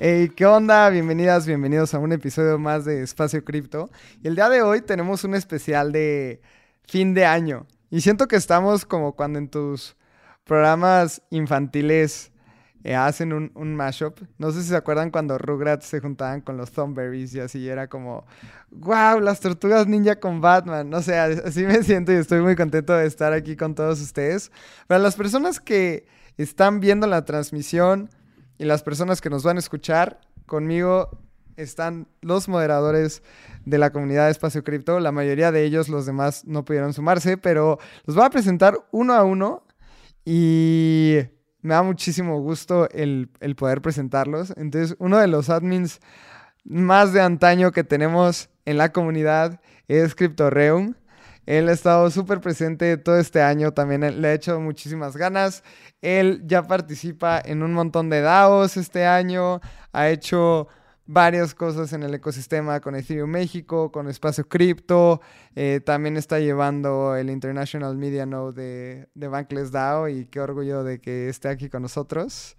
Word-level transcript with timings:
Hey, 0.00 0.28
¿qué 0.28 0.46
onda? 0.46 0.88
Bienvenidas, 0.90 1.44
bienvenidos 1.44 1.92
a 1.92 1.98
un 1.98 2.12
episodio 2.12 2.56
más 2.56 2.84
de 2.84 3.02
Espacio 3.02 3.44
Cripto. 3.44 3.90
Y 4.22 4.28
el 4.28 4.36
día 4.36 4.48
de 4.48 4.62
hoy 4.62 4.80
tenemos 4.80 5.24
un 5.24 5.34
especial 5.34 5.90
de 5.90 6.40
fin 6.86 7.14
de 7.14 7.26
año. 7.26 7.66
Y 7.90 8.00
siento 8.00 8.28
que 8.28 8.36
estamos 8.36 8.84
como 8.84 9.16
cuando 9.16 9.40
en 9.40 9.48
tus 9.48 9.96
programas 10.44 11.20
infantiles 11.30 12.30
eh, 12.84 12.94
hacen 12.94 13.32
un, 13.32 13.74
mashup. 13.74 14.20
No 14.38 14.52
sé 14.52 14.62
si 14.62 14.68
se 14.68 14.76
acuerdan 14.76 15.10
cuando 15.10 15.36
Rugrats 15.36 15.86
se 15.86 15.98
juntaban 15.98 16.42
con 16.42 16.56
los 16.56 16.70
Thornberries 16.70 17.34
y 17.34 17.40
así 17.40 17.68
era 17.68 17.88
como, 17.88 18.24
wow, 18.70 19.18
las 19.18 19.40
tortugas 19.40 19.88
ninja 19.88 20.20
con 20.20 20.40
Batman. 20.40 20.88
No 20.88 21.02
sé, 21.02 21.18
así 21.18 21.64
me 21.64 21.82
siento 21.82 22.12
y 22.12 22.16
estoy 22.16 22.40
muy 22.40 22.54
contento 22.54 22.92
de 22.92 23.04
estar 23.04 23.32
aquí 23.32 23.56
con 23.56 23.74
todos 23.74 24.00
ustedes. 24.00 24.52
Para 24.86 25.00
las 25.00 25.16
personas 25.16 25.58
que 25.58 26.06
están 26.36 26.78
viendo 26.78 27.08
la 27.08 27.24
transmisión 27.24 28.10
y 28.58 28.64
las 28.64 28.82
personas 28.82 29.20
que 29.20 29.30
nos 29.30 29.42
van 29.42 29.56
a 29.56 29.60
escuchar, 29.60 30.20
conmigo 30.46 31.10
están 31.56 32.06
los 32.20 32.48
moderadores 32.48 33.22
de 33.64 33.78
la 33.78 33.90
comunidad 33.90 34.26
de 34.26 34.32
Espacio 34.32 34.64
Cripto. 34.64 35.00
La 35.00 35.12
mayoría 35.12 35.52
de 35.52 35.64
ellos, 35.64 35.88
los 35.88 36.06
demás, 36.06 36.44
no 36.44 36.64
pudieron 36.64 36.92
sumarse, 36.92 37.36
pero 37.36 37.78
los 38.04 38.16
voy 38.16 38.24
a 38.24 38.30
presentar 38.30 38.78
uno 38.90 39.14
a 39.14 39.24
uno 39.24 39.64
y 40.24 41.18
me 41.62 41.74
da 41.74 41.82
muchísimo 41.82 42.40
gusto 42.40 42.88
el, 42.90 43.30
el, 43.40 43.56
poder 43.56 43.82
presentarlos. 43.82 44.52
Entonces, 44.56 44.96
uno 44.98 45.18
de 45.18 45.26
los 45.26 45.50
admins 45.50 46.00
más 46.64 47.12
de 47.12 47.20
antaño 47.20 47.72
que 47.72 47.84
tenemos 47.84 48.50
en 48.64 48.78
la 48.78 48.92
comunidad 48.92 49.60
es 49.88 50.14
CryptoReum. 50.14 50.94
Él 51.48 51.70
ha 51.70 51.72
estado 51.72 52.10
súper 52.10 52.42
presente 52.42 52.98
todo 52.98 53.16
este 53.18 53.40
año, 53.40 53.72
también 53.72 54.20
le 54.20 54.28
ha 54.28 54.34
hecho 54.34 54.60
muchísimas 54.60 55.16
ganas. 55.16 55.64
Él 56.02 56.42
ya 56.44 56.64
participa 56.64 57.40
en 57.42 57.62
un 57.62 57.72
montón 57.72 58.10
de 58.10 58.20
DAOs 58.20 58.76
este 58.76 59.06
año, 59.06 59.62
ha 59.94 60.10
hecho 60.10 60.68
varias 61.06 61.54
cosas 61.54 61.94
en 61.94 62.02
el 62.02 62.12
ecosistema 62.12 62.80
con 62.80 62.94
Ethereum 62.94 63.30
México, 63.30 63.90
con 63.90 64.10
Espacio 64.10 64.46
Cripto, 64.46 65.22
eh, 65.54 65.80
también 65.82 66.18
está 66.18 66.38
llevando 66.38 67.16
el 67.16 67.30
International 67.30 67.96
Media 67.96 68.26
Node 68.26 69.08
de, 69.14 69.28
Bankless 69.28 69.72
DAO 69.72 70.10
y 70.10 70.26
qué 70.26 70.40
orgullo 70.40 70.84
de 70.84 71.00
que 71.00 71.30
esté 71.30 71.48
aquí 71.48 71.70
con 71.70 71.80
nosotros. 71.80 72.58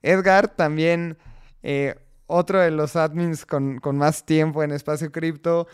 Edgar 0.00 0.48
también, 0.48 1.18
eh, 1.62 1.94
otro 2.26 2.58
de 2.58 2.70
los 2.70 2.96
admins 2.96 3.44
con, 3.44 3.80
con, 3.80 3.98
más 3.98 4.24
tiempo 4.24 4.62
en 4.62 4.70
Espacio 4.70 5.12
Cripto, 5.12 5.68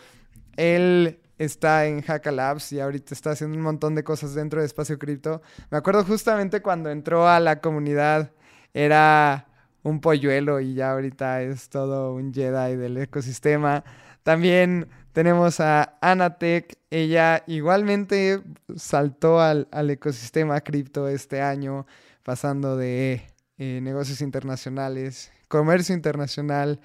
él 0.57 1.21
está 1.37 1.85
en 1.85 2.03
Hacka 2.03 2.31
Labs 2.31 2.71
y 2.71 2.79
ahorita 2.79 3.13
está 3.13 3.31
haciendo 3.31 3.57
un 3.57 3.63
montón 3.63 3.95
de 3.95 4.03
cosas 4.03 4.33
dentro 4.33 4.59
de 4.59 4.65
Espacio 4.65 4.97
Cripto. 4.97 5.41
Me 5.69 5.77
acuerdo 5.77 6.03
justamente 6.03 6.61
cuando 6.61 6.89
entró 6.89 7.27
a 7.27 7.39
la 7.39 7.59
comunidad, 7.61 8.31
era 8.73 9.47
un 9.83 10.01
polluelo 10.01 10.59
y 10.59 10.73
ya 10.73 10.91
ahorita 10.91 11.41
es 11.41 11.69
todo 11.69 12.13
un 12.13 12.33
Jedi 12.33 12.75
del 12.75 12.97
ecosistema. 12.97 13.83
También 14.23 14.89
tenemos 15.13 15.59
a 15.59 15.97
Anatech, 16.01 16.77
ella 16.89 17.43
igualmente 17.47 18.41
saltó 18.75 19.39
al, 19.39 19.67
al 19.71 19.89
ecosistema 19.89 20.61
cripto 20.61 21.07
este 21.07 21.41
año, 21.41 21.87
pasando 22.23 22.75
de 22.75 23.23
eh, 23.57 23.79
negocios 23.81 24.21
internacionales, 24.21 25.31
comercio 25.47 25.95
internacional 25.95 26.79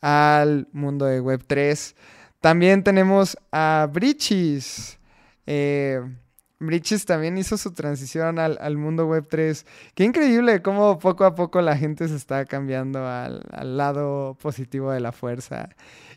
al 0.00 0.68
mundo 0.72 1.04
de 1.04 1.22
Web3. 1.22 1.94
También 2.40 2.82
tenemos 2.82 3.36
a 3.50 3.88
Brichis. 3.92 4.98
Eh, 5.46 6.00
Bridges 6.58 7.04
también 7.04 7.36
hizo 7.36 7.58
su 7.58 7.72
transición 7.72 8.38
al, 8.38 8.56
al, 8.60 8.76
mundo 8.78 9.06
web 9.06 9.26
3. 9.28 9.66
Qué 9.94 10.04
increíble 10.04 10.62
cómo 10.62 10.98
poco 10.98 11.24
a 11.24 11.34
poco 11.34 11.60
la 11.60 11.76
gente 11.76 12.08
se 12.08 12.16
está 12.16 12.46
cambiando 12.46 13.06
al, 13.06 13.42
al 13.52 13.76
lado 13.76 14.36
positivo 14.40 14.90
de 14.90 15.00
la 15.00 15.12
fuerza. 15.12 15.68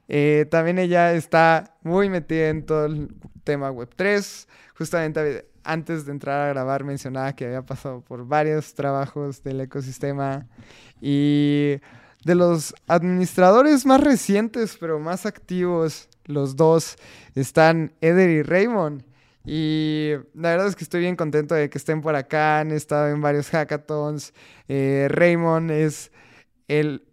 Eh, 0.08 0.48
también 0.50 0.80
ella 0.80 1.14
está 1.14 1.76
muy 1.84 2.10
metida 2.10 2.50
en 2.50 2.66
todo 2.66 2.86
el 2.86 3.10
tema 3.44 3.70
web 3.70 3.90
3. 3.96 4.48
Justamente 4.78 5.50
antes 5.64 6.06
de 6.06 6.12
entrar 6.14 6.42
a 6.42 6.50
grabar 6.50 6.84
mencionaba 6.84 7.34
que 7.34 7.46
había 7.46 7.62
pasado 7.62 8.02
por 8.02 8.26
varios 8.26 8.74
trabajos 8.74 9.44
del 9.44 9.62
ecosistema 9.62 10.48
y 11.02 11.80
de 12.24 12.36
los 12.36 12.74
administradores 12.88 13.86
más 13.86 14.02
recientes 14.02 14.78
pero 14.80 15.00
más 15.00 15.26
activos, 15.26 16.09
los 16.30 16.56
dos, 16.56 16.96
están 17.36 17.94
Eder 18.02 18.30
y 18.30 18.44
Raymond. 18.44 19.04
Y 19.46 20.12
la 20.36 20.52
verdad 20.52 20.68
es 20.68 20.76
que 20.76 20.84
estoy 20.84 21.02
bien 21.02 21.16
contento 21.16 21.56
de 21.56 21.70
que 21.70 21.78
estén 21.78 22.02
por 22.02 22.16
acá. 22.16 22.60
Han 22.60 22.72
estado 22.72 23.10
en 23.10 23.22
varios 23.22 23.50
hackathons. 23.50 24.34
Eh, 24.68 25.08
Raymond 25.10 25.72
es 25.72 26.12
el, 26.68 27.04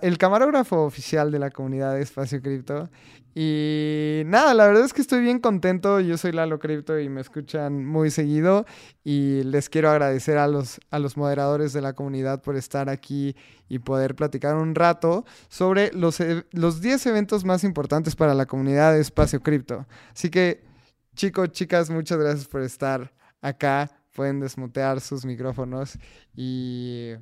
el, 0.00 0.18
camarógrafo 0.18 0.84
oficial 0.84 1.30
de 1.30 1.38
la 1.38 1.50
comunidad 1.50 1.94
de 1.94 2.02
Espacio 2.02 2.40
Cripto. 2.40 2.88
Y 3.34 4.22
nada, 4.26 4.54
la 4.54 4.66
verdad 4.66 4.84
es 4.84 4.92
que 4.92 5.00
estoy 5.00 5.20
bien 5.20 5.38
contento. 5.38 6.00
Yo 6.00 6.18
soy 6.18 6.32
Lalo 6.32 6.58
Cripto 6.58 6.98
y 6.98 7.08
me 7.08 7.20
escuchan 7.20 7.84
muy 7.84 8.10
seguido. 8.10 8.66
Y 9.04 9.42
les 9.44 9.68
quiero 9.68 9.90
agradecer 9.90 10.38
a 10.38 10.48
los, 10.48 10.80
a 10.90 10.98
los 10.98 11.16
moderadores 11.16 11.72
de 11.72 11.80
la 11.80 11.94
comunidad 11.94 12.42
por 12.42 12.56
estar 12.56 12.88
aquí 12.88 13.34
y 13.68 13.78
poder 13.78 14.14
platicar 14.14 14.56
un 14.56 14.74
rato 14.74 15.24
sobre 15.48 15.92
los, 15.92 16.18
los 16.50 16.80
10 16.80 17.06
eventos 17.06 17.44
más 17.44 17.64
importantes 17.64 18.16
para 18.16 18.34
la 18.34 18.46
comunidad 18.46 18.92
de 18.92 19.00
Espacio 19.00 19.40
Cripto. 19.40 19.86
Así 20.12 20.28
que 20.28 20.72
Chicos, 21.14 21.52
chicas, 21.52 21.90
muchas 21.90 22.18
gracias 22.18 22.48
por 22.48 22.62
estar 22.62 23.12
acá. 23.42 23.90
Pueden 24.14 24.40
desmutear 24.40 25.00
sus 25.00 25.24
micrófonos 25.24 25.98
y 26.34 27.12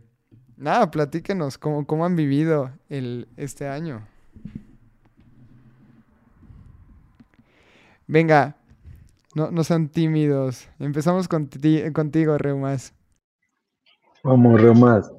nada, 0.56 0.90
platíquenos 0.90 1.58
cómo, 1.58 1.86
cómo 1.86 2.04
han 2.04 2.14
vivido 2.14 2.70
el, 2.88 3.28
este 3.36 3.66
año. 3.66 4.06
Venga, 8.10 8.56
no, 9.36 9.52
no 9.52 9.62
sean 9.62 9.88
tímidos. 9.88 10.68
Empezamos 10.80 11.28
con 11.28 11.48
contigo, 11.94 12.36
Reumas. 12.38 12.92
Vamos, 14.24 14.60
Reumas. 14.60 15.12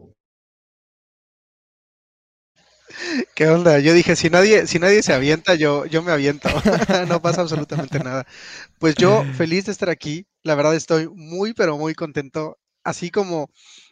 ¿Qué 3.34 3.48
onda? 3.48 3.80
Yo 3.80 3.94
dije, 3.94 4.18
si 4.18 4.30
nadie, 4.30 4.68
si 4.68 4.78
nadie 4.78 5.02
se 5.04 5.14
avienta, 5.14 5.56
yo, 5.56 5.86
yo 5.86 6.04
me 6.04 6.12
aviento. 6.12 6.50
no 7.08 7.22
pasa 7.22 7.40
absolutamente 7.40 8.00
nada. 8.00 8.28
Pues 8.78 8.96
yo 8.96 9.24
feliz 9.38 9.68
de 9.68 9.72
estar 9.72 9.90
aquí. 9.90 10.28
La 10.44 10.56
verdad 10.56 10.76
estoy 10.76 11.08
muy, 11.08 11.54
pero 11.54 11.78
muy 11.78 11.96
contento. 11.96 12.58
Así 12.84 13.10
como 13.10 13.50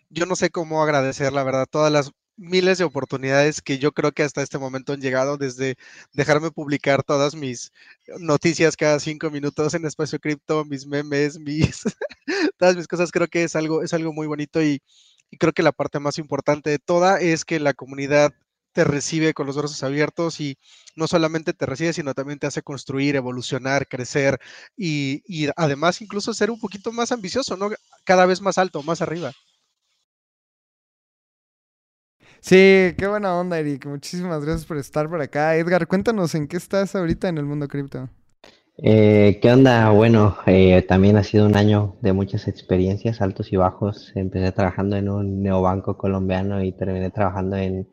yo 0.09 0.25
no 0.25 0.35
sé 0.35 0.49
cómo 0.49 0.83
agradecer, 0.83 1.31
la 1.31 1.45
verdad, 1.45 1.67
todas 1.71 1.91
las 1.93 2.11
miles 2.39 2.77
de 2.77 2.85
oportunidades 2.85 3.61
que 3.61 3.79
yo 3.79 3.91
creo 3.91 4.13
que 4.13 4.23
hasta 4.23 4.41
este 4.41 4.57
momento 4.57 4.93
han 4.93 5.01
llegado 5.01 5.37
desde 5.37 5.75
dejarme 6.13 6.51
publicar 6.51 7.03
todas 7.03 7.35
mis 7.35 7.71
noticias 8.19 8.77
cada 8.77 8.99
cinco 8.99 9.29
minutos 9.29 9.73
en 9.73 9.85
Espacio 9.85 10.19
Cripto, 10.19 10.65
mis 10.65 10.87
memes, 10.87 11.37
mis 11.39 11.83
todas 12.57 12.75
mis 12.77 12.87
cosas. 12.87 13.11
Creo 13.11 13.27
que 13.27 13.43
es 13.43 13.55
algo, 13.55 13.83
es 13.83 13.93
algo 13.93 14.13
muy 14.13 14.27
bonito 14.27 14.61
y, 14.63 14.81
creo 15.39 15.53
que 15.53 15.63
la 15.63 15.71
parte 15.71 15.99
más 15.99 16.17
importante 16.17 16.71
de 16.71 16.79
toda 16.79 17.19
es 17.19 17.45
que 17.45 17.59
la 17.59 17.73
comunidad 17.73 18.33
te 18.73 18.83
recibe 18.83 19.33
con 19.33 19.47
los 19.47 19.57
brazos 19.57 19.83
abiertos 19.83 20.39
y 20.39 20.57
no 20.95 21.07
solamente 21.07 21.53
te 21.53 21.65
recibe, 21.65 21.93
sino 21.93 22.13
también 22.13 22.39
te 22.39 22.47
hace 22.47 22.63
construir, 22.63 23.15
evolucionar, 23.15 23.87
crecer 23.87 24.39
y, 24.77 25.23
y, 25.27 25.49
además 25.55 26.01
incluso 26.01 26.33
ser 26.33 26.51
un 26.51 26.59
poquito 26.59 26.91
más 26.91 27.11
ambicioso, 27.11 27.57
¿no? 27.57 27.69
Cada 28.05 28.25
vez 28.25 28.41
más 28.41 28.57
alto, 28.57 28.81
más 28.83 29.01
arriba. 29.01 29.33
Sí, 32.41 32.93
qué 32.97 33.07
buena 33.07 33.37
onda, 33.37 33.59
Eric. 33.59 33.85
Muchísimas 33.85 34.43
gracias 34.43 34.65
por 34.65 34.77
estar 34.77 35.09
por 35.09 35.21
acá. 35.21 35.55
Edgar, 35.55 35.87
cuéntanos 35.87 36.35
en 36.35 36.47
qué 36.47 36.57
estás 36.57 36.95
ahorita 36.95 37.27
en 37.27 37.37
el 37.37 37.45
mundo 37.45 37.67
cripto. 37.67 38.09
Eh, 38.77 39.39
¿Qué 39.41 39.51
onda? 39.51 39.89
Bueno, 39.89 40.37
eh, 40.45 40.81
también 40.87 41.17
ha 41.17 41.23
sido 41.23 41.45
un 41.45 41.57
año 41.57 41.97
de 42.01 42.13
muchas 42.13 42.47
experiencias, 42.47 43.21
altos 43.21 43.51
y 43.51 43.57
bajos. 43.57 44.13
Empecé 44.15 44.51
trabajando 44.53 44.95
en 44.95 45.09
un 45.09 45.43
neobanco 45.43 45.97
colombiano 45.97 46.63
y 46.63 46.71
terminé 46.71 47.09
trabajando 47.09 47.57
en 47.57 47.87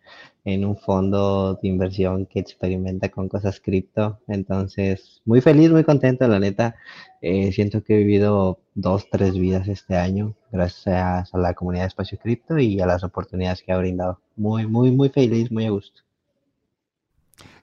en 0.46 0.64
un 0.64 0.76
fondo 0.76 1.58
de 1.60 1.69
inversión 1.69 2.25
que 2.25 2.38
experimenta 2.38 3.10
con 3.10 3.28
cosas 3.28 3.60
cripto. 3.60 4.20
Entonces, 4.28 5.20
muy 5.25 5.40
feliz, 5.40 5.70
muy 5.70 5.82
contento, 5.82 6.26
la 6.28 6.38
neta. 6.38 6.76
Eh, 7.23 7.53
siento 7.53 7.83
que 7.83 7.95
he 7.95 7.99
vivido 7.99 8.61
dos, 8.75 9.09
tres 9.11 9.39
vidas 9.39 9.69
este 9.69 9.97
año 9.97 10.35
gracias 10.53 11.35
a 11.35 11.39
la 11.39 11.55
comunidad 11.55 11.85
de 11.85 11.89
Espacio 11.89 12.19
Cripto 12.19 12.59
y 12.59 12.81
a 12.81 12.87
las 12.87 13.05
oportunidades 13.05 13.63
que 13.63 13.73
ha 13.73 13.79
brindado. 13.79 14.21
Muy, 14.37 14.67
muy, 14.67 14.91
muy 14.91 15.09
feliz, 15.09 15.51
muy 15.51 15.67
a 15.67 15.71
gusto. 15.71 16.03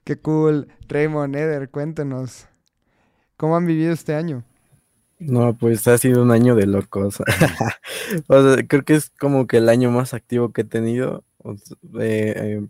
Qué 0.04 0.16
cool. 0.16 0.68
Raymond, 0.88 1.34
Eder, 1.34 1.70
cuéntenos. 1.70 2.46
¿Cómo 3.36 3.56
han 3.56 3.66
vivido 3.66 3.92
este 3.92 4.14
año? 4.14 4.44
No, 5.18 5.56
pues 5.56 5.88
ha 5.88 5.96
sido 5.98 6.22
un 6.22 6.30
año 6.30 6.54
de 6.54 6.66
locos. 6.66 7.22
creo 8.68 8.84
que 8.84 8.94
es 8.94 9.10
como 9.10 9.46
que 9.46 9.58
el 9.58 9.68
año 9.68 9.90
más 9.90 10.12
activo 10.12 10.52
que 10.52 10.62
he 10.62 10.64
tenido. 10.64 11.24
Eh, 12.00 12.66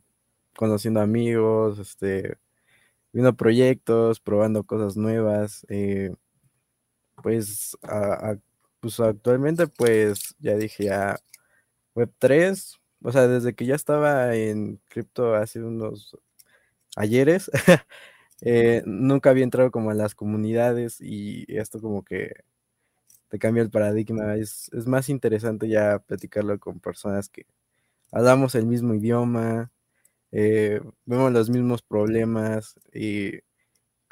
conociendo 0.56 1.00
amigos, 1.00 1.78
este, 1.78 2.36
viendo 3.12 3.34
proyectos, 3.34 4.20
probando 4.20 4.64
cosas 4.64 4.96
nuevas. 4.96 5.66
Eh, 5.68 6.14
pues, 7.24 7.78
pues 8.80 9.00
actualmente 9.00 9.66
pues 9.66 10.36
ya 10.40 10.56
dije 10.56 10.84
ya 10.84 11.18
Web3, 11.94 12.78
o 13.02 13.12
sea, 13.12 13.28
desde 13.28 13.54
que 13.54 13.66
ya 13.66 13.74
estaba 13.76 14.34
en 14.36 14.80
cripto 14.90 15.34
hace 15.34 15.62
unos 15.62 16.18
ayeres, 16.96 17.50
eh, 18.42 18.82
nunca 18.86 19.30
había 19.30 19.44
entrado 19.44 19.70
como 19.72 19.90
a 19.90 19.94
las 19.94 20.14
comunidades 20.14 20.98
y 21.00 21.46
esto 21.48 21.80
como 21.80 22.04
que 22.04 22.32
te 23.28 23.38
cambia 23.38 23.62
el 23.62 23.70
paradigma. 23.70 24.36
Es, 24.36 24.70
es 24.74 24.86
más 24.86 25.08
interesante 25.08 25.68
ya 25.68 26.00
platicarlo 26.00 26.58
con 26.60 26.80
personas 26.80 27.28
que 27.30 27.46
hablamos 28.12 28.54
el 28.56 28.66
mismo 28.66 28.94
idioma, 28.94 29.72
eh, 30.32 30.80
vemos 31.06 31.32
los 31.32 31.50
mismos 31.50 31.82
problemas 31.82 32.80
y 32.94 33.40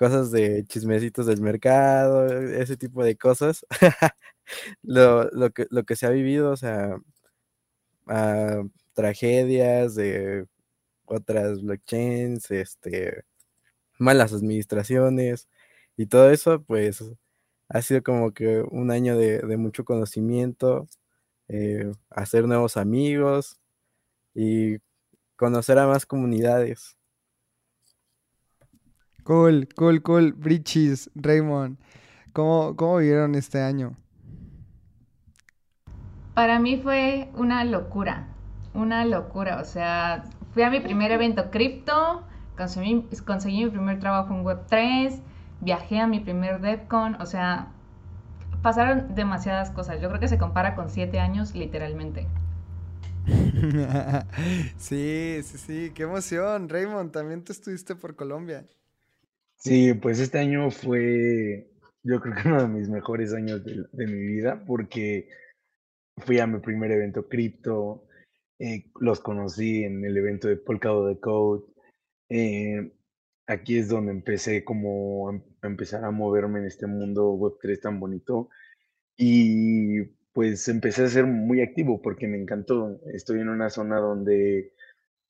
cosas 0.03 0.33
de 0.33 0.65
chismecitos 0.67 1.27
del 1.27 1.41
mercado, 1.41 2.27
ese 2.27 2.77
tipo 2.77 3.05
de 3.05 3.17
cosas. 3.17 3.65
lo, 4.83 5.31
que, 5.53 5.67
lo 5.71 5.85
que 5.85 5.95
se 5.95 6.07
ha 6.07 6.11
vivido, 6.11 6.51
o 6.51 6.57
sea, 6.57 6.97
ah, 8.09 8.63
tragedias 8.95 9.95
de 9.95 10.47
otras 11.07 11.63
blockchains, 11.63 12.51
este, 12.51 13.25
malas 13.99 14.33
administraciones 14.33 15.49
y 15.97 16.07
todo 16.07 16.31
eso, 16.33 16.63
pues 16.65 17.05
ha 17.69 17.83
sido 17.83 18.03
como 18.03 18.33
que 18.35 18.63
un 18.63 18.91
año 18.91 19.17
de, 19.17 19.57
mucho 19.57 19.85
conocimiento, 19.85 20.89
eh, 21.49 21.93
hacer 22.11 22.47
nuevos 22.49 22.77
amigos 22.77 23.61
y 24.35 24.79
conocer 25.37 25.79
a 25.79 25.87
más 25.87 26.07
comunidades. 26.07 26.97
Cool, 29.25 29.69
cool, 29.77 30.03
cool. 30.03 30.33
Brichis, 30.33 31.11
Raymond, 31.15 31.79
¿cómo, 32.33 32.77
¿cómo 32.77 32.99
vivieron 32.99 33.35
este 33.35 33.61
año? 33.61 33.97
Para 36.35 36.59
mí 36.59 36.79
fue 36.79 37.31
una 37.35 37.65
locura, 37.65 38.27
una 38.75 39.05
locura. 39.05 39.61
O 39.61 39.65
sea, 39.65 40.25
fui 40.53 40.63
a 40.63 40.71
mi 40.71 40.81
primer 40.81 41.13
evento 41.13 41.51
cripto, 41.51 42.25
conseguí, 42.57 43.07
conseguí 43.27 43.65
mi 43.65 43.71
primer 43.71 44.01
trabajo 44.01 44.35
en 44.35 44.45
Web3, 44.45 45.21
viajé 45.61 46.01
a 46.01 46.07
mi 46.07 46.21
primer 46.21 46.61
DevCon, 46.61 47.17
o 47.21 47.27
sea, 47.27 47.69
pasaron 48.63 49.15
demasiadas 49.15 49.71
cosas. 49.71 50.01
Yo 50.01 50.09
creo 50.09 50.21
que 50.21 50.29
se 50.29 50.39
compara 50.39 50.75
con 50.75 50.91
siete 50.91 51.21
años 51.21 51.55
literalmente. 51.55 52.27
sí, 54.77 55.41
sí, 55.45 55.59
sí, 55.59 55.93
qué 55.95 56.05
emoción. 56.05 56.69
Raymond, 56.69 57.13
también 57.13 57.45
tú 57.45 57.53
estuviste 57.53 57.95
por 57.95 58.17
Colombia. 58.17 58.67
Sí, 59.63 59.95
pues 59.95 60.19
este 60.19 60.41
año 60.41 60.73
fue, 60.73 61.71
yo 62.03 62.21
creo 62.21 62.35
que 62.35 62.49
uno 62.49 62.63
de 62.63 62.69
mis 62.69 62.89
mejores 62.89 63.33
años 63.33 63.63
de, 63.65 64.07
mi 64.09 64.27
vida 64.27 64.65
porque 64.67 65.29
fui 66.19 66.41
a 66.41 66.49
mi 66.49 66.59
primer 66.59 66.91
evento 66.91 67.29
cripto, 67.29 68.05
eh, 68.59 68.91
los 69.01 69.21
conocí 69.21 69.85
en 69.85 70.05
el 70.05 70.17
evento 70.17 70.49
de 70.49 70.57
Polkadot 70.57 71.09
de 71.09 71.21
Code. 71.21 71.65
Eh, 72.29 72.93
aquí 73.47 73.79
es 73.79 73.89
donde 73.89 74.11
empecé 74.11 74.65
como 74.65 75.31
a 75.31 75.67
empezar 75.69 76.05
a 76.05 76.11
moverme 76.11 76.59
en 76.59 76.67
este 76.67 76.89
mundo 76.89 77.33
Web3 77.35 77.81
tan 77.81 78.01
bonito. 78.01 78.49
Y 79.17 80.03
pues 80.33 80.67
empecé 80.69 81.05
a 81.05 81.09
ser 81.09 81.27
muy 81.27 81.61
activo 81.63 82.03
porque 82.03 82.27
me 82.27 82.39
encantó. 82.41 83.01
Estoy 83.15 83.41
en 83.41 83.49
una 83.49 83.71
zona 83.71 83.99
donde 84.01 84.73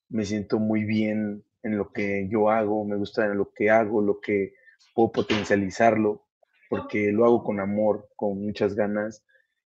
me 0.08 0.24
siento 0.24 0.58
muy 0.58 0.84
bien 0.84 1.44
en 1.62 1.78
lo 1.78 1.92
que 1.92 2.28
yo 2.30 2.50
hago, 2.50 2.84
me 2.84 2.96
gusta 2.96 3.26
en 3.26 3.38
lo 3.38 3.52
que 3.52 3.70
hago, 3.70 4.02
lo 4.02 4.20
que 4.20 4.54
puedo 4.94 5.12
potencializarlo, 5.12 6.26
porque 6.68 7.12
lo 7.12 7.24
hago 7.24 7.44
con 7.44 7.60
amor, 7.60 8.08
con 8.16 8.44
muchas 8.44 8.74
ganas 8.74 9.24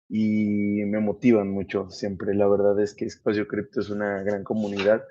y 0.08 0.85
me 0.87 1.00
motivan 1.00 1.50
mucho 1.50 1.91
siempre. 1.91 2.35
La 2.35 2.49
verdad 2.49 2.81
es 2.81 2.94
que 2.94 3.06
Espacio 3.06 3.46
Cripto 3.46 3.81
es 3.81 3.91
una 3.91 4.23
gran 4.23 4.44
comunidad 4.44 5.05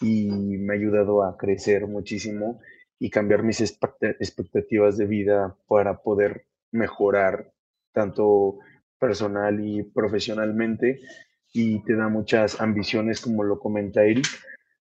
y 0.00 0.28
me 0.58 0.74
ha 0.74 0.76
ayudado 0.76 1.22
a 1.22 1.36
crecer 1.36 1.86
muchísimo 1.86 2.60
y 2.98 3.10
cambiar 3.10 3.42
mis 3.42 3.60
expectativas 3.60 4.96
de 4.96 5.06
vida 5.06 5.56
para 5.66 6.02
poder 6.02 6.46
mejorar 6.70 7.52
tanto 7.92 8.58
personal 8.98 9.60
y 9.60 9.82
profesionalmente 9.82 11.00
y 11.52 11.82
te 11.84 11.96
da 11.96 12.08
muchas 12.08 12.60
ambiciones, 12.60 13.20
como 13.20 13.42
lo 13.42 13.58
comenta 13.58 14.04
Eric, 14.04 14.26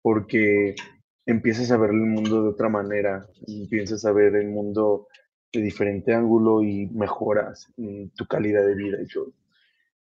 porque 0.01 0.75
empiezas 1.25 1.71
a 1.71 1.77
ver 1.77 1.91
el 1.91 1.97
mundo 1.97 2.43
de 2.43 2.49
otra 2.49 2.69
manera, 2.69 3.27
empiezas 3.47 4.05
a 4.05 4.11
ver 4.11 4.35
el 4.35 4.47
mundo 4.47 5.07
de 5.51 5.61
diferente 5.61 6.13
ángulo 6.13 6.63
y 6.63 6.87
mejoras 6.87 7.71
tu 8.15 8.25
calidad 8.27 8.65
de 8.65 8.75
vida 8.75 8.97
y 9.01 9.07
todo. 9.07 9.31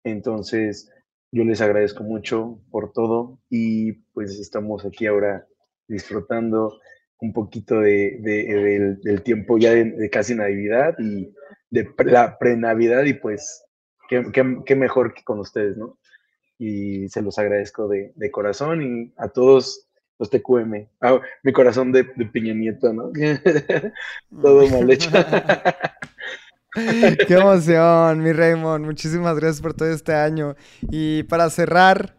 Entonces, 0.03 0.91
yo 1.31 1.43
les 1.43 1.61
agradezco 1.61 2.03
mucho 2.03 2.59
por 2.71 2.91
todo 2.91 3.39
y 3.49 3.93
pues 4.13 4.39
estamos 4.39 4.85
aquí 4.85 5.05
ahora 5.05 5.47
disfrutando 5.87 6.79
un 7.19 7.33
poquito 7.33 7.79
de, 7.79 8.97
del, 9.01 9.23
tiempo 9.23 9.57
ya 9.57 9.71
de, 9.71 10.09
casi 10.09 10.35
Navidad 10.35 10.95
y 10.99 11.33
de 11.69 11.89
la 12.05 12.37
pre-Navidad 12.37 13.03
y 13.05 13.13
pues 13.13 13.63
qué, 14.07 14.75
mejor 14.75 15.13
que 15.13 15.23
con 15.23 15.39
ustedes, 15.39 15.77
¿no? 15.77 15.97
Y 16.57 17.09
se 17.09 17.21
los 17.21 17.37
agradezco 17.37 17.87
de, 17.87 18.31
corazón 18.31 18.81
y 18.81 19.13
a 19.17 19.29
todos 19.29 19.87
los 20.19 20.29
TQM. 20.29 20.87
Ah, 21.01 21.19
mi 21.43 21.51
corazón 21.51 21.91
de, 21.91 22.03
Piña 22.03 22.53
Nieto, 22.53 22.93
¿no? 22.93 23.11
Todo 24.41 24.67
mal 24.69 24.89
hecho. 24.89 25.09
Qué 26.75 27.33
emoción, 27.33 28.21
mi 28.21 28.33
Raymond. 28.33 28.85
Muchísimas 28.85 29.37
gracias 29.37 29.61
por 29.61 29.73
todo 29.73 29.89
este 29.89 30.13
año. 30.13 30.55
Y 30.81 31.23
para 31.23 31.49
cerrar, 31.49 32.17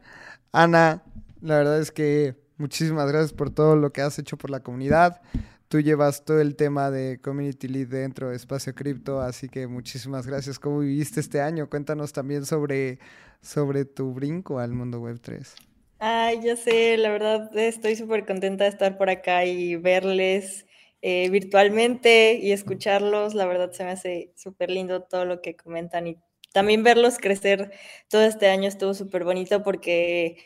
Ana, 0.50 1.02
la 1.42 1.58
verdad 1.58 1.78
es 1.78 1.92
que 1.92 2.36
muchísimas 2.56 3.06
gracias 3.08 3.34
por 3.34 3.50
todo 3.50 3.76
lo 3.76 3.92
que 3.92 4.00
has 4.00 4.18
hecho 4.18 4.38
por 4.38 4.50
la 4.50 4.60
comunidad. 4.60 5.20
Tú 5.68 5.80
llevas 5.80 6.24
todo 6.24 6.40
el 6.40 6.56
tema 6.56 6.90
de 6.90 7.20
Community 7.20 7.68
Lead 7.68 7.88
dentro 7.88 8.30
de 8.30 8.36
Espacio 8.36 8.74
Cripto, 8.74 9.20
así 9.20 9.48
que 9.48 9.66
muchísimas 9.66 10.26
gracias. 10.26 10.58
¿Cómo 10.58 10.78
viviste 10.78 11.20
este 11.20 11.42
año? 11.42 11.68
Cuéntanos 11.68 12.12
también 12.12 12.46
sobre, 12.46 12.98
sobre 13.42 13.84
tu 13.84 14.14
brinco 14.14 14.58
al 14.58 14.72
mundo 14.72 15.00
web 15.00 15.20
3. 15.20 15.54
Ay, 15.98 16.40
ya 16.42 16.56
sé, 16.56 16.96
la 16.98 17.10
verdad 17.10 17.56
estoy 17.56 17.96
súper 17.96 18.26
contenta 18.26 18.64
de 18.64 18.70
estar 18.70 18.98
por 18.98 19.08
acá 19.08 19.44
y 19.46 19.76
verles 19.76 20.66
eh, 21.00 21.30
virtualmente 21.30 22.34
y 22.34 22.52
escucharlos. 22.52 23.34
La 23.34 23.46
verdad 23.46 23.72
se 23.72 23.84
me 23.84 23.90
hace 23.92 24.32
súper 24.36 24.70
lindo 24.70 25.02
todo 25.04 25.24
lo 25.24 25.40
que 25.40 25.56
comentan 25.56 26.06
y 26.06 26.16
también 26.52 26.82
verlos 26.82 27.18
crecer 27.18 27.72
todo 28.10 28.22
este 28.22 28.48
año 28.48 28.68
estuvo 28.68 28.92
súper 28.94 29.24
bonito 29.24 29.62
porque 29.62 30.36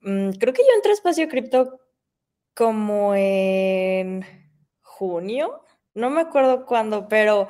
mm, 0.00 0.30
creo 0.32 0.54
que 0.54 0.62
yo 0.62 0.74
entré 0.76 0.92
a 0.92 0.94
Espacio 0.94 1.28
Cripto 1.28 1.80
como 2.54 3.14
en 3.16 4.24
junio, 4.82 5.62
no 5.94 6.10
me 6.10 6.22
acuerdo 6.22 6.66
cuándo, 6.66 7.08
pero 7.08 7.48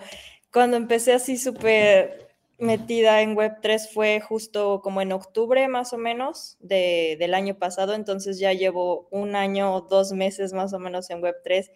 cuando 0.52 0.76
empecé 0.76 1.12
así 1.14 1.36
súper 1.38 2.25
metida 2.58 3.20
en 3.20 3.36
Web3 3.36 3.92
fue 3.92 4.20
justo 4.20 4.80
como 4.82 5.02
en 5.02 5.12
octubre 5.12 5.68
más 5.68 5.92
o 5.92 5.98
menos 5.98 6.56
del 6.60 7.34
año 7.34 7.58
pasado, 7.58 7.94
entonces 7.94 8.38
ya 8.38 8.52
llevo 8.52 9.08
un 9.10 9.36
año 9.36 9.74
o 9.74 9.80
dos 9.82 10.12
meses 10.12 10.52
más 10.52 10.72
o 10.72 10.78
menos 10.78 11.10
en 11.10 11.20
Web3 11.20 11.70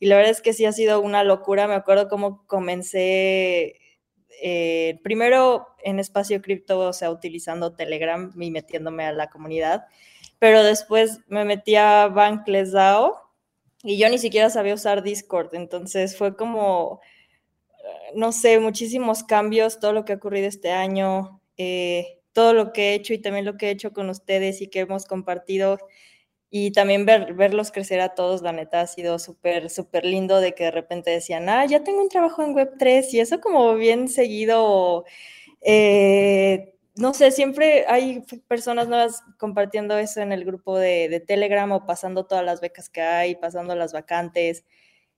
y 0.00 0.06
la 0.06 0.16
verdad 0.16 0.32
es 0.32 0.42
que 0.42 0.52
sí 0.52 0.64
ha 0.64 0.72
sido 0.72 1.00
una 1.00 1.24
locura, 1.24 1.68
me 1.68 1.74
acuerdo 1.74 2.08
cómo 2.08 2.46
comencé 2.46 3.80
eh, 4.42 4.98
primero 5.02 5.68
en 5.84 6.00
espacio 6.00 6.42
cripto, 6.42 6.80
o 6.80 6.92
sea, 6.92 7.10
utilizando 7.10 7.74
Telegram 7.76 8.32
y 8.38 8.50
metiéndome 8.50 9.04
a 9.04 9.12
la 9.12 9.30
comunidad, 9.30 9.86
pero 10.38 10.62
después 10.62 11.20
me 11.28 11.44
metí 11.44 11.76
a 11.76 12.08
Bankless 12.08 12.72
DAO 12.72 13.20
y 13.84 13.98
yo 13.98 14.08
ni 14.08 14.18
siquiera 14.18 14.50
sabía 14.50 14.74
usar 14.74 15.02
Discord, 15.02 15.54
entonces 15.54 16.16
fue 16.16 16.36
como, 16.36 17.00
no 18.14 18.32
sé, 18.32 18.58
muchísimos 18.60 19.24
cambios, 19.24 19.80
todo 19.80 19.92
lo 19.92 20.04
que 20.04 20.12
ha 20.14 20.16
ocurrido 20.16 20.48
este 20.48 20.72
año, 20.72 21.40
eh, 21.56 22.20
todo 22.32 22.52
lo 22.54 22.72
que 22.72 22.90
he 22.90 22.94
hecho 22.94 23.14
y 23.14 23.18
también 23.18 23.44
lo 23.44 23.56
que 23.56 23.68
he 23.68 23.70
hecho 23.70 23.92
con 23.92 24.10
ustedes 24.10 24.60
y 24.60 24.68
que 24.68 24.80
hemos 24.80 25.06
compartido. 25.06 25.78
y 26.50 26.70
también 26.72 27.04
ver, 27.06 27.34
verlos 27.34 27.72
crecer 27.72 28.00
a 28.00 28.14
todos, 28.14 28.42
la 28.42 28.52
neta, 28.52 28.80
ha 28.82 28.86
sido 28.86 29.18
súper, 29.18 29.70
súper 29.70 30.04
lindo 30.04 30.40
de 30.40 30.54
que 30.54 30.64
de 30.64 30.70
repente 30.70 31.10
decían, 31.10 31.48
ah, 31.48 31.66
ya 31.66 31.82
tengo 31.84 32.00
un 32.00 32.08
trabajo 32.08 32.42
en 32.44 32.54
Web3 32.54 33.12
y 33.12 33.20
eso 33.20 33.40
como 33.40 33.74
bien 33.74 34.08
seguido, 34.08 35.04
eh, 35.62 36.74
no 36.96 37.12
sé, 37.14 37.32
siempre 37.32 37.86
hay 37.88 38.22
personas 38.48 38.88
nuevas 38.88 39.22
compartiendo 39.38 39.98
eso 39.98 40.20
en 40.20 40.32
el 40.32 40.44
grupo 40.44 40.78
de, 40.78 41.08
de 41.08 41.20
Telegram 41.20 41.70
o 41.72 41.86
pasando 41.86 42.24
todas 42.26 42.44
las 42.44 42.60
becas 42.60 42.88
que 42.88 43.02
hay, 43.02 43.34
pasando 43.36 43.74
las 43.74 43.92
vacantes. 43.92 44.64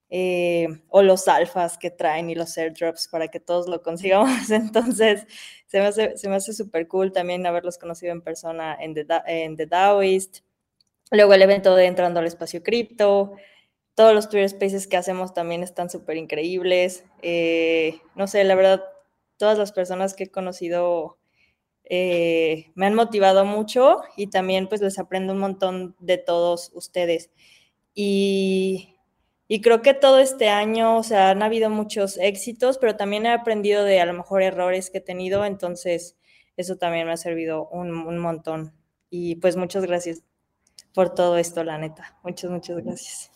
Eh, 0.09 0.69
o 0.89 1.03
los 1.03 1.27
alfas 1.27 1.79
que 1.79 1.91
traen 1.91 2.31
y 2.31 2.37
los 2.37 2.57
airdrops 2.57 3.09
para 3.09 3.29
que 3.29 3.41
todos 3.41 3.69
lo 3.69 3.83
consigamos. 3.83 4.29
Entonces, 4.51 5.27
se 5.67 5.81
me 5.81 5.87
hace, 5.87 6.17
se 6.17 6.29
me 6.29 6.37
hace 6.37 6.53
súper 6.53 6.87
cool 6.89 7.13
también 7.13 7.47
haberlos 7.47 7.79
conocido 7.79 8.13
en 8.13 8.23
persona 8.23 8.77
en 8.81 8.95
The, 8.95 9.07
en 9.27 9.57
The 9.57 9.67
Daoist. 9.67 10.39
Luego 11.11 11.35
el 11.35 11.43
evento 11.43 11.75
de 11.77 11.87
Entrando 11.87 12.21
al 12.21 12.27
Espacio 12.27 12.63
Cripto. 12.63 13.35
Todos 13.95 14.15
los 14.15 14.29
Twitter 14.29 14.49
Spaces 14.49 14.87
que 14.87 14.97
hacemos 14.97 15.35
también 15.35 15.63
están 15.63 15.91
súper 15.91 16.17
increíbles. 16.19 17.05
Eh, 17.23 18.01
no 18.15 18.27
sé, 18.27 18.45
la 18.45 18.55
verdad, 18.55 18.85
todas 19.39 19.59
las 19.59 19.73
personas 19.73 20.15
que 20.15 20.25
he 20.25 20.31
conocido 20.31 21.19
eh, 21.85 22.73
me 22.75 22.87
han 22.87 22.95
motivado 22.95 23.45
mucho 23.45 24.03
y 24.17 24.29
también 24.29 24.69
pues 24.69 24.81
les 24.83 24.99
aprendo 24.99 25.33
un 25.33 25.39
montón 25.39 25.97
de 26.01 26.19
todos 26.19 26.71
ustedes. 26.75 27.31
Y 27.95 28.96
y 29.49 29.61
creo 29.61 29.83
que 29.83 29.95
todo 29.95 30.19
este 30.19 30.49
año, 30.49 30.97
o 30.97 31.03
sea, 31.03 31.31
han 31.31 31.43
habido 31.43 31.71
muchos 31.71 32.19
éxitos, 32.19 32.79
pero 32.79 32.97
también 32.97 33.27
he 33.27 33.33
aprendido 33.33 33.85
de 33.85 34.01
a 34.01 34.07
lo 34.07 34.13
mejor 34.13 34.43
errores 34.43 34.91
que 34.91 34.99
he 34.99 35.03
tenido, 35.03 35.45
entonces 35.45 36.17
eso 36.57 36.77
también 36.77 37.07
me 37.07 37.13
ha 37.13 37.17
servido 37.17 37.69
un, 37.69 37.91
un 37.91 38.19
montón. 38.19 38.73
Y 39.11 39.37
pues 39.37 39.57
muchas 39.57 39.85
gracias 39.85 40.23
por 40.95 41.15
todo 41.15 41.37
esto, 41.37 41.63
la 41.63 41.79
neta. 41.79 42.19
Muchas, 42.25 42.51
muchas 42.51 42.83
gracias. 42.83 43.31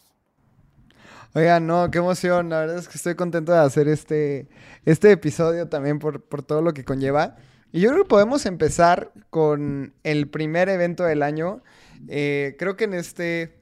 Oigan, 1.32 1.66
no, 1.66 1.90
qué 1.90 1.98
emoción. 1.98 2.48
La 2.48 2.60
verdad 2.60 2.78
es 2.78 2.88
que 2.88 2.96
estoy 2.96 3.14
contento 3.14 3.52
de 3.52 3.58
hacer 3.58 3.86
este, 3.86 4.48
este 4.84 5.12
episodio 5.12 5.68
también 5.68 6.00
por, 6.00 6.24
por 6.24 6.42
todo 6.42 6.60
lo 6.60 6.72
que 6.72 6.84
conlleva. 6.84 7.36
Y 7.72 7.80
yo 7.80 7.90
creo 7.90 8.02
que 8.02 8.08
podemos 8.08 8.46
empezar 8.46 9.12
con 9.30 9.94
el 10.02 10.28
primer 10.28 10.68
evento 10.68 11.04
del 11.04 11.22
año. 11.22 11.62
Eh, 12.08 12.56
creo 12.58 12.76
que 12.76 12.84
en 12.84 12.94
este 12.94 13.59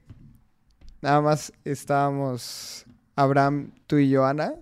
Nada 1.00 1.20
más 1.20 1.52
estábamos 1.64 2.84
Abraham, 3.14 3.72
tú 3.86 3.98
y 3.98 4.14
Joana. 4.14 4.54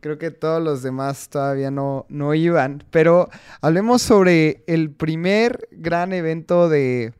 Creo 0.00 0.18
que 0.18 0.30
todos 0.30 0.62
los 0.62 0.82
demás 0.82 1.28
todavía 1.28 1.70
no, 1.70 2.06
no 2.08 2.32
iban. 2.34 2.84
Pero 2.90 3.28
hablemos 3.60 4.00
sobre 4.02 4.64
el 4.66 4.90
primer 4.90 5.68
gran 5.72 6.12
evento 6.12 6.68
de, 6.68 7.12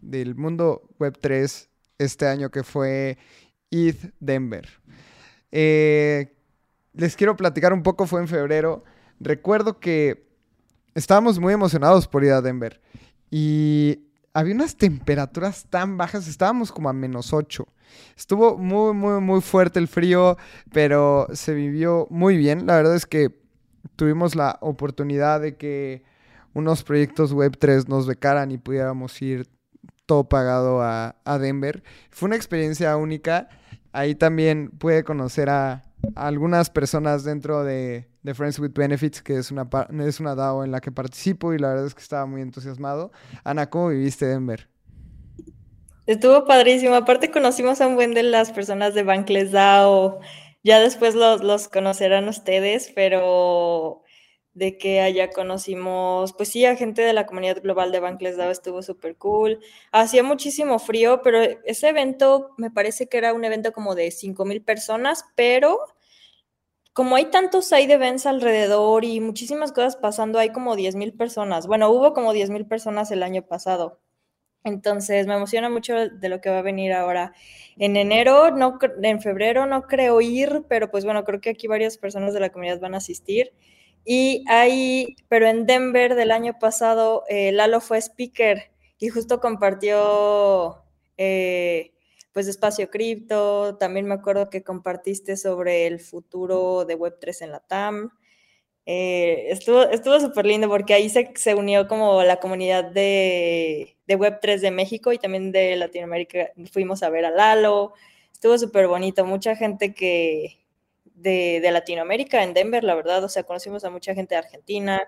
del 0.00 0.34
mundo 0.34 0.88
Web 0.98 1.18
3 1.20 1.68
este 1.98 2.26
año 2.26 2.50
que 2.50 2.64
fue 2.64 3.18
ETH 3.70 4.12
Denver. 4.18 4.68
Eh, 5.52 6.34
les 6.94 7.16
quiero 7.16 7.36
platicar 7.36 7.72
un 7.72 7.82
poco, 7.82 8.06
fue 8.06 8.20
en 8.20 8.28
febrero. 8.28 8.84
Recuerdo 9.20 9.78
que 9.78 10.26
estábamos 10.94 11.38
muy 11.38 11.52
emocionados 11.52 12.08
por 12.08 12.24
ir 12.24 12.32
a 12.32 12.40
Denver. 12.40 12.80
Y 13.30 14.09
había 14.32 14.54
unas 14.54 14.76
temperaturas 14.76 15.66
tan 15.68 15.96
bajas, 15.96 16.28
estábamos 16.28 16.72
como 16.72 16.88
a 16.88 16.92
menos 16.92 17.32
8. 17.32 17.66
Estuvo 18.16 18.56
muy, 18.56 18.94
muy, 18.94 19.20
muy 19.20 19.40
fuerte 19.40 19.78
el 19.78 19.88
frío, 19.88 20.36
pero 20.72 21.26
se 21.32 21.54
vivió 21.54 22.06
muy 22.10 22.36
bien. 22.36 22.66
La 22.66 22.76
verdad 22.76 22.94
es 22.94 23.06
que 23.06 23.34
tuvimos 23.96 24.36
la 24.36 24.58
oportunidad 24.60 25.40
de 25.40 25.56
que 25.56 26.04
unos 26.54 26.82
proyectos 26.82 27.34
Web3 27.34 27.88
nos 27.88 28.06
becaran 28.06 28.50
y 28.50 28.58
pudiéramos 28.58 29.20
ir 29.22 29.48
todo 30.06 30.28
pagado 30.28 30.82
a, 30.82 31.14
Denver. 31.38 31.82
Fue 32.10 32.26
una 32.26 32.36
experiencia 32.36 32.96
única. 32.96 33.48
Ahí 33.92 34.14
también 34.14 34.70
pude 34.70 35.04
conocer 35.04 35.48
a, 35.50 35.84
algunas 36.14 36.70
personas 36.70 37.24
dentro 37.24 37.64
de, 37.64 38.06
Friends 38.34 38.58
with 38.58 38.72
Benefits, 38.74 39.22
que 39.22 39.36
es 39.36 39.50
una, 39.50 39.68
es 40.04 40.20
una 40.20 40.34
DAO 40.34 40.64
en 40.64 40.70
la 40.70 40.80
que 40.80 40.92
participo 40.92 41.52
y 41.54 41.58
la 41.58 41.68
verdad 41.68 41.86
es 41.86 41.94
que 41.94 42.02
estaba 42.02 42.26
muy 42.26 42.42
entusiasmado. 42.42 43.12
Ana, 43.44 43.68
¿cómo 43.70 43.88
viviste 43.88 44.26
Denver? 44.26 44.68
Estuvo 46.06 46.44
padrísimo. 46.44 46.94
Aparte 46.94 47.30
conocimos 47.30 47.80
a 47.80 47.86
un 47.86 47.94
buen 47.94 48.14
de 48.14 48.22
las 48.22 48.52
personas 48.52 48.94
de 48.94 49.02
Bankless 49.02 49.52
DAO. 49.52 50.20
Ya 50.62 50.80
después 50.80 51.14
los, 51.14 51.42
los 51.42 51.68
conocerán 51.68 52.28
ustedes, 52.28 52.92
pero 52.94 53.99
de 54.54 54.78
que 54.78 55.00
allá 55.00 55.30
conocimos, 55.30 56.32
pues 56.34 56.48
sí, 56.50 56.64
a 56.64 56.76
gente 56.76 57.02
de 57.02 57.12
la 57.12 57.26
comunidad 57.26 57.62
global 57.62 57.92
de 57.92 58.00
Bankless 58.00 58.36
DAO 58.36 58.50
estuvo 58.50 58.82
súper 58.82 59.16
cool. 59.16 59.60
Hacía 59.92 60.22
muchísimo 60.22 60.78
frío, 60.78 61.22
pero 61.22 61.40
ese 61.64 61.88
evento 61.88 62.50
me 62.58 62.70
parece 62.70 63.08
que 63.08 63.18
era 63.18 63.32
un 63.34 63.44
evento 63.44 63.72
como 63.72 63.94
de 63.94 64.10
5.000 64.10 64.62
personas, 64.62 65.24
pero 65.36 65.78
como 66.92 67.16
hay 67.16 67.26
tantos 67.26 67.66
side 67.66 67.92
events 67.92 68.26
alrededor 68.26 69.04
y 69.04 69.20
muchísimas 69.20 69.72
cosas 69.72 69.96
pasando, 69.96 70.38
hay 70.38 70.50
como 70.50 70.76
10.000 70.76 71.12
personas. 71.16 71.66
Bueno, 71.66 71.90
hubo 71.90 72.12
como 72.12 72.32
10.000 72.32 72.66
personas 72.66 73.10
el 73.10 73.22
año 73.22 73.42
pasado. 73.42 74.00
Entonces 74.64 75.26
me 75.26 75.34
emociona 75.34 75.70
mucho 75.70 75.94
de 75.96 76.28
lo 76.28 76.40
que 76.40 76.50
va 76.50 76.58
a 76.58 76.62
venir 76.62 76.92
ahora 76.92 77.32
en 77.78 77.96
enero, 77.96 78.50
no 78.50 78.78
en 79.02 79.20
febrero 79.22 79.66
no 79.66 79.82
creo 79.84 80.20
ir, 80.20 80.64
pero 80.68 80.90
pues 80.90 81.04
bueno, 81.04 81.24
creo 81.24 81.40
que 81.40 81.50
aquí 81.50 81.66
varias 81.66 81.98
personas 81.98 82.34
de 82.34 82.40
la 82.40 82.50
comunidad 82.50 82.80
van 82.80 82.94
a 82.94 82.98
asistir. 82.98 83.54
Y 84.04 84.44
ahí, 84.48 85.16
pero 85.28 85.46
en 85.46 85.66
Denver 85.66 86.14
del 86.14 86.30
año 86.30 86.58
pasado, 86.58 87.24
eh, 87.28 87.52
Lalo 87.52 87.80
fue 87.80 87.98
speaker 87.98 88.70
y 88.98 89.08
justo 89.08 89.40
compartió 89.40 90.82
eh, 91.16 91.92
pues 92.32 92.48
espacio 92.48 92.90
cripto, 92.90 93.76
también 93.78 94.06
me 94.06 94.14
acuerdo 94.14 94.50
que 94.50 94.62
compartiste 94.62 95.36
sobre 95.36 95.86
el 95.86 96.00
futuro 96.00 96.84
de 96.84 96.98
Web3 96.98 97.42
en 97.42 97.52
la 97.52 97.60
TAM. 97.60 98.10
Eh, 98.86 99.48
estuvo 99.50 99.82
estuvo 99.82 100.18
súper 100.20 100.46
lindo 100.46 100.68
porque 100.68 100.94
ahí 100.94 101.08
se, 101.10 101.32
se, 101.36 101.54
unió 101.54 101.86
como 101.88 102.22
la 102.22 102.40
comunidad 102.40 102.84
de, 102.84 103.96
de 104.06 104.18
Web3 104.18 104.60
de 104.60 104.70
México 104.70 105.12
y 105.12 105.18
también 105.18 105.52
de 105.52 105.76
Latinoamérica. 105.76 106.50
Fuimos 106.72 107.02
a 107.02 107.10
ver 107.10 107.26
a 107.26 107.30
Lalo, 107.30 107.92
estuvo 108.32 108.56
súper 108.58 108.88
bonito, 108.88 109.24
mucha 109.26 109.56
gente 109.56 109.94
que 109.94 110.59
de, 111.22 111.68
Latinoamérica 111.70 112.42
en 112.42 112.54
Denver, 112.54 112.84
la 112.84 112.94
verdad, 112.94 113.24
o 113.24 113.28
sea, 113.28 113.44
conocimos 113.44 113.84
a 113.84 113.90
mucha 113.90 114.14
gente 114.14 114.34
de 114.34 114.38
Argentina, 114.38 115.06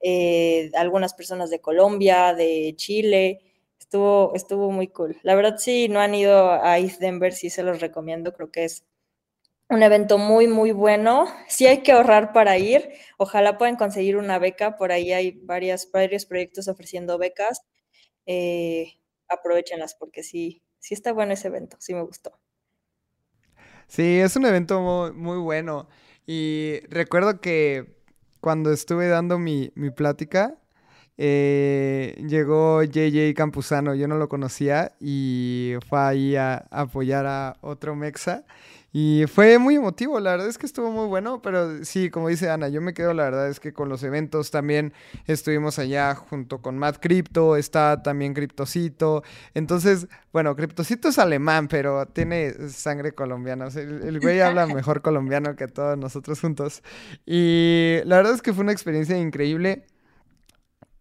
eh, 0.00 0.70
algunas 0.74 1.14
personas 1.14 1.50
de 1.50 1.60
Colombia, 1.60 2.34
de 2.34 2.74
Chile, 2.76 3.40
estuvo, 3.78 4.32
estuvo 4.34 4.70
muy 4.70 4.88
cool. 4.88 5.18
La 5.22 5.34
verdad, 5.34 5.56
si 5.58 5.88
no 5.88 6.00
han 6.00 6.14
ido 6.14 6.52
a 6.52 6.78
East 6.78 7.00
Denver, 7.00 7.32
sí 7.32 7.50
se 7.50 7.62
los 7.62 7.80
recomiendo, 7.80 8.32
creo 8.34 8.50
que 8.50 8.64
es 8.64 8.84
un 9.68 9.82
evento 9.82 10.18
muy, 10.18 10.46
muy 10.46 10.72
bueno. 10.72 11.26
Sí 11.48 11.66
hay 11.66 11.82
que 11.82 11.92
ahorrar 11.92 12.32
para 12.32 12.58
ir. 12.58 12.90
Ojalá 13.18 13.58
puedan 13.58 13.76
conseguir 13.76 14.16
una 14.16 14.38
beca. 14.38 14.76
Por 14.76 14.92
ahí 14.92 15.12
hay 15.12 15.32
varias, 15.32 15.90
varios 15.90 16.26
proyectos 16.26 16.68
ofreciendo 16.68 17.18
becas. 17.18 17.62
Eh, 18.26 18.94
aprovechenlas 19.28 19.94
porque 19.94 20.22
sí, 20.22 20.62
sí 20.78 20.94
está 20.94 21.12
bueno 21.12 21.32
ese 21.32 21.48
evento. 21.48 21.76
Sí 21.80 21.94
me 21.94 22.02
gustó. 22.02 22.38
Sí, 23.88 24.18
es 24.20 24.36
un 24.36 24.46
evento 24.46 25.12
muy, 25.14 25.38
bueno. 25.38 25.88
Y 26.26 26.80
recuerdo 26.88 27.40
que 27.40 27.94
cuando 28.40 28.72
estuve 28.72 29.08
dando 29.08 29.38
mi, 29.38 29.70
mi 29.74 29.90
plática, 29.90 30.56
eh, 31.16 32.16
llegó 32.26 32.82
JJ 32.82 33.34
Campuzano, 33.34 33.94
yo 33.94 34.08
no 34.08 34.16
lo 34.16 34.28
conocía 34.28 34.92
y 35.00 35.74
fue 35.88 36.00
ahí 36.00 36.36
a 36.36 36.66
apoyar 36.70 37.26
a 37.26 37.56
otro 37.60 37.94
Mexa 37.94 38.44
y 38.96 39.24
fue 39.26 39.58
muy 39.58 39.74
emotivo, 39.74 40.20
la 40.20 40.30
verdad 40.30 40.46
es 40.46 40.56
que 40.56 40.66
estuvo 40.66 40.88
muy 40.92 41.08
bueno, 41.08 41.42
pero 41.42 41.84
sí, 41.84 42.10
como 42.10 42.28
dice 42.28 42.48
Ana, 42.48 42.68
yo 42.68 42.80
me 42.80 42.94
quedo, 42.94 43.12
la 43.12 43.24
verdad 43.24 43.48
es 43.48 43.58
que 43.58 43.72
con 43.72 43.88
los 43.88 44.04
eventos 44.04 44.52
también 44.52 44.92
estuvimos 45.26 45.80
allá 45.80 46.14
junto 46.14 46.62
con 46.62 46.78
Matt 46.78 46.98
Crypto, 47.00 47.56
está 47.56 48.04
también 48.04 48.34
Cryptocito, 48.34 49.24
entonces, 49.52 50.06
bueno, 50.32 50.54
Cryptocito 50.54 51.08
es 51.08 51.18
alemán, 51.18 51.66
pero 51.66 52.06
tiene 52.06 52.52
sangre 52.68 53.10
colombiana, 53.10 53.66
el, 53.74 54.20
güey 54.20 54.40
habla 54.40 54.64
mejor 54.68 55.02
colombiano 55.02 55.56
que 55.56 55.66
todos 55.66 55.98
nosotros 55.98 56.40
juntos. 56.40 56.84
Y 57.26 57.96
la 58.04 58.18
verdad 58.18 58.34
es 58.34 58.42
que 58.42 58.52
fue 58.52 58.62
una 58.62 58.70
experiencia 58.70 59.18
increíble. 59.18 59.86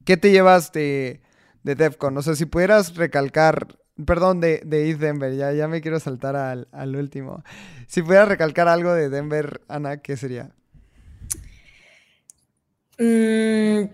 ¿Qué 0.03 0.17
te 0.17 0.31
llevas 0.31 0.71
de, 0.71 1.21
de 1.61 1.75
DevCon? 1.75 2.17
O 2.17 2.23
sea, 2.23 2.33
si 2.33 2.47
pudieras 2.47 2.95
recalcar 2.95 3.82
Perdón, 4.07 4.41
de, 4.41 4.61
de 4.65 4.89
East 4.89 4.99
Denver, 4.99 5.35
ya, 5.35 5.51
ya 5.53 5.67
me 5.67 5.79
quiero 5.81 5.99
saltar 5.99 6.35
al, 6.35 6.67
al 6.71 6.95
último. 6.95 7.43
Si 7.87 8.01
pudiera 8.01 8.25
recalcar 8.25 8.67
algo 8.67 8.91
de 8.93 9.09
Denver, 9.09 9.61
Ana, 9.67 9.97
¿qué 10.01 10.17
sería? 10.17 10.51
Mm, 12.97 13.85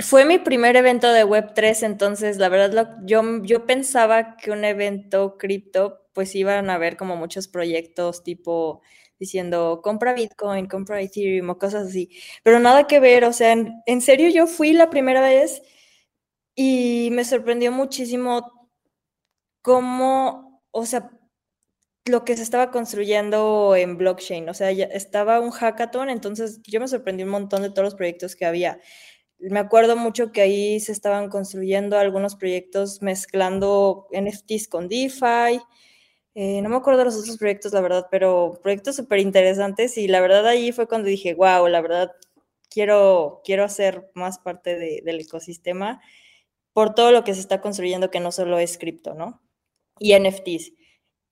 fue 0.00 0.24
mi 0.24 0.38
primer 0.38 0.76
evento 0.76 1.12
de 1.12 1.24
Web3, 1.24 1.82
entonces 1.82 2.38
la 2.38 2.48
verdad 2.48 2.96
yo, 3.04 3.22
yo 3.42 3.66
pensaba 3.66 4.36
que 4.36 4.50
un 4.50 4.64
evento 4.64 5.36
cripto, 5.38 6.02
pues 6.12 6.34
iban 6.34 6.70
a 6.70 6.74
haber 6.74 6.96
como 6.96 7.16
muchos 7.16 7.48
proyectos 7.48 8.22
tipo 8.22 8.82
diciendo 9.18 9.80
compra 9.82 10.12
Bitcoin, 10.14 10.66
compra 10.66 11.00
Ethereum 11.00 11.50
o 11.50 11.58
cosas 11.58 11.88
así, 11.88 12.10
pero 12.42 12.58
nada 12.60 12.86
que 12.86 13.00
ver, 13.00 13.24
o 13.24 13.32
sea, 13.32 13.52
en, 13.52 13.72
en 13.86 14.00
serio 14.00 14.28
yo 14.30 14.46
fui 14.46 14.72
la 14.72 14.90
primera 14.90 15.20
vez 15.20 15.62
y 16.54 17.08
me 17.12 17.24
sorprendió 17.24 17.72
muchísimo 17.72 18.53
cómo, 19.64 20.62
o 20.72 20.84
sea, 20.84 21.10
lo 22.04 22.24
que 22.26 22.36
se 22.36 22.42
estaba 22.42 22.70
construyendo 22.70 23.74
en 23.76 23.96
blockchain, 23.96 24.46
o 24.50 24.54
sea, 24.54 24.70
ya 24.72 24.84
estaba 24.84 25.40
un 25.40 25.50
hackathon, 25.52 26.10
entonces 26.10 26.60
yo 26.64 26.80
me 26.80 26.88
sorprendí 26.88 27.24
un 27.24 27.30
montón 27.30 27.62
de 27.62 27.70
todos 27.70 27.84
los 27.84 27.94
proyectos 27.94 28.36
que 28.36 28.44
había. 28.44 28.78
Me 29.38 29.60
acuerdo 29.60 29.96
mucho 29.96 30.32
que 30.32 30.42
ahí 30.42 30.80
se 30.80 30.92
estaban 30.92 31.30
construyendo 31.30 31.98
algunos 31.98 32.36
proyectos 32.36 33.00
mezclando 33.02 34.06
NFTs 34.12 34.68
con 34.68 34.88
DeFi. 34.88 35.60
Eh, 36.34 36.60
no 36.62 36.68
me 36.68 36.76
acuerdo 36.76 36.98
de 37.00 37.06
los 37.06 37.16
otros 37.16 37.38
proyectos, 37.38 37.72
la 37.72 37.80
verdad, 37.80 38.06
pero 38.10 38.60
proyectos 38.62 38.96
súper 38.96 39.20
interesantes 39.20 39.96
y 39.98 40.08
la 40.08 40.20
verdad 40.20 40.46
ahí 40.46 40.72
fue 40.72 40.86
cuando 40.88 41.08
dije, 41.08 41.34
wow, 41.34 41.66
la 41.68 41.80
verdad, 41.80 42.12
quiero, 42.70 43.40
quiero 43.44 43.64
hacer 43.64 44.10
más 44.14 44.38
parte 44.38 44.76
del 44.76 45.20
ecosistema 45.20 46.02
por 46.74 46.94
todo 46.94 47.12
lo 47.12 47.24
que 47.24 47.34
se 47.34 47.40
está 47.40 47.62
construyendo, 47.62 48.10
que 48.10 48.20
no 48.20 48.32
solo 48.32 48.58
es 48.58 48.78
cripto, 48.78 49.14
¿no? 49.14 49.43
Y 49.98 50.14
NFTs. 50.18 50.72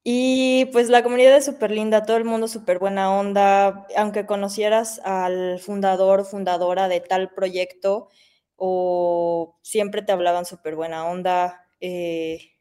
Y 0.04 0.66
pues 0.72 0.88
la 0.88 1.02
comunidad 1.02 1.36
es 1.36 1.44
súper 1.44 1.70
linda, 1.70 2.04
todo 2.04 2.16
el 2.16 2.24
mundo 2.24 2.48
súper 2.48 2.78
buena 2.80 3.12
onda, 3.12 3.86
aunque 3.96 4.26
conocieras 4.26 5.00
al 5.04 5.60
fundador 5.60 6.24
fundadora 6.24 6.88
de 6.88 7.00
tal 7.00 7.30
proyecto, 7.30 8.08
o 8.56 9.58
siempre 9.62 10.02
te 10.02 10.12
hablaban 10.12 10.44
súper 10.44 10.74
buena 10.74 11.06
onda. 11.06 11.68
Eh, 11.80 12.52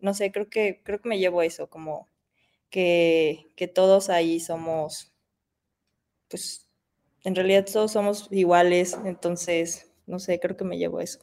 no 0.00 0.14
sé, 0.14 0.32
creo 0.32 0.50
que, 0.50 0.82
creo 0.84 1.00
que 1.00 1.08
me 1.08 1.18
llevo 1.18 1.42
eso, 1.42 1.68
como 1.70 2.08
que, 2.68 3.52
que 3.56 3.68
todos 3.68 4.10
ahí 4.10 4.40
somos, 4.40 5.12
pues 6.28 6.68
en 7.24 7.36
realidad 7.36 7.64
todos 7.72 7.92
somos 7.92 8.26
iguales, 8.32 8.98
entonces, 9.04 9.92
no 10.06 10.18
sé, 10.18 10.40
creo 10.40 10.56
que 10.56 10.64
me 10.64 10.78
llevo 10.78 11.00
eso. 11.00 11.20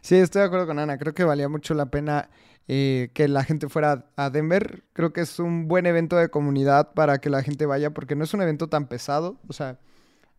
Sí, 0.00 0.16
estoy 0.16 0.40
de 0.40 0.46
acuerdo 0.46 0.66
con 0.68 0.78
Ana, 0.78 0.98
creo 0.98 1.14
que 1.14 1.24
valía 1.24 1.48
mucho 1.48 1.74
la 1.74 1.86
pena 1.86 2.30
eh, 2.68 3.10
que 3.14 3.28
la 3.28 3.44
gente 3.44 3.68
fuera 3.68 4.10
a 4.16 4.30
Denver. 4.30 4.84
Creo 4.92 5.12
que 5.12 5.22
es 5.22 5.38
un 5.38 5.68
buen 5.68 5.86
evento 5.86 6.16
de 6.16 6.28
comunidad 6.28 6.92
para 6.92 7.18
que 7.18 7.30
la 7.30 7.42
gente 7.42 7.64
vaya, 7.66 7.90
porque 7.90 8.14
no 8.14 8.24
es 8.24 8.34
un 8.34 8.42
evento 8.42 8.68
tan 8.68 8.86
pesado. 8.86 9.40
O 9.48 9.54
sea, 9.54 9.78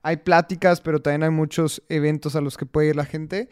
hay 0.04 0.18
pláticas, 0.18 0.80
pero 0.80 1.02
también 1.02 1.24
hay 1.24 1.32
muchos 1.32 1.82
eventos 1.90 2.36
a 2.36 2.42
los 2.42 2.56
que 2.56 2.66
puede 2.68 2.90
ir 2.90 2.96
la 2.96 3.06
gente. 3.06 3.50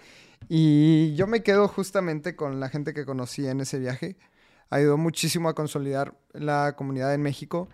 Y 0.47 1.15
yo 1.15 1.25
me 1.25 1.41
quedo 1.41 1.67
justamente 1.67 2.35
con 2.35 2.59
la 2.59 2.69
gente 2.69 2.93
que 2.93 3.05
conocí 3.05 3.47
en 3.47 3.61
ese 3.61 3.79
viaje. 3.79 4.15
Ayudó 4.69 4.97
muchísimo 4.97 5.49
a 5.49 5.55
consolidar 5.55 6.13
la 6.33 6.75
comunidad 6.75 7.13
en 7.13 7.21
México 7.21 7.69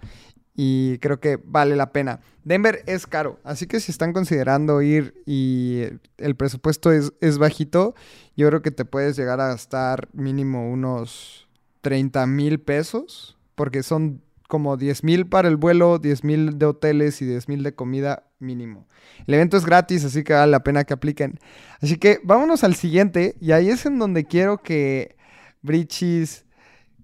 y 0.55 0.97
creo 0.99 1.19
que 1.19 1.39
vale 1.43 1.75
la 1.75 1.91
pena. 1.91 2.19
Denver 2.43 2.83
es 2.85 3.07
caro, 3.07 3.39
así 3.43 3.67
que 3.67 3.79
si 3.79 3.91
están 3.91 4.13
considerando 4.13 4.81
ir 4.81 5.13
y 5.25 5.83
el 6.17 6.35
presupuesto 6.35 6.91
es, 6.91 7.13
es 7.21 7.37
bajito, 7.37 7.95
yo 8.35 8.47
creo 8.49 8.61
que 8.61 8.71
te 8.71 8.85
puedes 8.85 9.15
llegar 9.15 9.39
a 9.39 9.47
gastar 9.47 10.09
mínimo 10.13 10.69
unos 10.69 11.47
30 11.81 12.25
mil 12.27 12.59
pesos, 12.59 13.37
porque 13.55 13.83
son 13.83 14.21
como 14.47 14.77
10 14.77 15.03
mil 15.03 15.25
para 15.25 15.47
el 15.47 15.57
vuelo, 15.57 15.97
10 15.97 16.23
mil 16.23 16.59
de 16.59 16.65
hoteles 16.65 17.21
y 17.21 17.25
10 17.25 17.49
mil 17.49 17.63
de 17.63 17.73
comida 17.73 18.23
mínimo. 18.39 18.87
El 19.25 19.33
evento 19.35 19.57
es 19.57 19.65
gratis, 19.65 20.05
así 20.05 20.23
que 20.23 20.33
vale 20.33 20.51
la 20.51 20.63
pena 20.63 20.83
que 20.83 20.93
apliquen. 20.93 21.39
Así 21.81 21.97
que 21.97 22.19
vámonos 22.23 22.63
al 22.63 22.75
siguiente, 22.75 23.35
y 23.39 23.53
ahí 23.53 23.69
es 23.69 23.85
en 23.85 23.97
donde 23.97 24.25
quiero 24.25 24.57
que 24.59 25.15
Brichis, 25.61 26.45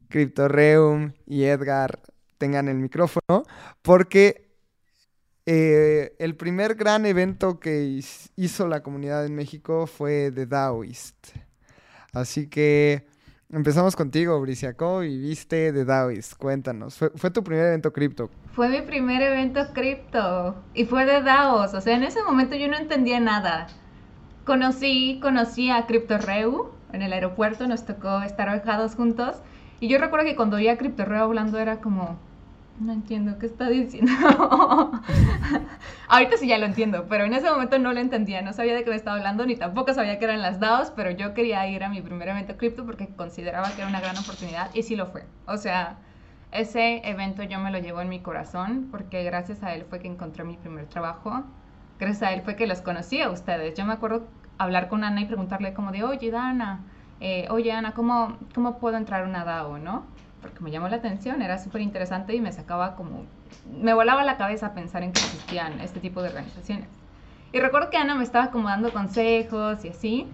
Cryptoreum 0.10 1.14
y 1.26 1.44
Edgar 1.44 2.00
tengan 2.40 2.68
el 2.68 2.78
micrófono, 2.78 3.44
porque 3.84 4.50
eh, 5.46 6.16
el 6.20 6.36
primer 6.36 6.76
gran 6.76 7.06
evento 7.06 7.60
que 7.60 8.02
hizo 8.36 8.68
la 8.68 8.82
comunidad 8.82 9.26
en 9.26 9.36
México 9.36 9.86
fue 9.86 10.32
The 10.32 10.46
Daoist. 10.46 11.30
Así 12.14 12.48
que 12.48 13.08
empezamos 13.52 13.96
contigo, 13.96 14.40
Bricia. 14.42 14.74
¿Cómo 14.74 15.00
viviste 15.00 15.74
The 15.74 15.86
Daoist? 15.86 16.36
Cuéntanos. 16.36 16.98
Fue, 16.98 17.32
tu 17.32 17.44
primer 17.44 17.68
evento 17.68 17.92
cripto. 17.94 18.30
Fue 18.54 18.70
mi 18.70 18.82
primer 18.82 19.22
evento 19.22 19.62
cripto 19.74 20.56
y 20.74 20.86
fue 20.86 21.06
de 21.06 21.22
DAOs. 21.22 21.74
O 21.74 21.82
sea, 21.82 21.96
en 21.96 22.04
ese 22.04 22.22
momento 22.24 22.56
yo 22.56 22.68
no 22.68 22.78
entendía 22.78 23.20
nada. 23.20 23.68
Conocí, 24.46 25.20
conocí 25.22 25.70
a 25.70 25.86
CryptoReu 25.86 26.72
en 26.92 27.02
el 27.02 27.14
aeropuerto, 27.14 27.68
nos 27.68 27.86
tocó 27.86 28.22
estar 28.22 28.50
alejados 28.50 28.96
juntos. 28.96 29.42
Y 29.80 29.88
yo 29.88 29.98
recuerdo 29.98 30.26
que 30.26 30.36
cuando 30.36 30.58
oía 30.58 30.74
a 30.74 30.78
CryptoReu 30.78 31.24
hablando 31.24 31.58
era 31.58 31.80
como, 31.82 32.20
no 32.80 32.94
entiendo 32.94 33.38
qué 33.38 33.46
está 33.46 33.68
diciendo. 33.70 34.12
Ahorita 36.08 36.38
sí 36.38 36.48
ya 36.48 36.58
lo 36.58 36.66
entiendo, 36.66 37.06
pero 37.08 37.26
en 37.26 37.34
ese 37.34 37.50
momento 37.50 37.78
no 37.78 37.94
lo 37.94 38.00
entendía, 38.00 38.42
no 38.42 38.54
sabía 38.54 38.74
de 38.74 38.84
qué 38.84 38.90
me 38.90 38.96
estaba 38.96 39.18
hablando, 39.18 39.46
ni 39.46 39.56
tampoco 39.56 39.94
sabía 39.94 40.18
que 40.18 40.26
eran 40.26 40.42
las 40.42 40.60
DAOs, 40.60 40.92
pero 40.92 41.12
yo 41.12 41.34
quería 41.34 41.68
ir 41.68 41.84
a 41.84 41.90
mi 41.90 42.02
primer 42.02 42.30
evento 42.30 42.58
cripto 42.58 42.86
porque 42.86 43.08
consideraba 43.08 43.70
que 43.72 43.82
era 43.82 43.88
una 43.88 44.00
gran 44.00 44.18
oportunidad 44.18 44.74
y 44.74 44.84
sí 44.84 44.96
lo 44.96 45.08
fue. 45.08 45.26
O 45.46 45.58
sea, 45.58 45.98
ese 46.52 47.08
evento 47.08 47.44
yo 47.44 47.60
me 47.60 47.70
lo 47.70 47.80
llevo 47.80 48.02
en 48.02 48.10
mi 48.10 48.22
corazón 48.22 48.88
porque 48.92 49.24
gracias 49.24 49.62
a 49.62 49.76
él 49.76 49.86
fue 49.88 50.00
que 50.00 50.08
encontré 50.08 50.44
mi 50.44 50.58
primer 50.58 50.88
trabajo, 50.88 51.44
gracias 52.00 52.24
a 52.24 52.34
él 52.34 52.42
fue 52.42 52.56
que 52.56 52.66
los 52.66 52.82
conocí 52.82 53.22
a 53.22 53.30
ustedes. 53.30 53.76
Yo 53.76 53.86
me 53.86 53.94
acuerdo 53.94 54.28
hablar 54.58 54.88
con 54.88 55.04
Ana 55.04 55.22
y 55.22 55.26
preguntarle 55.26 55.74
como 55.74 55.92
de, 55.92 56.04
oye, 56.04 56.32
Dana, 56.32 56.86
eh, 57.20 57.48
oye, 57.50 57.72
Ana, 57.72 57.94
¿cómo, 57.94 58.38
¿cómo 58.56 58.80
puedo 58.80 58.98
entrar 58.98 59.24
a 59.24 59.28
una 59.28 59.44
DAO, 59.44 59.78
no? 59.78 60.06
Porque 60.42 60.60
me 60.62 60.72
llamó 60.72 60.88
la 60.88 60.98
atención, 60.98 61.42
era 61.42 61.58
súper 61.58 61.82
interesante 61.82 62.36
y 62.36 62.42
me 62.42 62.52
sacaba 62.52 62.96
como, 62.96 63.26
me 63.82 63.94
volaba 63.94 64.24
la 64.24 64.38
cabeza 64.38 64.74
pensar 64.74 65.04
en 65.04 65.12
que 65.12 65.20
existían 65.20 65.80
este 65.82 66.00
tipo 66.00 66.22
de 66.22 66.30
organizaciones. 66.30 66.88
Y 67.52 67.60
recuerdo 67.60 67.90
que 67.90 67.98
Ana 67.98 68.16
me 68.16 68.24
estaba 68.24 68.52
como 68.52 68.70
dando 68.70 68.92
consejos 68.92 69.84
y 69.84 69.90
así, 69.90 70.28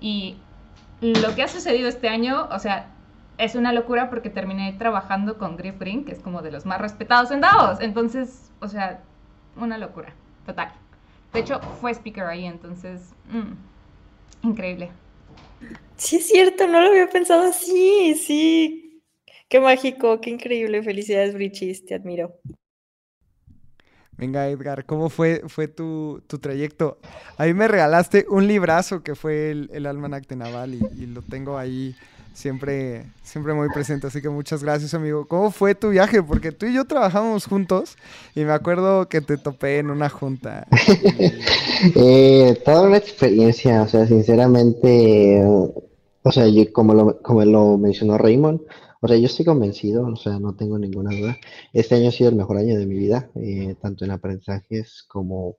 y 0.00 0.36
lo 1.00 1.34
que 1.34 1.42
ha 1.42 1.48
sucedido 1.48 1.88
este 1.88 2.08
año, 2.08 2.48
o 2.50 2.58
sea, 2.58 2.86
es 3.38 3.54
una 3.54 3.72
locura 3.72 4.10
porque 4.10 4.30
terminé 4.30 4.72
trabajando 4.74 5.38
con 5.38 5.56
Griff 5.56 5.78
Green, 5.78 6.04
que 6.04 6.12
es 6.12 6.20
como 6.20 6.42
de 6.42 6.52
los 6.52 6.66
más 6.66 6.80
respetados 6.80 7.30
en 7.30 7.40
Davos, 7.40 7.80
entonces, 7.80 8.50
o 8.60 8.68
sea, 8.68 9.00
una 9.56 9.78
locura, 9.78 10.12
total. 10.46 10.72
De 11.32 11.40
hecho, 11.40 11.60
fue 11.80 11.92
speaker 11.92 12.24
ahí, 12.24 12.44
entonces, 12.44 13.14
mm, 13.30 14.46
increíble. 14.46 14.90
Sí, 15.96 16.16
es 16.16 16.28
cierto, 16.28 16.66
no 16.66 16.80
lo 16.80 16.88
había 16.88 17.08
pensado 17.08 17.48
así, 17.48 18.14
sí, 18.14 18.91
Qué 19.52 19.60
mágico, 19.60 20.18
qué 20.22 20.30
increíble. 20.30 20.82
Felicidades, 20.82 21.34
Brichis, 21.34 21.84
te 21.84 21.94
admiro. 21.94 22.40
Venga, 24.16 24.48
Edgar, 24.48 24.86
¿cómo 24.86 25.10
fue, 25.10 25.42
fue 25.46 25.68
tu, 25.68 26.22
trayecto? 26.40 26.96
A 27.36 27.44
mí 27.44 27.52
me 27.52 27.68
regalaste 27.68 28.24
un 28.30 28.46
librazo 28.46 29.02
que 29.02 29.14
fue 29.14 29.50
el, 29.50 29.68
el 29.74 29.84
Almanac 29.84 30.26
de 30.26 30.36
Naval 30.36 30.72
y, 30.72 31.04
lo 31.04 31.20
tengo 31.20 31.58
ahí 31.58 31.94
siempre, 32.32 33.04
siempre 33.22 33.52
muy 33.52 33.68
presente. 33.68 34.06
Así 34.06 34.22
que 34.22 34.30
muchas 34.30 34.64
gracias, 34.64 34.94
amigo. 34.94 35.28
¿Cómo 35.28 35.50
fue 35.50 35.74
tu 35.74 35.90
viaje? 35.90 36.22
Porque 36.22 36.50
tú 36.52 36.64
y 36.64 36.72
yo 36.72 36.86
trabajamos 36.86 37.44
juntos 37.44 37.98
y 38.34 38.46
me 38.46 38.52
acuerdo 38.52 39.10
que 39.10 39.20
te 39.20 39.36
topé 39.36 39.80
en 39.80 39.90
una 39.90 40.08
junta. 40.08 40.66
eh, 41.94 42.58
toda 42.64 42.84
una 42.88 42.96
experiencia, 42.96 43.82
o 43.82 43.88
sea, 43.88 44.06
sinceramente, 44.06 45.42
o 45.44 46.32
sea, 46.32 46.46
como, 46.72 46.94
lo, 46.94 47.20
como 47.20 47.44
lo 47.44 47.76
mencionó 47.76 48.16
Raymond, 48.16 48.62
o 49.02 49.08
sea, 49.08 49.16
yo 49.16 49.26
estoy 49.26 49.44
convencido, 49.44 50.06
o 50.06 50.16
sea, 50.16 50.38
no 50.38 50.54
tengo 50.54 50.78
ninguna 50.78 51.10
duda. 51.10 51.36
Este 51.72 51.96
año 51.96 52.08
ha 52.08 52.12
sido 52.12 52.30
el 52.30 52.36
mejor 52.36 52.56
año 52.58 52.78
de 52.78 52.86
mi 52.86 52.94
vida, 52.94 53.30
eh, 53.34 53.74
tanto 53.82 54.04
en 54.04 54.12
aprendizajes 54.12 55.02
como 55.08 55.56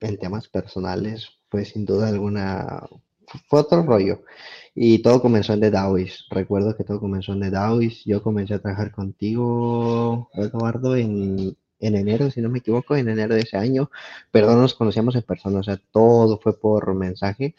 en 0.00 0.18
temas 0.18 0.48
personales. 0.48 1.28
Fue 1.50 1.64
sin 1.64 1.84
duda 1.86 2.08
alguna, 2.08 2.88
fue 3.48 3.60
otro 3.60 3.84
rollo. 3.84 4.22
Y 4.74 5.00
todo 5.02 5.22
comenzó 5.22 5.52
en 5.52 5.60
The 5.60 5.70
Dawis. 5.70 6.26
Recuerdo 6.30 6.76
que 6.76 6.82
todo 6.84 6.98
comenzó 6.98 7.32
en 7.32 7.42
The 7.42 7.50
Dawis. 7.50 8.04
Yo 8.04 8.22
comencé 8.24 8.54
a 8.54 8.58
trabajar 8.60 8.90
contigo, 8.90 10.28
Eduardo, 10.34 10.96
en, 10.96 11.56
en 11.78 11.94
enero, 11.94 12.28
si 12.30 12.40
no 12.40 12.48
me 12.48 12.58
equivoco, 12.58 12.96
en 12.96 13.08
enero 13.08 13.36
de 13.36 13.42
ese 13.42 13.56
año. 13.56 13.88
Pero 14.32 14.48
no 14.48 14.60
nos 14.60 14.74
conocíamos 14.74 15.14
en 15.14 15.22
persona, 15.22 15.60
o 15.60 15.62
sea, 15.62 15.80
todo 15.92 16.40
fue 16.40 16.58
por 16.58 16.92
mensaje 16.96 17.54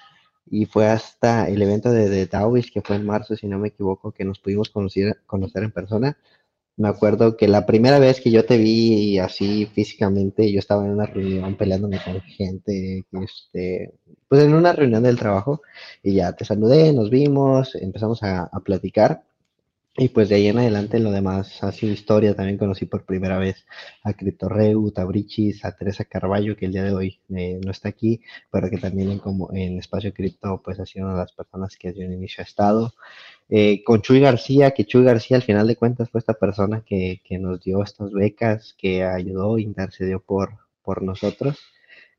y 0.51 0.65
fue 0.65 0.87
hasta 0.87 1.47
el 1.49 1.61
evento 1.61 1.91
de, 1.91 2.09
de 2.09 2.27
Taoist, 2.27 2.73
que 2.73 2.81
fue 2.81 2.95
en 2.97 3.05
marzo, 3.05 3.35
si 3.35 3.47
no 3.47 3.59
me 3.59 3.69
equivoco, 3.69 4.11
que 4.11 4.25
nos 4.25 4.39
pudimos 4.39 4.69
conocer, 4.69 5.21
conocer 5.25 5.63
en 5.63 5.71
persona. 5.71 6.17
Me 6.77 6.87
acuerdo 6.87 7.35
que 7.37 7.47
la 7.49 7.65
primera 7.65 7.99
vez 7.99 8.21
que 8.21 8.31
yo 8.31 8.45
te 8.45 8.57
vi 8.57 9.19
así 9.19 9.65
físicamente, 9.67 10.51
yo 10.51 10.59
estaba 10.59 10.85
en 10.85 10.91
una 10.93 11.05
reunión 11.05 11.57
peleándome 11.57 11.99
con 12.03 12.21
gente, 12.21 13.05
este, 13.23 13.93
pues 14.29 14.43
en 14.43 14.53
una 14.53 14.71
reunión 14.73 15.03
del 15.03 15.19
trabajo, 15.19 15.61
y 16.03 16.15
ya 16.15 16.33
te 16.33 16.45
saludé, 16.45 16.93
nos 16.93 17.09
vimos, 17.09 17.75
empezamos 17.75 18.23
a, 18.23 18.43
a 18.43 18.59
platicar. 18.61 19.23
Y 20.01 20.07
pues 20.07 20.29
de 20.29 20.35
ahí 20.35 20.47
en 20.47 20.57
adelante 20.57 20.97
lo 20.97 21.11
demás 21.11 21.61
ha 21.61 21.73
sido 21.73 21.91
historia. 21.91 22.33
También 22.33 22.57
conocí 22.57 22.85
por 22.85 23.03
primera 23.03 23.37
vez 23.37 23.65
a 24.01 24.13
CryptoReu, 24.13 24.93
a 24.95 25.03
Brichis, 25.03 25.65
a 25.65 25.75
Teresa 25.75 26.05
Carballo, 26.05 26.55
que 26.55 26.67
el 26.67 26.71
día 26.71 26.83
de 26.83 26.93
hoy 26.93 27.19
eh, 27.35 27.59
no 27.61 27.69
está 27.71 27.89
aquí, 27.89 28.21
pero 28.49 28.69
que 28.69 28.77
también 28.77 29.11
en, 29.11 29.19
como, 29.19 29.49
en 29.53 29.77
Espacio 29.77 30.13
Cripto 30.13 30.61
pues 30.63 30.79
ha 30.79 30.85
sido 30.85 31.05
una 31.05 31.15
de 31.15 31.19
las 31.19 31.33
personas 31.33 31.75
que 31.75 31.89
desde 31.89 32.07
un 32.07 32.13
inicio 32.13 32.41
ha 32.41 32.47
estado. 32.47 32.93
Eh, 33.49 33.83
con 33.83 34.01
Chuy 34.01 34.21
García, 34.21 34.71
que 34.71 34.85
Chuy 34.85 35.03
García 35.03 35.35
al 35.35 35.43
final 35.43 35.67
de 35.67 35.75
cuentas 35.75 36.09
fue 36.09 36.19
esta 36.19 36.35
persona 36.35 36.81
que, 36.85 37.21
que 37.25 37.37
nos 37.37 37.59
dio 37.61 37.83
estas 37.83 38.13
becas, 38.13 38.75
que 38.77 39.03
ayudó, 39.03 39.57
intercedió 39.57 40.21
por, 40.21 40.59
por 40.81 41.03
nosotros. 41.03 41.59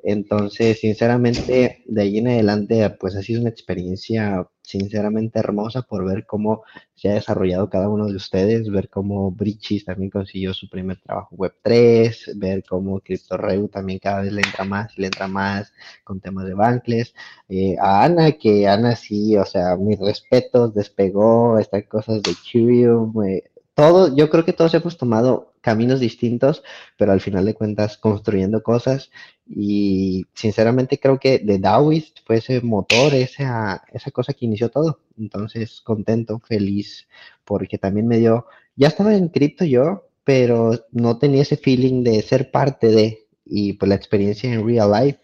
Entonces, 0.02 0.80
sinceramente, 0.80 1.82
de 1.86 2.02
ahí 2.02 2.18
en 2.18 2.28
adelante, 2.28 2.88
pues 2.98 3.16
ha 3.16 3.22
sido 3.22 3.40
una 3.40 3.50
experiencia 3.50 4.46
sinceramente 4.62 5.38
hermosa 5.40 5.82
por 5.82 6.04
ver 6.04 6.26
cómo 6.26 6.62
se 6.94 7.08
ha 7.08 7.14
desarrollado 7.14 7.68
cada 7.68 7.88
uno 7.88 8.06
de 8.06 8.14
ustedes, 8.16 8.70
ver 8.70 8.88
cómo 8.88 9.30
Brichis 9.32 9.84
también 9.84 10.10
consiguió 10.10 10.54
su 10.54 10.68
primer 10.68 11.00
trabajo 11.00 11.36
Web3, 11.36 12.38
ver 12.38 12.62
cómo 12.68 13.00
CryptoReu 13.00 13.68
también 13.68 13.98
cada 13.98 14.22
vez 14.22 14.32
le 14.32 14.42
entra 14.42 14.64
más, 14.64 14.96
le 14.96 15.06
entra 15.06 15.26
más 15.26 15.72
con 16.04 16.20
temas 16.20 16.46
de 16.46 16.54
Bankless. 16.54 17.14
Eh, 17.48 17.76
a 17.80 18.04
Ana, 18.04 18.32
que 18.32 18.68
Ana 18.68 18.94
sí, 18.96 19.36
o 19.36 19.44
sea, 19.44 19.76
mis 19.76 19.98
respetos, 19.98 20.74
despegó 20.74 21.58
estas 21.58 21.84
cosas 21.86 22.22
de 22.22 22.32
Curium, 22.52 23.12
eh, 23.24 23.50
todo, 23.74 24.14
yo 24.14 24.30
creo 24.30 24.44
que 24.44 24.52
todos 24.52 24.74
hemos 24.74 24.96
tomado 24.98 25.49
caminos 25.60 26.00
distintos, 26.00 26.62
pero 26.96 27.12
al 27.12 27.20
final 27.20 27.44
de 27.44 27.54
cuentas 27.54 27.98
construyendo 27.98 28.62
cosas 28.62 29.10
y 29.46 30.26
sinceramente 30.34 30.98
creo 30.98 31.18
que 31.18 31.38
de 31.38 31.58
Daoist 31.58 32.20
fue 32.24 32.36
ese 32.36 32.60
motor, 32.60 33.14
esa, 33.14 33.82
esa 33.92 34.10
cosa 34.10 34.32
que 34.32 34.46
inició 34.46 34.70
todo. 34.70 35.00
Entonces, 35.18 35.80
contento, 35.82 36.40
feliz, 36.40 37.08
porque 37.44 37.78
también 37.78 38.06
me 38.06 38.18
dio, 38.18 38.46
ya 38.76 38.88
estaba 38.88 39.14
en 39.14 39.28
cripto 39.28 39.64
yo, 39.64 40.08
pero 40.24 40.72
no 40.92 41.18
tenía 41.18 41.42
ese 41.42 41.56
feeling 41.56 42.04
de 42.04 42.22
ser 42.22 42.50
parte 42.50 42.88
de, 42.88 43.26
y 43.44 43.74
pues 43.74 43.88
la 43.88 43.96
experiencia 43.96 44.52
en 44.52 44.66
real 44.66 44.92
life 44.92 45.20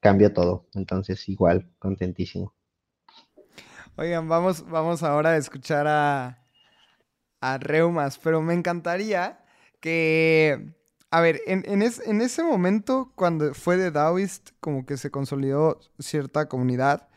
cambió 0.00 0.32
todo. 0.32 0.66
Entonces, 0.74 1.28
igual, 1.28 1.70
contentísimo. 1.78 2.52
Oigan, 3.96 4.28
vamos, 4.28 4.66
vamos 4.68 5.02
ahora 5.02 5.30
a 5.30 5.36
escuchar 5.36 5.86
a, 5.86 6.38
a 7.40 7.58
Reumas, 7.58 8.18
pero 8.18 8.42
me 8.42 8.54
encantaría 8.54 9.41
que, 9.82 10.74
a 11.10 11.20
ver, 11.20 11.40
en, 11.46 11.64
en, 11.66 11.82
ese 12.22 12.42
momento 12.44 13.12
cuando 13.16 13.52
fue 13.52 13.76
de 13.76 13.90
Daoist, 13.90 14.50
como 14.60 14.86
que 14.86 14.96
se 14.96 15.10
consolidó 15.10 15.80
cierta 15.98 16.48
comunidad 16.48 17.08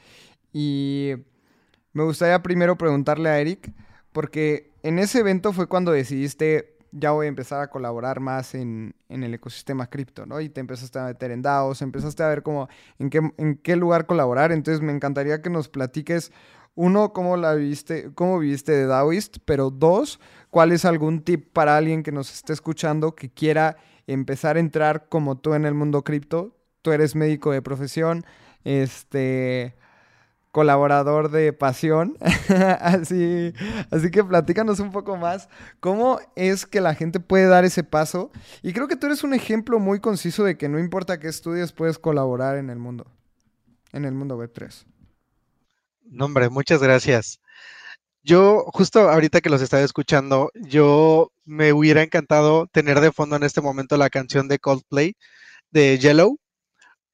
y 0.52 1.14
me 1.94 2.04
gustaría 2.04 2.42
primero 2.42 2.76
preguntarle 2.76 3.30
a 3.30 3.40
Eric, 3.40 3.72
porque 4.12 4.74
en 4.82 4.98
ese 4.98 5.20
evento 5.20 5.54
fue 5.54 5.68
cuando 5.68 5.92
decidiste, 5.92 6.76
ya 6.92 7.12
voy 7.12 7.28
a 7.28 7.30
empezar 7.30 7.62
a 7.62 7.70
colaborar 7.70 8.20
más 8.20 8.56
en, 8.56 8.96
en 9.10 9.24
el 9.24 9.36
ecosistema 9.36 9.88
cripto, 9.88 10.26
¿no? 10.26 10.42
Y 10.42 10.50
te 10.50 10.60
empezaste 10.60 10.98
a 10.98 11.06
meter 11.06 11.30
en 11.30 11.44
DAOs, 11.44 11.84
empezaste 11.84 12.24
a 12.24 12.30
ver 12.30 12.42
cómo, 12.42 12.68
en 12.98 13.12
qué, 13.12 13.22
en 13.38 13.58
qué 13.58 13.76
lugar 13.76 14.08
colaborar, 14.08 14.52
entonces 14.52 14.82
me 14.82 14.92
encantaría 14.92 15.44
que 15.44 15.52
nos 15.52 15.70
platiques 15.70 16.32
uno, 16.76 17.14
cómo 17.14 17.38
la 17.38 17.56
viste, 17.56 18.12
cómo 18.14 18.38
viviste 18.40 18.74
de 18.74 18.86
Daoist, 18.86 19.38
pero 19.46 19.70
dos, 19.70 20.20
cuál 20.50 20.72
es 20.72 20.86
algún 20.86 21.22
tip 21.22 21.52
para 21.54 21.78
alguien 21.78 22.04
que 22.04 22.12
nos 22.12 22.32
esté 22.34 22.54
escuchando 22.54 23.16
que 23.16 23.30
quiera 23.30 23.78
empezar 24.08 24.58
a 24.58 24.60
entrar 24.60 25.08
como 25.10 25.38
tú 25.38 25.54
en 25.54 25.66
el 25.66 25.74
mundo 25.74 26.04
cripto. 26.04 26.56
Tú 26.82 26.92
eres 26.92 27.16
médico 27.16 27.52
de 27.52 27.62
profesión, 27.62 28.26
este 28.64 29.76
colaborador 30.52 31.32
de 31.32 31.52
pasión. 31.52 32.18
así, 32.80 33.54
así 33.92 34.12
que 34.12 34.24
platícanos 34.24 34.80
un 34.80 34.92
poco 34.92 35.18
más 35.18 35.50
cómo 35.82 36.20
es 36.36 36.66
que 36.66 36.80
la 36.80 36.96
gente 36.96 37.20
puede 37.20 37.48
dar 37.48 37.66
ese 37.66 37.84
paso. 37.84 38.32
Y 38.62 38.72
creo 38.72 38.88
que 38.88 38.96
tú 38.96 39.08
eres 39.08 39.24
un 39.24 39.34
ejemplo 39.34 39.80
muy 39.80 40.00
conciso 40.00 40.44
de 40.44 40.58
que 40.58 40.70
no 40.70 40.80
importa 40.80 41.20
qué 41.20 41.28
estudies, 41.28 41.74
puedes 41.74 42.00
colaborar 42.00 42.58
en 42.58 42.70
el 42.70 42.80
mundo, 42.80 43.06
en 43.92 44.06
el 44.06 44.14
mundo 44.14 44.38
web 44.38 44.52
3. 44.54 44.86
No, 46.06 46.26
hombre, 46.26 46.50
muchas 46.50 46.82
gracias. 46.82 47.40
Yo, 48.24 48.66
justo 48.74 49.10
ahorita 49.10 49.42
que 49.42 49.50
los 49.50 49.62
estaba 49.62 49.84
escuchando, 49.84 50.52
yo 50.56 51.32
me 51.46 51.74
hubiera 51.74 52.04
encantado 52.04 52.68
tener 52.68 53.00
de 53.02 53.12
fondo 53.12 53.36
en 53.38 53.44
este 53.44 53.62
momento 53.62 53.98
la 53.98 54.10
canción 54.10 54.48
de 54.48 54.60
Coldplay 54.60 55.16
de 55.72 56.00
Yellow, 56.00 56.40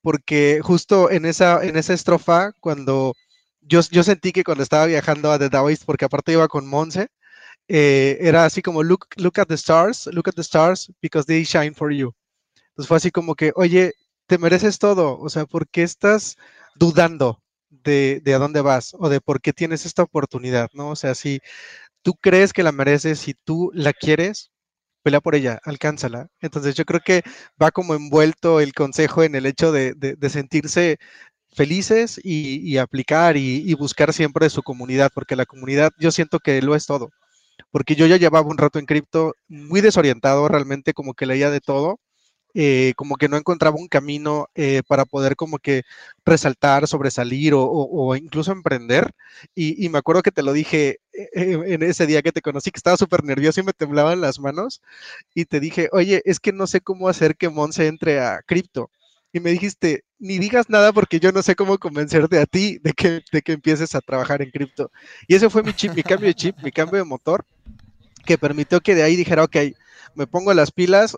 porque 0.02 0.62
justo 0.64 1.12
en 1.12 1.26
esa, 1.26 1.64
en 1.66 1.78
esa 1.78 1.94
estrofa, 1.94 2.54
cuando 2.62 3.14
yo, 3.62 3.82
yo 3.92 4.04
sentí 4.04 4.34
que 4.34 4.44
cuando 4.44 4.64
estaba 4.64 4.88
viajando 4.88 5.32
a 5.32 5.40
The 5.40 5.50
Daoist, 5.50 5.86
porque 5.86 6.06
aparte 6.06 6.34
iba 6.34 6.48
con 6.50 6.68
Monse, 6.68 7.10
eh, 7.70 8.18
era 8.22 8.46
así 8.46 8.62
como, 8.62 8.84
look, 8.84 9.08
look 9.18 9.40
at 9.40 9.48
the 9.48 9.56
stars, 9.56 10.08
look 10.14 10.30
at 10.30 10.36
the 10.36 10.44
stars, 10.44 10.92
because 11.02 11.26
they 11.28 11.44
shine 11.44 11.74
for 11.76 11.92
you. 11.94 12.14
Entonces 12.72 12.88
fue 12.88 12.98
así 12.98 13.12
como 13.12 13.36
que, 13.36 13.54
oye, 13.56 13.94
te 14.28 14.38
mereces 14.40 14.80
todo, 14.80 15.20
o 15.20 15.30
sea, 15.30 15.46
¿por 15.46 15.68
qué 15.70 15.84
estás 15.84 16.38
dudando? 16.76 17.42
De, 17.72 18.22
a 18.36 18.40
dónde 18.40 18.62
vas 18.62 18.96
o 19.00 19.10
de 19.10 19.22
por 19.22 19.42
qué 19.42 19.54
tienes 19.54 19.86
esta 19.86 20.04
oportunidad, 20.04 20.70
¿no? 20.74 20.90
O 20.92 20.96
sea, 20.96 21.16
si 21.16 21.40
tú 22.04 22.16
crees 22.16 22.54
que 22.54 22.64
la 22.64 22.72
mereces, 22.72 23.20
si 23.20 23.34
tú 23.34 23.72
la 23.74 23.94
quieres, 23.94 24.52
pelea 25.04 25.22
por 25.22 25.36
ella, 25.36 25.60
alcánzala. 25.66 26.30
Entonces 26.42 26.76
yo 26.76 26.86
creo 26.86 27.02
que 27.02 27.24
va 27.62 27.72
como 27.72 27.96
envuelto 27.96 28.60
el 28.62 28.74
consejo 28.74 29.24
en 29.24 29.36
el 29.36 29.46
hecho 29.46 29.72
de, 29.72 29.96
sentirse 30.30 30.98
felices 31.54 32.20
y, 32.24 32.78
aplicar 32.78 33.38
y, 33.38 33.64
y, 33.70 33.74
buscar 33.76 34.14
siempre 34.14 34.50
su 34.50 34.64
comunidad, 34.64 35.12
porque 35.14 35.36
la 35.36 35.46
comunidad 35.46 35.92
yo 36.00 36.12
siento 36.12 36.40
que 36.40 36.62
lo 36.62 36.76
es 36.76 36.86
todo. 36.86 37.12
Porque 37.72 37.96
yo 37.96 38.08
ya 38.08 38.18
llevaba 38.18 38.48
un 38.50 38.58
rato 38.58 38.80
en 38.80 38.86
cripto 38.86 39.36
muy 39.48 39.82
desorientado, 39.82 40.48
realmente 40.48 40.94
como 40.94 41.14
que 41.14 41.26
leía 41.26 41.52
de 41.52 41.62
todo 41.62 42.00
eh, 42.54 42.94
como 42.96 43.16
que 43.16 43.30
no 43.30 43.38
encontraba 43.38 43.78
un 43.78 43.88
camino 43.88 44.48
eh, 44.56 44.82
para 44.88 45.06
poder 45.06 45.36
como 45.36 45.58
que 45.58 45.84
resaltar, 46.26 46.88
sobresalir 46.88 47.54
o, 47.56 48.16
incluso 48.16 48.52
emprender. 48.52 49.12
Y, 49.56 49.88
me 49.90 50.00
acuerdo 50.00 50.22
que 50.24 50.32
te 50.32 50.44
lo 50.44 50.54
dije 50.54 51.00
eh, 51.14 51.60
en 51.66 51.84
ese 51.84 52.08
día 52.08 52.22
que 52.22 52.32
te 52.32 52.42
conocí, 52.42 52.72
que 52.72 52.78
estaba 52.78 52.98
súper 52.98 53.24
nervioso 53.24 53.62
y 53.62 53.64
me 53.64 53.74
temblaban 53.74 54.22
las 54.22 54.40
manos. 54.40 54.82
Y 55.34 55.46
te 55.46 55.60
dije, 55.60 55.90
oye, 55.92 56.22
es 56.26 56.40
que 56.40 56.52
no 56.54 56.68
sé 56.68 56.82
cómo 56.82 57.08
hacer 57.10 57.36
que 57.36 57.50
Monse 57.50 57.88
entre 57.88 58.20
a 58.20 58.42
cripto. 58.46 58.92
Y 59.34 59.40
me 59.40 59.52
dijiste, 59.52 60.04
ni 60.20 60.38
digas 60.40 60.70
nada 60.70 60.92
porque 60.92 61.20
yo 61.20 61.32
no 61.32 61.42
sé 61.42 61.56
cómo 61.56 61.78
convencerte 61.78 62.38
a 62.38 62.46
ti 62.46 62.80
de 62.84 62.92
que, 62.92 63.22
de 63.32 63.42
que 63.42 63.54
empieces 63.54 63.96
a 63.96 64.02
trabajar 64.02 64.42
en 64.42 64.52
cripto. 64.52 64.92
Y 65.28 65.36
ese 65.36 65.50
fue 65.50 65.64
mi 65.64 65.74
chip, 65.74 65.94
mi 65.96 66.04
cambio 66.04 66.28
de 66.28 66.34
chip, 66.34 66.58
mi 66.62 66.72
cambio 66.72 66.98
de 66.98 67.06
motor, 67.06 67.46
que 68.26 68.38
permitió 68.38 68.82
que 68.82 68.94
de 68.94 69.04
ahí 69.04 69.16
dijera, 69.16 69.44
ok, 69.44 69.56
me 70.16 70.28
pongo 70.28 70.54
las 70.54 70.72
pilas, 70.72 71.18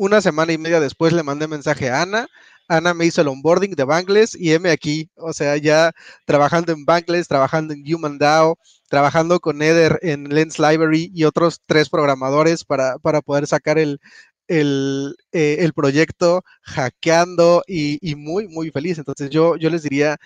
una 0.00 0.22
semana 0.22 0.50
y 0.54 0.56
media 0.56 0.80
después 0.80 1.12
le 1.12 1.22
mandé 1.22 1.46
mensaje 1.46 1.90
a 1.90 2.00
Ana. 2.00 2.26
Ana 2.68 2.94
me 2.94 3.04
hizo 3.04 3.20
el 3.20 3.28
onboarding 3.28 3.72
de 3.72 3.84
Bankless 3.84 4.34
y 4.34 4.52
M 4.54 4.70
aquí, 4.70 5.10
o 5.14 5.34
sea, 5.34 5.58
ya 5.58 5.92
trabajando 6.24 6.72
en 6.72 6.86
Bankless, 6.86 7.28
trabajando 7.28 7.74
en 7.74 7.82
Human 7.86 8.16
DAO, 8.16 8.56
trabajando 8.88 9.40
con 9.40 9.60
Eder 9.60 9.98
en 10.00 10.24
Lens 10.30 10.58
Library 10.58 11.10
y 11.14 11.24
otros 11.24 11.60
tres 11.66 11.90
programadores 11.90 12.64
para, 12.64 12.96
poder 12.98 13.46
sacar 13.46 13.78
el, 13.78 14.00
el, 14.48 15.16
eh, 15.32 15.70
proyecto, 15.74 16.44
hackeando 16.62 17.62
y, 17.66 18.14
muy, 18.16 18.48
muy 18.48 18.70
feliz. 18.70 18.96
Entonces 18.96 19.28
yo, 19.28 19.56
yo 19.56 19.68
les 19.68 19.82
diría, 19.82 20.16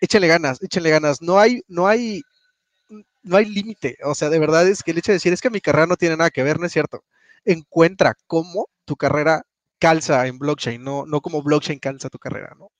échenle 0.00 0.28
ganas, 0.28 0.62
échenle 0.62 0.90
ganas. 0.90 1.22
No 1.22 1.40
hay, 1.40 1.62
no 1.66 1.88
hay, 1.88 2.22
no 3.24 3.36
hay 3.36 3.46
límite. 3.46 3.98
O 4.04 4.14
sea, 4.14 4.30
de 4.30 4.38
verdad 4.38 4.68
es 4.68 4.84
que 4.84 4.92
el 4.92 4.98
hecho 4.98 5.10
de 5.10 5.16
decir 5.16 5.32
es 5.32 5.40
que 5.40 5.50
mi 5.50 5.60
carrera 5.60 5.86
no 5.88 5.96
tiene 5.96 6.16
nada 6.16 6.30
que 6.30 6.44
ver, 6.44 6.60
no 6.60 6.66
es 6.66 6.72
cierto. 6.72 7.02
Encuentra 7.44 8.14
cómo 8.28 8.68
tu 8.88 8.96
carrera 8.96 9.42
calza 9.78 10.26
en 10.26 10.38
blockchain, 10.38 10.82
no, 10.82 11.06
no 11.06 11.20
como 11.20 11.42
blockchain 11.42 11.78
calza 11.78 12.08
tu 12.10 12.18
carrera, 12.18 12.56
¿no? 12.58 12.72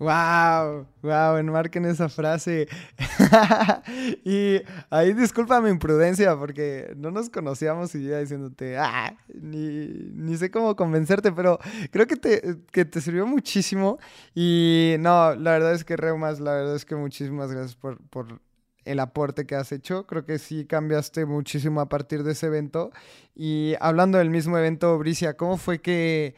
Wow, 0.00 0.86
wow, 1.02 1.36
enmarquen 1.38 1.84
esa 1.84 2.08
frase. 2.08 2.68
y 4.24 4.62
ahí 4.90 5.12
disculpa 5.12 5.60
mi 5.60 5.70
imprudencia 5.70 6.36
porque 6.36 6.94
no 6.96 7.10
nos 7.10 7.28
conocíamos 7.30 7.92
y 7.96 8.04
yo 8.04 8.10
iba 8.10 8.18
diciéndote, 8.20 8.78
ah, 8.78 9.16
ni, 9.34 10.36
sé 10.36 10.52
cómo 10.52 10.76
convencerte, 10.76 11.32
pero 11.32 11.58
creo 11.90 12.06
que 12.06 12.14
te, 12.14 12.58
que 12.70 12.84
te 12.84 13.00
sirvió 13.00 13.26
muchísimo. 13.26 13.98
Y 14.36 14.94
no, 15.00 15.34
la 15.34 15.50
verdad 15.50 15.74
es 15.74 15.84
que 15.84 15.96
Reumas, 15.96 16.38
la 16.38 16.52
verdad 16.52 16.76
es 16.76 16.84
que 16.84 16.94
muchísimas 16.94 17.50
gracias 17.50 17.74
por, 17.74 17.98
por 18.08 18.40
el 18.88 19.00
aporte 19.00 19.46
que 19.46 19.54
has 19.54 19.70
hecho. 19.70 20.06
Creo 20.06 20.24
que 20.24 20.38
sí 20.38 20.64
cambiaste 20.64 21.26
muchísimo 21.26 21.80
a 21.80 21.88
partir 21.88 22.22
de 22.22 22.32
ese 22.32 22.46
evento. 22.46 22.90
Y 23.34 23.74
hablando 23.80 24.18
del 24.18 24.30
mismo 24.30 24.56
evento, 24.56 24.96
Bricia, 24.98 25.36
¿cómo 25.36 25.58
fue 25.58 25.80
que 25.80 26.34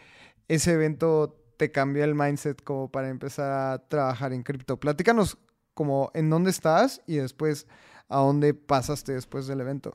ese 0.48 0.72
evento 0.72 1.36
te 1.56 1.70
cambió 1.70 2.04
el 2.04 2.16
mindset 2.16 2.62
como 2.62 2.90
para 2.90 3.08
empezar 3.08 3.52
a 3.52 3.78
trabajar 3.86 4.32
en 4.32 4.42
cripto? 4.42 4.78
Platícanos 4.78 5.38
como 5.74 6.10
en 6.12 6.28
dónde 6.28 6.50
estás 6.50 7.00
y 7.06 7.16
después 7.16 7.68
a 8.08 8.18
dónde 8.18 8.52
pasaste 8.52 9.12
después 9.12 9.46
del 9.46 9.60
evento. 9.60 9.94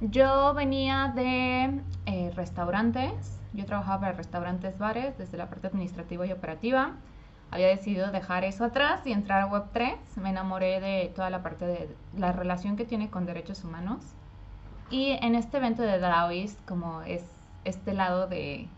Yo 0.00 0.54
venía 0.54 1.12
de 1.14 1.80
eh, 2.06 2.32
restaurantes, 2.34 3.12
yo 3.52 3.66
trabajaba 3.66 4.00
para 4.00 4.12
restaurantes, 4.14 4.78
bares, 4.78 5.16
desde 5.18 5.36
la 5.36 5.48
parte 5.48 5.66
administrativa 5.66 6.26
y 6.26 6.32
operativa 6.32 6.96
había 7.52 7.68
decidido 7.68 8.10
dejar 8.10 8.44
eso 8.44 8.64
atrás 8.64 9.06
y 9.06 9.12
entrar 9.12 9.42
a 9.42 9.50
Web3. 9.50 9.96
Me 10.16 10.30
enamoré 10.30 10.80
de 10.80 11.12
toda 11.14 11.28
la 11.28 11.42
parte 11.42 11.66
de 11.66 11.96
la 12.16 12.32
relación 12.32 12.76
que 12.76 12.86
tiene 12.86 13.10
con 13.10 13.26
derechos 13.26 13.62
humanos. 13.62 14.02
Y 14.90 15.18
en 15.20 15.34
este 15.34 15.58
evento 15.58 15.82
de 15.82 15.98
Daoist, 15.98 16.58
como 16.66 17.02
es 17.02 17.22
este 17.64 17.92
lado 17.92 18.26
de, 18.26 18.68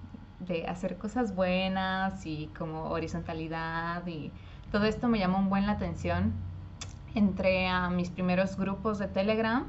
de 0.41 0.67
hacer 0.67 0.99
cosas 0.99 1.37
buenas 1.37 2.27
y 2.27 2.49
como 2.59 2.91
horizontalidad 2.91 4.05
y 4.09 4.33
todo 4.73 4.87
esto 4.87 5.07
me 5.07 5.21
llamó 5.21 5.39
un 5.39 5.49
buen 5.49 5.67
la 5.67 5.73
atención. 5.73 6.33
Entré 7.15 7.69
a 7.69 7.91
mis 7.91 8.11
primeros 8.11 8.57
grupos 8.57 8.99
de 8.99 9.07
Telegram 9.07 9.67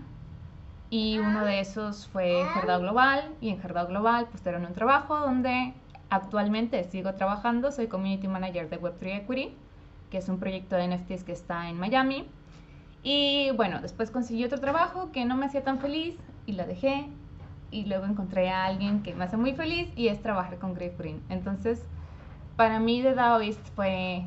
y 0.90 1.20
uno 1.20 1.46
de 1.46 1.60
esos 1.60 2.08
fue 2.08 2.44
Gerdao 2.56 2.80
Global 2.80 3.36
y 3.40 3.50
en 3.50 3.60
Gerdao 3.62 3.86
Global 3.86 4.28
pues 4.32 4.44
era 4.48 4.58
un 4.58 4.74
trabajo 4.74 5.20
donde 5.20 5.76
actualmente 6.10 6.84
sigo 6.86 7.14
trabajando, 7.14 7.72
soy 7.72 7.88
Community 7.88 8.28
Manager 8.28 8.70
de 8.70 8.80
Web3 8.80 9.22
Equity, 9.22 9.54
que 10.10 10.18
es 10.18 10.30
un 10.30 10.40
proyecto 10.40 10.76
de 10.76 10.88
NFTs 10.88 11.24
que 11.24 11.32
está 11.32 11.70
en 11.70 11.80
Miami. 11.80 12.28
Y 13.04 13.52
bueno, 13.52 13.82
después 13.82 14.12
conseguí 14.12 14.44
otro 14.44 14.60
trabajo 14.60 15.12
que 15.12 15.26
no 15.26 15.36
me 15.38 15.46
hacía 15.46 15.64
tan 15.64 15.80
feliz 15.80 16.16
y 16.46 16.54
lo 16.54 16.66
dejé. 16.66 17.08
Y 17.72 17.86
luego 17.86 18.06
encontré 18.06 18.50
a 18.50 18.66
alguien 18.66 19.04
que 19.04 19.14
me 19.14 19.26
hace 19.26 19.38
muy 19.38 19.54
feliz 19.54 19.92
y 19.96 20.08
es 20.08 20.22
trabajar 20.22 20.58
con 20.60 20.74
Greg 20.74 20.98
Green. 20.98 21.22
Entonces, 21.30 21.84
para 22.56 22.80
mí 22.80 23.02
The 23.02 23.16
Daoist 23.16 23.60
fue 23.76 24.26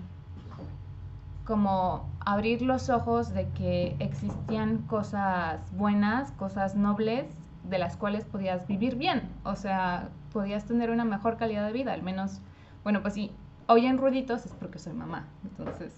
como 1.45 2.07
abrir 2.21 2.61
los 2.61 2.91
ojos 2.91 3.33
de 3.33 3.49
que 3.51 3.97
existían 4.01 4.79
cosas 4.83 5.61
buenas, 5.73 6.31
cosas 6.33 6.75
nobles, 6.75 7.25
de 7.65 7.79
las 7.79 7.97
cuales 7.97 8.25
podías 8.27 8.67
vivir 8.67 8.97
bien. 8.97 9.23
O 9.45 9.57
sea, 9.57 10.11
podías 10.33 10.65
tener 10.65 10.91
una 10.91 11.05
mejor 11.05 11.37
calidad 11.37 11.67
de 11.67 11.73
vida, 11.73 11.93
al 11.93 12.03
menos, 12.03 12.41
bueno, 12.85 13.03
pues 13.03 13.15
sí, 13.15 13.33
hoy 13.67 13.87
en 13.87 13.99
es 14.05 14.55
porque 14.59 14.79
soy 14.79 14.93
mamá. 14.93 15.27
Entonces, 15.45 15.95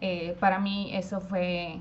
eh, 0.00 0.36
para 0.40 0.58
mí 0.58 0.90
eso 0.94 1.20
fue 1.20 1.80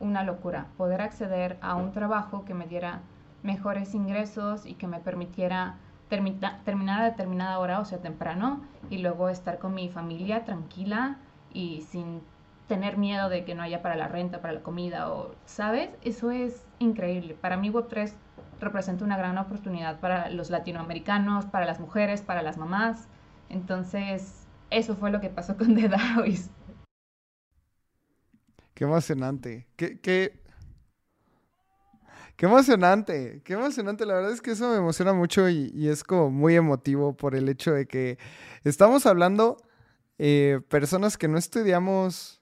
una 0.00 0.22
locura, 0.22 0.66
poder 0.76 1.00
acceder 1.00 1.58
a 1.60 1.74
un 1.74 1.92
trabajo 1.92 2.44
que 2.44 2.54
me 2.54 2.66
diera 2.66 3.00
mejores 3.42 3.94
ingresos 3.94 4.66
y 4.66 4.74
que 4.74 4.86
me 4.86 5.00
permitiera 5.00 5.76
terminar 6.08 7.02
a 7.02 7.04
determinada 7.04 7.58
hora, 7.58 7.80
o 7.80 7.84
sea, 7.84 7.98
temprano, 7.98 8.62
y 8.90 8.98
luego 8.98 9.28
estar 9.28 9.58
con 9.58 9.74
mi 9.74 9.88
familia 9.88 10.44
tranquila 10.44 11.18
y 11.52 11.82
sin 11.82 12.22
tener 12.66 12.96
miedo 12.96 13.28
de 13.28 13.44
que 13.44 13.54
no 13.54 13.62
haya 13.62 13.82
para 13.82 13.96
la 13.96 14.08
renta, 14.08 14.40
para 14.40 14.54
la 14.54 14.62
comida, 14.62 15.10
o, 15.12 15.34
¿sabes? 15.46 15.90
Eso 16.02 16.30
es 16.30 16.64
increíble. 16.78 17.34
Para 17.34 17.56
mí 17.56 17.70
Web3 17.70 18.12
representa 18.60 19.04
una 19.04 19.16
gran 19.16 19.38
oportunidad 19.38 20.00
para 20.00 20.30
los 20.30 20.50
latinoamericanos, 20.50 21.46
para 21.46 21.66
las 21.66 21.80
mujeres, 21.80 22.22
para 22.22 22.42
las 22.42 22.56
mamás. 22.56 23.08
Entonces, 23.48 24.46
eso 24.70 24.96
fue 24.96 25.10
lo 25.10 25.20
que 25.20 25.30
pasó 25.30 25.56
con 25.56 25.74
The 25.74 25.88
Daoist. 25.88 26.50
Qué 28.74 28.84
emocionante. 28.84 29.66
Qué, 29.76 29.98
qué, 30.00 30.40
emocionante. 32.38 33.42
Qué 33.44 33.54
emocionante. 33.54 34.06
La 34.06 34.14
verdad 34.14 34.32
es 34.32 34.40
que 34.40 34.52
eso 34.52 34.70
me 34.70 34.76
emociona 34.76 35.12
mucho 35.12 35.48
y, 35.48 35.88
es 35.88 36.04
como 36.04 36.30
muy 36.30 36.54
emotivo 36.54 37.16
por 37.16 37.34
el 37.34 37.48
hecho 37.48 37.72
de 37.72 37.86
que 37.86 38.18
estamos 38.62 39.06
hablando 39.06 39.56
eh, 40.18 40.60
personas 40.68 41.18
que 41.18 41.26
no 41.26 41.38
estudiamos 41.38 42.40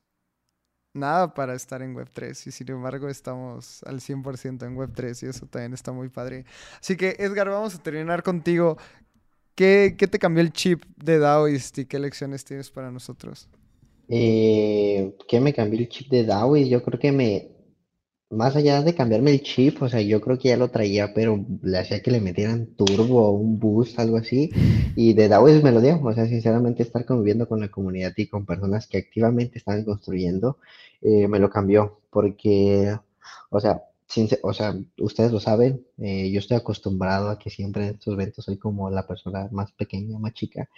nada 0.97 1.35
para 1.35 1.55
estar 1.55 1.83
en 1.83 1.95
Web3 1.95 2.47
y 2.47 2.51
sin 2.51 2.71
embargo 2.71 3.09
estamos 3.09 3.83
al 3.85 4.01
100% 4.01 4.67
en 4.67 4.77
Web3 4.77 5.23
y 5.23 5.27
eso 5.27 5.47
también 5.47 5.75
está 5.75 5.93
muy 5.93 6.09
padre. 6.09 6.45
Así 6.81 6.97
que 6.97 7.17
Edgar, 7.19 7.49
vamos 7.51 7.75
a 7.75 7.83
terminar 7.83 8.23
contigo. 8.23 8.79
¿Qué, 9.55 9.95
qué 9.97 10.07
te 10.07 10.19
cambió 10.19 10.43
el 10.43 10.53
chip 10.53 10.85
de 10.97 11.19
Daoist 11.19 11.79
y 11.79 11.87
qué 11.87 11.99
lecciones 11.99 12.45
tienes 12.45 12.71
para 12.71 12.91
nosotros? 12.91 13.49
Eh, 14.09 15.15
¿qué 15.29 15.41
me 15.41 15.53
cambió 15.53 15.81
el 15.81 15.89
chip 15.89 16.09
de 16.11 16.25
DAWIS? 16.25 16.69
Yo 16.69 16.83
creo 16.83 16.99
que 16.99 17.13
me, 17.13 17.49
más 18.31 18.57
allá 18.57 18.83
de 18.83 18.95
cambiarme 18.95 19.31
el 19.31 19.43
chip, 19.43 19.83
o 19.83 19.89
sea, 19.89 20.01
yo 20.01 20.21
creo 20.21 20.39
que 20.39 20.49
ya 20.49 20.57
lo 20.57 20.69
traía, 20.71 21.15
pero 21.15 21.45
le 21.63 21.79
hacía 21.79 22.03
que 22.03 22.11
le 22.11 22.21
metieran 22.21 22.67
turbo 22.77 23.31
un 23.31 23.59
boost, 23.59 23.99
algo 23.99 24.17
así, 24.17 24.51
y 24.97 25.15
de 25.15 25.29
DAWIS 25.29 25.63
me 25.63 25.73
lo 25.73 25.81
dio, 25.81 26.01
o 26.03 26.13
sea, 26.13 26.27
sinceramente 26.27 26.83
estar 26.83 27.05
conviviendo 27.05 27.49
con 27.49 27.61
la 27.61 27.69
comunidad 27.71 28.13
y 28.17 28.27
con 28.29 28.45
personas 28.47 28.89
que 28.89 28.99
activamente 28.99 29.59
están 29.59 29.85
construyendo, 29.85 30.59
eh, 31.03 31.29
me 31.29 31.39
lo 31.39 31.51
cambió, 31.51 32.01
porque, 32.11 32.97
o 33.51 33.61
sea, 33.61 33.83
o 34.43 34.53
sea, 34.53 34.75
ustedes 34.99 35.33
lo 35.33 35.41
saben, 35.41 35.85
eh, 35.99 36.31
yo 36.31 36.39
estoy 36.39 36.57
acostumbrado 36.57 37.29
a 37.29 37.39
que 37.39 37.51
siempre 37.51 37.85
en 37.89 37.95
estos 37.95 38.15
eventos 38.15 38.45
soy 38.45 38.57
como 38.57 38.89
la 38.91 39.07
persona 39.07 39.49
más 39.51 39.73
pequeña, 39.73 40.19
más 40.19 40.33
chica, 40.33 40.69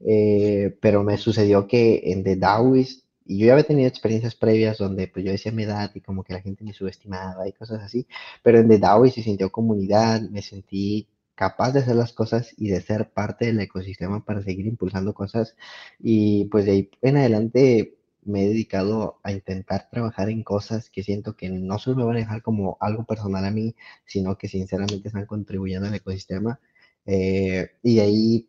eh, 0.00 0.76
pero 0.80 1.02
me 1.02 1.18
sucedió 1.18 1.66
que 1.66 2.02
en 2.06 2.22
The 2.24 2.36
Dawis, 2.36 3.05
y 3.26 3.38
yo 3.38 3.46
ya 3.46 3.52
había 3.54 3.66
tenido 3.66 3.88
experiencias 3.88 4.34
previas 4.34 4.78
donde 4.78 5.08
pues 5.08 5.24
yo 5.24 5.32
decía 5.32 5.52
mi 5.52 5.64
edad 5.64 5.90
y 5.94 6.00
como 6.00 6.24
que 6.24 6.32
la 6.32 6.40
gente 6.42 6.64
me 6.64 6.72
subestimaba 6.72 7.48
y 7.48 7.52
cosas 7.52 7.82
así, 7.82 8.06
pero 8.42 8.58
en 8.58 8.68
The 8.68 8.78
Dawis 8.78 9.14
se 9.14 9.22
sintió 9.22 9.50
comunidad, 9.50 10.22
me 10.22 10.42
sentí 10.42 11.08
capaz 11.34 11.72
de 11.72 11.80
hacer 11.80 11.96
las 11.96 12.12
cosas 12.12 12.54
y 12.56 12.68
de 12.70 12.80
ser 12.80 13.10
parte 13.10 13.46
del 13.46 13.60
ecosistema 13.60 14.24
para 14.24 14.42
seguir 14.42 14.66
impulsando 14.66 15.14
cosas 15.14 15.56
y 15.98 16.46
pues 16.46 16.64
de 16.66 16.72
ahí 16.72 16.90
en 17.02 17.16
adelante 17.18 17.96
me 18.26 18.44
he 18.44 18.48
dedicado 18.48 19.20
a 19.22 19.32
intentar 19.32 19.88
trabajar 19.90 20.28
en 20.30 20.42
cosas 20.42 20.90
que 20.90 21.02
siento 21.02 21.36
que 21.36 21.48
no 21.48 21.78
solo 21.78 21.96
me 21.96 22.04
van 22.04 22.16
a 22.16 22.20
dejar 22.20 22.42
como 22.42 22.76
algo 22.80 23.04
personal 23.04 23.44
a 23.44 23.50
mí, 23.52 23.76
sino 24.04 24.36
que 24.36 24.48
sinceramente 24.48 25.08
están 25.08 25.26
contribuyendo 25.26 25.86
al 25.86 25.94
ecosistema. 25.94 26.60
Eh, 27.06 27.70
y 27.82 27.96
de 27.96 28.02
ahí, 28.02 28.48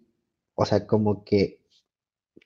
o 0.56 0.66
sea, 0.66 0.88
como 0.88 1.24
que 1.24 1.60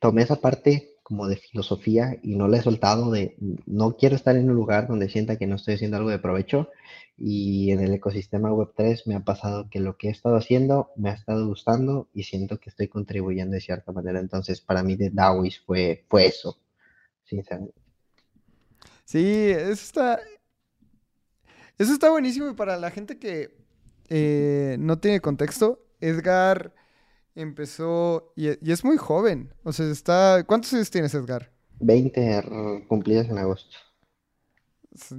tomé 0.02 0.24
esa 0.24 0.36
parte 0.38 0.91
como 1.12 1.28
de 1.28 1.36
filosofía 1.36 2.18
y 2.24 2.38
no 2.38 2.48
la 2.48 2.58
he 2.58 2.62
soltado 2.62 3.12
de 3.12 3.36
no 3.66 3.98
quiero 3.98 4.16
estar 4.16 4.38
en 4.38 4.50
un 4.50 4.56
lugar 4.56 4.88
donde 4.88 5.10
sienta 5.10 5.36
que 5.36 5.46
no 5.46 5.58
estoy 5.58 5.74
haciendo 5.74 5.98
algo 5.98 6.10
de 6.10 6.20
provecho 6.20 6.70
y 7.18 7.72
en 7.72 7.82
el 7.82 7.94
ecosistema 7.94 8.50
Web3 8.50 9.02
me 9.08 9.16
ha 9.16 9.20
pasado 9.20 9.70
que 9.70 9.82
lo 9.82 9.98
que 9.98 10.08
he 10.08 10.12
estado 10.12 10.38
haciendo 10.38 10.92
me 10.96 11.10
ha 11.10 11.14
estado 11.14 11.46
gustando 11.46 12.08
y 12.14 12.24
siento 12.24 12.62
que 12.62 12.70
estoy 12.70 12.88
contribuyendo 12.88 13.56
de 13.56 13.60
cierta 13.60 13.92
manera. 13.92 14.22
Entonces, 14.22 14.62
para 14.62 14.84
mí 14.84 14.96
de 14.96 15.10
DAWIS 15.10 15.60
fue, 15.66 16.06
fue 16.08 16.28
eso. 16.28 16.58
Sí, 19.04 19.22
eso 19.52 19.72
está. 19.72 20.20
Eso 21.78 21.92
está 21.92 22.10
buenísimo 22.10 22.50
y 22.50 22.54
para 22.54 22.78
la 22.78 22.90
gente 22.90 23.20
que 23.20 23.54
eh, 24.08 24.78
no 24.80 25.00
tiene 25.00 25.20
contexto, 25.20 25.86
Edgar 26.00 26.74
empezó 27.36 28.34
y, 28.36 28.48
es 28.72 28.84
muy 28.84 28.98
joven. 28.98 29.54
O 29.64 29.74
sea, 29.74 29.90
está. 29.90 30.44
¿Cuántos 30.46 30.74
años 30.74 30.92
tienes, 30.92 31.14
Edgar? 31.14 31.52
20 31.80 32.86
cumplidos 32.88 33.28
en 33.28 33.38
agosto. 33.38 33.76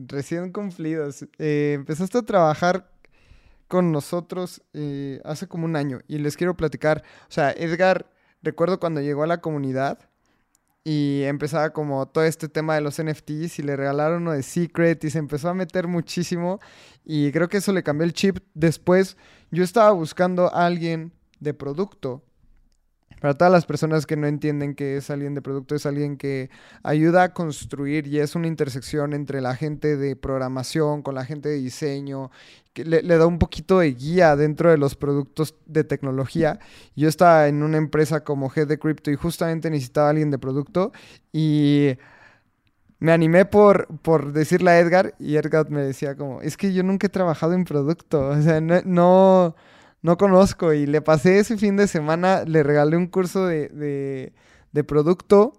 Recién 0.07 0.53
cumplidos. 0.53 1.27
Eh, 1.39 1.73
empezaste 1.75 2.19
a 2.19 2.23
trabajar 2.23 2.91
con 3.69 3.91
nosotros 3.91 4.63
eh, 4.75 5.21
hace 5.25 5.49
como 5.49 5.65
un 5.65 5.77
año 5.77 6.01
y 6.07 6.19
les 6.19 6.37
quiero 6.37 6.57
platicar. 6.57 7.03
O 7.23 7.33
sea, 7.33 7.53
Edgar, 7.53 8.11
recuerdo 8.43 8.79
cuando 8.79 9.01
llegó 9.01 9.23
a 9.23 9.27
la 9.27 9.41
comunidad 9.41 9.99
y 10.85 11.23
empezaba 11.23 11.71
como 11.71 12.07
todo 12.07 12.25
este 12.25 12.49
tema 12.49 12.75
de 12.75 12.81
los 12.81 13.03
NFTs 13.03 13.61
y 13.61 13.63
le 13.63 13.77
regalaron 13.77 14.23
uno 14.23 14.33
de 14.33 14.43
Secret 14.43 15.03
y 15.05 15.11
se 15.11 15.19
empezó 15.19 15.49
a 15.49 15.55
meter 15.55 15.87
muchísimo 15.87 16.59
y 17.05 17.31
creo 17.33 17.49
que 17.49 17.59
eso 17.59 17.73
le 17.73 17.83
cambió 17.83 18.05
el 18.05 18.13
chip. 18.13 18.39
Después 18.53 19.17
yo 19.51 19.65
estaba 19.65 19.93
buscando 19.93 20.53
a 20.53 20.67
alguien 20.67 21.13
de 21.43 21.55
producto 21.55 22.23
para 23.23 23.35
todas 23.35 23.53
las 23.53 23.67
personas 23.67 24.05
que 24.05 24.17
no 24.17 24.27
entienden 24.27 24.75
que 24.75 24.97
es 24.97 25.09
alguien 25.09 25.33
de 25.35 25.43
producto, 25.43 25.77
es 25.77 25.87
alguien 25.87 26.17
que 26.17 26.51
ayuda 26.83 27.23
a 27.23 27.33
construir 27.33 28.09
y 28.09 28.19
es 28.19 28.35
una 28.35 28.49
intersección 28.49 29.13
entre 29.13 29.41
la 29.41 29.55
gente 29.55 29.97
de 29.97 30.17
programación 30.17 31.03
con 31.03 31.15
la 31.15 31.25
gente 31.25 31.49
de 31.49 31.55
diseño, 31.55 32.33
que 32.73 32.85
le, 32.85 33.03
da 33.03 33.25
un 33.29 33.39
poquito 33.39 33.79
de 33.79 33.93
guía 33.93 34.35
dentro 34.35 34.73
de 34.73 34.77
los 34.77 34.97
productos 34.97 35.55
de 35.67 35.85
tecnología. 35.85 36.59
Yo 36.97 37.09
estaba 37.09 37.47
en 37.47 37.63
una 37.63 37.77
empresa 37.77 38.25
como 38.25 38.51
Head 38.53 38.67
de 38.67 38.81
Crypto 38.81 39.13
y 39.13 39.15
justamente 39.15 39.71
necesitaba 39.71 40.09
a 40.09 40.11
alguien 40.11 40.33
de 40.33 40.39
producto 40.39 40.91
y 41.33 41.97
me 42.99 43.13
animé 43.13 43.45
por, 43.45 43.87
por 44.03 44.33
decirle 44.33 44.73
a 44.73 44.81
Edgar 44.81 45.15
y 45.21 45.37
Edgar 45.37 45.71
me 45.71 45.83
decía 45.83 46.17
como, 46.17 46.41
es 46.41 46.57
que 46.57 46.73
yo 46.73 46.83
nunca 46.83 47.07
he 47.07 47.11
trabajado 47.11 47.53
en 47.53 47.65
producto, 47.65 48.31
o 48.31 48.43
sea, 48.43 48.61
no 48.61 48.81
no 48.85 49.55
conozco 50.17 50.73
y 50.73 50.87
le 50.87 51.01
pasé 51.01 51.39
ese 51.39 51.57
fin 51.57 51.77
de 51.77 51.87
semana, 51.87 52.45
le 52.45 52.63
regalé 52.63 52.97
un 52.97 53.07
curso 53.07 53.47
de, 53.47 54.33
producto. 54.87 55.53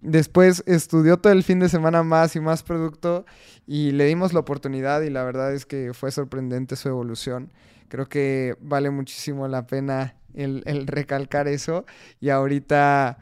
Después 0.00 0.64
estudió 0.66 1.18
todo 1.18 1.34
el 1.34 1.42
fin 1.42 1.60
de 1.60 1.68
semana 1.68 2.02
más 2.02 2.34
y 2.34 2.40
más 2.40 2.62
producto 2.62 3.26
y 3.66 3.92
le 3.92 4.06
dimos 4.06 4.32
la 4.32 4.40
oportunidad 4.40 5.02
y 5.02 5.10
la 5.10 5.22
verdad 5.24 5.52
es 5.52 5.66
que 5.66 5.92
fue 5.92 6.10
sorprendente 6.10 6.76
su 6.76 6.88
evolución. 6.88 7.52
Creo 7.88 8.08
que 8.08 8.56
vale 8.60 8.88
muchísimo 8.88 9.46
la 9.48 9.66
pena 9.66 10.14
el, 10.32 10.62
el 10.64 10.86
recalcar 10.86 11.48
eso 11.48 11.84
y 12.18 12.30
ahorita 12.30 13.18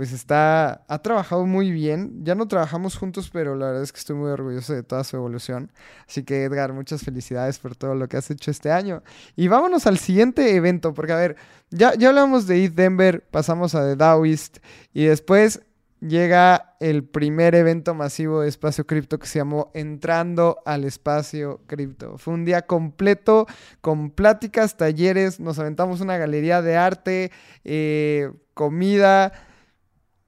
pues 0.00 0.12
está, 0.12 0.82
ha 0.88 1.02
trabajado 1.02 1.44
muy 1.44 1.70
bien. 1.70 2.24
Ya 2.24 2.34
no 2.34 2.48
trabajamos 2.48 2.96
juntos, 2.96 3.28
pero 3.30 3.54
la 3.54 3.66
verdad 3.66 3.82
es 3.82 3.92
que 3.92 3.98
estoy 3.98 4.16
muy 4.16 4.30
orgulloso 4.30 4.72
de 4.72 4.82
toda 4.82 5.04
su 5.04 5.14
evolución. 5.14 5.70
Así 6.08 6.22
que 6.22 6.44
Edgar, 6.44 6.72
muchas 6.72 7.02
felicidades 7.02 7.58
por 7.58 7.76
todo 7.76 7.94
lo 7.94 8.08
que 8.08 8.16
has 8.16 8.30
hecho 8.30 8.50
este 8.50 8.72
año. 8.72 9.02
Y 9.36 9.48
vámonos 9.48 9.86
al 9.86 9.98
siguiente 9.98 10.56
evento, 10.56 10.94
porque 10.94 11.12
a 11.12 11.16
ver, 11.16 11.36
ya, 11.68 11.92
ya 11.96 12.08
hablamos 12.08 12.46
de 12.46 12.64
ETH 12.64 12.72
Denver, 12.72 13.22
pasamos 13.30 13.74
a 13.74 13.82
The 13.82 13.96
Daoist 13.96 14.60
y 14.94 15.04
después 15.04 15.60
llega 16.00 16.76
el 16.80 17.04
primer 17.04 17.54
evento 17.54 17.92
masivo 17.92 18.40
de 18.40 18.48
espacio 18.48 18.86
cripto 18.86 19.18
que 19.18 19.26
se 19.26 19.40
llamó 19.40 19.70
Entrando 19.74 20.62
al 20.64 20.84
espacio 20.84 21.60
cripto. 21.66 22.16
Fue 22.16 22.32
un 22.32 22.46
día 22.46 22.62
completo 22.62 23.46
con 23.82 24.08
pláticas, 24.08 24.78
talleres, 24.78 25.40
nos 25.40 25.58
aventamos 25.58 26.00
una 26.00 26.16
galería 26.16 26.62
de 26.62 26.78
arte, 26.78 27.30
eh, 27.64 28.32
comida 28.54 29.34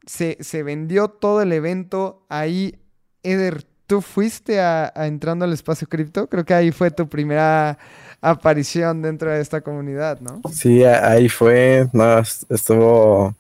se, 0.07 0.63
vendió 0.63 1.09
todo 1.09 1.43
el 1.43 1.53
evento. 1.53 2.25
Ahí 2.29 2.79
Eder 3.23 3.65
tú 3.87 4.01
fuiste 4.01 4.61
a, 4.61 4.93
entrando 4.97 5.45
al 5.45 5.53
espacio 5.53 5.89
cripto. 5.89 6.29
Creo 6.29 6.45
que 6.45 6.55
ahí 6.55 6.73
fue 6.73 6.91
tu 6.91 7.09
primera 7.09 7.79
aparición 8.21 9.03
dentro 9.03 9.31
de 9.31 9.41
esta 9.41 9.61
comunidad, 9.61 10.21
¿no? 10.21 10.41
Sí, 10.53 10.85
ahí 10.85 11.29
fue. 11.29 11.89
No, 11.93 12.19
estuvo, 12.19 13.35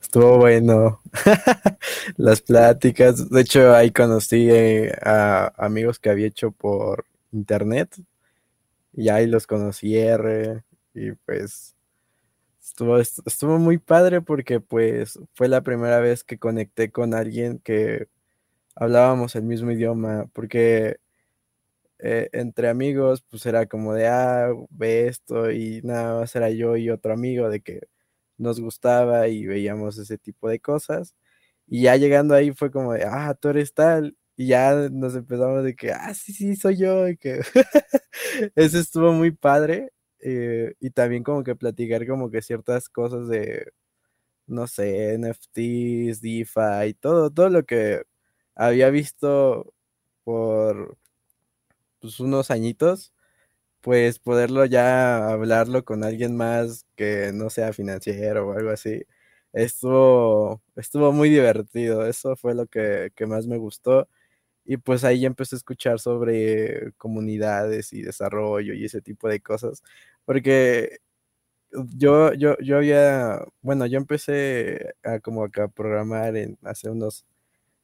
estuvo 0.00 0.38
bueno. 0.38 1.00
Las 2.16 2.40
pláticas. 2.40 3.28
De 3.30 3.40
hecho, 3.40 3.74
ahí 3.74 3.90
conocí 3.90 4.48
eh, 4.50 4.92
a 5.02 5.52
amigos 5.56 5.98
que 5.98 6.10
había 6.10 6.26
hecho 6.26 6.50
por 6.50 7.04
internet. 7.32 7.94
Y 8.92 9.08
ahí 9.08 9.26
los 9.26 9.46
conocí 9.46 9.96
R. 9.96 10.62
Y 10.94 11.12
pues 11.12 11.74
estuvo, 13.26 13.58
muy 13.58 13.78
padre 13.78 14.22
porque 14.22 14.60
pues 14.60 15.18
fue 15.34 15.48
la 15.48 15.62
primera 15.62 16.00
vez 16.00 16.24
que 16.24 16.38
conecté 16.38 16.90
con 16.90 17.14
alguien 17.14 17.58
que 17.60 18.08
hablábamos 18.76 19.36
el 19.36 19.44
mismo 19.44 19.72
idioma, 19.72 20.26
porque 20.32 20.98
eh, 21.98 22.30
entre 22.32 22.68
amigos, 22.68 23.22
pues 23.30 23.44
era 23.46 23.66
como 23.66 23.94
de, 23.94 24.06
ah, 24.08 24.48
ve 24.70 25.08
esto, 25.08 25.50
y 25.50 25.80
nada 25.84 26.20
más 26.20 26.34
era 26.36 26.50
yo 26.50 26.76
y 26.76 26.90
otro 26.90 27.12
amigo 27.12 27.48
de 27.50 27.60
que 27.60 27.80
nos 28.38 28.60
gustaba 28.60 29.28
y 29.28 29.46
veíamos 29.46 29.98
ese 29.98 30.18
tipo 30.18 30.48
de 30.48 30.60
cosas. 30.60 31.14
Y 31.66 31.82
ya 31.84 31.96
llegando 31.96 32.34
ahí 32.34 32.52
fue 32.52 32.70
como 32.72 32.94
de, 32.94 33.04
ah, 33.04 33.34
tú 33.34 33.48
eres 33.50 33.74
tal. 33.74 34.16
Y 34.36 34.48
ya 34.48 34.88
nos 34.90 35.14
empezamos 35.16 35.64
de 35.64 35.76
que, 35.76 35.92
ah, 35.92 36.14
sí, 36.14 36.32
sí, 36.32 36.56
soy 36.56 36.78
yo. 36.78 37.08
Y 37.08 37.16
que 37.18 37.40
eso 38.56 38.78
estuvo 38.78 39.12
muy 39.12 39.30
padre. 39.32 39.92
Eh, 40.22 40.74
y 40.80 40.90
también 40.90 41.22
como 41.24 41.44
que 41.44 41.56
platicar 41.56 42.06
como 42.06 42.30
que 42.30 42.42
ciertas 42.42 42.88
cosas 42.88 43.28
de, 43.28 43.72
no 44.46 44.66
sé, 44.68 45.14
NFTs, 45.14 46.20
DeFi, 46.22 46.94
todo, 47.00 47.30
todo 47.30 47.50
lo 47.50 47.64
que 47.66 48.04
había 48.56 48.90
visto 48.90 49.74
por 50.24 50.98
pues, 52.00 52.20
unos 52.20 52.50
añitos, 52.50 53.12
pues 53.80 54.18
poderlo 54.18 54.64
ya 54.66 55.28
hablarlo 55.30 55.84
con 55.84 56.04
alguien 56.04 56.36
más 56.36 56.86
que 56.96 57.32
no 57.34 57.50
sea 57.50 57.72
financiero 57.72 58.48
o 58.48 58.52
algo 58.54 58.70
así, 58.70 59.04
estuvo, 59.52 60.62
estuvo 60.76 61.12
muy 61.12 61.30
divertido. 61.30 62.06
Eso 62.06 62.36
fue 62.36 62.54
lo 62.54 62.66
que, 62.66 63.12
más 63.28 63.46
me 63.46 63.58
gustó. 63.58 64.08
Y 64.64 64.76
pues 64.78 65.04
ahí 65.04 65.26
empecé 65.26 65.56
a 65.56 65.58
escuchar 65.58 65.98
sobre 66.00 66.92
comunidades 66.98 67.92
y 67.92 68.02
desarrollo 68.02 68.74
y 68.74 68.84
ese 68.84 69.00
tipo 69.02 69.28
de 69.28 69.40
cosas. 69.40 69.82
Porque 70.24 70.98
yo, 71.96 72.32
yo, 72.34 72.56
yo 72.60 72.78
había, 72.78 73.44
bueno, 73.62 73.86
yo 73.86 73.98
empecé 73.98 74.94
a 75.04 75.20
como 75.20 75.44
a 75.44 75.68
programar 75.68 76.36
en 76.36 76.58
hace 76.62 76.90
unos 76.90 77.24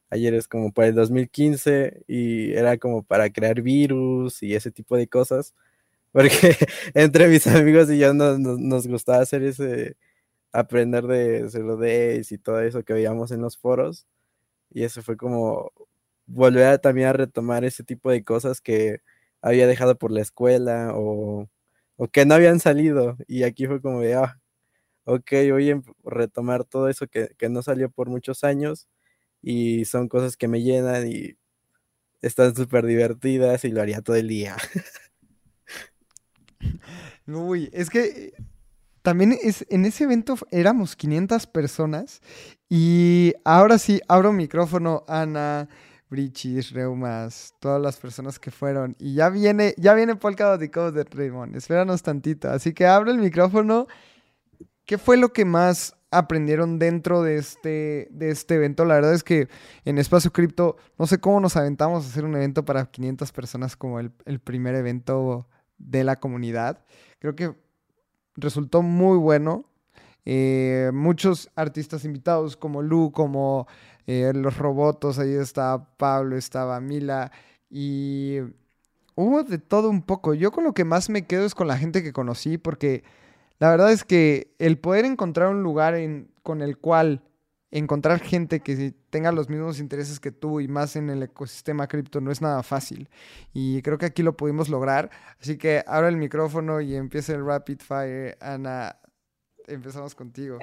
Ayer 0.09 0.33
es 0.35 0.47
como 0.47 0.71
para 0.71 0.87
el 0.87 0.95
2015 0.95 2.03
y 2.07 2.53
era 2.53 2.77
como 2.77 3.03
para 3.03 3.29
crear 3.29 3.61
virus 3.61 4.41
y 4.41 4.55
ese 4.55 4.71
tipo 4.71 4.95
de 4.97 5.07
cosas. 5.07 5.53
Porque 6.13 6.55
entre 6.93 7.27
mis 7.27 7.45
amigos 7.47 7.89
y 7.91 7.99
yo 7.99 8.13
nos, 8.13 8.87
gustaba 8.87 9.19
hacer 9.21 9.43
ese, 9.43 9.97
aprender 10.53 11.05
de 11.07 11.49
Zero 11.49 11.77
Days 11.77 12.31
y 12.31 12.37
todo 12.39 12.61
eso 12.61 12.83
que 12.83 12.93
veíamos 12.93 13.31
en 13.31 13.41
los 13.41 13.57
foros. 13.57 14.07
Y 14.71 14.83
eso 14.83 15.01
fue 15.03 15.17
como 15.17 15.71
volver 16.27 16.79
también 16.79 17.07
a 17.09 17.13
retomar 17.13 17.65
ese 17.65 17.83
tipo 17.83 18.11
de 18.11 18.23
cosas 18.23 18.61
que 18.61 19.01
había 19.41 19.67
dejado 19.67 19.97
por 19.97 20.11
la 20.11 20.21
escuela 20.21 20.91
o, 20.95 21.49
que 22.11 22.25
no 22.25 22.35
habían 22.35 22.59
salido. 22.59 23.17
Y 23.27 23.43
aquí 23.43 23.65
fue 23.67 23.81
como 23.81 24.01
de, 24.01 24.15
ah, 24.15 24.39
ok, 25.05 25.31
voy 25.51 25.71
a 25.71 25.81
retomar 26.03 26.65
todo 26.65 26.89
eso 26.89 27.07
que, 27.07 27.29
que 27.37 27.49
no 27.49 27.63
salió 27.63 27.89
por 27.89 28.09
muchos 28.09 28.43
años 28.43 28.87
y 29.41 29.85
son 29.85 30.09
cosas 30.09 30.37
que 30.37 30.47
me 30.47 30.61
llenan 30.61 31.07
y 31.07 31.37
están 32.21 32.55
súper 32.55 32.85
divertidas 32.85 33.63
y 33.65 33.69
lo 33.69 33.81
haría 33.81 34.01
todo 34.01 34.15
el 34.15 34.27
día. 34.27 34.57
Uy, 37.27 37.69
es 37.73 37.89
que 37.89 38.33
también 39.01 39.37
es, 39.41 39.65
en 39.69 39.85
ese 39.85 40.03
evento 40.05 40.35
éramos 40.51 40.95
500 40.95 41.47
personas 41.47 42.21
y 42.69 43.33
ahora 43.45 43.79
sí, 43.79 44.01
abro 44.07 44.33
micrófono, 44.33 45.03
Ana, 45.07 45.69
Brichis, 46.09 46.71
Reumas, 46.71 47.53
todas 47.59 47.81
las 47.81 47.97
personas 47.97 48.39
que 48.39 48.51
fueron. 48.51 48.95
Y 48.99 49.15
ya 49.15 49.29
viene, 49.29 49.73
ya 49.77 49.93
viene 49.93 50.15
Polkadot 50.15 50.61
y 50.61 50.67
de 50.67 51.03
Raymond, 51.03 51.55
espéranos 51.55 52.01
tantito. 52.03 52.49
Así 52.49 52.73
que 52.73 52.85
abro 52.85 53.11
el 53.11 53.17
micrófono. 53.17 53.87
¿Qué 54.85 54.97
fue 54.97 55.17
lo 55.17 55.33
que 55.33 55.43
más 55.43 55.97
aprendieron 56.11 56.79
dentro 56.79 57.21
de 57.21 57.37
este, 57.37 58.07
de 58.11 58.29
este 58.29 58.55
evento. 58.55 58.85
La 58.85 58.95
verdad 58.95 59.13
es 59.13 59.23
que 59.23 59.47
en 59.85 59.97
Espacio 59.97 60.31
Cripto, 60.31 60.77
no 60.97 61.07
sé 61.07 61.19
cómo 61.19 61.39
nos 61.39 61.55
aventamos 61.57 62.05
a 62.05 62.07
hacer 62.07 62.25
un 62.25 62.35
evento 62.35 62.65
para 62.65 62.85
500 62.85 63.31
personas 63.31 63.75
como 63.75 63.99
el, 63.99 64.11
primer 64.39 64.75
evento 64.75 65.47
de 65.77 66.03
la 66.03 66.17
comunidad. 66.17 66.83
Creo 67.19 67.35
que 67.35 67.55
resultó 68.35 68.81
muy 68.81 69.17
bueno. 69.17 69.66
Eh, 70.29 70.91
muchos 70.93 71.49
artistas 71.55 72.03
invitados 72.03 72.57
como 72.57 72.81
Lu, 72.81 73.13
como 73.13 73.65
eh, 74.07 74.33
los 74.35 74.57
robotos, 74.57 75.19
ahí 75.19 75.33
estaba 75.33 75.95
Pablo, 75.95 76.35
estaba 76.35 76.81
Mila 76.81 77.31
y 77.69 78.39
hubo 79.15 79.43
de 79.43 79.57
todo 79.57 79.89
un 79.89 80.01
poco. 80.01 80.33
Yo 80.33 80.51
con 80.51 80.65
lo 80.65 80.73
que 80.73 80.83
más 80.83 81.09
me 81.09 81.25
quedo 81.25 81.45
es 81.45 81.55
con 81.55 81.67
la 81.67 81.77
gente 81.77 82.03
que 82.03 82.11
conocí 82.11 82.57
porque 82.57 83.05
la 83.59 83.69
verdad 83.69 83.89
es 83.93 84.03
que 84.03 84.53
el 84.59 84.77
poder 84.77 85.05
encontrar 85.05 85.47
un 85.47 85.63
lugar 85.63 85.95
con 86.43 86.61
el 86.61 86.77
cual 86.77 87.23
encontrar 87.71 88.19
gente 88.19 88.59
que 88.59 88.93
tenga 89.09 89.31
los 89.31 89.47
mismos 89.47 89.79
intereses 89.79 90.19
que 90.19 90.33
tú 90.33 90.59
y 90.59 90.67
más 90.67 90.97
en 90.97 91.09
el 91.09 91.23
ecosistema 91.23 91.87
cripto 91.87 92.19
no 92.19 92.31
es 92.31 92.41
nada 92.41 92.63
fácil. 92.63 93.09
Y 93.53 93.81
creo 93.81 93.97
que 93.97 94.07
aquí 94.07 94.23
lo 94.23 94.35
pudimos 94.35 94.67
lograr. 94.67 95.09
Así 95.39 95.57
que 95.57 95.85
abro 95.87 96.09
el 96.09 96.17
micrófono 96.17 96.81
y 96.81 96.95
empieza 96.95 97.33
el 97.33 97.45
rapid 97.45 97.79
fire. 97.79 98.37
Ana, 98.41 98.97
empezamos 99.67 100.15
contigo. 100.15 100.59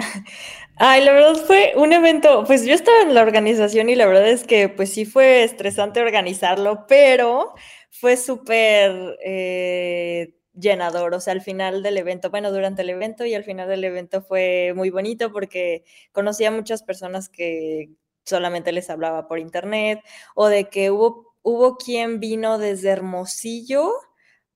Ay, 0.76 1.04
la 1.04 1.12
verdad 1.12 1.36
fue 1.46 1.74
un 1.76 1.92
evento, 1.92 2.44
pues 2.44 2.64
yo 2.66 2.74
estaba 2.74 3.02
en 3.02 3.14
la 3.14 3.22
organización 3.22 3.88
y 3.88 3.94
la 3.94 4.06
verdad 4.06 4.28
es 4.28 4.44
que 4.44 4.68
pues 4.68 4.92
sí 4.92 5.04
fue 5.04 5.44
estresante 5.44 6.00
organizarlo, 6.00 6.86
pero 6.88 7.54
fue 7.90 8.16
súper... 8.16 9.16
Eh, 9.24 10.34
llenador, 10.54 11.14
o 11.14 11.20
sea, 11.20 11.32
al 11.32 11.40
final 11.40 11.82
del 11.82 11.98
evento, 11.98 12.30
bueno, 12.30 12.52
durante 12.52 12.82
el 12.82 12.90
evento 12.90 13.24
y 13.24 13.34
al 13.34 13.44
final 13.44 13.68
del 13.68 13.84
evento 13.84 14.22
fue 14.22 14.72
muy 14.74 14.90
bonito 14.90 15.32
porque 15.32 15.84
conocí 16.12 16.44
a 16.44 16.50
muchas 16.50 16.82
personas 16.82 17.28
que 17.28 17.90
solamente 18.24 18.72
les 18.72 18.88
hablaba 18.90 19.28
por 19.28 19.38
internet 19.38 20.00
o 20.34 20.48
de 20.48 20.68
que 20.68 20.90
hubo, 20.90 21.34
hubo 21.42 21.76
quien 21.76 22.20
vino 22.20 22.58
desde 22.58 22.90
Hermosillo 22.90 23.92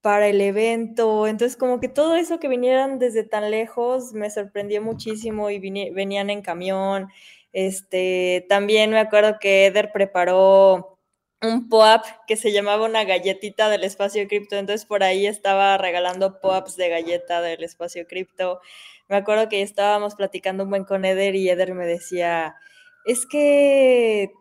para 0.00 0.28
el 0.28 0.40
evento, 0.40 1.26
entonces 1.26 1.56
como 1.56 1.80
que 1.80 1.88
todo 1.88 2.16
eso 2.16 2.38
que 2.38 2.48
vinieran 2.48 2.98
desde 2.98 3.24
tan 3.24 3.50
lejos 3.50 4.12
me 4.12 4.30
sorprendió 4.30 4.80
muchísimo 4.82 5.50
y 5.50 5.58
venían 5.58 6.30
en 6.30 6.42
camión, 6.42 7.08
este, 7.52 8.46
también 8.48 8.90
me 8.90 9.00
acuerdo 9.00 9.38
que 9.40 9.66
Eder 9.66 9.90
preparó 9.92 10.98
un 11.42 11.68
POAP 11.68 12.04
que 12.26 12.37
se 12.37 12.52
llamaba 12.52 12.87
una 12.87 13.04
galletita 13.04 13.68
del 13.70 13.84
espacio 13.84 14.26
cripto, 14.28 14.56
entonces 14.56 14.87
por 14.87 15.02
ahí 15.02 15.26
estaba 15.26 15.78
regalando 15.78 16.40
POAPs 16.40 16.76
de 16.76 16.88
galleta 16.88 17.40
del 17.40 17.62
espacio 17.64 18.06
cripto. 18.06 18.61
Me 19.08 19.16
acuerdo 19.16 19.48
que 19.48 19.62
estábamos 19.62 20.14
platicando 20.14 20.64
un 20.64 20.70
buen 20.70 20.84
con 20.84 21.04
Eder 21.04 21.34
y 21.34 21.48
Eder 21.48 21.74
me 21.74 21.87
decía, 21.87 22.56
es 23.04 23.26
que, 23.26 24.32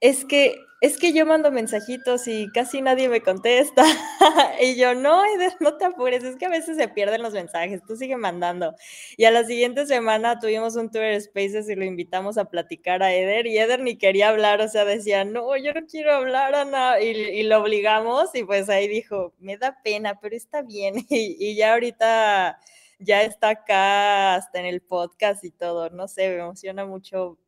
es 0.00 0.24
que 0.24 0.56
es 0.80 0.96
que 0.96 1.12
yo 1.12 1.26
mando 1.26 1.50
mensajitos 1.50 2.26
y 2.26 2.50
casi 2.52 2.80
nadie 2.80 3.08
me 3.10 3.20
contesta. 3.20 3.84
y 4.62 4.76
yo, 4.76 4.94
no, 4.94 5.22
Eder, 5.26 5.54
no 5.60 5.76
te 5.76 5.84
apures, 5.84 6.24
es 6.24 6.36
que 6.36 6.46
a 6.46 6.48
veces 6.50 6.78
se 6.78 6.88
pierden 6.88 7.22
los 7.22 7.34
mensajes, 7.34 7.82
tú 7.86 7.96
sigue 7.96 8.16
mandando. 8.16 8.74
Y 9.18 9.24
a 9.26 9.30
la 9.30 9.44
siguiente 9.44 9.84
semana 9.86 10.38
tuvimos 10.40 10.76
un 10.76 10.90
Twitter 10.90 11.20
Spaces 11.20 11.68
y 11.68 11.74
lo 11.74 11.84
invitamos 11.84 12.38
a 12.38 12.46
platicar 12.46 13.02
a 13.02 13.12
Eder 13.12 13.46
y 13.46 13.58
Eder 13.58 13.80
ni 13.82 13.96
quería 13.96 14.30
hablar, 14.30 14.62
o 14.62 14.68
sea, 14.68 14.86
decía, 14.86 15.24
no, 15.24 15.54
yo 15.58 15.74
no 15.74 15.86
quiero 15.86 16.14
hablar, 16.14 16.54
Ana, 16.54 17.00
y, 17.00 17.10
y 17.10 17.42
lo 17.42 17.60
obligamos 17.60 18.34
y 18.34 18.44
pues 18.44 18.70
ahí 18.70 18.88
dijo, 18.88 19.34
me 19.38 19.58
da 19.58 19.78
pena, 19.84 20.18
pero 20.20 20.34
está 20.34 20.62
bien. 20.62 20.94
y, 21.10 21.54
ya 21.56 21.74
ahorita 21.74 22.58
ya 22.98 23.22
está 23.22 23.50
acá 23.50 24.34
hasta 24.36 24.60
en 24.60 24.66
el 24.66 24.80
podcast 24.82 25.44
y 25.44 25.50
todo, 25.50 25.90
no 25.90 26.08
sé, 26.08 26.28
me 26.30 26.36
emociona 26.36 26.86
mucho. 26.86 27.38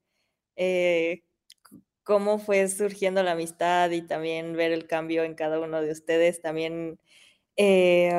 Eh, 0.57 1.23
cómo 2.05 2.39
fue 2.39 2.69
surgiendo 2.69 3.23
la 3.23 3.33
amistad 3.33 3.91
y 3.91 4.03
también 4.07 4.55
ver 4.57 4.73
el 4.73 4.87
cambio 4.87 5.25
en 5.25 5.35
cada 5.35 5.61
uno 5.61 5.81
de 5.83 5.93
ustedes. 5.93 6.41
También, 6.43 6.99
eh, 7.57 8.13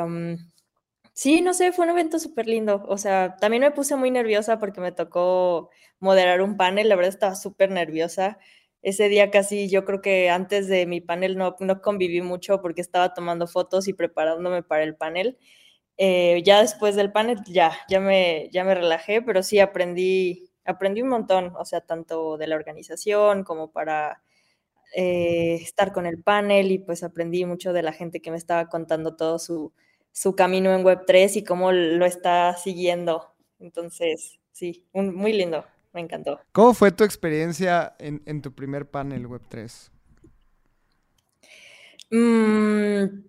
sí, 1.14 1.42
no 1.42 1.54
sé, 1.54 1.72
fue 1.72 1.86
un 1.86 1.92
evento 1.92 2.20
súper 2.20 2.48
lindo. 2.48 2.84
O 2.88 2.98
sea, 2.98 3.36
también 3.38 3.62
me 3.64 3.72
puse 3.72 3.96
muy 3.96 4.12
nerviosa 4.12 4.60
porque 4.60 4.82
me 4.82 4.92
tocó 4.92 5.70
moderar 6.00 6.42
un 6.42 6.58
panel, 6.58 6.90
la 6.90 6.96
verdad 6.96 7.10
estaba 7.14 7.36
súper 7.36 7.72
nerviosa. 7.72 8.40
Ese 8.82 9.08
día 9.10 9.32
casi, 9.32 9.70
yo 9.70 9.86
creo 9.86 10.02
que 10.02 10.30
antes 10.30 10.68
de 10.68 10.86
mi 10.86 11.00
panel 11.02 11.38
no, 11.38 11.56
no 11.60 11.82
conviví 11.82 12.22
mucho 12.22 12.62
porque 12.62 12.82
estaba 12.82 13.14
tomando 13.14 13.48
fotos 13.48 13.88
y 13.88 13.94
preparándome 13.94 14.64
para 14.64 14.84
el 14.84 14.96
panel. 14.96 15.38
Eh, 15.98 16.42
ya 16.46 16.62
después 16.62 16.96
del 16.96 17.12
panel, 17.12 17.40
ya, 17.48 17.74
ya 17.90 18.00
me, 18.02 18.50
ya 18.54 18.64
me 18.66 18.76
relajé, 18.76 19.22
pero 19.22 19.44
sí 19.44 19.60
aprendí 19.60 20.52
aprendí 20.66 21.02
un 21.02 21.10
montón, 21.10 21.54
o 21.58 21.66
sea, 21.66 21.82
tanto 21.82 22.38
de 22.38 22.48
la 22.48 22.56
organización 22.56 23.44
como 23.44 23.72
para 23.72 24.22
eh, 24.96 25.56
estar 25.56 25.92
con 25.92 26.06
el 26.06 26.22
panel 26.22 26.72
y 26.72 26.80
pues 26.80 27.04
aprendí 27.04 27.46
mucho 27.46 27.74
de 27.74 27.84
la 27.84 27.94
gente 27.94 28.22
que 28.22 28.32
me 28.32 28.38
estaba 28.38 28.70
contando 28.70 29.16
todo 29.16 29.40
su, 29.40 29.74
su 30.12 30.36
camino 30.36 30.74
en 30.74 30.84
Web3 30.84 31.38
y 31.38 31.44
cómo 31.44 31.72
lo 31.72 32.06
está 32.06 32.56
siguiendo. 32.58 33.34
Entonces, 33.60 34.40
sí, 34.52 34.86
muy 34.94 35.34
lindo, 35.34 35.66
me 35.94 36.02
encantó. 36.02 36.40
¿Cómo 36.52 36.74
fue 36.74 36.92
tu 36.92 37.04
experiencia 37.04 37.96
en, 37.98 38.22
en 38.26 38.42
tu 38.42 38.54
primer 38.54 38.90
panel 38.90 39.28
Web3? 39.28 39.90
Mm, 42.12 43.24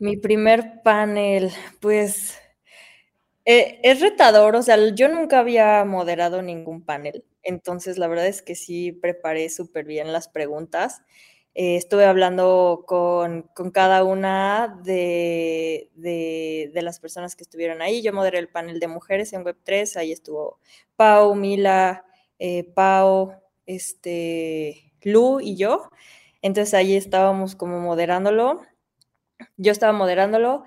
mi 0.00 0.16
primer 0.18 0.82
panel, 0.82 1.50
pues 1.80 2.41
eh, 3.44 3.80
es 3.82 4.00
retador, 4.00 4.56
o 4.56 4.62
sea, 4.62 4.76
yo 4.94 5.08
nunca 5.08 5.40
había 5.40 5.84
moderado 5.84 6.42
ningún 6.42 6.84
panel, 6.84 7.24
entonces 7.42 7.98
la 7.98 8.08
verdad 8.08 8.26
es 8.26 8.42
que 8.42 8.54
sí 8.54 8.92
preparé 8.92 9.48
súper 9.50 9.84
bien 9.84 10.12
las 10.12 10.28
preguntas. 10.28 11.02
Eh, 11.54 11.76
estuve 11.76 12.06
hablando 12.06 12.84
con, 12.86 13.50
cada 13.72 14.04
una 14.04 14.80
de, 14.84 15.90
las 16.74 16.98
personas 17.00 17.36
que 17.36 17.42
estuvieron 17.44 17.82
ahí. 17.82 18.02
Yo 18.02 18.12
moderé 18.12 18.38
el 18.38 18.48
panel 18.48 18.80
de 18.80 18.88
mujeres 18.88 19.32
en 19.32 19.44
Web3, 19.44 19.96
ahí 19.96 20.12
estuvo 20.12 20.58
Pau, 20.96 21.34
Mila, 21.34 22.04
eh, 22.38 22.64
Pau, 22.74 23.34
este, 23.66 24.92
Lu 25.02 25.40
y 25.40 25.56
yo. 25.56 25.90
Entonces 26.42 26.74
ahí 26.74 26.96
estábamos 26.96 27.54
como 27.56 27.80
moderándolo. 27.80 28.62
Yo 29.56 29.72
estaba 29.72 29.92
moderándolo 29.92 30.64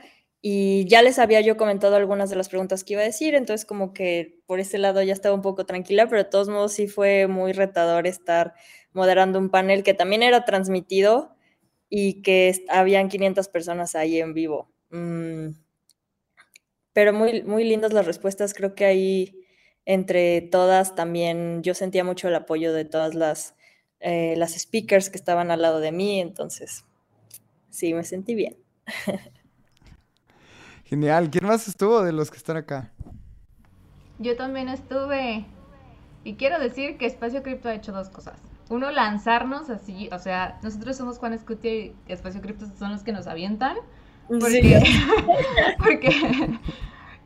y 0.47 0.85
ya 0.87 1.01
les 1.01 1.17
había 1.17 1.41
yo 1.41 1.57
comentado 1.57 1.95
algunas 1.95 2.29
de 2.29 2.35
las 2.35 2.49
preguntas 2.49 2.83
que 2.83 2.93
iba 2.93 3.01
a 3.01 3.05
decir, 3.05 3.33
entonces 3.33 3.65
como 3.65 3.93
que 3.93 4.37
por 4.45 4.59
ese 4.59 4.77
lado 4.77 5.01
ya 5.01 5.11
estaba 5.11 5.33
un 5.33 5.41
poco 5.41 5.65
tranquila, 5.65 6.07
pero 6.07 6.23
de 6.23 6.29
todos 6.29 6.49
modos 6.49 6.71
sí 6.73 6.87
fue 6.87 7.25
muy 7.25 7.51
retador 7.51 8.05
estar 8.05 8.53
moderando 8.93 9.39
un 9.39 9.49
panel 9.49 9.81
que 9.81 9.95
también 9.95 10.21
era 10.21 10.45
transmitido 10.45 11.35
y 11.89 12.21
que 12.21 12.63
habían 12.69 13.09
500 13.09 13.47
personas 13.47 13.95
ahí 13.95 14.19
en 14.19 14.35
vivo. 14.35 14.69
Mm, 14.91 15.47
pero 16.93 17.11
muy, 17.11 17.41
muy 17.41 17.63
lindas 17.63 17.91
las 17.91 18.05
respuestas, 18.05 18.53
creo 18.53 18.75
que 18.75 18.85
ahí 18.85 19.47
entre 19.83 20.41
todas 20.41 20.93
también 20.93 21.63
yo 21.63 21.73
sentía 21.73 22.03
mucho 22.03 22.27
el 22.27 22.35
apoyo 22.35 22.71
de 22.71 22.85
todas 22.85 23.15
las, 23.15 23.55
eh, 23.99 24.35
las 24.37 24.53
speakers 24.53 25.09
que 25.09 25.17
estaban 25.17 25.49
al 25.49 25.63
lado 25.63 25.79
de 25.79 25.91
mí, 25.91 26.21
entonces 26.21 26.85
sí, 27.71 27.95
me 27.95 28.03
sentí 28.03 28.35
bien. 28.35 28.57
Genial. 30.85 31.29
¿Quién 31.31 31.45
más 31.45 31.67
estuvo 31.67 32.03
de 32.03 32.11
los 32.11 32.29
que 32.31 32.37
están 32.37 32.57
acá? 32.57 32.91
Yo 34.19 34.35
también 34.35 34.69
estuve. 34.69 35.45
Y 36.23 36.35
quiero 36.35 36.59
decir 36.59 36.97
que 36.97 37.05
Espacio 37.05 37.43
Cripto 37.43 37.69
ha 37.69 37.73
hecho 37.73 37.91
dos 37.91 38.09
cosas. 38.09 38.39
Uno, 38.69 38.89
lanzarnos 38.91 39.69
así, 39.69 40.09
o 40.11 40.17
sea, 40.17 40.59
nosotros 40.63 40.97
somos 40.97 41.19
Juan 41.19 41.33
Escutia 41.33 41.71
y 41.71 41.95
Espacio 42.07 42.41
Cripto 42.41 42.65
son 42.79 42.91
los 42.91 43.03
que 43.03 43.11
nos 43.11 43.27
avientan. 43.27 43.77
Porque, 44.27 44.81
porque 45.77 46.59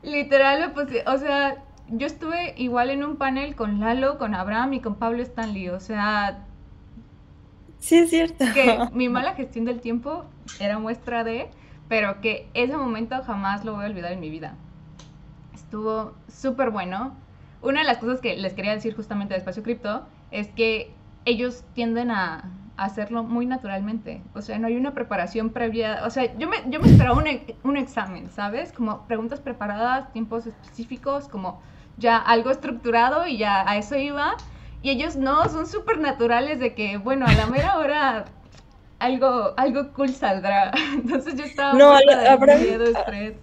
literal, 0.03 0.73
pues, 0.73 0.87
o 1.05 1.17
sea, 1.17 1.63
yo 1.87 2.07
estuve 2.07 2.53
igual 2.57 2.89
en 2.89 3.03
un 3.03 3.15
panel 3.15 3.55
con 3.55 3.79
Lalo, 3.79 4.17
con 4.17 4.35
Abraham 4.35 4.73
y 4.73 4.81
con 4.81 4.95
Pablo 4.95 5.21
Stanley, 5.21 5.69
o 5.69 5.79
sea... 5.79 6.45
Sí, 7.79 7.99
es 7.99 8.09
cierto. 8.09 8.45
Que 8.53 8.77
mi 8.91 9.07
mala 9.07 9.33
gestión 9.35 9.63
del 9.63 9.79
tiempo 9.79 10.25
era 10.59 10.77
muestra 10.77 11.23
de 11.23 11.49
pero 11.89 12.21
que 12.21 12.47
ese 12.53 12.77
momento 12.77 13.21
jamás 13.23 13.65
lo 13.65 13.73
voy 13.73 13.83
a 13.83 13.87
olvidar 13.87 14.13
en 14.13 14.21
mi 14.21 14.29
vida. 14.29 14.53
Estuvo 15.53 16.13
súper 16.29 16.69
bueno. 16.69 17.13
Una 17.61 17.81
de 17.81 17.85
las 17.85 17.97
cosas 17.97 18.21
que 18.21 18.37
les 18.37 18.53
quería 18.53 18.71
decir 18.71 18.95
justamente 18.95 19.33
de 19.33 19.39
Espacio 19.39 19.63
Cripto 19.63 20.05
es 20.31 20.47
que 20.49 20.93
ellos 21.25 21.65
tienden 21.73 22.11
a, 22.11 22.51
hacerlo 22.77 23.23
muy 23.23 23.45
naturalmente. 23.45 24.21
O 24.33 24.41
sea, 24.41 24.57
no 24.57 24.67
hay 24.67 24.77
una 24.77 24.93
preparación 24.93 25.49
previa. 25.49 25.99
O 26.05 26.09
sea, 26.09 26.33
yo 26.37 26.47
me, 26.47 26.57
yo 26.69 26.79
me 26.79 26.87
esperaba 26.87 27.17
un, 27.17 27.25
un 27.63 27.75
examen, 27.75 28.29
¿sabes? 28.29 28.71
Como 28.71 29.05
preguntas 29.05 29.41
preparadas, 29.41 30.13
tiempos 30.13 30.47
específicos, 30.47 31.27
como 31.27 31.61
ya 31.97 32.15
algo 32.15 32.51
estructurado 32.51 33.27
y 33.27 33.37
ya 33.37 33.69
a 33.69 33.75
eso 33.75 33.97
iba. 33.97 34.35
Y 34.81 34.91
ellos 34.91 35.17
no, 35.17 35.49
son 35.49 35.67
súper 35.67 35.99
naturales 35.99 36.61
de 36.61 36.73
que, 36.73 36.95
bueno, 36.97 37.25
a 37.25 37.33
la 37.33 37.47
mera 37.47 37.77
hora 37.77 38.23
algo, 38.99 39.53
algo 39.57 39.93
cool 39.93 40.09
saldrá. 40.09 40.71
Entonces 40.93 41.35
yo 41.35 41.43
estaba 41.43 41.73
no, 41.73 41.97
de 41.97 42.55
miedo, 42.57 42.83
estrés. 42.85 43.33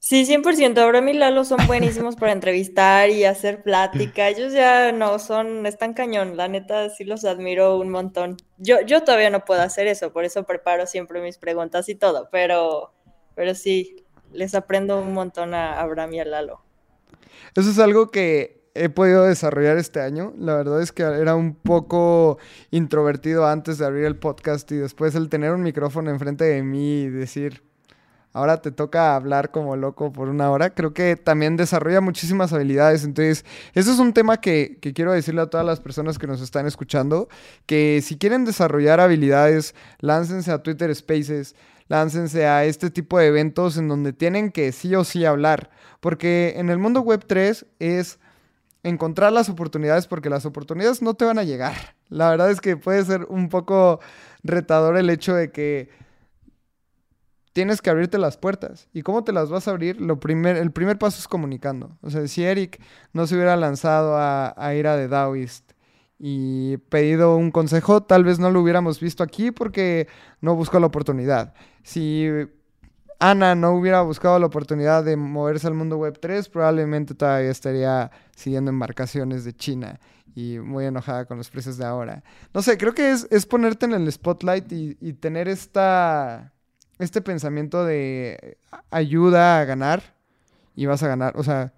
Sí, 0.00 0.24
100%. 0.24 0.78
Abraham 0.78 1.08
y 1.08 1.12
Lalo 1.14 1.44
son 1.44 1.66
buenísimos 1.66 2.16
para 2.16 2.32
entrevistar 2.32 3.10
y 3.10 3.24
hacer 3.24 3.62
plática. 3.62 4.28
Ellos 4.28 4.54
ya 4.54 4.90
no 4.90 5.18
son, 5.18 5.66
están 5.66 5.92
cañón. 5.92 6.36
La 6.36 6.48
neta, 6.48 6.88
sí 6.88 7.04
los 7.04 7.26
admiro 7.26 7.76
un 7.76 7.90
montón. 7.90 8.38
Yo, 8.56 8.80
yo 8.80 9.04
todavía 9.04 9.28
no 9.28 9.44
puedo 9.44 9.60
hacer 9.60 9.86
eso, 9.86 10.10
por 10.10 10.24
eso 10.24 10.44
preparo 10.44 10.86
siempre 10.86 11.20
mis 11.20 11.36
preguntas 11.36 11.90
y 11.90 11.94
todo. 11.94 12.30
Pero, 12.32 12.94
pero 13.34 13.54
sí, 13.54 14.06
les 14.32 14.54
aprendo 14.54 14.98
un 14.98 15.12
montón 15.12 15.52
a 15.52 15.78
Abraham 15.78 16.14
y 16.14 16.20
a 16.20 16.24
Lalo. 16.24 16.62
Eso 17.54 17.68
es 17.68 17.78
algo 17.78 18.10
que 18.10 18.57
he 18.74 18.88
podido 18.88 19.24
desarrollar 19.24 19.76
este 19.76 20.00
año. 20.00 20.32
La 20.38 20.54
verdad 20.54 20.80
es 20.82 20.92
que 20.92 21.02
era 21.02 21.34
un 21.34 21.54
poco 21.54 22.38
introvertido 22.70 23.46
antes 23.46 23.78
de 23.78 23.86
abrir 23.86 24.04
el 24.04 24.16
podcast 24.16 24.70
y 24.72 24.76
después 24.76 25.14
el 25.14 25.28
tener 25.28 25.52
un 25.52 25.62
micrófono 25.62 26.10
enfrente 26.10 26.44
de 26.44 26.62
mí 26.62 27.02
y 27.02 27.08
decir, 27.08 27.62
ahora 28.32 28.60
te 28.62 28.70
toca 28.70 29.16
hablar 29.16 29.50
como 29.50 29.76
loco 29.76 30.12
por 30.12 30.28
una 30.28 30.50
hora, 30.50 30.70
creo 30.70 30.92
que 30.94 31.16
también 31.16 31.56
desarrolla 31.56 32.00
muchísimas 32.00 32.52
habilidades. 32.52 33.04
Entonces, 33.04 33.44
eso 33.74 33.92
es 33.92 33.98
un 33.98 34.12
tema 34.12 34.40
que, 34.40 34.78
que, 34.80 34.92
quiero 34.92 35.12
decirle 35.12 35.40
a 35.42 35.46
todas 35.46 35.66
las 35.66 35.80
personas 35.80 36.18
que 36.18 36.26
nos 36.26 36.40
están 36.40 36.66
escuchando, 36.66 37.28
que 37.66 38.00
si 38.02 38.16
quieren 38.18 38.44
desarrollar 38.44 39.00
habilidades, 39.00 39.74
láncense 40.00 40.52
a 40.52 40.62
Twitter 40.62 40.94
Spaces, 40.94 41.54
láncense 41.88 42.46
a 42.46 42.64
este 42.64 42.90
tipo 42.90 43.18
de 43.18 43.26
eventos 43.26 43.76
en 43.76 43.88
donde 43.88 44.12
tienen 44.12 44.52
que 44.52 44.72
sí 44.72 44.94
o 44.94 45.04
sí 45.04 45.24
hablar, 45.24 45.70
porque 46.00 46.54
en 46.56 46.70
el 46.70 46.78
mundo 46.78 47.00
web 47.00 47.24
3 47.26 47.66
es 47.78 48.18
encontrar 48.88 49.32
las 49.32 49.48
oportunidades 49.48 50.06
porque 50.06 50.30
las 50.30 50.46
oportunidades 50.46 51.02
no 51.02 51.14
te 51.14 51.24
van 51.24 51.38
a 51.38 51.44
llegar. 51.44 51.74
La 52.08 52.30
verdad 52.30 52.50
es 52.50 52.60
que 52.60 52.76
puede 52.76 53.04
ser 53.04 53.26
un 53.28 53.48
poco 53.48 54.00
retador 54.42 54.96
el 54.96 55.10
hecho 55.10 55.34
de 55.34 55.50
que 55.50 55.90
tienes 57.52 57.82
que 57.82 57.90
abrirte 57.90 58.18
las 58.18 58.36
puertas. 58.36 58.88
¿Y 58.92 59.02
cómo 59.02 59.24
te 59.24 59.32
las 59.32 59.50
vas 59.50 59.68
a 59.68 59.72
abrir? 59.72 60.00
Lo 60.00 60.20
primer, 60.20 60.56
el 60.56 60.70
primer 60.70 60.98
paso 60.98 61.18
es 61.18 61.28
comunicando. 61.28 61.96
O 62.02 62.10
sea, 62.10 62.26
si 62.28 62.44
Eric 62.44 62.80
no 63.12 63.26
se 63.26 63.34
hubiera 63.34 63.56
lanzado 63.56 64.16
a, 64.16 64.54
a 64.56 64.74
ir 64.74 64.86
a 64.86 64.96
The 64.96 65.08
Daoist 65.08 65.72
y 66.18 66.76
pedido 66.88 67.36
un 67.36 67.50
consejo, 67.50 68.02
tal 68.02 68.24
vez 68.24 68.38
no 68.38 68.50
lo 68.50 68.60
hubiéramos 68.60 69.00
visto 69.00 69.22
aquí 69.22 69.50
porque 69.50 70.08
no 70.40 70.54
buscó 70.54 70.80
la 70.80 70.86
oportunidad. 70.86 71.54
Si 71.82 72.28
Ana 73.18 73.56
no 73.56 73.72
hubiera 73.72 74.02
buscado 74.02 74.38
la 74.38 74.46
oportunidad 74.46 75.02
de 75.04 75.16
moverse 75.16 75.66
al 75.66 75.74
mundo 75.74 75.96
web 75.96 76.18
3, 76.20 76.48
probablemente 76.48 77.14
todavía 77.14 77.50
estaría 77.50 78.10
siguiendo 78.36 78.70
embarcaciones 78.70 79.44
de 79.44 79.54
China 79.54 79.98
y 80.36 80.60
muy 80.60 80.84
enojada 80.84 81.24
con 81.24 81.36
los 81.36 81.50
precios 81.50 81.76
de 81.78 81.84
ahora. 81.84 82.22
No 82.54 82.62
sé, 82.62 82.78
creo 82.78 82.94
que 82.94 83.10
es, 83.10 83.46
ponerte 83.46 83.86
en 83.86 83.94
el 83.94 84.10
spotlight 84.12 84.70
y, 84.70 85.12
tener 85.14 85.48
esta, 85.48 86.52
este 87.00 87.20
pensamiento 87.20 87.84
de 87.84 88.58
ayuda 88.90 89.58
a 89.58 89.64
ganar 89.64 90.14
y 90.76 90.86
vas 90.86 91.02
a 91.02 91.08
ganar, 91.08 91.36
o 91.36 91.42
sea, 91.42 91.72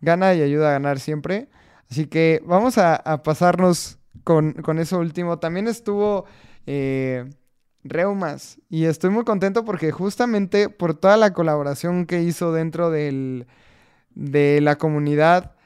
gana 0.00 0.32
y 0.32 0.40
ayuda 0.40 0.70
a 0.70 0.72
ganar 0.72 1.00
siempre. 1.00 1.50
Así 1.90 2.06
que 2.06 2.42
vamos 2.46 2.78
a, 2.78 3.22
pasarnos 3.22 3.98
con, 4.24 4.54
con, 4.54 4.78
eso 4.78 4.98
último. 4.98 5.38
También 5.38 5.68
estuvo... 5.68 6.24
Eh, 6.66 7.28
Reumas. 7.88 8.58
Y 8.68 8.84
estoy 8.84 9.10
muy 9.10 9.24
contento 9.24 9.64
porque 9.64 9.92
justamente 9.92 10.68
por 10.68 10.94
toda 10.94 11.16
la 11.16 11.32
colaboración 11.32 12.06
que 12.06 12.22
hizo 12.22 12.52
dentro 12.52 12.90
del, 12.90 13.46
de 14.14 14.60
la 14.60 14.76
comunidad, 14.78 15.56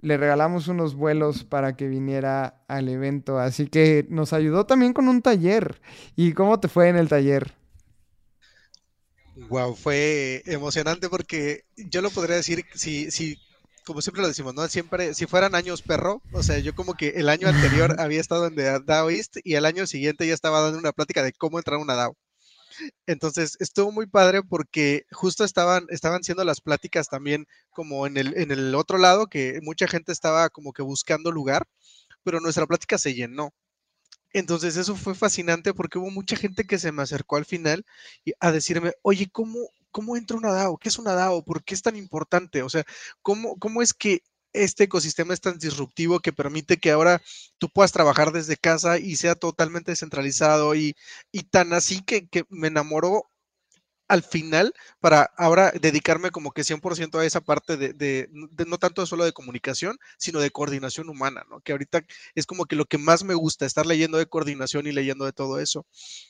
le 0.00 0.16
regalamos 0.16 0.68
unos 0.68 0.94
vuelos 0.94 1.44
para 1.44 1.76
que 1.76 1.88
viniera 1.88 2.62
al 2.68 2.88
evento. 2.88 3.38
Así 3.38 3.66
que 3.68 4.06
nos 4.08 4.32
ayudó 4.32 4.66
también 4.66 4.92
con 4.92 5.08
un 5.08 5.22
taller. 5.22 5.80
¿Y 6.16 6.32
cómo 6.32 6.60
te 6.60 6.68
fue 6.68 6.88
en 6.88 6.96
el 6.96 7.08
taller? 7.08 7.54
Wow, 9.48 9.74
fue 9.76 10.42
emocionante 10.46 11.08
porque 11.08 11.64
yo 11.76 12.02
lo 12.02 12.10
podría 12.10 12.36
decir 12.36 12.64
si, 12.74 13.10
si 13.10 13.38
como 13.88 14.02
siempre 14.02 14.20
lo 14.20 14.28
decimos, 14.28 14.54
¿no? 14.54 14.68
Siempre, 14.68 15.14
si 15.14 15.24
fueran 15.24 15.54
años 15.54 15.80
perro, 15.80 16.20
o 16.32 16.42
sea, 16.42 16.58
yo 16.58 16.74
como 16.74 16.92
que 16.92 17.08
el 17.16 17.30
año 17.30 17.48
anterior 17.48 17.96
había 17.98 18.20
estado 18.20 18.46
en 18.46 18.54
The 18.54 18.80
Daoist 18.84 19.38
y 19.44 19.54
el 19.54 19.64
año 19.64 19.86
siguiente 19.86 20.26
ya 20.26 20.34
estaba 20.34 20.60
dando 20.60 20.78
una 20.78 20.92
plática 20.92 21.22
de 21.22 21.32
cómo 21.32 21.58
entrar 21.58 21.78
a 21.78 21.82
una 21.82 21.94
DAO. 21.94 22.14
Entonces, 23.06 23.56
estuvo 23.60 23.90
muy 23.90 24.06
padre 24.06 24.42
porque 24.42 25.04
justo 25.10 25.42
estaban, 25.42 25.86
estaban 25.88 26.22
siendo 26.22 26.44
las 26.44 26.60
pláticas 26.60 27.08
también 27.08 27.46
como 27.70 28.06
en 28.06 28.18
el, 28.18 28.36
en 28.36 28.50
el 28.50 28.74
otro 28.74 28.98
lado, 28.98 29.26
que 29.26 29.58
mucha 29.62 29.88
gente 29.88 30.12
estaba 30.12 30.50
como 30.50 30.74
que 30.74 30.82
buscando 30.82 31.32
lugar, 31.32 31.64
pero 32.22 32.40
nuestra 32.40 32.66
plática 32.66 32.98
se 32.98 33.14
llenó. 33.14 33.52
Entonces 34.34 34.76
eso 34.76 34.96
fue 34.96 35.14
fascinante 35.14 35.72
porque 35.72 35.98
hubo 35.98 36.10
mucha 36.10 36.36
gente 36.36 36.64
que 36.64 36.78
se 36.78 36.92
me 36.92 37.02
acercó 37.02 37.36
al 37.36 37.46
final 37.46 37.86
a 38.40 38.52
decirme, 38.52 38.92
oye, 39.02 39.28
¿cómo, 39.32 39.58
¿cómo 39.98 40.16
entra 40.16 40.36
una 40.36 40.52
DAO? 40.52 40.78
¿Qué 40.78 40.90
es 40.90 40.98
una 41.00 41.12
DAO? 41.14 41.42
¿Por 41.44 41.64
qué 41.64 41.74
es 41.74 41.82
tan 41.82 41.96
importante? 41.96 42.62
O 42.62 42.68
sea, 42.68 42.84
¿cómo, 43.20 43.56
cómo 43.58 43.82
es 43.82 43.92
que 43.92 44.22
este 44.52 44.84
ecosistema 44.84 45.34
es 45.34 45.40
tan 45.40 45.58
disruptivo 45.58 46.20
que 46.20 46.32
permite 46.32 46.76
que 46.76 46.92
ahora 46.92 47.20
tú 47.58 47.68
puedas 47.68 47.90
trabajar 47.90 48.30
desde 48.30 48.56
casa 48.56 48.98
y 49.00 49.16
sea 49.16 49.34
totalmente 49.34 49.90
descentralizado 49.90 50.76
y, 50.76 50.94
y 51.32 51.42
tan 51.50 51.72
así 51.72 52.00
que, 52.04 52.28
que 52.28 52.44
me 52.48 52.68
enamoró 52.68 53.24
al 54.08 54.22
final 54.22 54.74
para 55.00 55.30
ahora 55.36 55.72
dedicarme 55.80 56.30
como 56.30 56.50
que 56.52 56.64
100% 56.64 57.18
a 57.18 57.26
esa 57.26 57.40
parte 57.40 57.76
de, 57.76 58.28
no 58.32 58.78
tanto 58.78 59.06
solo 59.06 59.24
de 59.24 59.32
comunicación, 59.32 59.98
sino 60.18 60.40
de 60.40 60.50
coordinación 60.50 61.08
humana, 61.10 61.44
¿no? 61.50 61.60
Que 61.60 61.72
ahorita 61.72 62.04
es 62.34 62.46
como 62.46 62.64
que 62.64 62.76
lo 62.76 62.86
que 62.86 62.98
más 62.98 63.22
me 63.24 63.34
gusta, 63.34 63.66
estar 63.66 63.86
leyendo 63.86 64.18
de 64.18 64.26
coordinación 64.26 64.86
y 64.86 64.92
leyendo 64.92 65.24
de 65.24 65.32
todo 65.32 65.60
eso. 65.60 65.86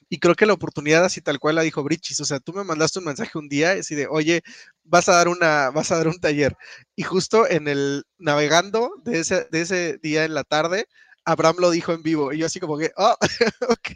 Y 0.08 0.18
creo 0.18 0.34
que 0.34 0.46
la 0.46 0.52
oportunidad 0.52 1.04
así 1.04 1.20
tal 1.20 1.38
cual 1.38 1.54
la 1.54 1.62
dijo 1.62 1.82
Brichis, 1.82 2.20
o 2.20 2.24
sea, 2.24 2.40
tú 2.40 2.52
me 2.52 2.64
mandaste 2.64 2.98
un 2.98 3.06
mensaje 3.06 3.38
un 3.38 3.48
día 3.48 3.72
así 3.72 3.94
de, 3.94 4.08
oye, 4.08 4.42
vas 4.84 5.08
a 5.08 5.14
dar 5.14 5.28
una, 5.28 5.70
vas 5.70 5.92
a 5.92 5.96
dar 5.96 6.08
un 6.08 6.18
taller. 6.20 6.56
Y 6.96 7.02
justo 7.04 7.48
en 7.48 7.68
el 7.68 8.04
navegando 8.18 8.92
de 9.04 9.20
ese, 9.20 9.46
de 9.50 9.60
ese 9.60 9.98
día 10.02 10.24
en 10.24 10.34
la 10.34 10.44
tarde, 10.44 10.86
Abraham 11.28 11.56
lo 11.58 11.70
dijo 11.70 11.92
en 11.92 12.02
vivo 12.02 12.32
y 12.32 12.38
yo 12.38 12.46
así 12.46 12.58
como 12.60 12.78
que, 12.78 12.90
oh, 12.96 13.14
ok, 13.68 13.90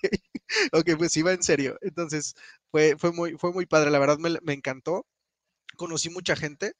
ok, 0.72 0.90
pues 0.98 1.16
iba 1.16 1.32
en 1.32 1.42
serio. 1.42 1.78
Entonces 1.80 2.34
fue, 2.70 2.96
fue, 2.98 3.12
muy, 3.12 3.38
fue 3.38 3.52
muy 3.52 3.66
padre, 3.66 3.90
la 3.90 3.98
verdad 3.98 4.18
me, 4.18 4.38
me 4.42 4.52
encantó. 4.52 5.06
Conocí 5.76 6.10
mucha 6.10 6.36
gente 6.36 6.74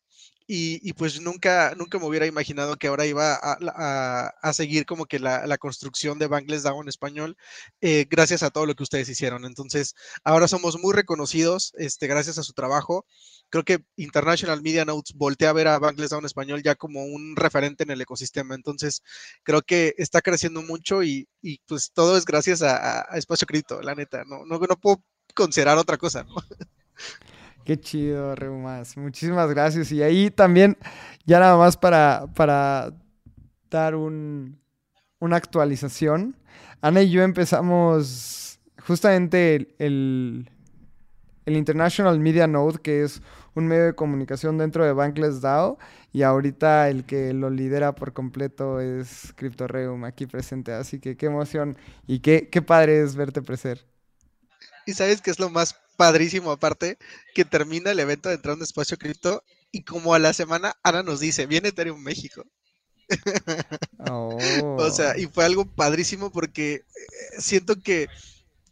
y, 0.47 0.93
pues 0.95 1.21
nunca, 1.21 1.75
nunca 1.77 1.99
me 1.99 2.07
hubiera 2.07 2.27
imaginado 2.27 2.77
que 2.77 2.89
ahora 2.89 3.07
iba 3.07 3.39
a, 3.43 4.53
seguir 4.53 4.87
como 4.87 5.07
que 5.07 5.19
la, 5.19 5.59
construcción 5.59 6.19
de 6.19 6.27
Bangles 6.27 6.63
DAO 6.63 6.83
en 6.83 6.89
español, 6.89 7.37
eh, 7.81 8.07
gracias 8.11 8.43
a 8.43 8.51
todo 8.51 8.67
lo 8.67 8.75
que 8.75 8.83
ustedes 8.83 9.09
hicieron. 9.09 9.45
Entonces, 9.45 9.95
ahora 10.25 10.49
somos 10.49 10.79
muy 10.79 10.95
reconocidos, 10.95 11.73
este, 11.77 12.07
gracias 12.07 12.39
a 12.39 12.43
su 12.43 12.53
trabajo. 12.53 13.07
Creo 13.51 13.65
que 13.65 13.85
International 13.97 14.63
Media 14.63 14.85
Notes 14.85 15.15
voltea 15.15 15.51
a 15.51 15.53
ver 15.53 15.69
a 15.69 15.79
Bangles 15.79 16.11
DAO 16.11 16.21
en 16.21 16.27
español 16.27 16.63
ya 16.63 16.75
como 16.75 17.05
un 17.05 17.37
referente 17.37 17.85
en 17.85 17.91
el 17.91 18.01
ecosistema. 18.01 18.55
Entonces, 18.55 19.03
creo 19.43 19.63
que 19.63 19.95
está 19.99 20.21
creciendo 20.23 20.63
mucho 20.63 21.03
y, 21.03 21.29
pues 21.67 21.93
todo 21.93 22.17
es 22.17 22.25
gracias 22.25 22.63
a, 22.63 23.03
Espacio 23.17 23.47
Cripto, 23.47 23.81
la 23.83 23.95
neta. 23.95 24.25
No, 24.25 24.45
no, 24.45 24.59
no 24.59 24.77
puedo 24.77 25.03
considerar 25.35 25.79
otra 25.79 25.99
cosa, 25.99 26.25
¿no? 26.25 26.35
Qué 27.65 27.79
chido, 27.79 28.35
Reumas. 28.35 28.97
Muchísimas 28.97 29.49
gracias. 29.51 29.93
Y 29.93 30.03
ahí 30.03 30.31
también, 30.31 30.77
ya 31.25 31.39
nada 31.39 31.57
más 31.57 31.77
para, 31.77 32.27
para 32.35 32.93
dar 33.71 33.95
un, 33.95 34.59
una 35.21 35.37
actualización. 35.37 36.37
Ana 36.81 37.03
y 37.03 37.11
yo 37.11 37.23
empezamos 37.23 38.59
justamente 38.85 39.69
el, 39.79 40.51
el, 41.47 41.57
International 41.57 42.19
Media 42.19 42.49
Node, 42.49 42.81
que 42.83 43.05
es 43.05 43.23
un 43.55 43.69
medio 43.69 43.85
de 43.85 43.95
comunicación 43.95 44.59
dentro 44.59 44.85
de 44.85 44.93
Bankless 44.93 45.41
DAO. 45.41 45.79
Y 46.13 46.23
ahorita 46.23 46.91
el 46.91 47.05
que 47.05 47.33
lo 47.33 47.49
lidera 47.49 47.95
por 47.95 48.13
completo 48.13 48.81
es 48.81 49.33
CryptoReum 49.37 50.05
aquí 50.05 50.27
presente. 50.27 50.73
Así 50.73 50.99
que 50.99 51.17
qué 51.17 51.27
emoción 51.27 51.79
y 52.09 52.19
qué, 52.19 52.49
qué 52.51 52.61
padre 52.61 53.03
es 53.03 53.15
verte 53.15 53.41
crecer. 53.43 53.87
Y 54.85 54.95
sabes 54.95 55.23
qué 55.23 55.31
es 55.31 55.39
lo 55.39 55.49
más 55.49 55.82
padrísimo 56.03 56.51
aparte, 56.51 56.99
que 57.33 57.45
termina 57.45 57.93
el 57.93 58.01
evento 58.01 58.29
de 58.29 58.35
entrar 58.35 58.57
un 58.57 58.63
espacio 58.65 58.99
cripto 58.99 59.45
y 59.71 59.85
como 59.85 60.15
a 60.15 60.19
la 60.19 60.33
semana 60.33 60.75
Ana 60.83 61.05
nos 61.05 61.21
dice, 61.21 61.47
viene 61.47 61.69
Ethereum 61.69 62.03
México. 62.03 62.43
o 64.11 64.91
sea, 64.91 65.17
y 65.17 65.27
fue 65.27 65.45
algo 65.45 65.65
padrísimo 65.65 66.33
porque 66.33 66.75
eh, 66.75 66.83
siento 67.39 67.77
que 67.81 68.09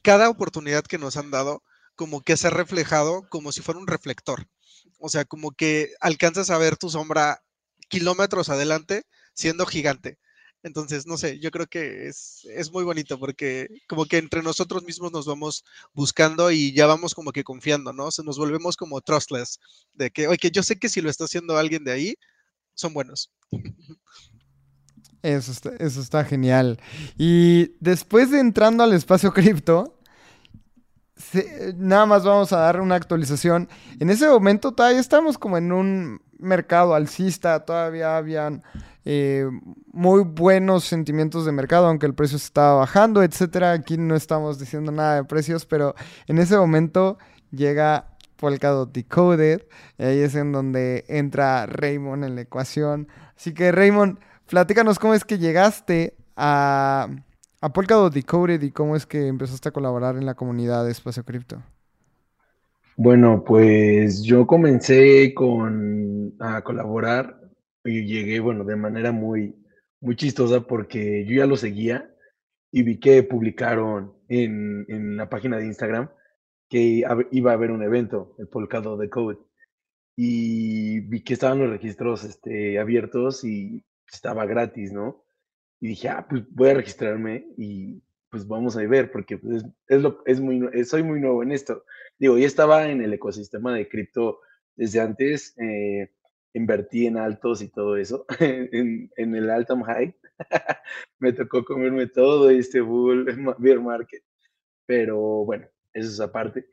cada 0.03 0.29
oportunidad 0.29 0.83
que 0.83 0.99
nos 0.99 1.17
han 1.17 1.31
dado 1.31 1.63
como 1.95 2.21
que 2.21 2.37
se 2.37 2.49
ha 2.49 2.51
reflejado 2.51 3.29
como 3.29 3.53
si 3.53 3.63
fuera 3.63 3.79
un 3.79 3.87
reflector. 3.87 4.49
O 4.99 5.09
sea, 5.09 5.25
como 5.25 5.53
que 5.53 5.93
alcanzas 6.01 6.51
a 6.51 6.59
ver 6.59 6.77
tu 6.77 6.91
sombra 6.91 7.45
kilómetros 7.89 8.49
adelante 8.49 9.05
siendo 9.35 9.67
gigante. 9.67 10.19
Entonces, 10.63 11.07
no 11.07 11.17
sé, 11.17 11.39
yo 11.39 11.51
creo 11.51 11.67
que 11.67 12.09
es, 12.09 12.71
muy 12.73 12.85
bonito 12.85 13.19
porque 13.19 13.69
como 13.89 14.05
que 14.05 14.19
entre 14.19 14.43
nosotros 14.43 14.83
mismos 14.83 15.11
nos 15.11 15.27
vamos 15.27 15.65
buscando 15.95 16.51
y 16.51 16.73
ya 16.75 16.87
vamos 16.87 17.15
como 17.15 17.33
que 17.33 17.45
confiando, 17.45 17.93
¿no? 17.93 18.11
Se 18.11 18.23
nos 18.23 18.37
volvemos 18.37 18.77
como 18.77 19.01
trustless, 19.01 19.59
de 19.95 20.11
que, 20.11 20.29
oye, 20.29 20.51
yo 20.51 20.63
sé 20.63 20.79
que 20.79 20.91
si 20.91 21.01
lo 21.01 21.09
está 21.09 21.25
haciendo 21.25 21.57
alguien 21.57 21.85
de 21.85 21.93
ahí, 21.93 22.15
son 22.75 22.93
buenos. 22.93 23.31
Eso 25.23 25.53
está, 25.53 25.71
eso 25.79 26.01
está 26.01 26.25
genial. 26.25 26.79
Y 27.17 27.73
después 27.81 28.31
de 28.31 28.41
entrando 28.41 28.85
al 28.85 28.93
espacio 28.93 29.33
cripto, 29.35 29.99
nada 31.77 32.07
más 32.07 32.25
vamos 32.25 32.53
a 32.53 32.59
dar 32.59 32.81
una 32.81 32.97
actualización. 32.97 33.69
En 33.99 34.11
ese 34.11 34.29
momento 34.29 34.73
todavía 34.73 35.01
estamos 35.01 35.39
como 35.39 35.59
en 35.59 35.73
un 35.73 36.23
mercado 36.39 36.95
alcista, 36.95 37.65
todavía 37.65 38.17
habían 38.17 38.63
eh, 39.05 39.47
muy 39.93 40.23
buenos 40.23 40.85
sentimientos 40.85 41.47
de 41.47 41.53
mercado, 41.53 41.87
aunque 41.87 42.07
el 42.07 42.15
precio 42.15 42.37
estaba 42.37 42.75
bajando, 42.81 43.23
etcétera. 43.23 43.73
Aquí 43.73 43.97
no 43.97 44.15
estamos 44.15 44.59
diciendo 44.59 44.93
nada 44.93 45.17
de 45.17 45.25
precios, 45.25 45.67
pero 45.67 45.95
en 46.27 46.39
ese 46.39 46.57
momento 46.57 47.19
llega 47.51 48.17
Polkadot 48.37 48.93
Decoded, 48.93 49.63
y 49.99 50.03
ahí 50.03 50.19
es 50.21 50.35
en 50.35 50.53
donde 50.53 51.05
entra 51.09 51.67
Raymond 51.67 52.25
en 52.25 52.35
la 52.35 52.43
ecuación. 52.43 53.09
Así 53.37 53.55
que 53.55 53.73
Raymond, 53.73 54.19
platícanos 54.49 54.99
cómo 54.99 55.15
es 55.15 55.25
que 55.25 55.39
llegaste 55.39 56.15
a, 56.37 57.09
a 57.61 57.73
Polkadot 57.73 58.13
Decoded 58.13 58.63
y 58.63 58.71
cómo 58.71 58.97
es 58.97 59.07
que 59.07 59.27
empezaste 59.27 59.69
a 59.69 59.73
colaborar 59.73 60.17
en 60.17 60.27
la 60.27 60.35
comunidad 60.35 60.85
de 60.85 60.93
Espacio 60.93 61.25
Cripto. 61.25 61.63
Bueno, 62.97 63.45
pues 63.45 64.23
yo 64.23 64.47
comencé 64.47 65.33
con 65.33 66.35
a 66.39 66.61
colaborar 66.63 67.40
y 67.85 68.05
llegué, 68.05 68.41
bueno, 68.41 68.65
de 68.65 68.77
manera 68.77 69.13
muy, 69.13 69.57
muy 70.01 70.17
chistosa 70.17 70.61
porque 70.67 71.25
yo 71.27 71.37
ya 71.37 71.47
lo 71.47 71.57
seguía 71.57 72.15
y 72.73 72.83
vi 72.83 73.01
que 73.01 73.23
publicaron 73.23 74.15
en, 74.29 74.85
en 74.89 75.17
la 75.17 75.29
página 75.29 75.59
de 75.59 75.67
Instagram 75.67 76.11
que 76.71 77.05
iba 77.33 77.51
a 77.51 77.55
haber 77.55 77.73
un 77.73 77.83
evento, 77.83 78.37
el 78.39 78.47
Polkado 78.47 78.97
de 78.97 79.11
Code. 79.11 79.39
Y 80.17 81.01
vi 81.01 81.23
que 81.23 81.35
estaban 81.35 81.59
los 81.59 81.71
registros 81.71 82.25
este, 82.25 82.79
abiertos 82.79 83.43
y 83.45 83.85
estaba 84.11 84.47
gratis, 84.47 84.93
¿no? 84.93 85.25
Y 85.81 85.89
dije, 85.89 86.09
ah, 86.09 86.27
pues 86.29 86.45
voy 86.51 86.71
a 86.71 86.75
registrarme 86.75 87.47
y 87.57 88.03
pues 88.31 88.47
vamos 88.47 88.77
a 88.77 88.87
ver, 88.87 89.11
porque 89.11 89.39
pues, 89.39 89.65
es, 89.89 90.03
lo, 90.03 90.23
es 90.27 90.41
muy, 90.41 90.85
soy 90.85 91.03
muy 91.03 91.21
nuevo 91.21 91.43
en 91.43 91.51
esto. 91.51 91.85
Digo, 92.19 92.39
ya 92.39 92.47
estaba 92.47 92.89
en 92.89 93.03
el 93.03 93.13
ecosistema 93.13 93.75
de 93.75 93.89
cripto 93.89 94.41
desde 94.77 95.01
antes, 95.01 95.59
eh, 95.59 96.13
invertí 96.55 97.07
en 97.07 97.17
altos 97.17 97.63
y 97.63 97.69
todo 97.69 97.97
eso, 97.97 98.27
en, 98.41 99.11
en 99.17 99.35
el 99.35 99.51
Altam 99.51 99.83
High. 99.83 100.15
me 101.19 101.33
tocó 101.33 101.65
comerme 101.65 102.07
todo 102.07 102.51
este 102.51 102.81
bull 102.81 103.27
bear 103.59 103.81
market. 103.81 104.23
Pero 104.87 105.45
bueno, 105.45 105.69
eso 105.93 106.09
es 106.09 106.21
aparte. 106.21 106.67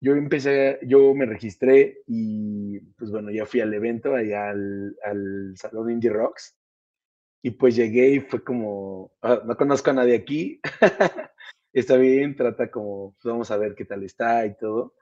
Yo 0.00 0.12
empecé, 0.12 0.78
yo 0.82 1.14
me 1.14 1.26
registré 1.26 2.02
y 2.06 2.78
pues 2.96 3.10
bueno, 3.10 3.30
ya 3.30 3.46
fui 3.46 3.60
al 3.60 3.72
evento, 3.72 4.14
allá 4.14 4.50
al, 4.50 4.96
al 5.04 5.54
Salón 5.56 5.90
Indie 5.90 6.10
Rocks. 6.10 6.56
Y 7.42 7.52
pues 7.52 7.76
llegué 7.76 8.08
y 8.08 8.20
fue 8.20 8.42
como, 8.42 9.12
ah, 9.22 9.42
no 9.44 9.56
conozco 9.56 9.90
a 9.90 9.94
nadie 9.94 10.14
aquí. 10.14 10.60
está 11.72 11.96
bien, 11.96 12.36
trata 12.36 12.70
como, 12.70 13.14
pues 13.20 13.32
vamos 13.32 13.50
a 13.50 13.56
ver 13.56 13.74
qué 13.74 13.84
tal 13.84 14.02
está 14.02 14.46
y 14.46 14.56
todo 14.56 14.94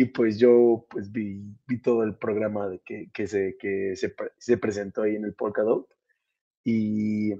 y 0.00 0.06
pues 0.06 0.38
yo 0.38 0.86
pues 0.88 1.12
vi, 1.12 1.42
vi 1.66 1.78
todo 1.82 2.04
el 2.04 2.14
programa 2.16 2.66
de 2.68 2.78
que, 2.78 3.10
que, 3.12 3.26
se, 3.26 3.58
que 3.58 3.94
se, 3.96 4.14
se, 4.38 4.56
presentó 4.56 5.02
ahí 5.02 5.14
en 5.16 5.26
el 5.26 5.34
Polkadot 5.34 5.86
y 6.64 7.34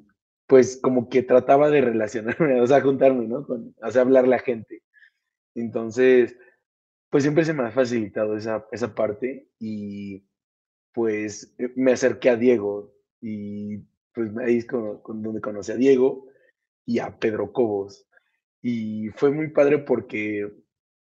pues 0.47 0.79
como 0.83 1.09
que 1.09 1.23
trataba 1.23 1.71
de 1.71 1.81
relacionarme, 1.81 2.61
o 2.61 2.67
sea, 2.67 2.83
juntarme, 2.83 3.27
¿no? 3.27 3.47
Con, 3.47 3.75
o 3.83 3.91
sea, 3.91 4.03
hablarle 4.03 4.37
a 4.37 4.41
gente. 4.41 4.83
Entonces, 5.55 6.37
pues 7.09 7.23
siempre 7.25 7.47
se 7.47 7.55
me 7.55 7.63
ha 7.63 7.71
facilitado 7.71 8.37
esa, 8.37 8.67
esa 8.73 8.95
parte 8.95 9.49
y 9.59 10.23
pues 10.93 11.55
eh, 11.57 11.73
me 11.77 11.93
acerqué 11.93 12.29
a 12.29 12.37
Diego 12.37 12.93
y 13.23 13.79
pues 14.13 14.37
ahí 14.37 14.59
es 14.59 14.67
con, 14.67 15.01
con 15.01 15.23
donde 15.23 15.41
conocí 15.41 15.73
a 15.73 15.77
Diego 15.77 16.27
y 16.85 16.99
a 16.99 17.19
Pedro 17.19 17.55
Cobos. 17.55 18.07
Y 18.61 19.09
fue 19.17 19.31
muy 19.31 19.49
padre 19.49 19.79
porque 19.79 20.47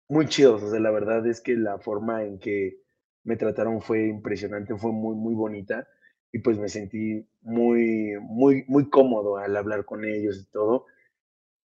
muy 0.09 0.27
chidos, 0.27 0.63
o 0.63 0.69
sea, 0.69 0.79
la 0.79 0.91
verdad 0.91 1.25
es 1.27 1.41
que 1.41 1.55
la 1.55 1.79
forma 1.79 2.23
en 2.23 2.39
que 2.39 2.77
me 3.23 3.35
trataron 3.35 3.81
fue 3.81 4.07
impresionante, 4.07 4.75
fue 4.77 4.91
muy, 4.91 5.15
muy 5.15 5.35
bonita 5.35 5.87
y 6.31 6.39
pues 6.39 6.57
me 6.57 6.69
sentí 6.69 7.27
muy, 7.41 8.13
muy, 8.21 8.63
muy 8.67 8.89
cómodo 8.89 9.37
al 9.37 9.55
hablar 9.57 9.85
con 9.85 10.05
ellos 10.05 10.39
y 10.39 10.51
todo. 10.51 10.85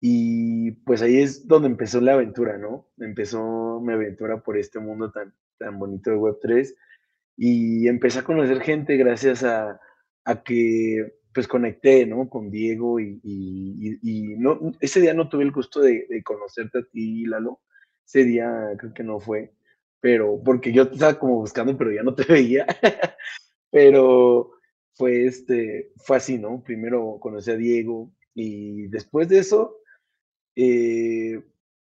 Y 0.01 0.73
pues 0.85 1.03
ahí 1.03 1.19
es 1.19 1.49
donde 1.49 1.69
empezó 1.69 2.01
la 2.01 2.15
aventura, 2.15 2.57
¿no? 2.59 2.89
Empezó 2.99 3.81
mi 3.81 3.93
aventura 3.93 4.41
por 4.43 4.57
este 4.57 4.79
mundo 4.79 5.11
tan, 5.11 5.35
tan 5.59 5.79
bonito 5.79 6.11
de 6.11 6.17
Web3 6.17 6.75
y 7.37 7.89
empecé 7.89 8.21
a 8.21 8.25
conocer 8.25 8.61
gente 8.61 8.97
gracias 8.97 9.43
a, 9.43 9.81
a 10.25 10.43
que 10.43 11.15
pues 11.35 11.49
conecté, 11.49 12.07
¿no? 12.07 12.29
Con 12.29 12.51
Diego 12.51 13.01
y, 13.01 13.21
y, 13.23 14.37
no, 14.39 14.73
ese 14.81 15.01
día 15.01 15.15
no 15.15 15.29
tuve 15.29 15.45
el 15.45 15.53
gusto 15.53 15.81
de, 15.81 16.07
de 16.09 16.23
conocerte 16.23 16.79
a 16.79 16.85
ti, 16.85 17.27
Lalo, 17.27 17.61
ese 18.09 18.25
día 18.25 18.75
creo 18.79 18.95
que 18.95 19.05
no 19.05 19.21
fue, 19.21 19.53
pero 20.01 20.41
porque 20.43 20.73
yo 20.73 20.85
estaba 20.85 21.19
como 21.19 21.37
buscando, 21.37 21.77
pero 21.77 21.93
ya 21.93 22.03
no 22.03 22.15
te 22.15 22.25
veía. 22.33 22.67
pero 23.71 24.53
fue, 24.95 25.27
este, 25.27 25.93
fue 25.97 26.17
así, 26.17 26.39
¿no? 26.39 26.63
Primero 26.65 27.19
conocí 27.21 27.51
a 27.51 27.57
Diego 27.57 28.11
y 28.35 28.89
después 28.89 29.29
de 29.29 29.39
eso, 29.39 29.77
eh, 30.57 31.43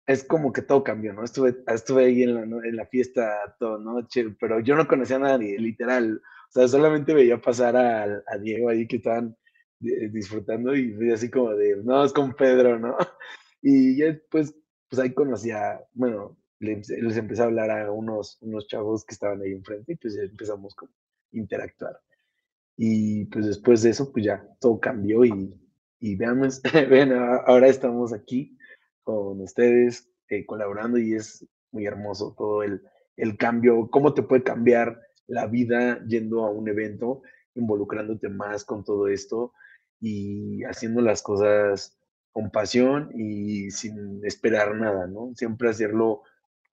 es 0.07 0.23
como 0.23 0.51
que 0.53 0.61
todo 0.61 0.83
cambió, 0.83 1.13
¿no? 1.13 1.23
Estuve, 1.23 1.55
estuve 1.67 2.05
ahí 2.05 2.23
en 2.23 2.35
la, 2.35 2.41
en 2.41 2.75
la 2.75 2.85
fiesta 2.87 3.55
toda 3.59 3.79
noche, 3.79 4.35
pero 4.39 4.59
yo 4.61 4.75
no 4.75 4.87
conocía 4.87 5.17
a 5.17 5.19
nadie, 5.19 5.57
literal. 5.59 6.21
O 6.49 6.51
sea, 6.51 6.67
solamente 6.67 7.13
veía 7.13 7.41
pasar 7.41 7.75
a, 7.75 8.03
a 8.03 8.37
Diego 8.39 8.69
ahí 8.69 8.87
que 8.87 8.97
estaban 8.97 9.35
eh, 9.81 10.09
disfrutando 10.09 10.75
y 10.75 11.11
así 11.11 11.29
como 11.29 11.53
de, 11.55 11.77
no, 11.83 12.03
es 12.03 12.13
con 12.13 12.33
Pedro, 12.33 12.79
¿no? 12.79 12.97
Y 13.65 13.97
ya 13.97 14.07
después, 14.07 14.53
pues 14.93 15.01
ahí 15.01 15.13
conocía, 15.15 15.83
bueno, 15.95 16.37
les, 16.59 16.87
les, 16.87 17.17
empecé 17.17 17.41
a 17.41 17.45
hablar 17.45 17.71
a 17.71 17.91
unos, 17.91 18.37
unos 18.41 18.67
chavos 18.67 19.03
que 19.03 19.15
estaban 19.15 19.41
ahí 19.41 19.51
enfrente 19.51 19.93
y 19.93 19.95
pues 19.95 20.15
empezamos 20.15 20.75
como 20.75 20.91
a 20.91 21.37
interactuar. 21.37 21.99
Y 22.77 23.25
pues 23.25 23.47
después 23.47 23.81
de 23.81 23.89
eso, 23.89 24.11
pues 24.11 24.23
ya 24.23 24.47
todo 24.59 24.79
cambió 24.79 25.25
y, 25.25 25.59
y 25.99 26.15
veamos, 26.15 26.61
ven, 26.91 27.11
ahora 27.11 27.69
estamos 27.69 28.13
aquí 28.13 28.55
con 29.01 29.41
ustedes 29.41 30.11
eh, 30.29 30.45
colaborando 30.45 30.99
y 30.99 31.15
es 31.15 31.43
muy 31.71 31.87
hermoso 31.87 32.35
todo 32.37 32.61
el, 32.61 32.83
el 33.17 33.35
cambio, 33.35 33.89
cómo 33.89 34.13
te 34.13 34.21
puede 34.21 34.43
cambiar 34.43 35.01
la 35.25 35.47
vida 35.47 36.05
yendo 36.05 36.45
a 36.45 36.51
un 36.51 36.69
evento, 36.69 37.23
involucrándote 37.55 38.29
más 38.29 38.63
con 38.63 38.83
todo 38.83 39.07
esto 39.07 39.53
y 39.99 40.63
haciendo 40.65 41.01
las 41.01 41.23
cosas 41.23 41.97
con 42.33 42.49
pasión 42.49 43.11
y 43.15 43.71
sin 43.71 44.25
esperar 44.25 44.75
nada, 44.75 45.07
¿no? 45.07 45.31
Siempre 45.35 45.69
hacerlo 45.69 46.23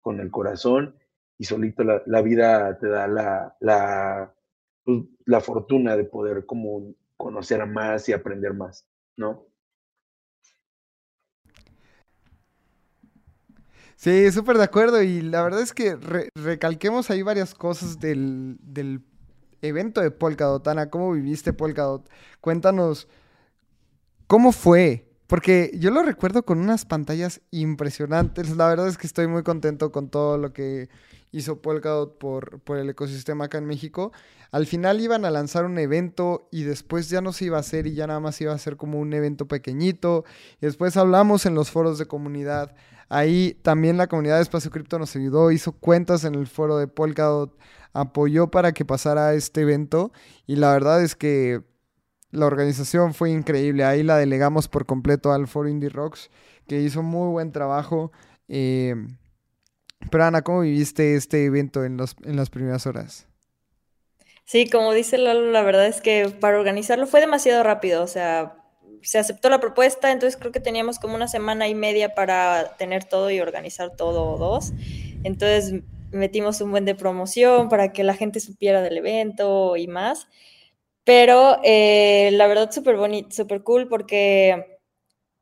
con 0.00 0.18
el 0.18 0.30
corazón 0.30 0.96
y 1.38 1.44
solito 1.44 1.84
la, 1.84 2.22
vida 2.22 2.78
te 2.78 2.88
da 2.88 3.06
la, 3.06 3.56
la, 3.60 4.34
pues, 4.84 5.04
la 5.26 5.40
fortuna 5.40 5.96
de 5.96 6.04
poder 6.04 6.46
como 6.46 6.94
conocer 7.16 7.64
más 7.66 8.08
y 8.08 8.14
aprender 8.14 8.54
más, 8.54 8.86
¿no? 9.16 9.46
Sí, 13.96 14.32
súper 14.32 14.56
de 14.56 14.64
acuerdo. 14.64 15.02
Y 15.02 15.20
la 15.20 15.42
verdad 15.42 15.60
es 15.60 15.74
que 15.74 15.94
re 15.94 16.30
recalquemos 16.34 17.10
ahí 17.10 17.20
varias 17.20 17.54
cosas 17.54 18.00
del, 18.00 18.56
del 18.62 19.02
evento 19.60 20.00
de 20.00 20.10
Polkadot. 20.10 20.66
Ana, 20.68 20.88
¿cómo 20.88 21.12
viviste 21.12 21.52
Polkadot? 21.52 22.08
Cuéntanos, 22.40 23.08
¿cómo 24.26 24.52
fue? 24.52 25.09
Porque 25.30 25.70
yo 25.78 25.92
lo 25.92 26.02
recuerdo 26.02 26.44
con 26.44 26.58
unas 26.58 26.84
pantallas 26.84 27.40
impresionantes. 27.52 28.56
La 28.56 28.66
verdad 28.66 28.88
es 28.88 28.98
que 28.98 29.06
estoy 29.06 29.28
muy 29.28 29.44
contento 29.44 29.92
con 29.92 30.08
todo 30.08 30.38
lo 30.38 30.52
que 30.52 30.88
hizo 31.30 31.62
Polkadot 31.62 32.18
por, 32.18 32.58
por 32.62 32.78
el 32.78 32.90
ecosistema 32.90 33.44
acá 33.44 33.58
en 33.58 33.66
México. 33.66 34.10
Al 34.50 34.66
final 34.66 35.00
iban 35.00 35.24
a 35.24 35.30
lanzar 35.30 35.66
un 35.66 35.78
evento 35.78 36.48
y 36.50 36.64
después 36.64 37.08
ya 37.08 37.20
no 37.20 37.32
se 37.32 37.44
iba 37.44 37.58
a 37.58 37.60
hacer 37.60 37.86
y 37.86 37.94
ya 37.94 38.08
nada 38.08 38.18
más 38.18 38.40
iba 38.40 38.52
a 38.52 38.58
ser 38.58 38.76
como 38.76 38.98
un 38.98 39.12
evento 39.12 39.46
pequeñito. 39.46 40.24
Y 40.60 40.66
después 40.66 40.96
hablamos 40.96 41.46
en 41.46 41.54
los 41.54 41.70
foros 41.70 41.96
de 41.98 42.06
comunidad 42.06 42.74
Ahí 43.10 43.58
también 43.62 43.96
la 43.96 44.06
comunidad 44.06 44.36
de 44.36 44.42
Espacio 44.42 44.70
Cripto 44.70 44.96
nos 45.00 45.16
ayudó, 45.16 45.50
hizo 45.50 45.72
cuentas 45.72 46.22
en 46.22 46.36
el 46.36 46.46
foro 46.46 46.78
de 46.78 46.86
Polkadot, 46.86 47.52
apoyó 47.92 48.52
para 48.52 48.70
que 48.70 48.84
pasara 48.84 49.34
este 49.34 49.62
evento 49.62 50.12
y 50.46 50.54
la 50.54 50.72
verdad 50.72 51.02
es 51.02 51.16
que 51.16 51.60
la 52.30 52.46
organización 52.46 53.14
fue 53.14 53.30
increíble. 53.30 53.84
Ahí 53.84 54.02
la 54.02 54.16
delegamos 54.16 54.68
por 54.68 54.86
completo 54.86 55.32
al 55.32 55.48
foro 55.48 55.68
Indie 55.68 55.88
Rocks, 55.88 56.30
que 56.66 56.80
hizo 56.80 57.02
muy 57.02 57.30
buen 57.30 57.52
trabajo. 57.52 58.12
Eh, 58.48 58.94
pero 60.10 60.24
Ana, 60.24 60.42
¿cómo 60.42 60.60
viviste 60.60 61.16
este 61.16 61.44
evento 61.44 61.84
en, 61.84 61.96
los, 61.96 62.16
en 62.24 62.36
las 62.36 62.50
primeras 62.50 62.86
horas? 62.86 63.26
Sí, 64.44 64.68
como 64.68 64.92
dice 64.92 65.18
Lalo, 65.18 65.50
la 65.50 65.62
verdad 65.62 65.86
es 65.86 66.00
que 66.00 66.28
para 66.40 66.58
organizarlo 66.58 67.06
fue 67.06 67.20
demasiado 67.20 67.62
rápido. 67.62 68.02
O 68.02 68.06
sea, 68.06 68.56
se 69.02 69.18
aceptó 69.18 69.48
la 69.48 69.60
propuesta, 69.60 70.10
entonces 70.10 70.38
creo 70.38 70.52
que 70.52 70.60
teníamos 70.60 70.98
como 70.98 71.14
una 71.14 71.28
semana 71.28 71.68
y 71.68 71.74
media 71.74 72.14
para 72.14 72.76
tener 72.76 73.04
todo 73.04 73.30
y 73.30 73.40
organizar 73.40 73.94
todo 73.96 74.36
dos. 74.38 74.72
Entonces 75.22 75.82
metimos 76.10 76.60
un 76.60 76.70
buen 76.70 76.84
de 76.84 76.94
promoción 76.94 77.68
para 77.68 77.92
que 77.92 78.04
la 78.04 78.14
gente 78.14 78.40
supiera 78.40 78.82
del 78.82 78.98
evento 78.98 79.76
y 79.76 79.86
más. 79.86 80.28
Pero 81.10 81.58
eh, 81.64 82.30
la 82.34 82.46
verdad 82.46 82.70
súper 82.70 82.96
bonito, 82.96 83.30
súper 83.32 83.64
cool 83.64 83.88
porque 83.88 84.78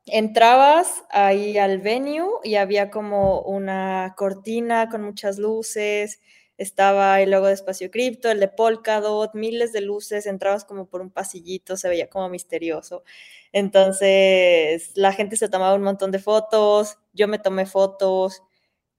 entrabas 0.07 1.03
ahí 1.11 1.59
al 1.59 1.77
venue 1.79 2.27
y 2.43 2.55
había 2.55 2.89
como 2.89 3.41
una 3.41 4.15
cortina 4.17 4.89
con 4.89 5.03
muchas 5.03 5.37
luces, 5.37 6.21
estaba 6.57 7.21
el 7.21 7.29
logo 7.29 7.45
de 7.45 7.53
Espacio 7.53 7.91
Cripto, 7.91 8.31
el 8.31 8.39
de 8.39 8.47
Polkadot, 8.47 9.35
miles 9.35 9.71
de 9.71 9.81
luces, 9.81 10.25
entrabas 10.25 10.65
como 10.65 10.87
por 10.87 11.01
un 11.01 11.11
pasillito, 11.11 11.77
se 11.77 11.87
veía 11.87 12.09
como 12.09 12.29
misterioso. 12.29 13.03
Entonces, 13.51 14.91
la 14.95 15.13
gente 15.13 15.35
se 15.35 15.49
tomaba 15.49 15.75
un 15.75 15.83
montón 15.83 16.09
de 16.09 16.17
fotos, 16.17 16.97
yo 17.13 17.27
me 17.27 17.37
tomé 17.37 17.67
fotos, 17.67 18.41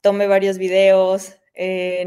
tomé 0.02 0.28
varios 0.28 0.56
videos. 0.56 1.34
Eh, 1.54 2.04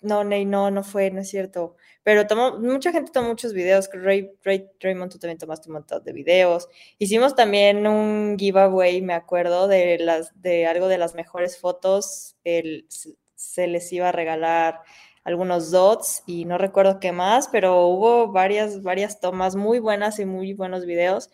no, 0.00 0.24
Ney, 0.24 0.44
no, 0.44 0.70
no 0.70 0.84
fue, 0.84 1.10
no 1.10 1.20
es 1.20 1.28
cierto. 1.28 1.76
Pero 2.02 2.26
tomó, 2.26 2.58
mucha 2.58 2.92
gente 2.92 3.10
tomó 3.12 3.28
muchos 3.28 3.52
videos. 3.52 3.88
Ray, 3.92 4.30
Ray, 4.44 4.68
Raymond, 4.80 5.12
tú 5.12 5.18
también 5.18 5.38
tomaste 5.38 5.68
un 5.68 5.74
montón 5.74 6.04
de 6.04 6.12
videos. 6.12 6.68
Hicimos 6.98 7.34
también 7.34 7.86
un 7.86 8.36
giveaway, 8.38 9.02
me 9.02 9.14
acuerdo, 9.14 9.68
de, 9.68 9.98
las, 9.98 10.30
de 10.40 10.66
algo 10.66 10.88
de 10.88 10.98
las 10.98 11.14
mejores 11.14 11.58
fotos. 11.58 12.36
El, 12.44 12.86
se 13.34 13.66
les 13.66 13.92
iba 13.92 14.08
a 14.08 14.12
regalar 14.12 14.80
algunos 15.24 15.70
dots 15.70 16.22
y 16.26 16.44
no 16.44 16.58
recuerdo 16.58 17.00
qué 17.00 17.12
más, 17.12 17.48
pero 17.48 17.86
hubo 17.86 18.32
varias, 18.32 18.82
varias 18.82 19.20
tomas 19.20 19.56
muy 19.56 19.78
buenas 19.78 20.18
y 20.18 20.24
muy 20.24 20.54
buenos 20.54 20.86
videos. 20.86 21.30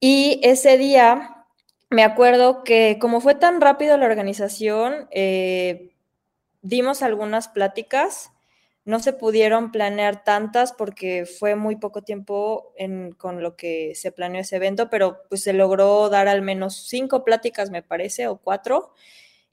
Y 0.00 0.40
ese 0.42 0.78
día 0.78 1.46
me 1.90 2.04
acuerdo 2.04 2.62
que 2.64 2.98
como 3.00 3.20
fue 3.20 3.34
tan 3.34 3.60
rápido 3.60 3.96
la 3.96 4.06
organización, 4.06 5.08
eh, 5.10 5.90
dimos 6.62 7.02
algunas 7.02 7.48
pláticas. 7.48 8.30
No 8.84 8.98
se 9.00 9.12
pudieron 9.12 9.72
planear 9.72 10.24
tantas 10.24 10.72
porque 10.72 11.26
fue 11.26 11.54
muy 11.54 11.76
poco 11.76 12.02
tiempo 12.02 12.72
con 13.18 13.42
lo 13.42 13.56
que 13.56 13.94
se 13.94 14.10
planeó 14.10 14.40
ese 14.40 14.56
evento, 14.56 14.88
pero 14.90 15.22
pues 15.28 15.42
se 15.42 15.52
logró 15.52 16.08
dar 16.08 16.28
al 16.28 16.42
menos 16.42 16.88
cinco 16.88 17.24
pláticas, 17.24 17.70
me 17.70 17.82
parece, 17.82 18.26
o 18.26 18.38
cuatro. 18.38 18.92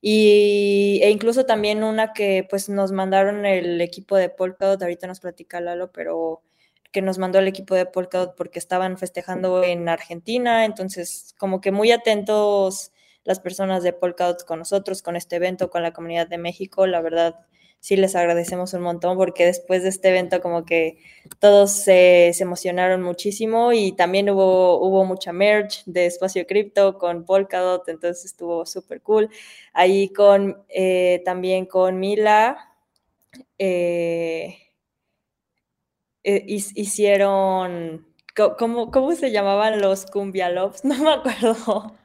Y, 0.02 1.00
e 1.04 1.10
incluso 1.10 1.46
también 1.46 1.84
una 1.84 2.14
que 2.14 2.46
pues 2.50 2.70
nos 2.70 2.92
mandaron 2.92 3.46
el 3.46 3.82
equipo 3.82 4.16
de 4.16 4.30
Polkadot, 4.30 4.82
ahorita 4.82 5.08
nos 5.08 5.20
platica 5.20 5.60
Lalo, 5.60 5.92
pero 5.92 6.44
que 6.92 7.02
nos 7.02 7.18
mandó 7.18 7.40
el 7.40 7.48
equipo 7.48 7.76
de 7.76 7.86
Polkadot 7.86 8.36
porque 8.36 8.60
estaban 8.60 8.98
festejando 8.98 9.64
en 9.64 9.90
Argentina, 9.90 10.66
entonces 10.66 11.36
como 11.38 11.62
que 11.62 11.72
muy 11.72 11.92
atentos 11.92 12.92
las 13.28 13.42
personas 13.42 13.84
de 13.84 13.92
Polkadot 13.92 14.46
con 14.46 14.60
nosotros, 14.60 15.02
con 15.02 15.18
este 15.18 15.36
evento, 15.36 15.70
con 15.70 15.84
la 15.84 15.92
comunidad 15.92 16.28
de 16.28 16.38
México, 16.38 16.88
la 16.88 17.02
verdad 17.02 17.36
sí 17.82 17.98
les 17.98 18.16
agradecemos 18.16 18.74
un 18.74 18.84
montón 18.84 19.18
porque 19.18 19.46
después 19.46 19.84
de 19.84 19.90
este 19.90 20.08
evento 20.08 20.42
como 20.42 20.64
que 20.64 20.98
todos 21.40 21.72
se, 21.72 22.32
emocionaron 22.40 23.02
muchísimo 23.02 23.74
y 23.74 23.92
también 23.92 24.30
hubo, 24.30 24.80
hubo 24.80 25.04
mucha 25.04 25.34
merch 25.34 25.84
de 25.86 26.06
Espacio 26.06 26.48
Cripto 26.48 26.98
con 26.98 27.26
Polkadot, 27.26 27.88
entonces 27.90 28.24
estuvo 28.24 28.66
súper 28.66 29.02
cool. 29.02 29.30
Ahí 29.74 30.08
con, 30.14 30.64
eh, 30.70 31.22
también 31.26 31.66
con 31.66 32.00
Mila. 32.00 32.58
Eh, 33.58 34.58
eh, 36.24 36.44
hicieron, 36.48 38.08
¿cómo, 38.58 38.90
¿cómo 38.90 39.14
se 39.16 39.32
llamaban 39.32 39.82
los 39.82 40.06
Cumbia 40.06 40.50
Loves? 40.50 40.84
No 40.86 40.98
me 41.04 41.12
acuerdo. 41.12 41.97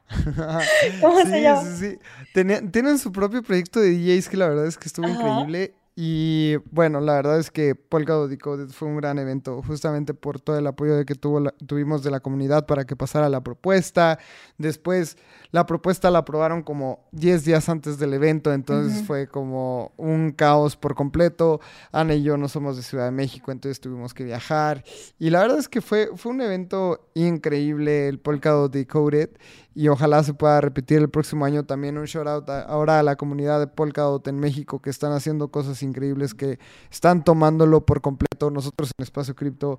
¿Cómo 1.01 1.21
se 1.27 1.43
llama? 1.43 1.63
Sí, 1.63 1.99
sí. 2.35 2.69
tienen 2.71 2.99
su 2.99 3.13
propio 3.13 3.43
proyecto 3.43 3.81
de 3.81 3.91
DJs 3.91 4.29
que 4.29 4.37
la 4.37 4.49
verdad 4.49 4.67
es 4.67 4.79
que 4.79 4.87
estuvo 4.87 5.09
increíble. 5.09 5.75
Y 5.95 6.57
bueno, 6.71 7.01
la 7.01 7.15
verdad 7.15 7.39
es 7.39 7.51
que 7.51 7.75
Polkadot 7.75 8.31
Decoded 8.31 8.71
fue 8.71 8.89
un 8.89 8.97
gran 8.97 9.19
evento, 9.19 9.63
justamente 9.63 10.15
por 10.15 10.41
todo 10.41 10.59
el 10.59 10.67
apoyo 10.67 10.97
de 10.97 11.05
que 11.05 11.15
tuvo 11.15 11.51
tuvimos 11.67 12.03
de 12.03 12.11
la 12.11 12.21
comunidad 12.21 12.65
para 12.65 12.87
que 12.87 12.97
pasara 12.97 13.29
la 13.29 13.43
propuesta. 13.43 14.19
Después, 14.57 15.19
la 15.53 15.67
propuesta 15.67 16.11
la 16.11 16.21
aprobaron 16.21 16.63
como 16.63 17.05
10 17.13 17.45
días 17.45 17.69
antes 17.69 17.99
del 17.99 18.15
evento, 18.15 18.53
entonces 18.55 19.07
fue 19.07 19.29
como 19.29 19.93
un 19.99 20.33
caos 20.33 20.77
por 20.77 20.95
completo. 20.95 21.61
Ana 21.93 22.15
y 22.15 22.23
yo 22.23 22.39
no 22.39 22.49
somos 22.49 22.77
de 22.77 22.83
Ciudad 22.83 23.05
de 23.05 23.11
México, 23.11 23.53
entonces 23.53 23.79
tuvimos 23.79 24.15
que 24.15 24.25
viajar. 24.25 24.83
Y 25.19 25.29
la 25.29 25.41
verdad 25.41 25.59
es 25.59 25.69
que 25.69 25.83
fue, 25.83 26.09
fue 26.17 26.33
un 26.33 26.41
evento 26.41 27.07
increíble, 27.13 28.09
el 28.09 28.19
Polkadot 28.19 28.73
Decoded 28.73 29.29
y 29.75 29.89
ojalá 29.89 30.23
se 30.23 30.35
pueda 30.35 30.61
repetir 30.61 30.99
el 30.99 31.11
próximo 31.11 31.45
año 31.45 31.65
también 31.65 31.99
un 31.99 32.05
shout 32.05 32.27
out 32.27 32.49
ahora 32.49 32.99
a 32.99 33.03
la 33.03 33.17
comunidad 33.17 33.61
de 33.61 33.67
Polkadot 33.67 34.27
en 34.29 34.39
México 34.39 34.81
que 34.81 34.91
están 34.91 35.13
haciendo 35.13 35.49
cosas 35.49 35.83
increíbles 35.83 36.35
que 36.35 36.59
están 36.91 37.25
tomándolo 37.25 37.85
por 37.85 38.01
completo 38.01 38.51
nosotros 38.51 38.91
en 38.97 39.03
Espacio 39.03 39.35
Cripto 39.35 39.79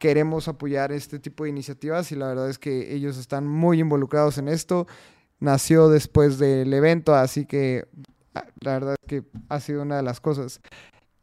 queremos 0.00 0.48
apoyar 0.48 0.92
este 0.92 1.18
tipo 1.18 1.44
de 1.44 1.50
iniciativas 1.50 2.10
y 2.10 2.16
la 2.16 2.26
verdad 2.26 2.48
es 2.48 2.58
que 2.58 2.94
ellos 2.94 3.18
están 3.18 3.46
muy 3.46 3.80
involucrados 3.80 4.38
en 4.38 4.48
esto. 4.48 4.86
Nació 5.38 5.88
después 5.88 6.38
del 6.38 6.72
evento 6.72 7.14
así 7.14 7.44
que 7.44 7.86
la 8.60 8.72
verdad 8.72 8.96
es 9.00 9.06
que 9.06 9.24
ha 9.50 9.60
sido 9.60 9.82
una 9.82 9.98
de 9.98 10.02
las 10.02 10.20
cosas 10.20 10.60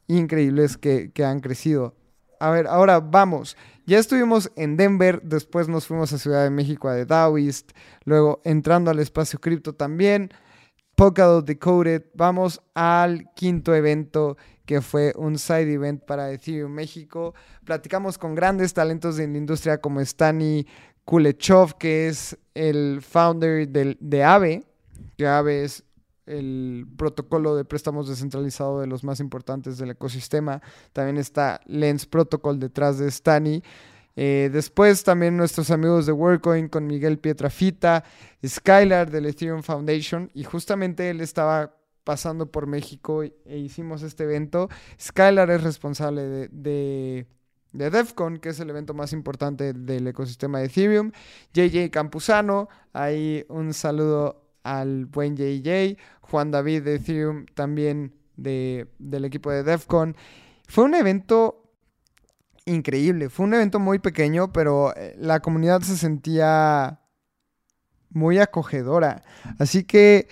increíbles 0.08 0.78
que, 0.78 1.12
que 1.12 1.26
han 1.26 1.40
crecido. 1.40 1.96
A 2.40 2.52
ver, 2.52 2.68
ahora 2.68 3.00
vamos. 3.00 3.58
Ya 3.88 3.98
estuvimos 3.98 4.52
en 4.56 4.78
Denver, 4.78 5.24
después 5.24 5.68
nos 5.68 5.88
fuimos 5.88 6.14
a 6.14 6.20
Ciudad 6.20 6.44
de 6.44 6.52
México 6.52 6.88
a 6.88 6.94
The 6.94 7.06
Daoist, 7.06 7.72
luego 8.06 8.42
entrando 8.44 8.92
al 8.92 9.00
espacio 9.00 9.40
cripto 9.40 9.74
también, 9.74 10.30
Polkadot 10.98 11.46
Decoded. 11.46 12.06
Vamos 12.16 12.60
al 12.74 13.32
quinto 13.36 13.76
evento 13.76 14.36
que 14.66 14.82
fue 14.82 15.14
un 15.16 15.38
side 15.38 15.72
event 15.72 16.04
para 16.04 16.32
Ethereum 16.32 16.72
México. 16.72 17.36
Platicamos 17.64 18.18
con 18.18 18.34
grandes 18.34 18.74
talentos 18.74 19.16
de 19.16 19.28
la 19.28 19.38
industria 19.38 19.80
como 19.80 20.02
Stani 20.02 20.66
Kulechov, 21.06 21.78
que 21.78 22.08
es 22.08 22.36
el 22.56 23.04
founder 23.04 23.68
del, 23.68 23.96
de 24.00 24.24
AVE, 24.24 24.64
que 25.20 25.28
AVE 25.28 25.66
es 25.66 25.84
el 26.26 26.88
protocolo 26.98 27.56
de 27.56 27.64
préstamos 27.64 28.10
descentralizado 28.10 28.82
de 28.82 28.88
los 28.88 29.04
más 29.04 29.20
importantes 29.20 29.78
del 29.78 29.92
ecosistema. 29.92 30.64
También 30.94 31.18
está 31.18 31.62
Lens 31.68 32.08
Protocol 32.08 32.60
detrás 32.60 32.98
de 32.98 33.12
Stani. 33.12 33.62
Eh, 34.20 34.50
después 34.52 35.04
también 35.04 35.38
nuestros 35.38 35.70
amigos 35.70 36.08
de 36.08 36.12
WorkCoin 36.12 36.70
con 36.70 36.88
Miguel 36.88 37.20
Pietrafita, 37.20 38.04
Skylar 38.46 39.12
del 39.12 39.28
Ethereum 39.28 39.62
Foundation 39.62 40.32
y 40.34 40.44
justamente 40.44 41.12
él 41.12 41.22
estaba 41.22 41.78
pasando 42.04 42.52
por 42.52 42.66
México 42.66 43.22
e 43.22 43.58
hicimos 43.58 44.02
este 44.02 44.24
evento. 44.24 44.70
Skylar 45.00 45.52
es 45.52 45.62
responsable 45.62 46.24
de, 46.24 46.48
de, 46.48 47.28
de, 47.74 47.90
DEFCON, 47.92 48.38
que 48.38 48.50
es 48.50 48.60
el 48.60 48.72
evento 48.72 48.96
más 48.96 49.14
importante 49.14 49.74
del 49.74 50.08
ecosistema 50.08 50.60
de 50.60 50.66
Ethereum. 50.66 51.12
JJ 51.54 51.92
Campuzano, 51.92 52.70
ahí 52.94 53.46
un 53.50 53.72
saludo 53.76 54.50
al 54.64 55.06
buen 55.06 55.38
JJ. 55.38 55.96
Juan 56.22 56.50
David 56.50 56.84
de 56.84 56.96
Ethereum 56.96 57.46
también 57.54 58.16
de, 58.36 58.88
del 58.98 59.26
equipo 59.26 59.52
de 59.52 59.62
DEFCON. 59.62 60.16
Fue 60.68 60.86
un 60.86 60.96
evento 60.96 61.67
increíble, 62.68 63.30
fue 63.30 63.46
un 63.46 63.54
evento 63.54 63.80
muy 63.80 64.00
pequeño, 64.00 64.52
pero 64.52 64.96
eh, 64.96 65.16
la 65.18 65.40
comunidad 65.40 65.82
se 65.82 65.98
sentía 65.98 67.00
muy 68.10 68.40
acogedora. 68.40 69.24
Así 69.60 69.84
que 69.84 70.28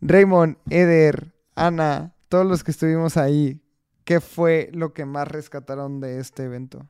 Raymond, 0.00 0.56
Eder, 0.70 1.34
Ana, 1.54 2.14
todos 2.28 2.46
los 2.46 2.64
que 2.64 2.70
estuvimos 2.70 3.16
ahí, 3.16 3.60
¿qué 4.04 4.20
fue 4.20 4.70
lo 4.72 4.92
que 4.92 5.04
más 5.04 5.28
rescataron 5.28 6.00
de 6.00 6.18
este 6.18 6.44
evento? 6.44 6.88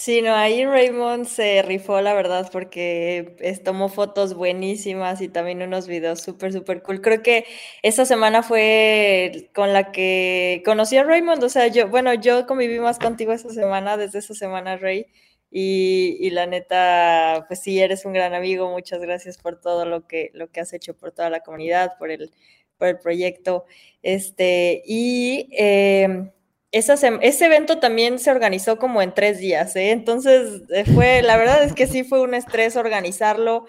Sí, 0.00 0.22
no, 0.22 0.34
ahí 0.34 0.64
Raymond 0.64 1.26
se 1.26 1.60
rifó, 1.60 2.00
la 2.00 2.14
verdad, 2.14 2.48
porque 2.50 3.36
tomó 3.62 3.90
fotos 3.90 4.32
buenísimas 4.32 5.20
y 5.20 5.28
también 5.28 5.60
unos 5.60 5.86
videos 5.88 6.22
súper, 6.22 6.54
súper 6.54 6.82
cool. 6.82 7.02
Creo 7.02 7.22
que 7.22 7.44
esa 7.82 8.06
semana 8.06 8.42
fue 8.42 9.50
con 9.54 9.74
la 9.74 9.92
que 9.92 10.62
conocí 10.64 10.96
a 10.96 11.04
Raymond, 11.04 11.44
o 11.44 11.50
sea, 11.50 11.66
yo, 11.66 11.88
bueno, 11.90 12.14
yo 12.14 12.46
conviví 12.46 12.78
más 12.80 12.98
contigo 12.98 13.32
esa 13.34 13.50
semana, 13.50 13.98
desde 13.98 14.20
esa 14.20 14.32
semana, 14.32 14.78
Ray, 14.78 15.04
y, 15.50 16.16
y, 16.18 16.30
la 16.30 16.46
neta, 16.46 17.44
pues 17.46 17.60
sí, 17.60 17.78
eres 17.78 18.06
un 18.06 18.14
gran 18.14 18.32
amigo, 18.32 18.70
muchas 18.70 19.00
gracias 19.02 19.36
por 19.36 19.60
todo 19.60 19.84
lo 19.84 20.06
que, 20.06 20.30
lo 20.32 20.50
que 20.50 20.60
has 20.60 20.72
hecho 20.72 20.96
por 20.96 21.12
toda 21.12 21.28
la 21.28 21.40
comunidad, 21.40 21.98
por 21.98 22.10
el, 22.10 22.30
por 22.78 22.88
el 22.88 22.98
proyecto. 22.98 23.66
Este, 24.02 24.82
y... 24.86 25.50
Eh, 25.52 26.30
ese 26.72 27.46
evento 27.46 27.78
también 27.78 28.18
se 28.18 28.30
organizó 28.30 28.78
como 28.78 29.02
en 29.02 29.12
tres 29.12 29.38
días, 29.38 29.74
¿eh? 29.76 29.90
entonces 29.90 30.62
eh, 30.70 30.84
fue, 30.84 31.22
la 31.22 31.36
verdad 31.36 31.64
es 31.64 31.72
que 31.72 31.86
sí 31.86 32.04
fue 32.04 32.20
un 32.20 32.34
estrés 32.34 32.76
organizarlo, 32.76 33.66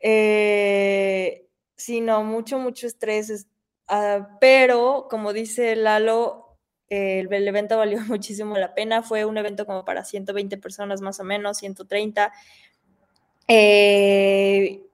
eh, 0.00 1.46
sí, 1.76 2.00
no, 2.00 2.22
mucho, 2.22 2.58
mucho 2.58 2.86
estrés, 2.86 3.46
ah, 3.88 4.36
pero 4.40 5.06
como 5.08 5.32
dice 5.32 5.76
Lalo, 5.76 6.58
el, 6.88 7.32
el, 7.32 7.48
evento 7.48 7.78
valió 7.78 8.00
muchísimo 8.08 8.56
la 8.58 8.74
pena, 8.74 9.02
fue 9.02 9.24
un 9.24 9.38
evento 9.38 9.64
como 9.64 9.84
para 9.84 10.04
120 10.04 10.58
personas 10.58 11.00
más 11.00 11.20
o 11.20 11.24
menos, 11.24 11.58
130. 11.58 12.32
Eh, 13.52 14.89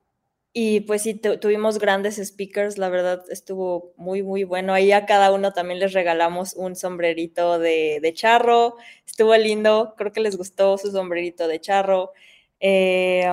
y 0.59 0.81
pues 0.81 1.03
sí, 1.03 1.13
tuvimos 1.13 1.79
grandes 1.79 2.17
speakers, 2.17 2.79
la 2.79 2.89
verdad 2.89 3.23
estuvo 3.29 3.93
muy, 3.99 4.23
muy 4.23 4.45
bueno. 4.45 4.73
Ahí 4.73 4.91
a 4.91 5.05
cada 5.05 5.31
uno 5.31 5.53
también 5.53 5.81
les 5.81 5.93
regalamos 5.93 6.55
un 6.55 6.77
sombrerito 6.77 7.59
de, 7.59 8.11
charro, 8.15 8.77
estuvo 9.07 9.37
lindo, 9.37 9.93
creo 9.99 10.13
que 10.13 10.23
les 10.23 10.39
gustó 10.39 10.79
su 10.79 10.91
sombrerito 10.91 11.47
de 11.47 11.61
charro. 11.61 12.13
Eh, 12.59 13.27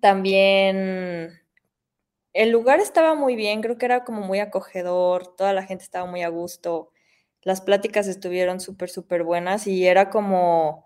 también 0.00 1.40
el 2.32 2.50
lugar 2.50 2.80
estaba 2.80 3.14
muy 3.14 3.36
bien, 3.36 3.62
creo 3.62 3.78
que 3.78 3.86
era 3.86 4.02
como 4.02 4.22
muy 4.22 4.40
acogedor, 4.40 5.36
toda 5.36 5.52
la 5.52 5.62
gente 5.62 5.84
estaba 5.84 6.10
muy 6.10 6.24
a 6.24 6.28
gusto, 6.28 6.90
las 7.42 7.60
pláticas 7.60 8.08
estuvieron 8.08 8.58
súper, 8.58 8.90
súper 8.90 9.22
buenas 9.22 9.68
y 9.68 9.86
era 9.86 10.10
como 10.10 10.85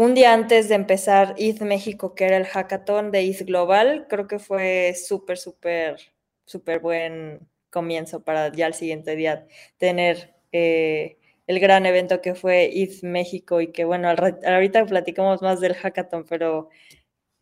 un 0.00 0.14
día 0.14 0.32
antes 0.32 0.70
de 0.70 0.76
empezar 0.76 1.34
ETH 1.36 1.60
México, 1.60 2.14
que 2.14 2.24
era 2.24 2.38
el 2.38 2.46
hackathon 2.46 3.10
de 3.10 3.20
ETH 3.20 3.44
Global, 3.44 4.06
creo 4.08 4.26
que 4.26 4.38
fue 4.38 4.94
súper, 4.94 5.36
súper, 5.36 5.98
súper 6.46 6.80
buen 6.80 7.46
comienzo 7.68 8.24
para 8.24 8.50
ya 8.50 8.66
el 8.66 8.72
siguiente 8.72 9.14
día 9.14 9.46
tener 9.76 10.34
eh, 10.52 11.18
el 11.46 11.60
gran 11.60 11.84
evento 11.84 12.22
que 12.22 12.34
fue 12.34 12.70
ETH 12.72 13.02
México 13.02 13.60
y 13.60 13.72
que 13.72 13.84
bueno, 13.84 14.08
ahorita 14.08 14.86
platicamos 14.86 15.42
más 15.42 15.60
del 15.60 15.74
hackathon, 15.74 16.24
pero 16.24 16.70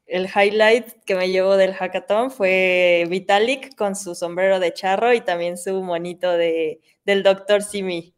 el 0.06 0.26
highlight 0.26 1.04
que 1.04 1.14
me 1.14 1.30
llevo 1.30 1.56
del 1.56 1.74
hackathon 1.74 2.32
fue 2.32 3.06
Vitalik 3.08 3.76
con 3.76 3.94
su 3.94 4.16
sombrero 4.16 4.58
de 4.58 4.72
charro 4.74 5.14
y 5.14 5.20
también 5.20 5.58
su 5.58 5.80
monito 5.84 6.32
de, 6.32 6.80
del 7.04 7.22
Dr. 7.22 7.62
Simi. 7.62 8.17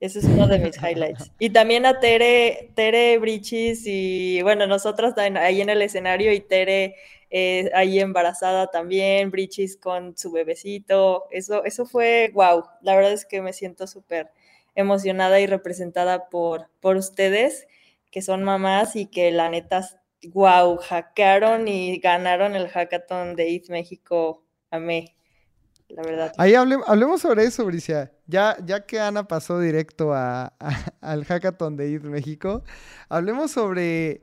Ese 0.00 0.20
es 0.20 0.26
uno 0.26 0.46
de 0.46 0.58
mis 0.58 0.76
highlights. 0.82 1.32
Y 1.38 1.50
también 1.50 1.84
a 1.86 1.98
Tere, 1.98 2.70
Tere 2.74 3.18
Brichis 3.18 3.82
y 3.86 4.42
bueno, 4.42 4.66
nosotras 4.66 5.14
ahí 5.18 5.60
en 5.60 5.68
el 5.70 5.82
escenario 5.82 6.32
y 6.32 6.40
Tere 6.40 6.94
eh, 7.30 7.70
ahí 7.74 7.98
embarazada 7.98 8.68
también, 8.68 9.30
Brichis 9.30 9.76
con 9.76 10.16
su 10.16 10.30
bebecito. 10.30 11.26
Eso, 11.30 11.64
eso 11.64 11.84
fue 11.86 12.30
wow. 12.34 12.64
La 12.82 12.94
verdad 12.94 13.12
es 13.12 13.26
que 13.26 13.42
me 13.42 13.52
siento 13.52 13.86
súper 13.86 14.30
emocionada 14.74 15.40
y 15.40 15.46
representada 15.46 16.28
por, 16.28 16.70
por 16.80 16.96
ustedes, 16.96 17.66
que 18.10 18.22
son 18.22 18.44
mamás 18.44 18.94
y 18.96 19.06
que 19.06 19.32
la 19.32 19.48
neta, 19.50 19.88
wow, 20.32 20.76
hackearon 20.78 21.66
y 21.68 21.98
ganaron 21.98 22.54
el 22.54 22.68
hackathon 22.68 23.34
de 23.36 23.54
ETH 23.56 23.68
México. 23.70 24.44
Amé 24.70 25.17
la 25.88 26.02
verdad. 26.02 26.32
Ahí 26.38 26.54
hablemos 26.54 27.20
sobre 27.20 27.44
eso, 27.44 27.64
Bricia. 27.64 28.12
Ya, 28.26 28.56
ya 28.64 28.84
que 28.86 29.00
Ana 29.00 29.26
pasó 29.26 29.58
directo 29.58 30.12
al 30.14 31.24
hackathon 31.24 31.76
de 31.76 31.94
ETH 31.94 32.04
México, 32.04 32.62
hablemos 33.08 33.50
sobre 33.50 34.22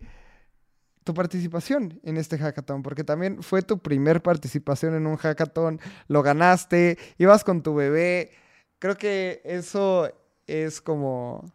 tu 1.04 1.14
participación 1.14 2.00
en 2.04 2.18
este 2.18 2.38
hackathon, 2.38 2.82
porque 2.82 3.04
también 3.04 3.44
fue 3.44 3.62
tu 3.62 3.80
primer 3.80 4.24
participación 4.24 4.96
en 4.96 5.06
un 5.06 5.18
hackathon, 5.18 5.80
lo 6.08 6.24
ganaste, 6.24 6.98
ibas 7.18 7.44
con 7.44 7.62
tu 7.62 7.76
bebé. 7.76 8.32
Creo 8.80 8.98
que 8.98 9.42
eso 9.46 10.12
es 10.48 10.82
como 10.82 11.46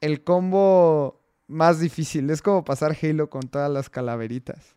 el 0.00 0.22
combo 0.24 1.20
más 1.46 1.80
difícil, 1.80 2.30
es 2.30 2.42
como 2.42 2.64
pasar 2.64 2.96
Halo 3.00 3.28
con 3.28 3.42
todas 3.42 3.70
las 3.70 3.90
calaveritas. 3.90 4.73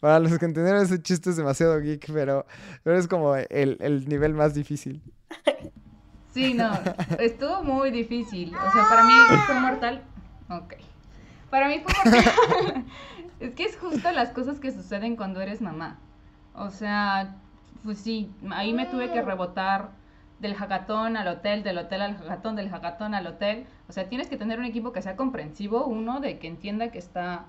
Para 0.00 0.18
los 0.18 0.38
que 0.38 0.46
entendieron 0.46 0.82
ese 0.82 1.02
chiste 1.02 1.30
es 1.30 1.36
demasiado 1.36 1.78
geek, 1.78 2.10
pero, 2.12 2.46
pero 2.82 2.98
es 2.98 3.06
como 3.06 3.36
el, 3.36 4.04
nivel 4.08 4.34
más 4.34 4.54
difícil. 4.54 5.02
Sí, 6.32 6.54
no, 6.54 6.72
estuvo 7.18 7.62
muy 7.62 7.90
difícil. 7.90 8.54
O 8.54 8.72
sea, 8.72 8.88
para 8.88 9.04
mí 9.04 9.12
fue 9.46 9.60
mortal. 9.60 10.02
Ok. 10.48 10.74
Para 11.50 11.68
mí 11.68 11.82
fue 11.84 12.12
mortal. 12.12 12.84
es 13.40 13.54
que 13.54 13.64
es 13.64 13.76
justo 13.76 14.10
las 14.12 14.30
cosas 14.30 14.58
que 14.58 14.72
suceden 14.72 15.16
cuando 15.16 15.42
eres 15.42 15.60
mamá. 15.60 15.98
O 16.54 16.70
sea, 16.70 17.36
pues 17.84 17.98
sí, 17.98 18.32
ahí 18.50 18.72
me 18.72 18.86
tuve 18.86 19.12
que 19.12 19.20
rebotar 19.20 19.90
del 20.38 20.54
hackathon 20.54 21.18
al 21.18 21.28
hotel, 21.28 21.62
del 21.62 21.76
hotel 21.76 22.00
al 22.00 22.16
hackathon, 22.16 22.56
del 22.56 22.70
hackathon 22.70 23.14
al 23.14 23.26
hotel. 23.26 23.66
O 23.88 23.92
sea, 23.92 24.08
tienes 24.08 24.28
que 24.28 24.38
tener 24.38 24.58
un 24.58 24.64
equipo 24.64 24.92
que 24.92 25.02
sea 25.02 25.16
comprensivo, 25.16 25.84
uno, 25.84 26.20
de 26.20 26.38
que 26.38 26.48
entienda 26.48 26.90
que 26.90 26.98
está 26.98 27.44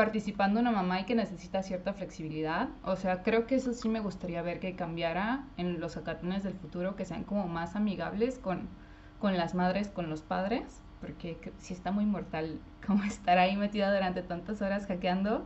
participando 0.00 0.60
una 0.60 0.70
mamá 0.70 1.00
y 1.00 1.04
que 1.04 1.14
necesita 1.14 1.62
cierta 1.62 1.92
flexibilidad. 1.92 2.70
O 2.84 2.96
sea, 2.96 3.22
creo 3.22 3.46
que 3.46 3.56
eso 3.56 3.74
sí 3.74 3.86
me 3.90 4.00
gustaría 4.00 4.40
ver 4.40 4.58
que 4.58 4.74
cambiara 4.74 5.44
en 5.58 5.78
los 5.78 5.96
hackatones 5.96 6.42
del 6.42 6.54
futuro, 6.54 6.96
que 6.96 7.04
sean 7.04 7.22
como 7.22 7.48
más 7.48 7.76
amigables 7.76 8.38
con, 8.38 8.70
con 9.18 9.36
las 9.36 9.54
madres, 9.54 9.88
con 9.88 10.08
los 10.08 10.22
padres, 10.22 10.80
porque 11.02 11.36
si 11.58 11.74
está 11.74 11.92
muy 11.92 12.06
mortal 12.06 12.60
como 12.86 13.04
estar 13.04 13.36
ahí 13.36 13.58
metida 13.58 13.92
durante 13.92 14.22
tantas 14.22 14.62
horas 14.62 14.86
hackeando. 14.86 15.44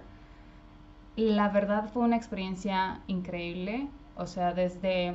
La 1.16 1.48
verdad 1.48 1.88
fue 1.92 2.05
una 2.05 2.14
experiencia 2.14 3.00
increíble. 3.09 3.88
O 4.14 4.26
sea, 4.26 4.55
desde, 4.55 5.14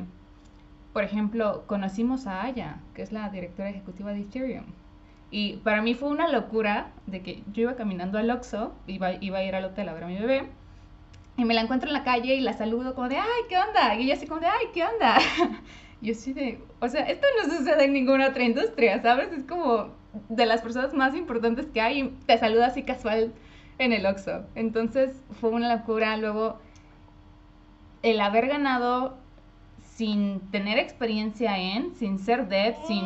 por 0.91 1.05
ejemplo, 1.05 1.63
conocimos 1.65 2.27
a 2.27 2.43
Aya, 2.43 2.81
que 2.93 3.03
es 3.03 3.13
la 3.13 3.29
directora 3.29 3.69
ejecutiva 3.69 4.11
de 4.11 4.19
Ethereum 4.19 4.65
y 5.31 5.57
para 5.57 5.81
mí 5.81 5.93
fue 5.93 6.09
una 6.09 6.27
locura 6.27 6.91
de 7.05 7.21
que 7.21 7.43
yo 7.53 7.63
iba 7.63 7.75
caminando 7.75 8.17
al 8.17 8.29
Oxxo, 8.31 8.73
iba, 8.87 9.13
iba 9.13 9.39
a 9.39 9.43
ir 9.43 9.55
al 9.55 9.65
hotel 9.65 9.89
a 9.89 9.93
ver 9.93 10.03
a 10.03 10.07
mi 10.07 10.17
bebé, 10.17 10.47
y 11.37 11.45
me 11.45 11.53
la 11.53 11.61
encuentro 11.61 11.87
en 11.87 11.93
la 11.93 12.03
calle 12.03 12.35
y 12.35 12.41
la 12.41 12.53
saludo 12.53 12.95
como 12.95 13.07
de, 13.07 13.17
ay, 13.17 13.43
¿qué 13.47 13.57
onda? 13.57 13.95
Y 13.95 14.03
ella 14.03 14.15
así 14.15 14.27
como 14.27 14.41
de, 14.41 14.47
ay, 14.47 14.67
¿qué 14.73 14.83
onda? 14.83 15.19
Yo 16.01 16.13
sí 16.13 16.33
de, 16.33 16.59
o 16.81 16.87
sea, 16.89 17.03
esto 17.03 17.25
no 17.37 17.53
sucede 17.55 17.85
en 17.85 17.93
ninguna 17.93 18.27
otra 18.27 18.43
industria, 18.43 19.01
¿sabes? 19.01 19.31
Es 19.31 19.45
como 19.45 19.89
de 20.27 20.45
las 20.45 20.61
personas 20.61 20.93
más 20.93 21.15
importantes 21.15 21.67
que 21.67 21.79
hay 21.79 22.01
y 22.01 22.09
te 22.25 22.37
saluda 22.37 22.67
así 22.67 22.83
casual 22.83 23.31
en 23.77 23.93
el 23.93 24.05
Oxxo. 24.05 24.45
Entonces 24.55 25.21
fue 25.39 25.51
una 25.51 25.73
locura. 25.73 26.17
Luego, 26.17 26.59
el 28.03 28.19
haber 28.19 28.47
ganado 28.47 29.17
sin 29.81 30.39
tener 30.51 30.77
experiencia 30.77 31.57
en, 31.57 31.95
sin 31.95 32.19
ser 32.19 32.47
dev, 32.47 32.75
sin, 32.85 33.03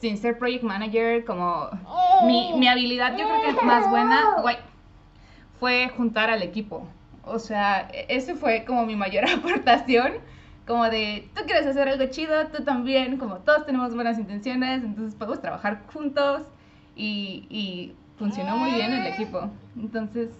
sin 0.00 0.16
ser 0.16 0.38
project 0.38 0.64
manager, 0.64 1.24
como 1.24 1.70
mi, 2.24 2.52
mi 2.58 2.68
habilidad 2.68 3.16
yo 3.16 3.26
creo 3.28 3.42
que 3.42 3.50
es 3.50 3.62
más 3.62 3.88
buena 3.90 4.36
guay, 4.40 4.56
fue 5.58 5.90
juntar 5.96 6.30
al 6.30 6.42
equipo. 6.42 6.86
O 7.24 7.38
sea, 7.38 7.88
eso 8.08 8.34
fue 8.36 8.64
como 8.64 8.86
mi 8.86 8.96
mayor 8.96 9.24
aportación 9.30 10.14
como 10.66 10.88
de, 10.88 11.28
tú 11.34 11.42
quieres 11.46 11.66
hacer 11.66 11.88
algo 11.88 12.06
chido, 12.06 12.46
tú 12.46 12.62
también, 12.62 13.16
como 13.16 13.38
todos 13.38 13.66
tenemos 13.66 13.92
buenas 13.92 14.20
intenciones, 14.20 14.84
entonces 14.84 15.16
podemos 15.16 15.40
trabajar 15.40 15.82
juntos 15.92 16.42
y, 16.94 17.44
y 17.50 17.92
funcionó 18.18 18.56
muy 18.56 18.70
bien 18.72 18.92
el 18.92 19.06
equipo. 19.06 19.50
Entonces 19.76 20.30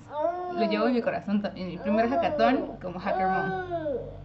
lo 0.55 0.71
llevo 0.71 0.87
en 0.87 0.95
mi 0.95 1.03
corazón 1.03 1.43
también, 1.43 1.69
mi 1.69 1.79
primer 1.79 2.09
hackathon 2.09 2.77
como 2.81 3.01
Hacker 3.01 3.27
Mom. 3.27 4.20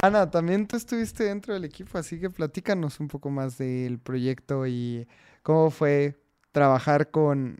Ana, 0.00 0.30
también 0.30 0.66
tú 0.68 0.76
estuviste 0.76 1.24
dentro 1.24 1.54
del 1.54 1.64
equipo, 1.64 1.98
así 1.98 2.20
que 2.20 2.30
platícanos 2.30 3.00
un 3.00 3.08
poco 3.08 3.30
más 3.30 3.58
del 3.58 3.98
proyecto 3.98 4.64
y 4.66 5.08
cómo 5.42 5.70
fue 5.70 6.22
trabajar 6.52 7.10
con, 7.10 7.58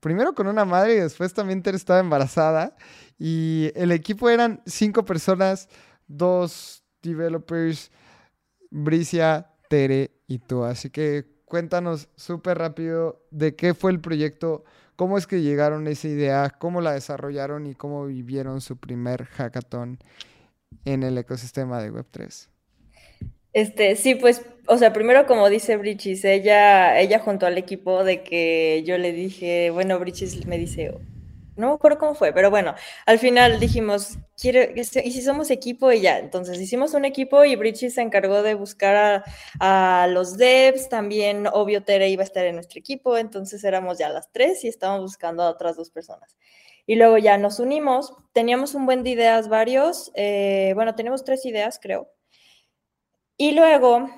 primero 0.00 0.34
con 0.34 0.48
una 0.48 0.64
madre 0.64 0.94
y 0.94 1.00
después 1.00 1.32
también 1.32 1.62
Ter 1.62 1.76
estaba 1.76 2.00
embarazada. 2.00 2.74
Y 3.16 3.70
el 3.76 3.92
equipo 3.92 4.28
eran 4.28 4.60
cinco 4.66 5.04
personas, 5.04 5.68
dos 6.08 6.82
developers, 7.00 7.92
Bricia, 8.70 9.48
Tere 9.68 10.10
y 10.26 10.40
tú. 10.40 10.64
Así 10.64 10.90
que 10.90 11.26
cuéntanos 11.44 12.08
súper 12.16 12.58
rápido 12.58 13.24
de 13.30 13.54
qué 13.54 13.74
fue 13.74 13.92
el 13.92 14.00
proyecto, 14.00 14.64
cómo 14.96 15.16
es 15.16 15.28
que 15.28 15.42
llegaron 15.42 15.86
a 15.86 15.90
esa 15.90 16.08
idea, 16.08 16.50
cómo 16.50 16.80
la 16.80 16.92
desarrollaron 16.92 17.66
y 17.66 17.74
cómo 17.76 18.06
vivieron 18.06 18.60
su 18.60 18.78
primer 18.78 19.26
hackathon 19.26 20.00
en 20.84 21.02
el 21.02 21.18
ecosistema 21.18 21.82
de 21.82 21.92
Web3. 21.92 22.48
Este, 23.52 23.96
sí, 23.96 24.14
pues, 24.14 24.42
o 24.66 24.78
sea, 24.78 24.92
primero 24.92 25.26
como 25.26 25.48
dice 25.50 25.76
Brichis, 25.76 26.24
ella, 26.24 26.98
ella 26.98 27.18
junto 27.18 27.46
al 27.46 27.58
equipo 27.58 28.02
de 28.02 28.22
que 28.22 28.82
yo 28.86 28.96
le 28.96 29.12
dije, 29.12 29.70
bueno, 29.70 29.98
Brichis 29.98 30.46
me 30.46 30.56
dice, 30.56 30.94
no 31.56 31.68
me 31.68 31.74
acuerdo 31.74 31.98
cómo 31.98 32.14
fue, 32.14 32.32
pero 32.32 32.50
bueno, 32.50 32.74
al 33.04 33.18
final 33.18 33.60
dijimos, 33.60 34.16
quiere, 34.40 34.72
¿y 34.74 35.12
si 35.12 35.22
somos 35.22 35.50
equipo? 35.50 35.92
Y 35.92 36.00
ya, 36.00 36.18
entonces 36.18 36.58
hicimos 36.58 36.94
un 36.94 37.04
equipo 37.04 37.44
y 37.44 37.56
Brichis 37.56 37.94
se 37.94 38.00
encargó 38.00 38.42
de 38.42 38.54
buscar 38.54 39.24
a, 39.60 40.02
a, 40.02 40.06
los 40.06 40.38
devs, 40.38 40.88
también 40.88 41.46
obvio 41.46 41.84
Tere 41.84 42.08
iba 42.08 42.22
a 42.22 42.24
estar 42.24 42.46
en 42.46 42.54
nuestro 42.54 42.80
equipo, 42.80 43.18
entonces 43.18 43.62
éramos 43.64 43.98
ya 43.98 44.08
las 44.08 44.32
tres 44.32 44.64
y 44.64 44.68
estábamos 44.68 45.02
buscando 45.02 45.42
a 45.42 45.50
otras 45.50 45.76
dos 45.76 45.90
personas. 45.90 46.38
Y 46.86 46.96
luego 46.96 47.18
ya 47.18 47.38
nos 47.38 47.60
unimos, 47.60 48.14
teníamos 48.32 48.74
un 48.74 48.86
buen 48.86 49.02
de 49.02 49.10
ideas 49.10 49.48
varios, 49.48 50.10
eh, 50.14 50.72
bueno, 50.74 50.94
tenemos 50.94 51.24
tres 51.24 51.46
ideas 51.46 51.78
creo. 51.80 52.10
Y 53.36 53.52
luego, 53.52 54.08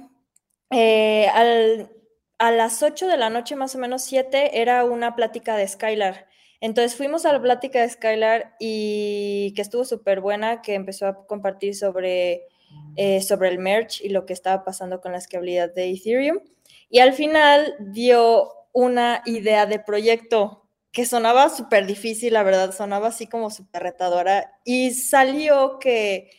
eh, 0.71 1.29
al, 1.29 1.91
a 2.39 2.51
las 2.51 2.83
8 2.83 3.07
de 3.07 3.17
la 3.17 3.31
noche, 3.31 3.57
más 3.57 3.75
o 3.75 3.79
menos 3.79 4.03
7, 4.05 4.61
era 4.61 4.85
una 4.85 5.15
plática 5.15 5.57
de 5.57 5.69
Skylar. 5.69 6.27
Entonces 6.61 6.97
fuimos 6.97 7.27
a 7.27 7.33
la 7.33 7.43
plática 7.43 7.83
de 7.83 7.91
Skylar 7.91 8.55
y 8.59 9.53
que 9.55 9.63
estuvo 9.63 9.85
súper 9.85 10.21
buena, 10.21 10.63
que 10.63 10.75
empezó 10.75 11.07
a 11.07 11.27
compartir 11.27 11.75
sobre, 11.75 12.49
eh, 12.97 13.21
sobre 13.21 13.51
el 13.51 13.59
merch 13.59 14.01
y 14.01 14.09
lo 14.09 14.25
que 14.27 14.33
estaba 14.33 14.65
pasando 14.65 15.01
con 15.01 15.13
la 15.13 15.19
escalabilidad 15.19 15.75
de 15.75 15.91
Ethereum. 15.91 16.41
Y 16.89 17.01
al 17.01 17.13
final 17.13 17.77
dio 17.81 18.51
una 18.73 19.23
idea 19.27 19.67
de 19.67 19.79
proyecto 19.79 20.64
que 20.95 21.07
sonaba 21.07 21.51
súper 21.51 21.87
difícil, 21.87 22.35
la 22.35 22.45
verdad, 22.45 22.73
sonaba 22.73 23.09
así 23.09 23.27
como 23.27 23.51
súper 23.51 23.83
retadora. 23.83 24.61
Y 24.65 24.93
salió 24.93 25.81
que 25.81 26.31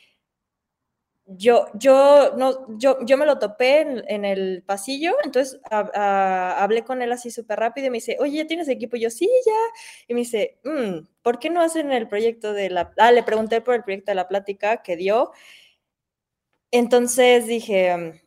yo, 1.26 1.68
yo, 1.74 2.36
no, 2.38 2.66
yo, 2.78 3.04
yo 3.06 3.18
me 3.18 3.26
lo 3.26 3.38
topé 3.38 3.82
en, 3.82 4.24
el 4.26 4.64
pasillo, 4.64 5.14
entonces 5.26 5.60
hablé 5.70 6.86
con 6.86 7.02
él 7.02 7.12
así 7.12 7.32
súper 7.32 7.60
rápido 7.60 7.88
y 7.88 7.90
me 7.90 7.98
dice, 7.98 8.16
oye, 8.22 8.38
¿ya 8.38 8.48
tienes 8.48 8.70
equipo? 8.70 8.96
Y 8.96 9.02
yo, 9.02 9.10
sí, 9.10 9.30
ya. 9.46 9.52
Y 10.08 10.14
me 10.14 10.22
dice, 10.22 10.58
mm, 10.64 11.06
¿por 11.22 11.38
qué 11.40 11.50
no 11.50 11.62
hacen 11.62 11.92
el 11.92 12.08
proyecto 12.08 12.54
de 12.54 12.70
la... 12.70 12.94
Ah, 12.98 13.12
le 13.12 13.24
pregunté 13.24 13.60
por 13.60 13.76
el 13.76 13.84
proyecto 13.84 14.12
de 14.12 14.16
la 14.16 14.30
plática 14.30 14.84
que 14.84 14.96
dio. 14.96 15.32
Entonces 16.72 17.48
dije, 17.48 18.22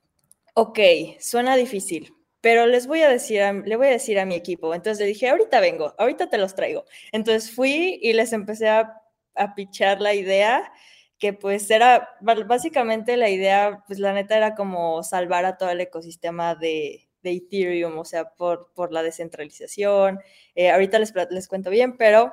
ok, 0.54 0.78
suena 1.20 1.56
difícil, 1.56 2.12
pero 2.40 2.66
les 2.66 2.86
voy 2.86 3.02
a 3.02 3.08
decir, 3.08 3.42
le 3.64 3.76
voy 3.76 3.88
a 3.88 3.90
decir 3.90 4.18
a 4.18 4.24
mi 4.26 4.34
equipo. 4.34 4.74
Entonces 4.74 5.00
le 5.00 5.06
dije, 5.06 5.28
ahorita 5.28 5.60
vengo, 5.60 5.94
ahorita 5.98 6.28
te 6.30 6.38
los 6.38 6.54
traigo. 6.54 6.84
Entonces 7.12 7.50
fui 7.50 7.98
y 8.02 8.12
les 8.12 8.32
empecé 8.32 8.68
a, 8.68 9.00
a 9.34 9.54
pichar 9.54 10.00
la 10.00 10.14
idea, 10.14 10.72
que 11.18 11.32
pues 11.32 11.70
era, 11.70 12.10
básicamente 12.20 13.16
la 13.16 13.28
idea, 13.28 13.82
pues 13.86 13.98
la 13.98 14.12
neta 14.12 14.36
era 14.36 14.54
como 14.54 15.02
salvar 15.02 15.44
a 15.44 15.56
todo 15.56 15.70
el 15.70 15.80
ecosistema 15.80 16.54
de, 16.54 17.08
de 17.22 17.32
Ethereum, 17.32 17.98
o 17.98 18.04
sea, 18.04 18.30
por, 18.36 18.72
por 18.74 18.92
la 18.92 19.02
descentralización. 19.02 20.20
Eh, 20.54 20.70
ahorita 20.70 20.98
les, 20.98 21.12
les 21.30 21.48
cuento 21.48 21.70
bien, 21.70 21.96
pero 21.96 22.32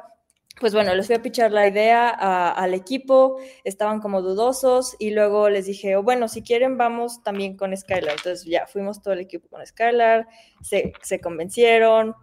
pues 0.60 0.74
bueno, 0.74 0.95
les 0.95 1.08
fui 1.08 1.16
a 1.16 1.22
pichar 1.22 1.51
la 1.51 1.68
idea 1.68 2.10
al 2.10 2.74
equipo, 2.74 3.38
estaban 3.64 3.99
como 3.99 4.22
dudosos 4.22 4.95
y 4.99 5.12
luego 5.12 5.49
les 5.49 5.66
dije, 5.66 5.97
oh, 5.97 6.03
bueno, 6.03 6.28
si 6.28 6.43
quieren 6.43 6.78
vamos 6.78 7.22
también 7.24 7.58
con 7.58 7.76
Skylar. 7.76 8.16
Entonces 8.18 8.45
ya 8.45 8.66
fuimos 8.66 9.01
todo 9.01 9.14
el 9.14 9.20
equipo 9.20 9.49
con 9.49 9.66
Skylar, 9.66 10.28
se, 10.62 10.93
se 11.01 11.20
convencieron 11.20 12.16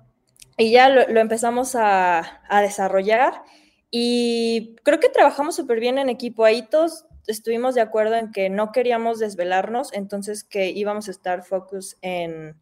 y 0.57 0.73
ya 0.73 0.89
lo, 0.89 1.07
lo 1.09 1.21
empezamos 1.21 1.75
a, 1.75 2.43
a, 2.49 2.63
desarrollar 2.63 3.43
y 3.91 4.77
creo 4.83 4.99
que 4.99 5.11
trabajamos 5.11 5.55
súper 5.55 5.79
bien 5.79 5.99
en 5.99 6.09
equipo. 6.09 6.45
Ahí 6.47 6.63
todos 6.63 7.05
estuvimos 7.27 7.75
de 7.75 7.83
acuerdo 7.83 8.17
en 8.17 8.33
que 8.33 8.49
no 8.49 8.73
queríamos 8.73 9.19
desvelarnos, 9.19 9.93
entonces 9.93 10.43
que 10.43 10.71
íbamos 10.71 11.09
a 11.09 11.11
estar 11.11 11.43
focus 11.43 11.99
en 12.01 12.57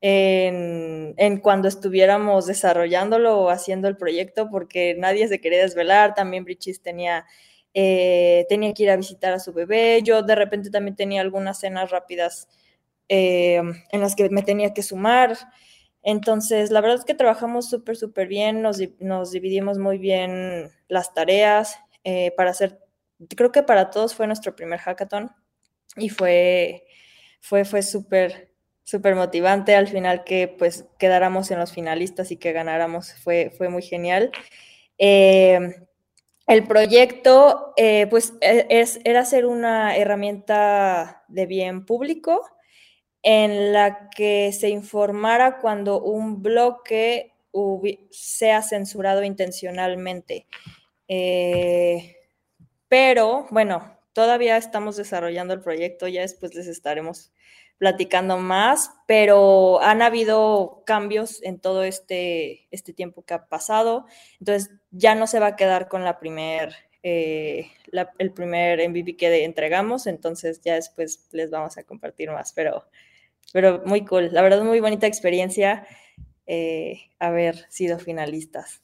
en, 0.00 1.40
cuando 1.42 1.68
estuviéramos 1.68 2.46
desarrollándolo 2.46 3.38
o 3.40 3.50
haciendo 3.50 3.88
el 3.88 3.96
proyecto, 3.96 4.48
porque 4.50 4.94
nadie 4.96 5.28
se 5.28 5.40
quería 5.40 5.62
desvelar, 5.62 6.14
también 6.14 6.44
Brichis 6.44 6.82
tenía, 6.82 7.26
eh, 7.74 8.46
tenía 8.48 8.72
que 8.74 8.84
ir 8.84 8.90
a 8.90 8.96
visitar 8.96 9.32
a 9.32 9.40
su 9.40 9.52
bebé, 9.52 10.02
yo 10.02 10.22
de 10.22 10.34
repente 10.34 10.70
también 10.70 10.96
tenía 10.96 11.20
algunas 11.20 11.60
cenas 11.60 11.90
rápidas 11.90 12.48
eh, 13.08 13.60
en 13.90 14.00
las 14.00 14.14
que 14.14 14.28
me 14.30 14.42
tenía 14.42 14.74
que 14.74 14.82
sumar. 14.82 15.36
Entonces, 16.02 16.70
la 16.70 16.80
verdad 16.80 16.98
es 16.98 17.04
que 17.04 17.14
trabajamos 17.14 17.68
súper, 17.68 17.96
súper 17.96 18.28
bien, 18.28 18.62
nos, 18.62 18.78
nos, 19.00 19.32
dividimos 19.32 19.78
muy 19.78 19.98
bien 19.98 20.70
las 20.88 21.12
tareas 21.12 21.78
eh, 22.04 22.32
para 22.36 22.50
hacer, 22.50 22.78
creo 23.36 23.50
que 23.52 23.62
para 23.62 23.90
todos 23.90 24.14
fue 24.14 24.26
nuestro 24.26 24.54
primer 24.54 24.78
hackathon 24.78 25.30
y 25.96 26.08
fue, 26.08 26.84
fue, 27.40 27.64
fue 27.64 27.82
súper, 27.82 28.47
súper 28.88 29.14
motivante. 29.14 29.74
Al 29.74 29.86
final 29.86 30.24
que 30.24 30.48
pues 30.48 30.86
quedáramos 30.98 31.50
en 31.50 31.58
los 31.58 31.72
finalistas 31.72 32.30
y 32.30 32.38
que 32.38 32.52
ganáramos 32.52 33.12
fue, 33.12 33.52
fue 33.56 33.68
muy 33.68 33.82
genial. 33.82 34.32
Eh, 34.96 35.76
el 36.46 36.64
proyecto 36.64 37.74
eh, 37.76 38.06
pues 38.08 38.32
e, 38.40 38.66
es, 38.70 38.98
era 39.04 39.26
ser 39.26 39.44
una 39.44 39.94
herramienta 39.94 41.24
de 41.28 41.44
bien 41.44 41.84
público 41.84 42.40
en 43.22 43.74
la 43.74 44.08
que 44.08 44.52
se 44.52 44.70
informara 44.70 45.58
cuando 45.58 46.00
un 46.00 46.42
bloque 46.42 47.34
sea 48.10 48.62
censurado 48.62 49.22
intencionalmente. 49.22 50.46
Eh, 51.08 52.16
pero 52.88 53.46
bueno, 53.50 53.98
todavía 54.14 54.56
estamos 54.56 54.96
desarrollando 54.96 55.52
el 55.52 55.60
proyecto, 55.60 56.08
ya 56.08 56.22
después 56.22 56.54
les 56.54 56.68
estaremos 56.68 57.32
platicando 57.78 58.38
más, 58.38 58.90
pero 59.06 59.80
han 59.80 60.02
habido 60.02 60.82
cambios 60.84 61.42
en 61.44 61.60
todo 61.60 61.84
este, 61.84 62.66
este 62.72 62.92
tiempo 62.92 63.24
que 63.24 63.34
ha 63.34 63.46
pasado, 63.46 64.06
entonces 64.40 64.72
ya 64.90 65.14
no 65.14 65.26
se 65.28 65.38
va 65.38 65.48
a 65.48 65.56
quedar 65.56 65.88
con 65.88 66.04
la 66.04 66.18
primer, 66.18 66.74
eh, 67.04 67.70
la, 67.86 68.12
el 68.18 68.32
primer 68.32 68.86
MVP 68.88 69.16
que 69.16 69.44
entregamos, 69.44 70.08
entonces 70.08 70.60
ya 70.60 70.74
después 70.74 71.28
les 71.30 71.50
vamos 71.50 71.78
a 71.78 71.84
compartir 71.84 72.30
más, 72.32 72.52
pero, 72.52 72.84
pero 73.52 73.80
muy 73.86 74.04
cool, 74.04 74.30
la 74.32 74.42
verdad 74.42 74.64
muy 74.64 74.80
bonita 74.80 75.06
experiencia 75.06 75.86
eh, 76.46 77.02
haber 77.20 77.66
sido 77.70 77.98
finalistas. 77.98 78.82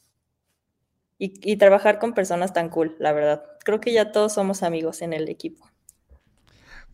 Y, 1.17 1.33
y 1.49 1.57
trabajar 1.57 2.01
con 2.01 2.13
personas 2.13 2.53
tan 2.53 2.69
cool, 2.69 2.97
la 2.99 3.13
verdad. 3.13 3.45
Creo 3.65 3.81
que 3.81 3.93
ya 3.93 4.11
todos 4.11 4.35
somos 4.35 4.65
amigos 4.65 5.01
en 5.01 5.13
el 5.13 5.29
equipo. 5.29 5.65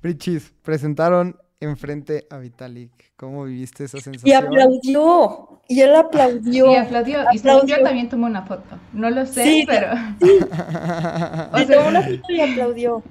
Brichis, 0.03 0.53
presentaron 0.63 1.41
enfrente 1.61 2.27
a 2.31 2.39
Vitalik. 2.39 2.91
¿Cómo 3.17 3.45
viviste 3.45 3.85
esa 3.85 4.01
sensación? 4.01 4.29
Y 4.29 4.33
aplaudió, 4.33 5.61
y 5.69 5.81
él 5.81 5.95
aplaudió. 5.95 6.71
Y 6.73 6.77
aplaudió, 6.77 7.21
y 7.33 7.39
según 7.39 7.67
yo 7.67 7.83
también 7.83 8.09
tomó 8.09 8.27
una 8.27 8.43
foto. 8.43 8.79
No 8.93 9.11
lo 9.11 9.27
sé, 9.27 9.45
sí, 9.45 9.65
pero... 9.67 9.89
Sí. 10.21 10.39
o 11.53 11.59
sea, 11.59 11.67
tomó 11.77 11.89
una 11.89 12.03
foto 12.03 12.23
y 12.33 12.41
aplaudió. 12.41 13.03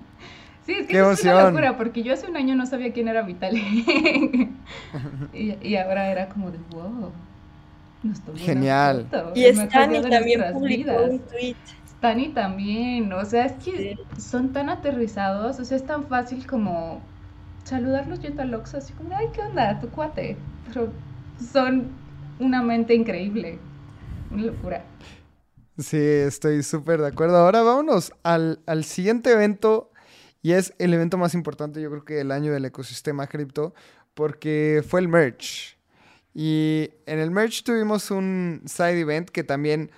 Sí, 0.66 0.74
es 0.74 0.88
que 0.88 0.88
¡Qué 0.88 1.00
eso 1.00 1.12
es 1.12 1.24
una 1.24 1.32
emoción! 1.32 1.54
locura, 1.54 1.78
porque 1.78 2.04
yo 2.04 2.14
hace 2.14 2.28
un 2.30 2.38
año 2.38 2.56
no 2.56 2.66
sabía 2.66 2.92
quién 2.94 3.08
era 3.08 3.22
Vitalik. 3.24 3.64
y, 5.34 5.68
y 5.68 5.76
ahora 5.78 6.12
era 6.12 6.30
como 6.30 6.52
de 6.52 6.60
wow. 6.70 7.12
Nos 8.04 8.22
tomó 8.24 8.44
una 8.46 8.46
Genial. 8.46 9.08
foto, 9.10 9.32
Y 9.36 9.44
Stani 9.46 10.02
también 10.10 10.46
publicó 10.52 11.02
vidas. 11.02 11.10
un 11.10 11.20
tweet. 11.28 11.58
Stani 11.88 12.30
también, 12.34 13.12
o 13.14 13.26
sea, 13.26 13.46
es 13.46 13.54
que 13.64 13.96
Sí. 14.16 14.22
son 14.22 14.54
tan 14.54 14.70
aterrizados, 14.70 15.60
o 15.60 15.66
sea, 15.66 15.78
es 15.78 15.86
tan 15.86 16.06
fácil 16.08 16.46
como 16.48 17.12
saludarlos 17.64 18.20
yendo 18.22 18.42
al 18.42 18.54
Oxxo, 18.54 18.78
así 18.78 18.94
como, 18.94 19.16
ay, 19.16 19.28
¿qué 19.34 19.42
onda? 19.42 19.80
Tu 19.80 19.90
cuate. 19.90 20.38
Pero 20.68 20.92
son 21.52 21.92
una 22.40 22.62
mente 22.62 22.94
increíble, 22.94 23.60
una 24.32 24.44
locura. 24.44 24.86
Sí, 25.78 25.98
estoy 25.98 26.64
súper 26.64 27.00
de 27.00 27.08
acuerdo. 27.08 27.38
Ahora 27.38 27.62
vámonos 27.62 28.12
al, 28.24 28.60
al 28.66 28.84
siguiente 28.84 29.32
evento 29.32 29.92
y 30.42 30.54
es 30.54 30.74
el 30.78 30.94
evento 30.94 31.18
más 31.18 31.34
importante 31.34 31.82
yo 31.82 31.90
creo 31.90 32.06
que 32.06 32.16
del 32.16 32.32
año 32.32 32.52
del 32.52 32.66
ecosistema 32.66 33.28
cripto 33.28 33.74
porque 34.14 34.84
fue 34.88 35.00
el 35.00 35.08
merge. 35.08 35.78
Y 36.34 36.92
en 37.06 37.20
el 37.20 37.32
merge 37.32 37.64
tuvimos 37.64 38.12
un 38.12 38.62
side 38.66 39.00
event 39.00 39.30
que 39.30 39.44
también 39.44 39.92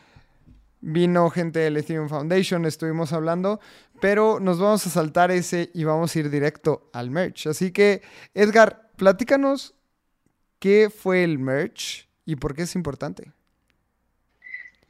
vino 0.80 1.30
gente 1.30 1.60
del 1.60 1.78
Ethereum 1.78 2.10
Foundation, 2.10 2.66
estuvimos 2.66 3.14
hablando, 3.14 3.60
pero 4.02 4.42
nos 4.42 4.60
vamos 4.60 4.86
a 4.86 4.90
saltar 4.90 5.32
ese 5.32 5.70
y 5.74 5.86
vamos 5.86 6.14
a 6.14 6.20
ir 6.20 6.30
directo 6.30 6.90
al 6.92 7.12
merge. 7.12 7.50
Así 7.50 7.72
que, 7.72 8.02
Edgar, 8.34 8.90
platícanos 8.98 9.74
qué 10.60 10.90
fue 10.90 11.24
el 11.24 11.40
merge 11.40 12.08
y 12.26 12.36
por 12.36 12.56
qué 12.56 12.64
es 12.64 12.76
importante. 12.76 13.32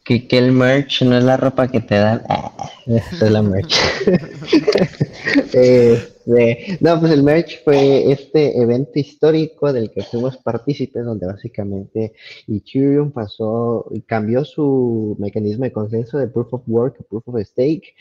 Que, 0.04 0.28
que 0.28 0.40
el 0.40 0.52
merch 0.52 1.04
no 1.04 1.16
es 1.16 1.24
la 1.24 1.38
ropa 1.38 1.68
que 1.68 1.82
te 1.82 1.96
dan. 1.96 2.24
Ah, 2.28 2.52
esa 2.88 3.26
es 3.26 3.32
la 3.32 3.44
merch. 3.44 3.76
Este, 6.26 6.78
no, 6.82 7.00
pues 7.00 7.12
el 7.12 7.24
merch 7.24 7.64
fue 7.64 8.12
este 8.12 8.60
evento 8.60 8.92
histórico 8.96 9.74
del 9.74 9.92
que 9.92 10.04
fuimos 10.04 10.38
partícipes, 10.38 11.04
donde 11.04 11.26
básicamente 11.26 12.14
Ethereum 12.48 13.12
pasó 13.12 13.88
y 13.92 14.02
cambió 14.02 14.46
su 14.46 15.16
mecanismo 15.20 15.64
de 15.64 15.72
consenso 15.72 16.18
de 16.18 16.28
Proof 16.28 16.54
of 16.54 16.64
Work 16.68 16.98
a 17.00 17.04
Proof 17.04 17.28
of 17.28 17.42
Stake. 17.42 17.96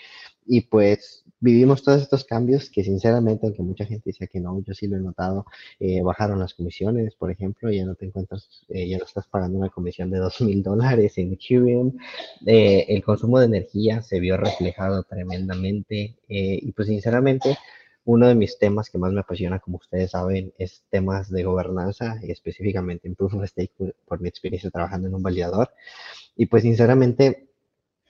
Y 0.53 0.63
pues 0.63 1.25
vivimos 1.39 1.85
todos 1.85 2.03
estos 2.03 2.25
cambios 2.25 2.71
que 2.71 2.83
sinceramente, 2.83 3.47
aunque 3.47 3.63
mucha 3.63 3.85
gente 3.85 4.11
decía 4.11 4.27
que 4.27 4.41
no, 4.41 4.61
yo 4.65 4.75
sí 4.75 4.89
lo 4.89 4.97
he 4.97 5.01
notado, 5.01 5.47
eh, 5.79 6.03
bajaron 6.03 6.41
las 6.41 6.55
comisiones, 6.55 7.15
por 7.15 7.31
ejemplo, 7.31 7.71
ya 7.71 7.85
no 7.85 7.95
te 7.95 8.07
encuentras, 8.07 8.67
eh, 8.69 8.89
ya 8.89 8.99
no 8.99 9.05
estás 9.05 9.29
pagando 9.29 9.59
una 9.59 9.69
comisión 9.69 10.11
de 10.11 10.19
dos 10.19 10.41
mil 10.41 10.61
dólares 10.65 11.19
en 11.19 11.35
Ethereum, 11.35 11.97
eh, 12.47 12.85
el 12.89 13.05
consumo 13.05 13.39
de 13.39 13.47
energía 13.47 14.03
se 14.03 14.19
vio 14.19 14.37
reflejado 14.37 15.05
tremendamente 15.05 16.17
eh, 16.29 16.59
y 16.61 16.73
pues 16.73 16.89
sinceramente 16.89 17.57
uno 18.05 18.27
de 18.27 18.35
mis 18.35 18.59
temas 18.59 18.91
que 18.91 18.99
más 18.99 19.13
me 19.13 19.21
apasiona, 19.21 19.61
como 19.61 19.77
ustedes 19.77 20.11
saben, 20.11 20.53
es 20.59 20.83
temas 20.91 21.31
de 21.31 21.45
gobernanza, 21.45 22.19
específicamente 22.25 23.07
en 23.07 23.15
Proof 23.15 23.35
of 23.35 23.47
Stake 23.47 23.73
por, 23.79 23.95
por 24.05 24.21
mi 24.21 24.29
experiencia 24.29 24.69
trabajando 24.71 25.07
en 25.07 25.15
un 25.15 25.23
validador 25.23 25.71
y 26.37 26.47
pues 26.47 26.65
sinceramente 26.65 27.47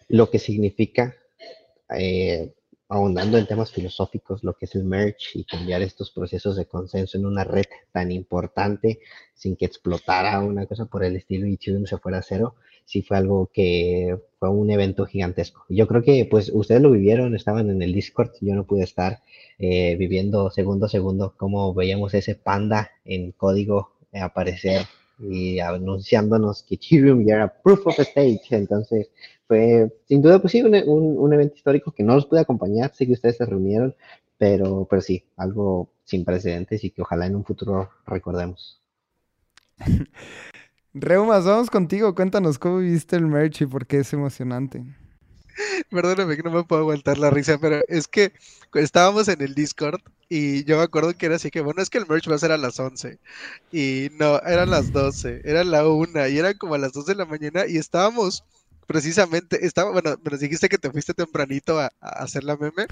lo 0.08 0.30
que 0.30 0.38
significa 0.38 1.14
eh, 1.96 2.52
ahondando 2.88 3.38
en 3.38 3.46
temas 3.46 3.72
filosóficos, 3.72 4.42
lo 4.42 4.54
que 4.54 4.64
es 4.66 4.74
el 4.74 4.84
merge 4.84 5.30
y 5.34 5.44
cambiar 5.44 5.80
estos 5.82 6.10
procesos 6.10 6.56
de 6.56 6.66
consenso 6.66 7.16
en 7.16 7.24
una 7.24 7.44
red 7.44 7.66
tan 7.92 8.10
importante 8.10 8.98
sin 9.32 9.56
que 9.56 9.64
explotara 9.64 10.40
una 10.40 10.66
cosa 10.66 10.86
por 10.86 11.04
el 11.04 11.16
estilo 11.16 11.46
y 11.46 11.54
Ethereum 11.54 11.86
se 11.86 11.98
fuera 11.98 12.18
a 12.18 12.22
cero, 12.22 12.56
sí 12.84 13.02
fue 13.02 13.16
algo 13.16 13.48
que 13.52 14.18
fue 14.40 14.50
un 14.50 14.70
evento 14.70 15.06
gigantesco. 15.06 15.64
Yo 15.68 15.86
creo 15.86 16.02
que 16.02 16.26
pues 16.28 16.50
ustedes 16.52 16.82
lo 16.82 16.90
vivieron, 16.90 17.36
estaban 17.36 17.70
en 17.70 17.80
el 17.80 17.92
Discord, 17.92 18.32
yo 18.40 18.54
no 18.56 18.66
pude 18.66 18.82
estar 18.82 19.20
eh, 19.58 19.94
viviendo 19.96 20.50
segundo 20.50 20.86
a 20.86 20.88
segundo 20.88 21.34
cómo 21.36 21.72
veíamos 21.72 22.12
ese 22.14 22.34
panda 22.34 22.90
en 23.04 23.30
código 23.32 23.92
aparecer 24.12 24.86
y 25.20 25.60
anunciándonos 25.60 26.64
que 26.64 26.74
Ethereum 26.74 27.24
ya 27.24 27.34
era 27.36 27.62
proof 27.62 27.86
of 27.86 28.00
stake. 28.00 28.42
Entonces, 28.50 29.10
fue 29.50 29.92
sin 30.06 30.22
duda, 30.22 30.40
pues 30.40 30.52
sí, 30.52 30.62
un, 30.62 30.76
un, 30.76 31.18
un, 31.18 31.32
evento 31.32 31.56
histórico 31.56 31.90
que 31.90 32.04
no 32.04 32.14
los 32.14 32.26
pude 32.26 32.38
acompañar. 32.38 32.94
Sé 32.94 33.04
que 33.04 33.14
ustedes 33.14 33.36
se 33.36 33.46
reunieron, 33.46 33.96
pero, 34.38 34.86
pero 34.88 35.02
sí, 35.02 35.24
algo 35.36 35.90
sin 36.04 36.24
precedentes 36.24 36.84
y 36.84 36.90
que 36.92 37.02
ojalá 37.02 37.26
en 37.26 37.34
un 37.34 37.44
futuro 37.44 37.90
recordemos. 38.06 38.80
Reumas, 40.94 41.44
vamos 41.44 41.68
contigo. 41.68 42.14
Cuéntanos 42.14 42.60
cómo 42.60 42.78
viste 42.78 43.16
el 43.16 43.26
merch 43.26 43.62
y 43.62 43.66
por 43.66 43.88
qué 43.88 43.98
es 43.98 44.12
emocionante. 44.12 44.84
Perdóname 45.90 46.36
que 46.36 46.44
no 46.44 46.52
me 46.52 46.62
puedo 46.62 46.82
aguantar 46.82 47.18
la 47.18 47.30
risa, 47.30 47.58
pero 47.60 47.80
es 47.88 48.06
que 48.06 48.32
estábamos 48.74 49.26
en 49.26 49.40
el 49.40 49.56
Discord 49.56 50.00
y 50.28 50.62
yo 50.62 50.76
me 50.76 50.84
acuerdo 50.84 51.12
que 51.12 51.26
era 51.26 51.34
así 51.34 51.50
que, 51.50 51.60
bueno, 51.60 51.82
es 51.82 51.90
que 51.90 51.98
el 51.98 52.06
merch 52.06 52.30
va 52.30 52.36
a 52.36 52.38
ser 52.38 52.52
a 52.52 52.56
las 52.56 52.78
11 52.78 53.18
y 53.72 54.10
no, 54.16 54.38
eran 54.42 54.70
las 54.70 54.92
12, 54.92 55.42
era 55.44 55.64
la 55.64 55.88
1 55.88 56.28
y 56.28 56.38
eran 56.38 56.56
como 56.56 56.74
a 56.74 56.78
las 56.78 56.92
2 56.92 57.06
de 57.06 57.16
la 57.16 57.24
mañana 57.24 57.66
y 57.66 57.78
estábamos 57.78 58.44
precisamente, 58.90 59.64
estaba, 59.64 59.92
bueno, 59.92 60.16
nos 60.28 60.40
dijiste 60.40 60.68
que 60.68 60.76
te 60.76 60.90
fuiste 60.90 61.14
tempranito 61.14 61.78
a, 61.78 61.92
a, 62.00 62.08
hacer 62.24 62.42
la 62.42 62.56
meme, 62.56 62.88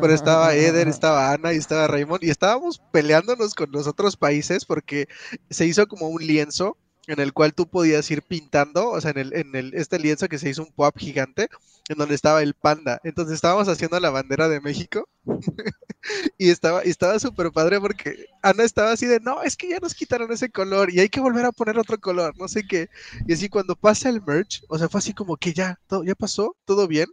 pero 0.00 0.14
estaba 0.14 0.54
Eder, 0.54 0.88
estaba 0.88 1.30
Ana 1.30 1.52
y 1.52 1.58
estaba 1.58 1.86
Raymond 1.88 2.24
y 2.24 2.30
estábamos 2.30 2.80
peleándonos 2.90 3.54
con 3.54 3.70
los 3.70 3.86
otros 3.86 4.16
países 4.16 4.64
porque 4.64 5.08
se 5.50 5.66
hizo 5.66 5.86
como 5.88 6.08
un 6.08 6.26
lienzo 6.26 6.78
en 7.06 7.20
el 7.20 7.32
cual 7.32 7.54
tú 7.54 7.68
podías 7.68 8.10
ir 8.10 8.22
pintando, 8.22 8.90
o 8.90 9.00
sea, 9.00 9.10
en 9.10 9.18
el, 9.18 9.32
en 9.34 9.54
el, 9.56 9.74
este 9.74 9.98
lienzo 9.98 10.28
que 10.28 10.38
se 10.38 10.48
hizo 10.48 10.62
un 10.62 10.72
pop 10.72 10.96
gigante, 10.96 11.48
en 11.88 11.98
donde 11.98 12.14
estaba 12.14 12.42
el 12.42 12.54
panda. 12.54 13.00
Entonces 13.04 13.34
estábamos 13.34 13.68
haciendo 13.68 13.98
la 14.00 14.10
bandera 14.10 14.48
de 14.48 14.60
México 14.60 15.08
y 16.38 16.50
estaba, 16.50 16.82
estaba 16.82 17.18
súper 17.18 17.50
padre 17.50 17.80
porque 17.80 18.26
Ana 18.42 18.64
estaba 18.64 18.92
así 18.92 19.06
de, 19.06 19.20
no, 19.20 19.42
es 19.42 19.56
que 19.56 19.68
ya 19.68 19.78
nos 19.80 19.94
quitaron 19.94 20.30
ese 20.32 20.50
color 20.50 20.92
y 20.92 21.00
hay 21.00 21.08
que 21.08 21.20
volver 21.20 21.44
a 21.44 21.52
poner 21.52 21.78
otro 21.78 21.98
color, 21.98 22.36
no 22.38 22.48
sé 22.48 22.64
qué. 22.66 22.88
Y 23.26 23.32
así 23.32 23.48
cuando 23.48 23.76
pasa 23.76 24.08
el 24.08 24.22
merch, 24.22 24.64
o 24.68 24.78
sea, 24.78 24.88
fue 24.88 24.98
así 24.98 25.12
como 25.12 25.36
que 25.36 25.52
ya, 25.52 25.78
todo, 25.86 26.04
ya 26.04 26.14
pasó, 26.14 26.56
todo 26.64 26.86
bien. 26.88 27.06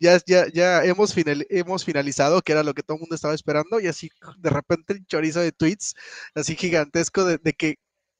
Ya, 0.00 0.20
ya, 0.26 0.46
ya 0.52 0.84
hemos, 0.84 1.12
final, 1.12 1.44
hemos 1.50 1.84
finalizado, 1.84 2.40
que 2.42 2.52
era 2.52 2.62
lo 2.62 2.72
que 2.72 2.84
todo 2.84 2.96
el 2.96 3.00
mundo 3.00 3.16
estaba 3.16 3.34
esperando, 3.34 3.80
y 3.80 3.88
así 3.88 4.10
de 4.38 4.50
repente 4.50 4.92
el 4.92 5.04
chorizo 5.06 5.40
de 5.40 5.50
tweets, 5.50 5.94
así 6.36 6.54
gigantesco 6.54 7.24
de, 7.24 7.38
de 7.38 7.52
que 7.52 7.78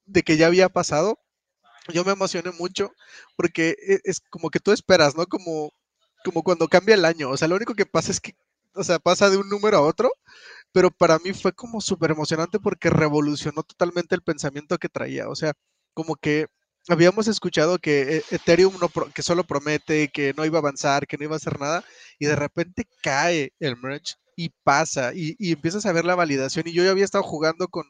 de 0.09 0.22
que 0.22 0.36
ya 0.36 0.46
había 0.46 0.68
pasado, 0.68 1.18
yo 1.92 2.04
me 2.04 2.12
emocioné 2.12 2.50
mucho 2.59 2.92
porque 3.36 3.76
es, 3.80 4.00
es, 4.04 4.20
como 4.30 4.50
que 4.50 4.61
tú 4.61 4.72
esperas, 4.72 5.16
¿no? 5.16 5.26
Como, 5.26 5.72
como 6.24 6.42
cuando 6.42 6.68
cambia 6.68 6.94
el 6.94 7.04
año, 7.04 7.30
o 7.30 7.36
sea, 7.36 7.48
lo 7.48 7.56
único 7.56 7.74
que 7.74 7.86
pasa 7.86 8.11
es 8.12 8.20
que, 8.20 8.34
o 8.74 8.84
sea, 8.84 8.98
pasa 8.98 9.30
de 9.30 9.38
un 9.38 9.48
número 9.48 9.78
a 9.78 9.82
otro, 9.82 10.12
pero 10.72 10.90
para 10.90 11.18
mí 11.20 11.32
fue 11.32 11.52
como 11.52 11.80
súper 11.80 12.11
emocionante 12.12 12.59
porque 12.61 12.90
revolucionó 12.90 13.62
totalmente 13.62 14.14
el 14.14 14.22
pensamiento 14.22 14.78
que 14.78 14.88
traía, 14.88 15.28
o 15.28 15.36
sea, 15.36 15.54
como 15.94 16.16
que 16.16 16.46
habíamos 16.88 17.28
escuchado 17.28 17.78
que 17.78 18.18
eh, 18.18 18.22
Ethereum 18.30 18.74
no, 18.80 18.88
que 19.12 19.22
solo 19.22 19.44
promete, 19.44 20.09
que 20.09 20.34
no 20.36 20.44
iba 20.46 20.59
a 20.59 20.61
avanzar, 20.61 21.06
que 21.06 21.18
no 21.18 21.24
iba 21.24 21.34
a 21.34 21.38
hacer 21.38 21.61
nada, 21.61 21.84
y 22.18 22.26
de 22.26 22.36
repente 22.36 22.86
cae 23.02 23.52
el 23.61 23.76
merge 23.76 24.14
y 24.36 24.50
pasa, 24.64 25.12
y, 25.14 25.36
y 25.38 25.52
empiezas 25.52 25.86
a 25.86 25.92
ver 25.92 26.04
la 26.04 26.14
validación, 26.14 26.66
y 26.68 26.72
yo 26.72 26.84
ya 26.84 26.90
había 26.92 27.04
estado 27.04 27.24
jugando 27.24 27.68
con 27.68 27.84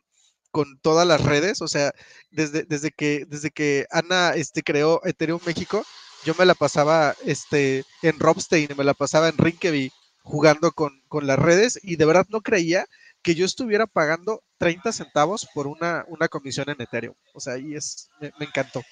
con 0.51 0.79
todas 0.81 1.07
las 1.07 1.23
redes, 1.23 1.63
o 1.63 1.69
sea, 1.69 1.93
desde, 2.31 2.65
desde 2.65 2.91
que 2.91 3.25
desde 3.29 3.51
que 3.51 3.87
Ana 3.91 4.35
este, 4.35 4.63
creó 4.63 5.01
Ethereum 5.05 5.41
México, 5.47 5.85
yo 6.25 6.35
me 6.39 6.47
la 6.47 6.55
pasaba 6.55 7.15
este, 7.25 7.85
en 8.03 8.19
Robstein, 8.19 8.69
me 8.77 8.85
la 8.85 8.95
pasaba 8.95 9.29
en 9.29 9.39
Rinkeby 9.39 9.93
jugando 10.23 10.73
con, 10.73 11.03
con, 11.09 11.27
las 11.27 11.39
redes 11.39 11.79
y 11.83 11.97
de 11.97 12.05
verdad 12.05 12.27
no 12.29 12.43
creía 12.43 12.87
que 13.23 13.35
yo 13.35 13.45
estuviera 13.45 13.87
pagando 13.87 14.43
30 14.59 14.93
centavos 14.93 15.49
por 15.55 15.67
una, 15.67 16.05
una 16.09 16.29
comisión 16.29 16.69
en 16.71 16.81
Ethereum. 16.81 17.15
O 17.35 17.41
sea, 17.41 17.55
ahí 17.55 17.75
es, 17.75 18.11
me, 18.21 18.33
encantó. 18.41 18.83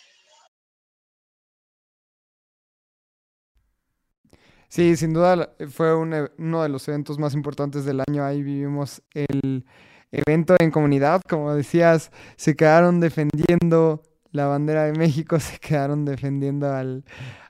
Sí, 4.69 4.97
sin 4.97 5.13
duda 5.13 5.55
fue 5.71 5.95
un, 5.95 6.29
uno 6.39 6.63
de 6.63 6.69
los 6.69 6.87
eventos 6.89 7.19
más 7.19 7.35
importantes 7.35 7.85
del 7.85 8.03
año. 8.07 8.25
Ahí 8.25 8.43
vivimos 8.43 9.03
el, 9.15 9.65
evento 10.13 10.55
en 10.59 10.71
comunidad, 10.71 11.21
como 11.29 11.55
decías, 11.55 12.11
se 12.37 12.57
quedaron 12.57 13.01
defendiendo 13.01 14.03
la 14.33 14.47
bandera 14.47 14.85
de 14.85 14.93
México, 14.93 15.41
se 15.41 15.59
quedaron 15.59 16.05
defendiendo 16.05 16.73
al, 16.73 17.05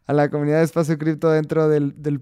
a 0.06 0.12
la 0.12 0.30
comunidad 0.30 0.58
de 0.58 0.64
espacio 0.64 0.96
cripto 0.98 1.30
dentro 1.30 1.68
del, 1.68 2.00
del 2.00 2.20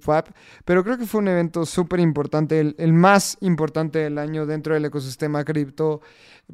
pero 0.65 0.83
creo 0.83 0.99
que 0.99 1.07
fue 1.07 1.21
un 1.21 1.29
evento 1.29 1.67
súper 1.67 2.01
importante, 2.01 2.61
el, 2.61 2.75
el, 2.79 2.93
más 2.93 3.37
importante 3.41 3.99
del 4.01 4.19
año 4.19 4.47
dentro 4.47 4.75
del 4.75 4.85
ecosistema 4.87 5.45
cripto 5.45 6.01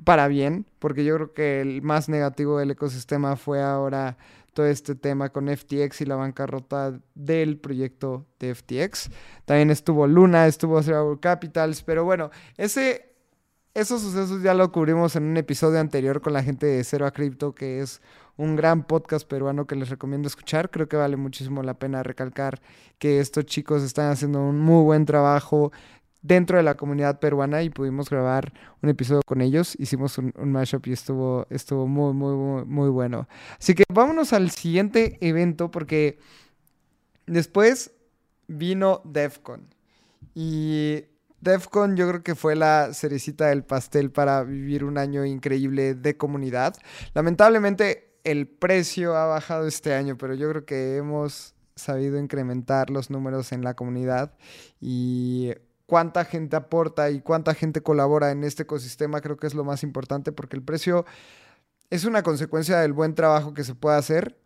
para 0.05 0.29
bien, 0.29 0.67
porque 0.79 1.05
yo 1.05 1.17
creo 1.17 1.33
que 1.33 1.61
el 1.61 1.83
más 1.83 2.09
negativo 2.09 2.59
del 2.59 2.73
ecosistema 2.73 3.37
fue 3.37 3.63
ahora 3.63 4.17
todo 4.53 4.67
este 4.67 4.97
tema 4.97 5.31
con 5.31 5.49
FTX 5.49 6.01
y 6.01 6.07
la 6.07 6.17
bancarrota 6.17 7.01
del 7.15 7.59
proyecto 7.59 8.27
de 8.41 8.55
FTX. 8.55 9.11
También 9.45 9.71
estuvo 9.71 10.07
Luna, 10.07 10.47
estuvo 10.49 10.83
Zero 10.83 11.19
Capitals, 11.21 11.83
pero 11.83 12.05
bueno, 12.05 12.31
ese 12.57 13.10
esos 13.75 14.03
sucesos 14.03 14.43
ya 14.43 14.55
lo 14.55 14.73
cubrimos 14.73 15.15
en 15.17 15.25
un 15.25 15.37
episodio 15.37 15.79
anterior 15.79 16.21
con 16.21 16.33
la 16.33 16.43
gente 16.43 16.67
de 16.67 16.83
Cero 16.83 17.07
a 17.07 17.13
Cripto, 17.13 17.55
que 17.55 17.81
es 17.81 18.01
un 18.37 18.57
gran 18.57 18.85
podcast 18.85 19.29
peruano 19.29 19.67
que 19.67 19.77
les 19.77 19.89
recomiendo 19.91 20.27
escuchar. 20.27 20.71
Creo 20.71 20.89
que 20.89 20.97
vale 20.97 21.17
muchísimo 21.17 21.63
la 21.63 21.75
pena 21.75 22.03
recalcar 22.03 22.61
que 22.99 23.21
estos 23.21 23.47
chicos 23.47 23.83
están 23.83 24.11
haciendo 24.11 24.41
un 24.41 24.59
muy 24.59 24.83
buen 24.83 25.05
trabajo. 25.07 25.73
dentro 26.23 26.59
de 26.59 26.63
la 26.63 26.75
comunidad 26.75 27.19
peruana 27.19 27.63
y 27.63 27.71
pudimos 27.71 28.11
grabar 28.11 28.53
un 28.83 28.91
episodio 28.91 29.23
con 29.25 29.41
ellos. 29.41 29.75
Hicimos 29.79 30.19
un, 30.19 30.35
mashup 30.53 30.87
y 30.87 30.93
estuvo, 30.93 31.47
estuvo 31.49 31.87
muy, 31.87 32.13
muy, 32.13 32.35
muy, 32.35 32.65
muy 32.67 32.89
bueno. 32.91 33.27
Así 33.59 33.75
que 33.75 33.85
vámonos 33.91 34.35
al 34.35 34.51
siguiente 34.51 35.17
evento 35.23 35.71
porque 35.71 36.19
después 37.27 37.93
vino 38.49 39.01
DEFCON. 39.05 39.63
Y 40.35 41.05
DEFCON 41.41 41.97
yo 41.97 42.09
creo 42.09 42.23
que 42.23 42.35
fue 42.35 42.55
la 42.57 42.93
cerecita 42.93 43.47
del 43.47 43.65
pastel 43.65 44.11
para 44.11 44.43
vivir 44.45 44.85
un 44.85 44.99
año 44.99 45.25
increíble 45.25 45.95
de 45.95 46.17
comunidad. 46.17 46.75
Lamentablemente 47.15 48.11
el 48.25 48.47
precio 48.47 49.17
ha 49.17 49.27
bajado 49.27 49.67
este 49.67 49.95
año, 49.95 50.19
pero 50.19 50.35
yo 50.35 50.49
creo 50.51 50.65
que 50.67 50.97
hemos 50.97 51.55
sabido 51.77 52.19
incrementar 52.19 52.91
los 52.91 53.11
números 53.11 53.53
en 53.53 53.65
la 53.65 53.75
comunidad 53.75 54.35
y 54.81 55.53
cuánta 55.87 56.25
gente 56.25 56.57
aporta 56.57 57.11
y 57.11 57.21
cuánta 57.21 57.55
gente 57.55 57.81
colabora 57.81 58.31
en 58.31 58.45
este 58.45 58.65
ecosistema 58.65 59.21
creo 59.21 59.37
que 59.37 59.47
es 59.47 59.55
lo 59.55 59.65
más 59.65 59.83
importante 59.83 60.31
porque 60.31 60.57
el 60.57 60.63
precio 60.63 61.07
es 61.89 62.05
una 62.05 62.23
consecuencia 62.23 62.79
del 62.79 62.93
buen 62.93 63.15
trabajo 63.15 63.55
que 63.55 63.65
se 63.65 63.75
puede 63.75 63.97
hacer. 63.97 64.39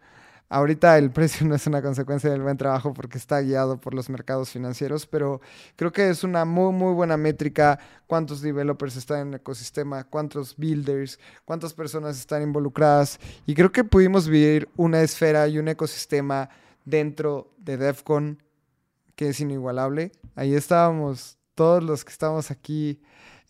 Ahorita 0.55 0.97
el 0.99 1.11
precio 1.11 1.45
no 1.49 1.57
es 1.57 1.67
una 1.67 1.83
consecuencia 1.83 2.31
del 2.31 2.43
buen 2.43 2.57
trabajo 2.57 2.95
porque 2.95 3.19
está 3.19 3.41
guiado 3.41 3.81
por 3.81 3.93
los 3.93 4.09
mercados 4.09 4.51
financieros, 4.51 5.05
pero 5.05 5.41
creo 5.75 5.91
que 5.91 6.09
es 6.09 6.23
una 6.23 6.45
muy, 6.45 6.73
muy 6.73 6.95
buena 6.95 7.17
métrica 7.17 7.81
cuántos 8.07 8.41
developers 8.41 8.95
están 8.95 9.19
en 9.19 9.29
el 9.31 9.35
ecosistema, 9.35 10.05
cuántos 10.05 10.57
builders, 10.57 11.19
cuántas 11.45 11.75
personas 11.75 12.17
están 12.21 12.41
involucradas. 12.43 13.19
Y 13.47 13.55
creo 13.55 13.73
que 13.73 13.83
pudimos 13.83 14.29
vivir 14.29 14.69
una 14.77 15.03
esfera 15.03 15.49
y 15.49 15.59
un 15.59 15.67
ecosistema 15.67 16.49
dentro 16.85 17.53
de 17.59 17.77
DEFCON 17.77 18.41
que 19.17 19.31
es 19.31 19.41
inigualable. 19.41 20.13
Ahí 20.37 20.55
estábamos 20.55 21.37
todos 21.57 21.83
los 21.83 22.05
que 22.05 22.13
estamos 22.13 22.53
aquí, 22.53 23.01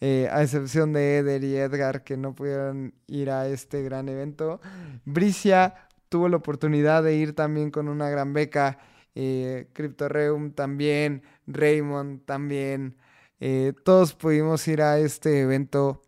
eh, 0.00 0.30
a 0.32 0.42
excepción 0.42 0.94
de 0.94 1.18
Eder 1.18 1.44
y 1.44 1.55
Edgar, 1.55 2.02
que 2.02 2.16
no 2.16 2.34
pudieron 2.34 2.94
ir 3.09 3.30
a 3.30 3.46
este 3.46 3.82
gran 3.82 4.09
evento. 4.09 4.62
Bricia 5.05 5.84
tuvo 6.14 6.28
la 6.28 6.36
oportunidad 6.36 7.02
de 7.02 7.16
ir 7.16 7.34
también 7.34 7.72
con 7.72 7.88
una 7.88 8.08
gran 8.08 8.32
beca. 8.32 8.78
Eh, 9.16 9.66
CryptoReum 9.72 10.52
también, 10.52 11.24
Raymond 11.48 12.24
también. 12.24 12.94
Eh, 13.40 13.72
todos 13.84 14.14
pudimos 14.14 14.68
ir 14.68 14.80
a 14.80 14.96
este 15.00 15.40
evento 15.40 16.02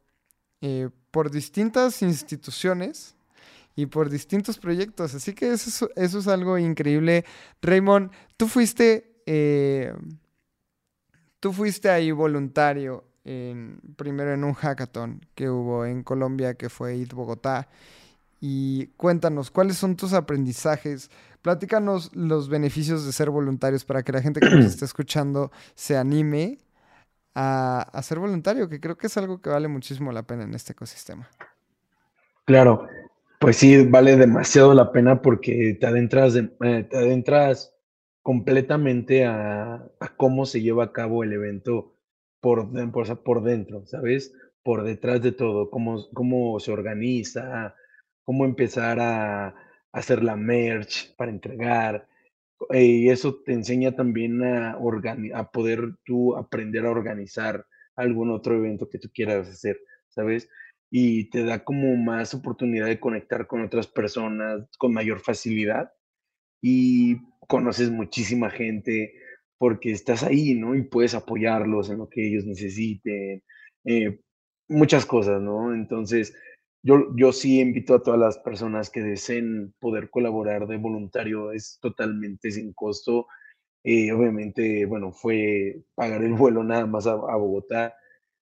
eh, 0.60 0.90
por 1.10 1.32
distintas 1.32 2.02
instituciones 2.02 3.16
y 3.74 3.86
por 3.86 4.08
distintos 4.08 4.58
proyectos. 4.58 5.12
Así 5.12 5.34
que 5.34 5.50
eso, 5.50 5.90
eso 5.96 6.18
es 6.20 6.28
algo 6.28 6.56
increíble. 6.56 7.24
Raymond, 7.60 8.12
tú 8.36 8.46
fuiste 8.46 9.22
eh, 9.26 9.92
tú 11.40 11.52
fuiste 11.52 11.90
ahí 11.90 12.12
voluntario 12.12 13.02
en, 13.24 13.80
primero 13.96 14.32
en 14.32 14.44
un 14.44 14.54
hackathon 14.54 15.26
que 15.34 15.50
hubo 15.50 15.84
en 15.84 16.04
Colombia, 16.04 16.54
que 16.54 16.68
fue 16.68 16.94
IT 16.94 17.12
Bogotá. 17.12 17.68
Y 18.40 18.88
cuéntanos, 18.96 19.50
¿cuáles 19.50 19.76
son 19.76 19.96
tus 19.96 20.12
aprendizajes? 20.12 21.10
Platícanos 21.42 22.14
los 22.14 22.48
beneficios 22.48 23.06
de 23.06 23.12
ser 23.12 23.30
voluntarios 23.30 23.84
para 23.84 24.02
que 24.02 24.12
la 24.12 24.22
gente 24.22 24.40
que 24.40 24.50
nos 24.50 24.64
está 24.66 24.84
escuchando 24.84 25.50
se 25.74 25.96
anime 25.96 26.58
a, 27.34 27.80
a, 27.80 28.02
ser 28.02 28.18
voluntario, 28.18 28.68
que 28.68 28.80
creo 28.80 28.96
que 28.96 29.06
es 29.06 29.16
algo 29.16 29.40
que 29.40 29.50
vale 29.50 29.68
muchísimo 29.68 30.12
la 30.12 30.22
pena 30.22 30.44
en 30.44 30.54
este 30.54 30.72
ecosistema. 30.72 31.28
Claro, 32.44 32.86
pues 33.38 33.56
sí, 33.56 33.84
vale 33.86 34.16
demasiado 34.16 34.72
la 34.72 34.92
pena 34.92 35.20
porque 35.20 35.76
te 35.78 35.86
adentras, 35.86 36.34
de, 36.34 36.50
eh, 36.60 36.86
te 36.88 36.96
adentras 36.96 37.74
completamente 38.22 39.24
a, 39.24 39.74
a, 40.00 40.16
cómo 40.16 40.46
se 40.46 40.62
lleva 40.62 40.84
a 40.84 40.92
cabo 40.92 41.22
el 41.22 41.32
evento 41.32 41.94
por, 42.40 42.70
por, 42.90 43.22
por 43.22 43.42
dentro, 43.42 43.84
¿sabes? 43.86 44.32
Por 44.62 44.84
detrás 44.84 45.22
de 45.22 45.32
todo, 45.32 45.70
cómo, 45.70 46.06
cómo 46.12 46.58
se 46.60 46.72
organiza, 46.72 47.74
cómo 48.26 48.44
empezar 48.44 49.00
a, 49.00 49.54
hacer 49.92 50.22
la 50.22 50.36
merch 50.36 51.16
para 51.16 51.30
entregar. 51.30 52.06
Eh, 52.70 52.84
y 52.84 53.08
eso 53.08 53.36
te 53.42 53.54
enseña 53.54 53.96
también 53.96 54.42
a, 54.44 54.76
a 55.34 55.50
poder 55.50 55.94
tú 56.04 56.36
aprender 56.36 56.84
a 56.84 56.90
organizar 56.90 57.64
algún 57.96 58.30
otro 58.30 58.56
evento 58.56 58.90
que 58.90 58.98
tú 58.98 59.08
quieras 59.14 59.48
hacer, 59.48 59.80
¿sabes? 60.08 60.50
Y 60.90 61.30
te 61.30 61.44
da 61.44 61.64
como 61.64 61.96
más 61.96 62.34
oportunidad 62.34 62.84
de 62.86 63.00
conectar 63.00 63.46
con 63.46 63.62
otras 63.62 63.86
personas 63.86 64.68
con 64.76 64.92
mayor 64.92 65.20
facilidad. 65.20 65.90
Y 66.60 67.16
conoces 67.48 67.90
muchísima 67.90 68.50
gente 68.50 69.14
porque 69.58 69.92
estás 69.92 70.22
ahí, 70.22 70.54
¿no? 70.54 70.74
Y 70.74 70.82
puedes 70.82 71.14
apoyarlos 71.14 71.88
en 71.88 71.98
lo 71.98 72.08
que 72.08 72.26
ellos 72.26 72.44
necesiten, 72.44 73.42
eh, 73.84 74.20
muchas 74.68 75.06
cosas, 75.06 75.40
¿no? 75.40 75.74
Entonces, 75.74 76.34
yo, 76.86 77.12
yo 77.16 77.32
sí 77.32 77.60
invito 77.60 77.96
a 77.96 78.02
todas 78.02 78.20
las 78.20 78.38
personas 78.38 78.90
que 78.90 79.00
deseen 79.00 79.74
poder 79.80 80.08
colaborar 80.08 80.68
de 80.68 80.76
voluntario, 80.76 81.50
es 81.50 81.80
totalmente 81.80 82.52
sin 82.52 82.72
costo. 82.74 83.26
Eh, 83.82 84.12
obviamente, 84.12 84.86
bueno, 84.86 85.10
fue 85.10 85.82
pagar 85.96 86.22
el 86.22 86.34
vuelo 86.34 86.62
nada 86.62 86.86
más 86.86 87.08
a, 87.08 87.14
a, 87.14 87.36
Bogotá, 87.36 87.96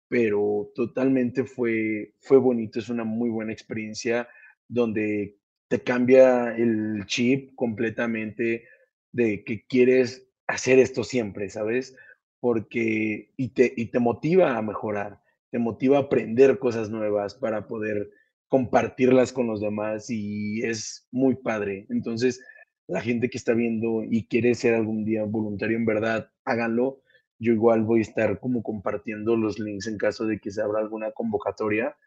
pero 0.09 0.69
totalmente 0.75 1.45
fue, 1.45 2.13
fue 2.19 2.37
bonito, 2.37 2.77
es 2.77 2.89
una 2.89 3.05
muy 3.05 3.29
buena 3.29 3.53
experiencia 3.53 4.27
donde 4.67 5.37
te 5.69 5.81
cambia 5.81 6.53
el 6.57 7.05
chip 7.05 7.55
completamente 7.55 8.67
de 9.13 9.45
que 9.45 9.65
quieres 9.65 10.29
hacer 10.47 10.79
esto 10.79 11.05
siempre, 11.05 11.49
¿sabes? 11.49 11.95
Porque 12.41 13.31
y 13.37 13.47
te, 13.53 13.73
y 13.77 13.85
te 13.85 13.99
motiva 13.99 14.57
a 14.57 14.61
mejorar, 14.61 15.21
te 15.51 15.57
motiva 15.57 15.99
a 15.99 16.01
aprender 16.01 16.59
cosas 16.59 16.89
nuevas 16.89 17.33
para 17.33 17.67
poder 17.67 18.11
compartirlas 18.47 19.33
con 19.33 19.47
los 19.47 19.61
demás 19.61 20.09
y 20.09 20.61
es 20.63 21.07
muy 21.11 21.35
padre. 21.35 21.85
Entonces, 21.89 22.41
la 22.87 23.01
gente 23.01 23.29
que 23.29 23.37
está 23.37 23.53
viendo 23.53 24.03
y 24.03 24.25
quiere 24.27 24.55
ser 24.55 24.75
algún 24.75 25.05
día 25.05 25.23
voluntario, 25.23 25.77
en 25.77 25.85
verdad, 25.85 26.29
háganlo. 26.45 27.01
Yo 27.39 27.53
igual 27.53 27.83
voy 27.83 27.99
a 27.99 28.03
estar 28.03 28.39
como 28.39 28.63
compartiendo 28.63 29.35
los 29.35 29.59
links 29.59 29.87
en 29.87 29.97
caso 29.97 30.25
de 30.25 30.39
que 30.39 30.51
se 30.51 30.61
abra 30.61 30.79
alguna 30.79 31.11
convocatoria 31.11 31.97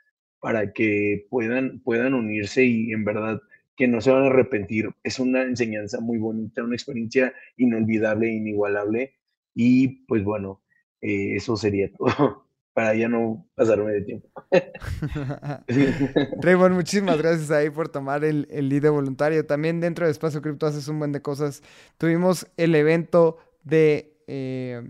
para 0.41 0.73
que 0.73 1.27
puedan, 1.31 1.81
puedan 1.81 2.15
unirse 2.15 2.65
y 2.65 2.93
en 2.93 3.05
verdad 3.05 3.41
que 3.77 3.89
no 3.89 4.01
se 4.01 4.11
van 4.11 4.25
a 4.25 4.27
arrepentir. 4.27 4.91
Es 5.03 5.19
una 5.19 5.43
enseñanza 5.43 6.01
muy 6.01 6.19
bonita, 6.19 6.65
una 6.65 6.75
experiencia 6.75 7.33
inolvidable 7.57 8.29
inigualable. 8.29 9.15
Y 9.55 10.07
pues 10.07 10.25
bueno, 10.25 10.63
eh, 11.01 11.37
eso 11.37 11.57
sería 11.57 11.91
todo, 11.99 12.48
para 12.79 12.95
ya 12.95 13.09
no 13.09 13.45
pasarme 13.57 13.91
de 13.91 14.03
tiempo. 14.03 14.29
Raymond, 16.41 16.77
muchísimas 16.77 17.19
gracias 17.19 17.51
ahí 17.51 17.71
por 17.71 17.89
tomar 17.89 18.25
el, 18.25 18.47
el 18.53 18.81
voluntario. 18.89 19.45
También 19.45 19.81
dentro 19.81 20.07
de 20.07 20.13
Espacio 20.13 20.41
Cripto 20.41 20.65
haces 20.65 20.87
un 20.87 21.01
buen 21.01 21.11
de 21.11 21.21
cosas. 21.21 21.61
Tuvimos 21.97 22.47
el 22.57 22.77
evento 22.77 23.39
de... 23.65 24.17
Eh, 24.29 24.89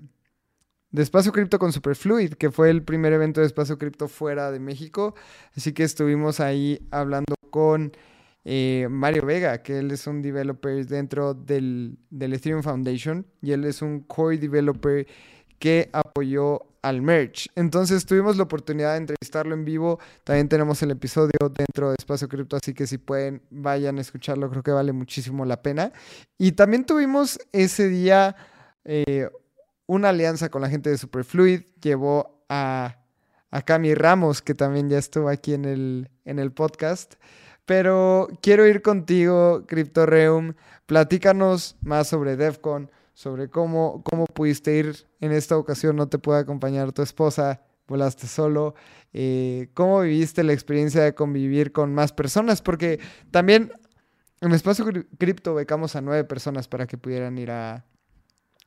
de 0.91 1.03
Espacio 1.03 1.33
Cripto 1.33 1.59
con 1.59 1.73
Superfluid, 1.73 2.35
que 2.35 2.51
fue 2.51 2.69
el 2.69 2.83
primer 2.83 3.15
evento 3.15 3.41
de 3.41 3.47
Espacio 3.47 3.79
Cripto 3.79 4.07
fuera 4.07 4.51
de 4.51 4.61
México. 4.61 5.15
Así 5.57 5.73
que 5.73 5.85
estuvimos 5.85 6.41
ahí 6.41 6.87
hablando 6.91 7.37
con 7.49 7.93
eh, 8.45 8.87
Mario 8.91 9.25
Vega, 9.25 9.63
que 9.63 9.79
él 9.79 9.91
es 9.93 10.07
un 10.07 10.21
developer 10.21 10.87
dentro 10.87 11.33
del, 11.33 11.97
del, 12.11 12.35
Ethereum 12.35 12.63
Foundation 12.63 13.27
y 13.41 13.53
él 13.53 13.65
es 13.65 13.81
un 13.81 14.01
core 14.01 14.37
developer 14.37 15.07
que 15.59 15.91
apoyó 15.93 16.63
al 16.83 17.03
merch. 17.03 17.49
Entonces 17.55 18.07
tuvimos 18.07 18.37
la 18.37 18.45
oportunidad 18.45 18.93
de 18.93 18.99
entrevistarlo 18.99 19.55
en 19.55 19.65
vivo. 19.65 19.99
También 20.25 20.49
tenemos 20.49 20.83
el 20.83 20.91
episodio 20.91 21.39
dentro 21.51 21.91
de 21.91 21.97
Espacio 21.99 22.29
Cripto, 22.29 22.57
así 22.57 22.75
que 22.75 22.87
si 22.87 22.99
pueden, 22.99 23.43
vayan 23.51 23.99
a 23.99 24.01
escucharlo. 24.01 24.51
Creo 24.51 24.63
que 24.63 24.71
vale 24.71 24.93
muchísimo 24.93 25.45
la 25.45 25.63
pena. 25.63 25.93
Y 26.39 26.53
también 26.53 26.85
tuvimos 26.85 27.39
ese 27.53 27.89
día 27.89 28.37
eh, 28.85 29.29
una 29.87 30.11
alianza 30.11 30.51
con 30.51 30.63
la 30.63 30.71
gente 30.71 30.91
de 30.91 30.99
Superfluid. 30.99 31.63
Llevó 31.83 32.45
a, 32.49 32.99
a 33.51 33.63
Cami 33.63 33.95
Ramos, 33.95 34.43
que 34.43 34.55
también 34.55 34.89
ya 34.89 34.99
estuvo 34.99 35.29
aquí 35.29 35.55
en 35.55 35.65
el, 35.65 36.11
en 36.25 36.39
el 36.39 36.53
podcast. 36.53 37.15
Pero 37.67 38.29
quiero 38.41 38.67
ir 38.67 38.81
contigo, 38.81 39.65
CryptoReum. 39.67 40.55
Platícanos 40.87 41.77
más 41.83 42.09
sobre 42.09 42.37
DEFCON, 42.37 42.91
sobre 43.19 43.51
cómo, 43.51 44.05
cómo 44.05 44.27
pudiste 44.27 44.77
ir 44.77 44.95
en 45.19 45.33
esta 45.33 45.57
ocasión. 45.59 45.97
No 45.97 46.09
te 46.09 46.21
puede 46.21 46.39
acompañar 46.39 46.93
tu 46.93 47.03
esposa, 47.03 47.61
volaste 47.89 48.29
solo. 48.29 48.77
Eh, 49.13 49.71
¿Cómo 49.75 50.03
viviste 50.03 50.45
la 50.45 50.53
experiencia 50.53 51.03
de 51.03 51.17
convivir 51.17 51.73
con 51.73 51.93
más 51.93 52.13
personas? 52.13 52.63
Porque 52.63 53.01
también 53.33 53.73
en 54.41 54.53
Espacio 54.53 54.87
Cripto 55.19 55.53
becamos 55.53 55.97
a 55.97 56.01
nueve 56.01 56.23
personas 56.23 56.69
para 56.69 56.87
que 56.87 56.97
pudieran 56.97 57.39
ir 57.39 57.51
a, 57.51 57.85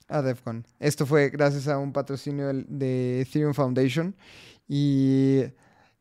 a 0.09 0.21
DEFCON. 0.21 0.67
Esto 0.79 1.05
fue 1.05 1.29
gracias 1.29 1.69
a 1.69 1.79
un 1.79 1.93
patrocinio 1.93 2.51
de 2.51 3.21
Ethereum 3.21 3.53
Foundation. 3.53 4.17
Y 4.67 5.43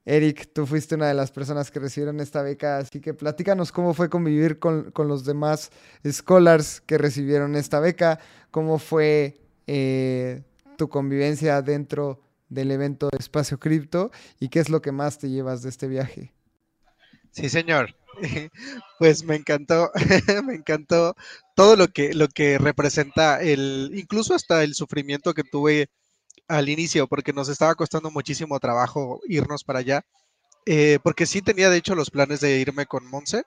Eric, 0.04 0.50
tú 0.52 0.66
fuiste 0.66 0.94
una 0.94 1.08
de 1.08 1.14
las 1.14 1.30
personas 1.30 1.70
que 1.70 1.78
recibieron 1.78 2.20
esta 2.20 2.42
beca, 2.42 2.78
así 2.78 3.00
que 3.00 3.12
platícanos 3.12 3.70
cómo 3.70 3.92
fue 3.92 4.08
convivir 4.08 4.58
con, 4.58 4.90
con 4.92 5.08
los 5.08 5.24
demás 5.24 5.70
scholars 6.10 6.80
que 6.80 6.96
recibieron 6.98 7.54
esta 7.54 7.80
beca, 7.80 8.18
cómo 8.50 8.78
fue 8.78 9.40
eh, 9.66 10.42
tu 10.78 10.88
convivencia 10.88 11.60
dentro 11.62 12.20
del 12.48 12.70
evento 12.70 13.08
Espacio 13.18 13.58
Cripto 13.60 14.10
y 14.40 14.48
qué 14.48 14.60
es 14.60 14.68
lo 14.68 14.82
que 14.82 14.92
más 14.92 15.18
te 15.18 15.28
llevas 15.28 15.62
de 15.62 15.68
este 15.68 15.86
viaje. 15.86 16.32
Sí, 17.30 17.48
señor. 17.48 17.94
Pues 18.98 19.24
me 19.24 19.36
encantó, 19.36 19.90
me 20.44 20.54
encantó 20.54 21.14
todo 21.54 21.74
lo 21.74 21.88
que, 21.88 22.12
lo 22.12 22.28
que 22.28 22.58
representa 22.58 23.40
el, 23.40 23.92
incluso 23.94 24.34
hasta 24.34 24.62
el 24.62 24.74
sufrimiento 24.74 25.32
que 25.32 25.42
tuve 25.42 25.88
al 26.50 26.68
inicio, 26.68 27.06
porque 27.06 27.32
nos 27.32 27.48
estaba 27.48 27.76
costando 27.76 28.10
muchísimo 28.10 28.58
trabajo 28.58 29.20
irnos 29.28 29.62
para 29.62 29.78
allá, 29.78 30.04
eh, 30.66 30.98
porque 31.02 31.24
sí 31.24 31.42
tenía 31.42 31.70
de 31.70 31.76
hecho 31.76 31.94
los 31.94 32.10
planes 32.10 32.40
de 32.40 32.58
irme 32.58 32.86
con 32.86 33.06
Monse, 33.06 33.44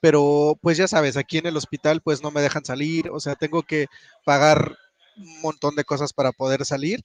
pero 0.00 0.58
pues 0.60 0.76
ya 0.76 0.86
sabes, 0.86 1.16
aquí 1.16 1.38
en 1.38 1.46
el 1.46 1.56
hospital 1.56 2.02
pues 2.02 2.22
no 2.22 2.30
me 2.30 2.42
dejan 2.42 2.64
salir, 2.64 3.08
o 3.10 3.18
sea, 3.18 3.34
tengo 3.34 3.62
que 3.62 3.86
pagar 4.26 4.76
un 5.16 5.40
montón 5.40 5.74
de 5.74 5.84
cosas 5.84 6.12
para 6.12 6.32
poder 6.32 6.66
salir. 6.66 7.00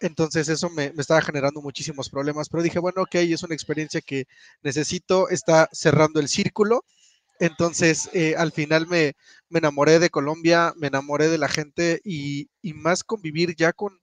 Entonces 0.00 0.48
eso 0.48 0.68
me, 0.70 0.92
estaba 0.98 1.22
generando 1.22 1.62
muchísimos 1.62 2.10
problemas, 2.10 2.48
pero 2.48 2.64
dije, 2.64 2.80
bueno, 2.80 3.02
ok, 3.02 3.14
es 3.14 3.44
una 3.44 3.54
experiencia 3.54 4.00
que 4.00 4.26
necesito, 4.62 5.28
está 5.28 5.68
cerrando 5.72 6.18
el 6.18 6.28
círculo. 6.28 6.84
Entonces, 7.38 8.10
eh, 8.12 8.34
al 8.36 8.52
final 8.52 8.88
me, 8.88 9.14
me, 9.48 9.58
enamoré 9.60 9.98
de 10.00 10.10
Colombia, 10.10 10.74
me 10.76 10.88
enamoré 10.88 11.28
de 11.28 11.38
la 11.38 11.48
gente 11.48 12.00
y, 12.04 12.48
y 12.62 12.74
más 12.74 13.04
convivir 13.04 13.54
ya 13.56 13.72
con, 13.72 14.01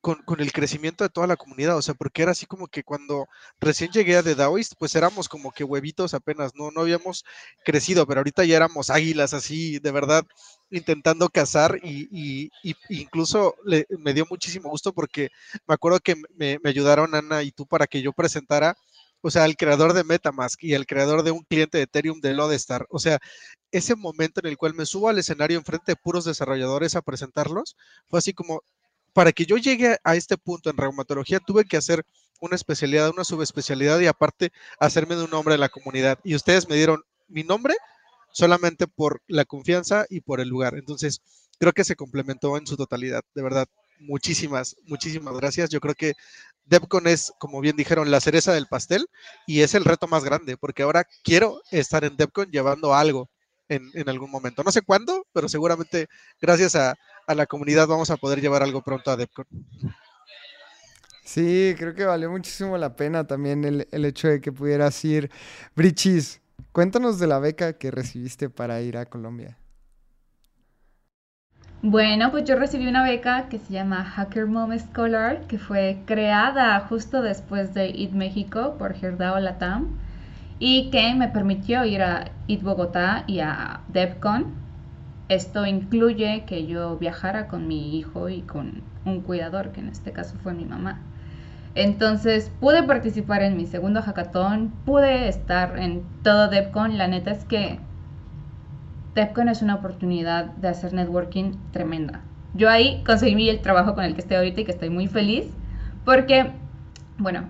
con, 0.00 0.22
el 0.40 0.52
crecimiento 0.52 1.04
de 1.04 1.10
toda 1.10 1.26
la 1.26 1.36
comunidad, 1.36 1.76
o 1.76 1.82
sea, 1.82 1.94
porque 1.94 2.22
era 2.22 2.30
así 2.32 2.46
como 2.46 2.68
que 2.68 2.82
cuando 2.82 3.26
recién 3.60 3.90
llegué 3.90 4.16
a 4.16 4.22
The 4.22 4.34
Daoist, 4.34 4.74
pues 4.78 4.94
éramos 4.94 5.28
como 5.28 5.50
que 5.52 5.64
huevitos 5.64 6.14
apenas, 6.14 6.54
no, 6.54 6.70
no 6.70 6.82
habíamos 6.82 7.24
crecido, 7.64 8.06
pero 8.06 8.20
ahorita 8.20 8.44
ya 8.44 8.56
éramos 8.56 8.90
águilas 8.90 9.34
así, 9.34 9.78
de 9.80 9.90
verdad, 9.90 10.24
intentando 10.70 11.28
cazar 11.28 11.78
y, 11.82 12.50
incluso 12.88 13.56
me 13.98 14.14
dio 14.14 14.26
muchísimo 14.30 14.70
gusto 14.70 14.92
porque 14.92 15.30
me 15.66 15.74
acuerdo 15.74 16.00
que 16.00 16.14
me, 16.36 16.58
me 16.62 16.70
ayudaron 16.70 17.14
Ana 17.14 17.42
y 17.42 17.50
tú 17.50 17.66
para 17.66 17.86
que 17.86 18.02
yo 18.02 18.12
presentara 18.12 18.76
o 19.20 19.30
sea, 19.30 19.44
el 19.46 19.56
creador 19.56 19.94
de 19.94 20.04
Metamask 20.04 20.62
y 20.62 20.74
el 20.74 20.86
creador 20.86 21.22
de 21.22 21.32
un 21.32 21.42
cliente 21.42 21.78
de 21.78 21.84
Ethereum 21.84 22.20
de 22.20 22.34
Lodestar. 22.34 22.86
O 22.88 22.98
sea, 22.98 23.18
ese 23.72 23.96
momento 23.96 24.40
en 24.40 24.46
el 24.46 24.56
cual 24.56 24.74
me 24.74 24.86
subo 24.86 25.08
al 25.08 25.18
escenario 25.18 25.58
enfrente 25.58 25.92
de 25.92 25.96
puros 25.96 26.24
desarrolladores 26.24 26.94
a 26.94 27.02
presentarlos, 27.02 27.76
fue 28.08 28.20
así 28.20 28.32
como, 28.32 28.62
para 29.12 29.32
que 29.32 29.46
yo 29.46 29.56
llegue 29.56 29.96
a 30.04 30.16
este 30.16 30.36
punto 30.36 30.70
en 30.70 30.76
reumatología, 30.76 31.40
tuve 31.40 31.64
que 31.64 31.76
hacer 31.76 32.04
una 32.40 32.56
especialidad, 32.56 33.10
una 33.10 33.24
subespecialidad 33.24 33.98
y 34.00 34.06
aparte 34.06 34.52
hacerme 34.78 35.16
de 35.16 35.24
un 35.24 35.30
nombre 35.30 35.54
de 35.54 35.58
la 35.58 35.68
comunidad. 35.68 36.18
Y 36.24 36.34
ustedes 36.34 36.68
me 36.68 36.76
dieron 36.76 37.02
mi 37.28 37.42
nombre 37.42 37.74
solamente 38.32 38.86
por 38.86 39.22
la 39.26 39.44
confianza 39.44 40.06
y 40.08 40.20
por 40.20 40.40
el 40.40 40.48
lugar. 40.48 40.74
Entonces, 40.76 41.20
creo 41.58 41.72
que 41.72 41.84
se 41.84 41.96
complementó 41.96 42.56
en 42.56 42.66
su 42.66 42.76
totalidad. 42.76 43.22
De 43.34 43.42
verdad, 43.42 43.66
muchísimas, 43.98 44.76
muchísimas 44.84 45.34
gracias. 45.34 45.70
Yo 45.70 45.80
creo 45.80 45.94
que 45.94 46.14
DevCon 46.66 47.06
es, 47.06 47.32
como 47.38 47.60
bien 47.60 47.76
dijeron, 47.76 48.10
la 48.10 48.20
cereza 48.20 48.52
del 48.52 48.66
pastel 48.66 49.06
y 49.46 49.62
es 49.62 49.74
el 49.74 49.84
reto 49.84 50.06
más 50.06 50.24
grande, 50.24 50.56
porque 50.56 50.82
ahora 50.82 51.06
quiero 51.24 51.62
estar 51.70 52.04
en 52.04 52.16
DevCon 52.16 52.50
llevando 52.50 52.94
algo 52.94 53.28
en, 53.68 53.90
en 53.94 54.08
algún 54.08 54.30
momento. 54.30 54.62
No 54.62 54.70
sé 54.70 54.82
cuándo, 54.82 55.26
pero 55.32 55.48
seguramente 55.48 56.08
gracias 56.40 56.76
a, 56.76 56.94
a 57.28 57.34
la 57.34 57.46
comunidad 57.46 57.86
vamos 57.86 58.10
a 58.10 58.16
poder 58.16 58.40
llevar 58.40 58.62
algo 58.62 58.82
pronto 58.82 59.10
a 59.10 59.16
DEPCON. 59.16 59.46
Sí, 61.22 61.74
creo 61.78 61.94
que 61.94 62.06
valió 62.06 62.30
muchísimo 62.30 62.78
la 62.78 62.96
pena 62.96 63.26
también 63.26 63.62
el, 63.64 64.04
hecho 64.06 64.28
de 64.28 64.40
que 64.40 64.50
pudieras 64.50 65.04
ir. 65.04 65.30
Brichis, 65.76 66.40
cuéntanos 66.72 67.18
de 67.18 67.26
la 67.26 67.38
beca 67.38 67.74
que 67.74 67.90
recibiste 67.90 68.48
para 68.48 68.80
ir 68.80 68.96
a 68.96 69.04
Colombia. 69.04 69.58
Bueno, 71.82 72.30
pues 72.30 72.44
yo 72.44 72.56
recibí 72.56 72.88
una 72.88 73.04
beca 73.04 73.50
que 73.50 73.58
se 73.58 73.74
llama 73.74 74.04
Hacker 74.04 74.46
Mom 74.46 74.76
Scholar, 74.78 75.46
que 75.48 75.58
fue 75.58 76.00
creada 76.06 76.80
justo 76.88 77.20
después 77.20 77.74
de 77.74 77.88
IT 77.90 78.12
México 78.12 78.76
por 78.78 78.94
Gerdao 78.94 79.38
Latam 79.38 79.98
y 80.58 80.90
que 80.90 81.14
me 81.14 81.28
permitió 81.28 81.84
ir 81.84 82.02
a 82.02 82.32
IT 82.46 82.62
Bogotá 82.62 83.24
y 83.26 83.40
a 83.40 83.82
DevCon 83.88 84.67
esto 85.28 85.66
incluye 85.66 86.44
que 86.46 86.66
yo 86.66 86.96
viajara 86.96 87.48
con 87.48 87.68
mi 87.68 87.98
hijo 87.98 88.28
y 88.28 88.42
con 88.42 88.82
un 89.04 89.20
cuidador, 89.20 89.72
que 89.72 89.80
en 89.80 89.88
este 89.88 90.12
caso 90.12 90.36
fue 90.42 90.54
mi 90.54 90.64
mamá. 90.64 91.00
Entonces 91.74 92.50
pude 92.60 92.82
participar 92.82 93.42
en 93.42 93.56
mi 93.56 93.66
segundo 93.66 94.02
hackathon, 94.02 94.72
pude 94.84 95.28
estar 95.28 95.78
en 95.78 96.02
todo 96.22 96.48
DevCon. 96.48 96.98
La 96.98 97.08
neta 97.08 97.30
es 97.30 97.44
que 97.44 97.78
DevCon 99.14 99.48
es 99.48 99.62
una 99.62 99.76
oportunidad 99.76 100.46
de 100.46 100.68
hacer 100.68 100.92
networking 100.92 101.52
tremenda. 101.72 102.22
Yo 102.54 102.70
ahí 102.70 103.02
conseguí 103.04 103.48
el 103.50 103.60
trabajo 103.60 103.94
con 103.94 104.04
el 104.04 104.14
que 104.14 104.22
estoy 104.22 104.38
ahorita 104.38 104.62
y 104.62 104.64
que 104.64 104.72
estoy 104.72 104.90
muy 104.90 105.06
feliz 105.06 105.46
porque, 106.04 106.52
bueno, 107.18 107.44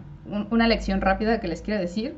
una 0.50 0.66
lección 0.66 1.00
rápida 1.00 1.40
que 1.40 1.48
les 1.48 1.62
quiero 1.62 1.80
decir. 1.80 2.16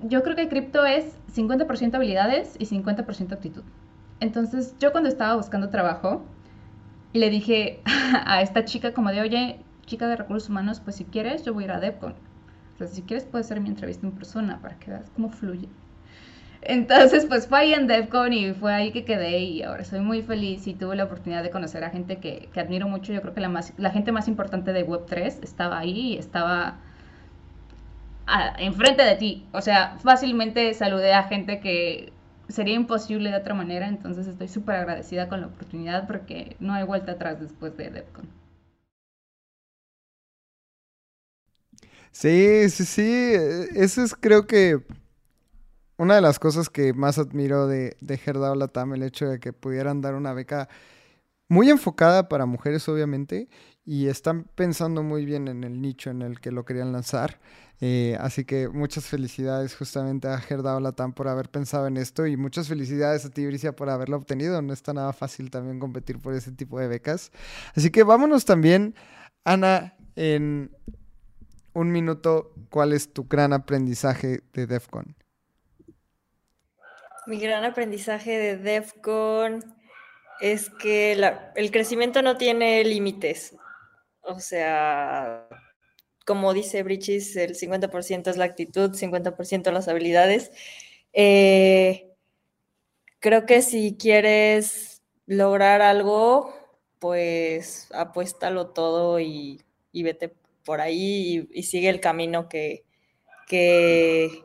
Yo 0.00 0.22
creo 0.22 0.34
que 0.34 0.48
cripto 0.48 0.86
es 0.86 1.16
50% 1.34 1.94
habilidades 1.94 2.56
y 2.58 2.66
50% 2.66 3.32
actitud. 3.32 3.64
Entonces 4.20 4.74
yo 4.80 4.92
cuando 4.92 5.08
estaba 5.08 5.36
buscando 5.36 5.70
trabajo, 5.70 6.24
le 7.12 7.30
dije 7.30 7.80
a 8.24 8.42
esta 8.42 8.64
chica 8.64 8.92
como 8.92 9.10
de, 9.10 9.20
oye, 9.20 9.60
chica 9.86 10.06
de 10.08 10.16
recursos 10.16 10.50
humanos, 10.50 10.80
pues 10.80 10.96
si 10.96 11.04
quieres, 11.04 11.44
yo 11.44 11.54
voy 11.54 11.64
a 11.64 11.66
ir 11.66 11.72
a 11.72 11.80
DevCon. 11.80 12.14
O 12.74 12.78
sea, 12.78 12.86
si 12.86 13.02
quieres, 13.02 13.24
puedes 13.24 13.46
hacer 13.46 13.60
mi 13.60 13.68
entrevista 13.68 14.06
en 14.06 14.12
persona 14.12 14.60
para 14.60 14.78
que 14.78 14.90
veas 14.90 15.10
cómo 15.10 15.30
fluye. 15.30 15.68
Entonces, 16.62 17.26
pues 17.26 17.46
fue 17.46 17.60
ahí 17.60 17.74
en 17.74 17.86
DevCon 17.86 18.32
y 18.32 18.52
fue 18.52 18.72
ahí 18.74 18.92
que 18.92 19.04
quedé 19.04 19.38
y 19.38 19.62
ahora 19.62 19.84
soy 19.84 20.00
muy 20.00 20.22
feliz 20.22 20.66
y 20.66 20.74
tuve 20.74 20.96
la 20.96 21.04
oportunidad 21.04 21.42
de 21.42 21.50
conocer 21.50 21.84
a 21.84 21.90
gente 21.90 22.18
que, 22.18 22.48
que 22.52 22.60
admiro 22.60 22.88
mucho. 22.88 23.12
Yo 23.12 23.20
creo 23.22 23.34
que 23.34 23.40
la, 23.40 23.64
la 23.76 23.90
gente 23.90 24.12
más 24.12 24.28
importante 24.28 24.72
de 24.72 24.86
Web3 24.86 25.42
estaba 25.42 25.78
ahí 25.78 26.14
y 26.14 26.18
estaba 26.18 26.78
enfrente 28.58 29.04
de 29.04 29.16
ti. 29.16 29.46
O 29.52 29.60
sea, 29.60 29.96
fácilmente 30.02 30.74
saludé 30.74 31.14
a 31.14 31.24
gente 31.24 31.60
que 31.60 32.12
sería 32.48 32.74
imposible 32.74 33.30
de 33.30 33.36
otra 33.36 33.54
manera, 33.54 33.88
entonces 33.88 34.26
estoy 34.26 34.48
súper 34.48 34.76
agradecida 34.76 35.28
con 35.28 35.40
la 35.40 35.48
oportunidad 35.48 36.06
porque 36.06 36.56
no 36.60 36.72
hay 36.74 36.84
vuelta 36.84 37.12
atrás 37.12 37.40
después 37.40 37.76
de 37.76 37.90
DevCon. 37.90 38.28
Sí, 42.12 42.68
sí, 42.70 42.84
sí, 42.84 43.32
eso 43.76 44.02
es 44.02 44.14
creo 44.14 44.46
que 44.46 44.82
una 45.96 46.14
de 46.14 46.20
las 46.20 46.38
cosas 46.38 46.70
que 46.70 46.92
más 46.92 47.18
admiro 47.18 47.66
de, 47.66 47.96
de 48.00 48.18
Gerdao 48.18 48.54
Latam, 48.54 48.94
el 48.94 49.02
hecho 49.02 49.26
de 49.28 49.40
que 49.40 49.52
pudieran 49.52 50.00
dar 50.00 50.14
una 50.14 50.32
beca 50.32 50.68
muy 51.48 51.70
enfocada 51.70 52.28
para 52.28 52.46
mujeres, 52.46 52.88
obviamente, 52.88 53.48
y 53.84 54.08
están 54.08 54.44
pensando 54.54 55.02
muy 55.02 55.24
bien 55.24 55.48
en 55.48 55.64
el 55.64 55.80
nicho 55.80 56.10
en 56.10 56.22
el 56.22 56.40
que 56.40 56.52
lo 56.52 56.64
querían 56.64 56.92
lanzar. 56.92 57.40
Eh, 57.80 58.16
así 58.20 58.44
que 58.44 58.68
muchas 58.68 59.06
felicidades 59.06 59.74
justamente 59.74 60.28
a 60.28 60.38
Gerda 60.38 60.78
Latam 60.80 61.12
por 61.12 61.28
haber 61.28 61.48
pensado 61.48 61.86
en 61.86 61.96
esto 61.96 62.26
y 62.26 62.36
muchas 62.36 62.68
felicidades 62.68 63.24
a 63.24 63.30
ti, 63.30 63.46
Bricia, 63.46 63.74
por 63.74 63.88
haberlo 63.88 64.16
obtenido. 64.16 64.60
No 64.60 64.72
está 64.72 64.92
nada 64.92 65.12
fácil 65.12 65.50
también 65.50 65.78
competir 65.78 66.18
por 66.18 66.34
ese 66.34 66.52
tipo 66.52 66.78
de 66.78 66.88
becas. 66.88 67.30
Así 67.74 67.90
que 67.90 68.02
vámonos 68.02 68.44
también, 68.44 68.94
Ana, 69.44 69.96
en 70.16 70.70
un 71.72 71.92
minuto, 71.92 72.52
¿cuál 72.70 72.92
es 72.92 73.12
tu 73.12 73.24
gran 73.28 73.52
aprendizaje 73.52 74.42
de 74.52 74.66
DEFCON? 74.66 75.16
Mi 77.26 77.38
gran 77.38 77.64
aprendizaje 77.64 78.36
de 78.36 78.56
DEFCON 78.56 79.77
es 80.40 80.70
que 80.70 81.12
el 81.54 81.70
crecimiento 81.70 82.22
no 82.22 82.36
tiene 82.36 82.84
límites. 82.84 83.56
O 84.22 84.40
sea, 84.40 85.48
como 86.26 86.52
dice 86.52 86.82
Brichis, 86.82 87.36
el 87.36 87.56
50% 87.56 88.28
es 88.28 88.36
la 88.36 88.44
actitud, 88.44 88.94
50% 88.94 89.72
las 89.72 89.88
habilidades. 89.88 90.50
Eh, 91.12 92.12
creo 93.20 93.46
que 93.46 93.62
si 93.62 93.96
quieres 93.96 95.02
lograr 95.26 95.82
algo, 95.82 96.54
pues 96.98 97.88
apuéstalo 97.92 98.68
todo 98.70 99.20
y, 99.20 99.64
vete 99.92 100.34
por 100.64 100.80
ahí 100.80 101.48
y, 101.50 101.62
sigue 101.62 101.88
el 101.88 102.00
camino 102.00 102.48
que, 102.48 102.84
que 103.46 104.44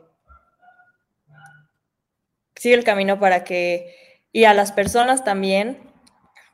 sigue 2.56 2.74
el 2.74 2.84
camino 2.84 3.20
para 3.20 3.44
que 3.44 4.03
y 4.34 4.46
a 4.46 4.52
las 4.52 4.72
personas 4.72 5.22
también 5.22 5.78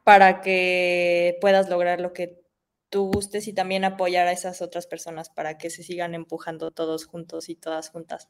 para 0.05 0.43
que 0.43 1.39
puedas 1.41 1.71
lograr 1.71 1.99
lo 1.99 2.13
que 2.13 2.45
tú 2.91 3.11
gustes 3.11 3.49
y 3.49 3.55
también 3.55 3.85
apoyar 3.85 4.27
a 4.27 4.33
esas 4.33 4.61
otras 4.61 4.87
personas 4.87 5.31
para 5.31 5.57
que 5.57 5.71
se 5.71 5.83
sigan 5.83 6.15
empujando 6.15 6.73
todos 6.73 7.07
juntos 7.07 7.49
y 7.49 7.55
todas 7.55 7.89
juntas. 7.89 8.29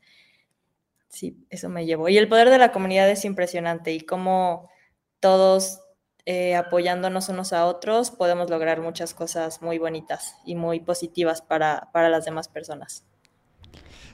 Sí, 1.09 1.45
eso 1.51 1.69
me 1.69 1.85
llevó. 1.85 2.09
Y 2.09 2.17
el 2.17 2.29
poder 2.29 2.49
de 2.49 2.59
la 2.59 2.71
comunidad 2.71 3.11
es 3.11 3.25
impresionante 3.25 3.93
y 3.93 4.03
cómo 4.03 4.71
todos 5.19 5.81
eh, 6.27 6.55
apoyándonos 6.55 7.29
unos 7.29 7.53
a 7.53 7.67
otros 7.67 8.13
podemos 8.13 8.51
lograr 8.51 8.81
muchas 8.81 9.15
cosas 9.15 9.63
muy 9.63 9.79
bonitas 9.79 10.37
y 10.45 10.55
muy 10.55 10.79
positivas 10.79 11.43
para, 11.43 11.91
las 11.93 12.25
demás 12.25 12.47
personas. 12.47 13.05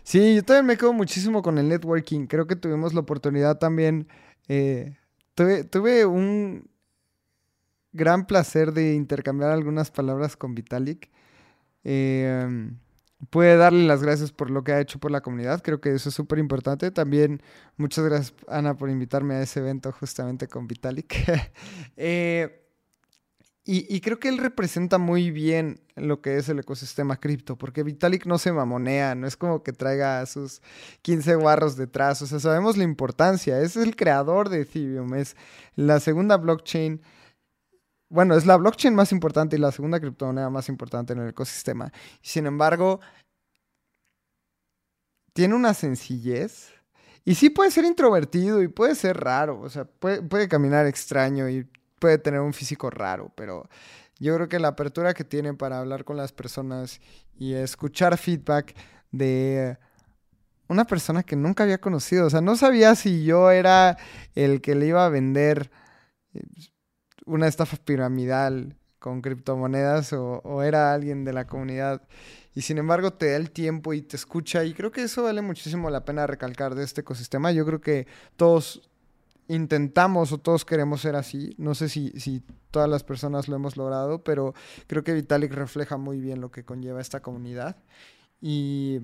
Sí, 0.02 0.36
yo 0.36 0.42
también 0.42 0.64
me 0.64 0.76
quedo 0.78 0.94
muchísimo 0.94 1.42
con 1.42 1.58
el 1.58 1.68
networking. 1.68 2.26
Creo 2.26 2.46
que 2.46 2.56
tuvimos 2.56 2.94
la 2.94 3.00
oportunidad 3.00 3.58
también. 3.58 4.08
Eh, 4.48 4.96
tuve, 5.36 5.62
tuve 5.62 6.04
un 6.06 6.68
gran 7.92 8.26
placer 8.26 8.72
de 8.72 8.94
intercambiar 8.94 9.52
algunas 9.52 9.92
palabras 9.92 10.36
con 10.36 10.54
Vitalik. 10.56 11.10
Eh, 11.84 12.70
puede 13.30 13.56
darle 13.56 13.86
las 13.86 14.02
gracias 14.02 14.32
por 14.32 14.50
lo 14.50 14.64
que 14.64 14.72
ha 14.72 14.80
hecho 14.80 14.98
por 14.98 15.10
la 15.10 15.20
comunidad. 15.20 15.62
Creo 15.62 15.80
que 15.80 15.94
eso 15.94 16.08
es 16.08 16.14
súper 16.14 16.38
importante. 16.38 16.90
También 16.90 17.42
muchas 17.76 18.04
gracias, 18.04 18.34
Ana, 18.48 18.76
por 18.76 18.90
invitarme 18.90 19.34
a 19.34 19.42
ese 19.42 19.60
evento 19.60 19.92
justamente 19.92 20.48
con 20.48 20.66
Vitalik. 20.66 21.14
eh, 21.96 22.65
y, 23.68 24.00
creo 24.00 24.20
que 24.20 24.28
él 24.28 24.38
representa 24.38 24.96
muy 24.96 25.32
bien 25.32 25.80
lo 25.96 26.22
que 26.22 26.36
es 26.36 26.48
el 26.48 26.60
ecosistema 26.60 27.16
cripto, 27.16 27.56
porque 27.56 27.82
Vitalik 27.82 28.24
no 28.24 28.38
se 28.38 28.52
mamonea, 28.52 29.16
no 29.16 29.26
es 29.26 29.36
como 29.36 29.64
que 29.64 29.72
traiga 29.72 30.24
sus 30.26 30.62
15 31.02 31.34
guarros 31.34 31.76
detrás, 31.76 32.22
o 32.22 32.28
sea, 32.28 32.38
sabemos 32.38 32.76
la 32.76 32.84
importancia, 32.84 33.60
es 33.60 33.76
el 33.76 33.96
creador 33.96 34.50
de 34.50 34.60
Ethereum, 34.60 35.14
es 35.14 35.36
la 35.74 35.98
segunda 35.98 36.36
blockchain, 36.36 37.02
bueno, 38.08 38.36
es 38.36 38.46
la 38.46 38.56
blockchain 38.56 38.94
más 38.94 39.10
importante 39.10 39.56
y 39.56 39.58
la 39.58 39.72
segunda 39.72 39.98
criptomoneda 39.98 40.48
más 40.48 40.68
importante 40.68 41.14
en 41.14 41.18
el 41.18 41.30
ecosistema. 41.30 41.92
Sin 42.22 42.46
embargo, 42.46 43.00
tiene 45.32 45.56
una 45.56 45.74
sencillez. 45.74 46.72
Y 47.24 47.34
sí 47.34 47.50
puede 47.50 47.72
ser 47.72 47.84
introvertido 47.84 48.62
y 48.62 48.68
puede 48.68 48.94
ser 48.94 49.16
raro, 49.16 49.60
o 49.60 49.68
sea, 49.68 49.86
puede, 49.86 50.22
puede 50.22 50.46
caminar 50.48 50.86
extraño 50.86 51.48
y 51.48 51.68
puede 51.98 52.18
tener 52.18 52.40
un 52.40 52.52
físico 52.52 52.90
raro, 52.90 53.32
pero 53.34 53.68
yo 54.18 54.34
creo 54.34 54.48
que 54.48 54.58
la 54.58 54.68
apertura 54.68 55.14
que 55.14 55.24
tiene 55.24 55.54
para 55.54 55.78
hablar 55.78 56.04
con 56.04 56.16
las 56.16 56.32
personas 56.32 57.00
y 57.38 57.54
escuchar 57.54 58.16
feedback 58.16 58.74
de 59.10 59.78
una 60.68 60.84
persona 60.84 61.22
que 61.22 61.36
nunca 61.36 61.64
había 61.64 61.78
conocido, 61.78 62.26
o 62.26 62.30
sea, 62.30 62.40
no 62.40 62.56
sabía 62.56 62.94
si 62.94 63.24
yo 63.24 63.50
era 63.50 63.96
el 64.34 64.60
que 64.60 64.74
le 64.74 64.86
iba 64.86 65.04
a 65.04 65.10
vender 65.10 65.70
eh, 66.34 66.42
una 67.26 67.46
estafa 67.46 67.76
piramidal 67.76 68.76
con 68.98 69.20
criptomonedas 69.20 70.12
o, 70.12 70.40
o, 70.44 70.62
era 70.62 70.92
alguien 70.92 71.24
de 71.24 71.32
la 71.32 71.46
comunidad. 71.46 72.02
Y 72.54 72.62
sin 72.62 72.78
embargo 72.78 73.12
te 73.12 73.30
da 73.30 73.36
el 73.36 73.50
tiempo 73.50 73.92
y 73.92 74.02
te 74.02 74.16
escucha 74.16 74.64
y 74.64 74.72
creo 74.74 74.90
que 74.90 75.02
eso 75.02 75.24
vale 75.24 75.42
muchísimo 75.42 75.90
la 75.90 76.04
pena 76.04 76.26
recalcar 76.26 76.74
de 76.74 76.84
este 76.84 77.02
ecosistema. 77.02 77.52
Yo 77.52 77.66
creo 77.66 77.80
que 77.80 78.06
todos 78.36 78.90
intentamos 79.48 80.32
o 80.32 80.38
todos 80.38 80.64
queremos 80.64 81.00
ser 81.00 81.16
así. 81.16 81.54
No 81.58 81.74
sé 81.74 81.88
si, 81.88 82.10
si 82.18 82.42
todas 82.70 82.88
las 82.88 83.04
personas 83.04 83.48
lo 83.48 83.56
hemos 83.56 83.76
logrado, 83.76 84.22
pero 84.22 84.54
creo 84.86 85.04
que 85.04 85.12
Vitalik 85.12 85.52
refleja 85.52 85.96
muy 85.96 86.20
bien 86.20 86.40
lo 86.40 86.50
que 86.50 86.64
conlleva 86.64 87.00
esta 87.00 87.20
comunidad. 87.20 87.76
Y 88.40 89.00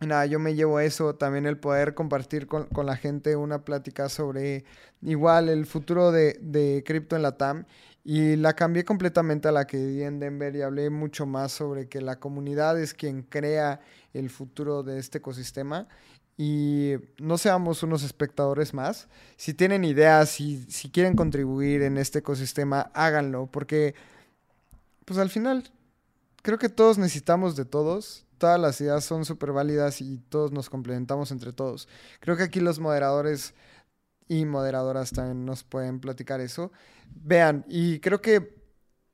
nada, 0.00 0.26
yo 0.26 0.38
me 0.38 0.54
llevo 0.54 0.80
eso, 0.80 1.14
también 1.14 1.46
el 1.46 1.58
poder 1.58 1.94
compartir 1.94 2.46
con, 2.46 2.66
con 2.66 2.86
la 2.86 2.96
gente 2.96 3.36
una 3.36 3.64
plática 3.64 4.08
sobre 4.08 4.64
igual 5.02 5.48
el 5.48 5.66
futuro 5.66 6.12
de, 6.12 6.38
de 6.42 6.82
cripto 6.86 7.16
en 7.16 7.22
la 7.22 7.36
TAM. 7.36 7.64
Y 8.08 8.36
la 8.36 8.54
cambié 8.54 8.84
completamente 8.84 9.48
a 9.48 9.52
la 9.52 9.66
que 9.66 9.78
di 9.78 10.04
en 10.04 10.20
Denver 10.20 10.54
y 10.54 10.62
hablé 10.62 10.90
mucho 10.90 11.26
más 11.26 11.50
sobre 11.50 11.88
que 11.88 12.00
la 12.00 12.20
comunidad 12.20 12.80
es 12.80 12.94
quien 12.94 13.22
crea 13.22 13.80
el 14.12 14.30
futuro 14.30 14.84
de 14.84 15.00
este 15.00 15.18
ecosistema 15.18 15.88
y 16.38 16.94
no 17.18 17.38
seamos 17.38 17.82
unos 17.82 18.02
espectadores 18.02 18.74
más. 18.74 19.08
Si 19.36 19.54
tienen 19.54 19.84
ideas, 19.84 20.30
si, 20.30 20.64
si 20.68 20.90
quieren 20.90 21.16
contribuir 21.16 21.82
en 21.82 21.96
este 21.96 22.18
ecosistema, 22.18 22.90
háganlo, 22.92 23.46
porque 23.46 23.94
pues 25.04 25.18
al 25.18 25.30
final 25.30 25.70
creo 26.42 26.58
que 26.58 26.68
todos 26.68 26.98
necesitamos 26.98 27.56
de 27.56 27.64
todos. 27.64 28.24
Todas 28.38 28.60
las 28.60 28.78
ideas 28.82 29.02
son 29.02 29.24
súper 29.24 29.52
válidas 29.52 30.02
y 30.02 30.18
todos 30.28 30.52
nos 30.52 30.68
complementamos 30.68 31.30
entre 31.30 31.54
todos. 31.54 31.88
Creo 32.20 32.36
que 32.36 32.42
aquí 32.42 32.60
los 32.60 32.78
moderadores 32.80 33.54
y 34.28 34.44
moderadoras 34.44 35.12
también 35.12 35.46
nos 35.46 35.64
pueden 35.64 36.00
platicar 36.00 36.40
eso. 36.40 36.70
Vean, 37.14 37.64
y 37.66 37.98
creo 38.00 38.20
que 38.20 38.54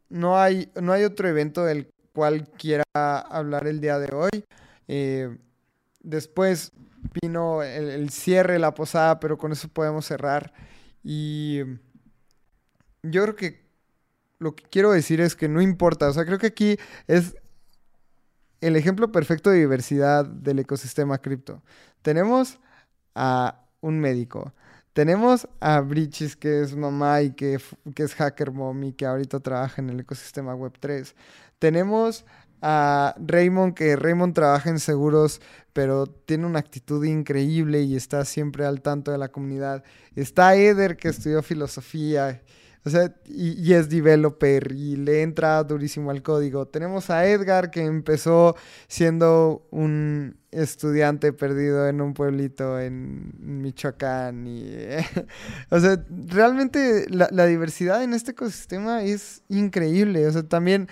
no 0.08 0.40
hay, 0.40 0.72
no 0.80 0.92
hay 0.92 1.04
otro 1.04 1.28
evento 1.28 1.64
del 1.64 1.88
cual 2.12 2.48
quiera 2.50 2.84
hablar 2.94 3.68
el 3.68 3.80
día 3.80 3.98
de 4.00 4.12
hoy. 4.12 4.44
Eh, 4.88 5.38
después 6.00 6.72
vino 7.22 7.62
el, 7.62 8.10
cierre, 8.10 8.58
la 8.58 8.74
posada, 8.74 9.20
pero 9.20 9.38
con 9.38 9.52
eso 9.52 9.68
podemos 9.68 10.06
cerrar. 10.06 10.52
Y 11.02 11.60
yo 13.02 13.22
creo 13.22 13.36
que 13.36 13.62
lo 14.38 14.54
que 14.54 14.64
quiero 14.64 14.92
decir 14.92 15.20
es 15.20 15.36
que 15.36 15.48
no 15.48 15.60
importa, 15.60 16.08
o 16.08 16.12
sea, 16.12 16.24
creo 16.24 16.38
que 16.38 16.48
aquí 16.48 16.76
es 17.06 17.36
el 18.60 18.76
ejemplo 18.76 19.10
perfecto 19.12 19.50
de 19.50 19.58
diversidad 19.58 20.24
del 20.24 20.60
ecosistema 20.60 21.18
cripto. 21.18 21.62
Tenemos 22.02 22.58
a 23.14 23.66
un 23.80 24.00
médico, 24.00 24.52
tenemos 24.92 25.48
a 25.60 25.80
Brichis, 25.80 26.36
que 26.36 26.62
es 26.62 26.76
mamá 26.76 27.22
y 27.22 27.32
que, 27.32 27.58
que 27.94 28.02
es 28.02 28.14
hacker 28.14 28.52
mom 28.52 28.92
que 28.92 29.06
ahorita 29.06 29.40
trabaja 29.40 29.80
en 29.80 29.90
el 29.90 30.00
ecosistema 30.00 30.54
Web3. 30.54 31.14
Tenemos 31.58 32.24
a 32.62 33.14
Raymond, 33.18 33.74
que 33.74 33.96
Raymond 33.96 34.34
trabaja 34.34 34.70
en 34.70 34.78
seguros, 34.78 35.40
pero 35.72 36.06
tiene 36.06 36.46
una 36.46 36.60
actitud 36.60 37.04
increíble 37.04 37.82
y 37.82 37.96
está 37.96 38.24
siempre 38.24 38.64
al 38.64 38.80
tanto 38.80 39.10
de 39.10 39.18
la 39.18 39.28
comunidad. 39.28 39.82
Está 40.14 40.54
Eder, 40.54 40.96
que 40.96 41.08
estudió 41.08 41.42
filosofía, 41.42 42.40
o 42.84 42.90
sea, 42.90 43.14
y, 43.26 43.72
es 43.72 43.88
developer 43.88 44.72
y 44.72 44.96
le 44.96 45.22
entra 45.22 45.62
durísimo 45.64 46.10
al 46.10 46.22
código. 46.22 46.66
Tenemos 46.66 47.10
a 47.10 47.26
Edgar, 47.26 47.70
que 47.70 47.84
empezó 47.84 48.56
siendo 48.88 49.66
un 49.70 50.36
estudiante 50.50 51.32
perdido 51.32 51.88
en 51.88 52.00
un 52.00 52.12
pueblito 52.12 52.78
en 52.80 53.32
Michoacán. 53.38 54.46
Y, 54.46 54.74
o 55.70 55.80
sea, 55.80 56.04
realmente 56.26 57.06
la, 57.08 57.28
la 57.30 57.46
diversidad 57.46 58.02
en 58.02 58.14
este 58.14 58.32
ecosistema 58.32 59.02
es 59.04 59.42
increíble. 59.48 60.26
O 60.26 60.32
sea, 60.32 60.42
también 60.42 60.88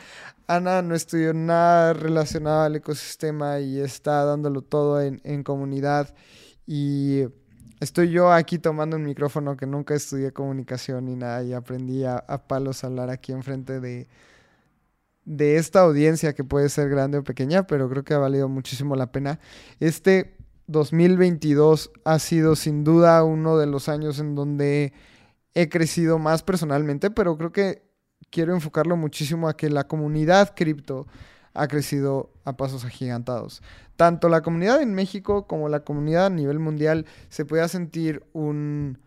Ana 0.51 0.83
no 0.83 0.97
estudió 0.97 1.33
nada 1.33 1.93
relacionado 1.93 2.63
al 2.63 2.75
ecosistema 2.75 3.61
y 3.61 3.79
está 3.79 4.25
dándolo 4.25 4.63
todo 4.63 5.01
en, 5.01 5.43
comunidad. 5.45 6.13
Y 6.67 7.23
estoy 7.81 8.11
yo 8.11 8.33
aquí 8.33 8.59
tomando 8.59 8.97
un 8.97 9.05
micrófono 9.05 9.57
que 9.57 9.67
nunca 9.67 9.95
estudié 9.95 10.33
comunicación 10.33 11.07
ni 11.07 11.17
nada 11.17 11.43
y 11.43 11.53
aprendí 11.53 12.05
a, 12.05 12.23
palos 12.47 12.85
a 12.85 12.89
hablar 12.89 13.11
aquí 13.11 13.33
enfrente 13.33 13.81
de, 13.81 14.09
de 15.25 15.57
esta 15.57 15.81
audiencia 15.81 16.35
que 16.35 16.45
puede 16.45 16.69
ser 16.69 16.89
grande 16.91 17.19
o 17.19 17.25
pequeña, 17.25 17.67
pero 17.67 17.89
creo 17.89 18.05
que 18.05 18.15
ha 18.15 18.19
valido 18.19 18.49
muchísimo 18.49 18.95
la 18.97 19.11
pena. 19.11 19.41
Este 19.81 20.37
2022 20.67 21.91
ha 22.05 22.19
sido 22.19 22.55
sin 22.55 22.85
duda 22.85 23.25
uno 23.25 23.59
de 23.59 23.67
los 23.67 23.89
años 23.89 24.21
en 24.21 24.35
donde 24.35 24.93
he 25.55 25.69
crecido 25.69 26.19
más 26.19 26.43
personalmente, 26.43 27.11
pero 27.11 27.37
creo 27.37 27.51
que 27.51 27.83
quiero 28.31 28.55
enfocarlo 28.55 28.97
muchísimo 28.97 29.49
a 29.49 29.57
que 29.57 29.71
la 29.71 29.89
comunidad 29.89 30.55
cripto 30.55 31.07
ha 31.55 31.69
crecido 31.69 32.33
a 32.45 32.57
pasos 32.57 32.85
agigantados. 32.85 33.63
Tanto 33.97 34.29
la 34.29 34.43
comunidad 34.43 34.83
en 34.83 34.95
México 34.95 35.47
como 35.47 35.69
la 35.69 35.81
comunidad 35.81 36.27
a 36.27 36.31
nivel 36.31 36.59
mundial 36.59 37.07
se 37.29 37.45
puede 37.45 37.67
sentir 37.69 38.25
un 38.33 38.99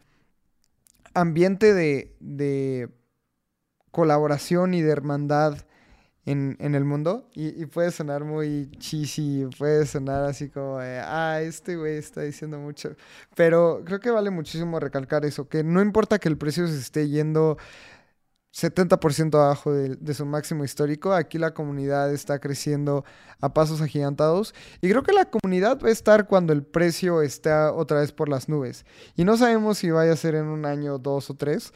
ambiente 1.14 1.74
de, 1.74 2.90
colaboración 3.92 4.74
y 4.74 4.82
de 4.82 4.92
hermandad 4.92 5.58
en, 6.26 6.58
el 6.60 6.84
mundo. 6.84 7.30
Y, 7.34 7.66
puede 7.68 7.92
sonar 7.92 8.24
muy 8.24 8.70
cheesy, 8.78 9.48
puede 9.58 9.86
sonar 9.86 10.24
así 10.24 10.50
como, 10.50 10.78
ah, 10.80 11.40
este 11.42 11.76
güey 11.76 11.98
está 11.98 12.22
diciendo 12.22 12.60
mucho. 12.60 12.96
Pero 13.36 13.84
creo 13.86 14.00
que 14.00 14.10
vale 14.10 14.30
muchísimo 14.32 14.80
recalcar 14.80 15.26
eso, 15.26 15.48
que 15.48 15.64
no 15.64 15.82
importa 15.82 16.20
que 16.20 16.30
el 16.30 16.38
precio 16.38 16.68
se 16.68 16.80
esté 16.80 17.08
yendo 17.08 17.58
70% 18.54 19.34
abajo 19.36 19.74
de, 19.74 20.14
su 20.14 20.26
máximo 20.26 20.64
histórico. 20.64 21.14
Aquí 21.14 21.40
la 21.40 21.54
comunidad 21.54 22.14
está 22.14 22.40
creciendo 22.40 23.04
a 23.42 23.54
pasos 23.54 23.82
agigantados. 23.82 24.54
Y 24.80 24.90
creo 24.90 25.02
que 25.04 25.12
la 25.12 25.26
comunidad 25.26 25.80
va 25.84 25.90
a 25.90 25.92
estar 25.92 26.28
cuando 26.28 26.54
el 26.54 26.64
precio 26.64 27.22
esté 27.24 27.52
otra 27.52 28.00
vez 28.00 28.12
por 28.12 28.30
las 28.30 28.50
nubes. 28.50 28.86
Y 29.16 29.24
no 29.24 29.38
sabemos 29.38 29.80
si 29.80 29.90
vaya 29.90 30.14
a 30.14 30.18
ser 30.18 30.36
en 30.36 30.46
un 30.46 30.66
año, 30.66 31.00
dos 31.00 31.32
o 31.32 31.34
tres. 31.34 31.74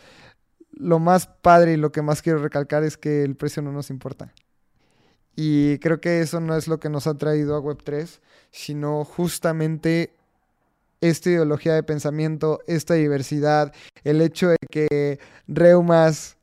Lo 0.72 1.00
más 1.00 1.28
padre 1.28 1.74
y 1.74 1.78
lo 1.78 1.92
que 1.92 2.04
más 2.04 2.22
quiero 2.22 2.40
recalcar 2.40 2.84
es 2.84 2.96
que 2.96 3.24
el 3.24 3.36
precio 3.36 3.64
no 3.64 3.72
nos 3.72 3.90
importa. 3.90 4.32
Y 5.36 5.80
creo 5.80 6.00
que 6.00 6.22
eso 6.22 6.40
no 6.40 6.56
es 6.56 6.68
lo 6.68 6.80
que 6.80 6.90
nos 6.90 7.08
ha 7.08 7.18
traído 7.18 7.56
a 7.56 7.62
Web3, 7.62 8.20
sino 8.52 9.04
justamente 9.04 10.14
esta 11.02 11.30
ideología 11.30 11.74
de 11.74 11.84
pensamiento, 11.84 12.60
esta 12.68 12.96
diversidad, 12.96 13.74
el 14.04 14.22
hecho 14.22 14.50
de 14.50 14.58
que 14.70 15.20
Reumas 15.48 16.37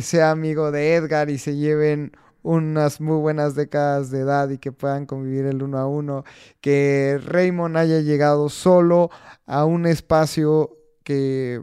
sea 0.00 0.30
amigo 0.30 0.70
de 0.70 0.94
Edgar 0.94 1.30
y 1.30 1.38
se 1.38 1.56
lleven 1.56 2.12
unas 2.42 3.00
muy 3.00 3.16
buenas 3.16 3.54
décadas 3.54 4.10
de 4.10 4.20
edad 4.20 4.48
y 4.50 4.58
que 4.58 4.72
puedan 4.72 5.06
convivir 5.06 5.46
el 5.46 5.62
uno 5.62 5.78
a 5.78 5.86
uno, 5.86 6.24
que 6.60 7.20
Raymond 7.24 7.76
haya 7.76 8.00
llegado 8.00 8.48
solo 8.48 9.10
a 9.46 9.64
un 9.64 9.86
espacio 9.86 10.76
que 11.04 11.62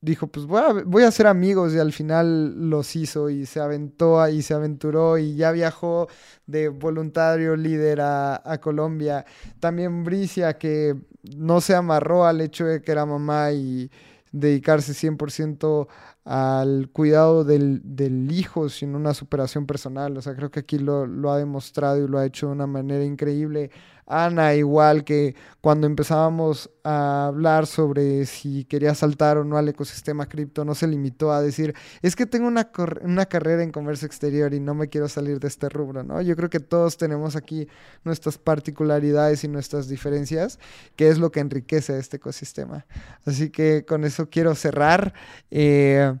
dijo, 0.00 0.26
pues 0.26 0.46
voy 0.46 1.04
a, 1.04 1.08
hacer 1.08 1.28
amigos 1.28 1.74
y 1.74 1.78
al 1.78 1.92
final 1.92 2.68
los 2.68 2.96
hizo 2.96 3.30
y 3.30 3.46
se 3.46 3.60
aventó 3.60 4.26
y 4.28 4.42
se 4.42 4.52
aventuró 4.52 5.16
y 5.16 5.36
ya 5.36 5.52
viajó 5.52 6.08
de 6.46 6.68
voluntario 6.68 7.56
líder 7.56 8.00
a, 8.00 8.42
a 8.44 8.60
Colombia. 8.60 9.24
También 9.60 10.02
Bricia 10.02 10.58
que 10.58 10.96
no 11.36 11.60
se 11.60 11.74
amarró 11.76 12.24
al 12.26 12.40
hecho 12.40 12.66
de 12.66 12.82
que 12.82 12.90
era 12.90 13.06
mamá 13.06 13.52
y 13.52 13.90
dedicarse 14.32 14.92
100% 14.92 15.86
al 16.24 16.88
cuidado 16.92 17.44
del, 17.44 17.80
del, 17.84 18.30
hijo 18.30 18.68
sin 18.68 18.94
una 18.94 19.14
superación 19.14 19.66
personal. 19.66 20.16
O 20.16 20.22
sea, 20.22 20.34
creo 20.36 20.50
que 20.50 20.60
aquí 20.60 20.78
lo, 20.78 21.06
lo, 21.06 21.32
ha 21.32 21.38
demostrado 21.38 21.98
y 22.02 22.08
lo 22.08 22.18
ha 22.18 22.26
hecho 22.26 22.46
de 22.46 22.52
una 22.52 22.66
manera 22.66 23.04
increíble. 23.04 23.70
Ana, 24.12 24.54
igual 24.54 25.04
que 25.04 25.34
cuando 25.62 25.86
empezábamos 25.86 26.70
a 26.84 27.26
hablar 27.28 27.66
sobre 27.66 28.26
si 28.26 28.64
quería 28.64 28.94
saltar 28.94 29.38
o 29.38 29.44
no 29.44 29.56
al 29.56 29.68
ecosistema 29.68 30.26
cripto, 30.26 30.64
no 30.64 30.74
se 30.74 30.86
limitó 30.86 31.32
a 31.32 31.40
decir, 31.40 31.74
es 32.02 32.14
que 32.14 32.26
tengo 32.26 32.46
una, 32.46 32.70
una 33.02 33.26
carrera 33.26 33.62
en 33.62 33.72
comercio 33.72 34.06
exterior 34.06 34.52
y 34.52 34.60
no 34.60 34.74
me 34.74 34.88
quiero 34.88 35.08
salir 35.08 35.40
de 35.40 35.48
este 35.48 35.68
rubro, 35.68 36.02
¿no? 36.02 36.20
Yo 36.20 36.36
creo 36.36 36.50
que 36.50 36.60
todos 36.60 36.96
tenemos 36.98 37.36
aquí 37.36 37.68
nuestras 38.04 38.36
particularidades 38.36 39.44
y 39.44 39.48
nuestras 39.48 39.88
diferencias, 39.88 40.58
que 40.94 41.08
es 41.08 41.18
lo 41.18 41.32
que 41.32 41.40
enriquece 41.40 41.98
este 41.98 42.18
ecosistema. 42.18 42.86
Así 43.24 43.50
que 43.50 43.84
con 43.86 44.04
eso 44.04 44.28
quiero 44.28 44.54
cerrar. 44.54 45.14
Eh, 45.50 46.12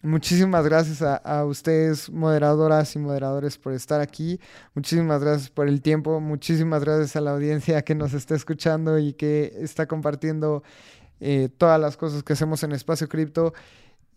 Muchísimas 0.00 0.64
gracias 0.64 1.02
a, 1.02 1.44
ustedes, 1.44 2.08
moderadoras 2.08 2.94
y 2.94 3.00
moderadores, 3.00 3.58
por 3.58 3.72
estar 3.72 4.00
aquí. 4.00 4.38
Muchísimas 4.74 5.20
gracias 5.20 5.50
por 5.50 5.66
el 5.66 5.82
tiempo. 5.82 6.20
Muchísimas 6.20 6.84
gracias 6.84 7.16
a 7.16 7.20
la 7.20 7.32
audiencia 7.32 7.82
que 7.82 7.96
nos 7.96 8.14
está 8.14 8.36
escuchando 8.36 9.00
y 9.00 9.12
que 9.14 9.52
está 9.60 9.86
compartiendo 9.86 10.62
eh, 11.18 11.48
todas 11.48 11.80
las 11.80 11.96
cosas 11.96 12.22
que 12.22 12.34
hacemos 12.34 12.62
en 12.62 12.72
Espacio 12.72 13.08
Cripto. 13.08 13.54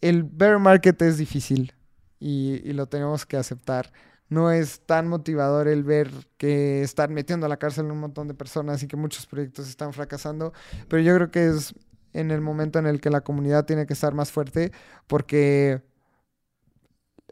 El 0.01 0.23
bear 0.23 0.59
market 0.59 1.01
es 1.01 1.17
difícil 1.17 1.73
y, 2.19 2.73
lo 2.73 2.85
tenemos 2.87 3.25
que 3.25 3.37
aceptar. 3.37 3.91
No 4.29 4.51
es 4.51 4.81
tan 4.81 5.07
motivador 5.07 5.67
el 5.67 5.83
ver 5.83 6.11
que 6.37 6.83
están 6.83 7.11
metiendo 7.11 7.47
a 7.47 7.49
la 7.49 7.57
cárcel 7.57 7.85
un 7.85 7.99
montón 7.99 8.27
de 8.27 8.35
personas 8.35 8.83
y 8.83 8.87
que 8.87 8.95
muchos 8.97 9.25
proyectos 9.25 9.67
están 9.67 9.93
fracasando, 9.93 10.53
pero 10.87 11.01
yo 11.01 11.15
creo 11.15 11.31
que 11.31 11.47
es 11.47 11.73
en 12.13 12.31
el 12.31 12.41
momento 12.41 12.79
en 12.79 12.85
el 12.85 13.01
que 13.01 13.09
la 13.09 13.21
comunidad 13.21 13.65
tiene 13.65 13.85
que 13.85 13.93
estar 13.93 14.13
más 14.13 14.31
fuerte, 14.31 14.71
porque 15.07 15.81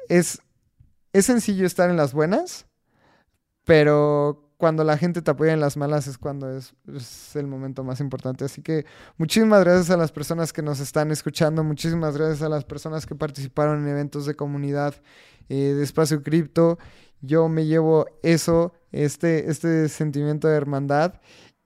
es, 0.08 0.42
es 1.14 1.26
sencillo 1.26 1.66
estar 1.66 1.90
en 1.90 1.98
las 1.98 2.14
buenas, 2.14 2.66
pero 3.66 4.50
cuando 4.60 4.84
la 4.84 4.98
gente 4.98 5.22
te 5.22 5.32
apoya 5.32 5.54
en 5.54 5.62
las 5.62 5.78
malas 5.78 6.06
es 6.08 6.18
cuando 6.18 6.50
es, 6.58 6.74
el 7.36 7.48
momento 7.48 7.86
más 7.86 8.02
importante. 8.02 8.44
Así 8.44 8.62
que 8.62 8.86
muchísimas 9.18 9.64
gracias 9.64 9.90
a 9.90 9.96
las 9.96 10.12
personas 10.12 10.52
que 10.52 10.62
nos 10.62 10.82
están 10.82 11.12
escuchando, 11.12 11.64
muchísimas 11.64 12.18
gracias 12.18 12.42
a 12.42 12.50
las 12.50 12.66
personas 12.66 13.06
que 13.06 13.16
participaron 13.16 13.84
en 13.84 13.88
eventos 13.88 14.26
de 14.26 14.36
comunidad 14.36 14.96
eh, 15.48 15.74
de 15.76 15.82
Espacio 15.82 16.22
Cripto. 16.24 16.78
Yo 17.22 17.48
me 17.48 17.68
llevo 17.68 18.08
eso, 18.22 18.74
este, 18.92 19.50
este 19.50 19.88
sentimiento 19.88 20.50
de 20.50 20.58
hermandad 20.58 21.22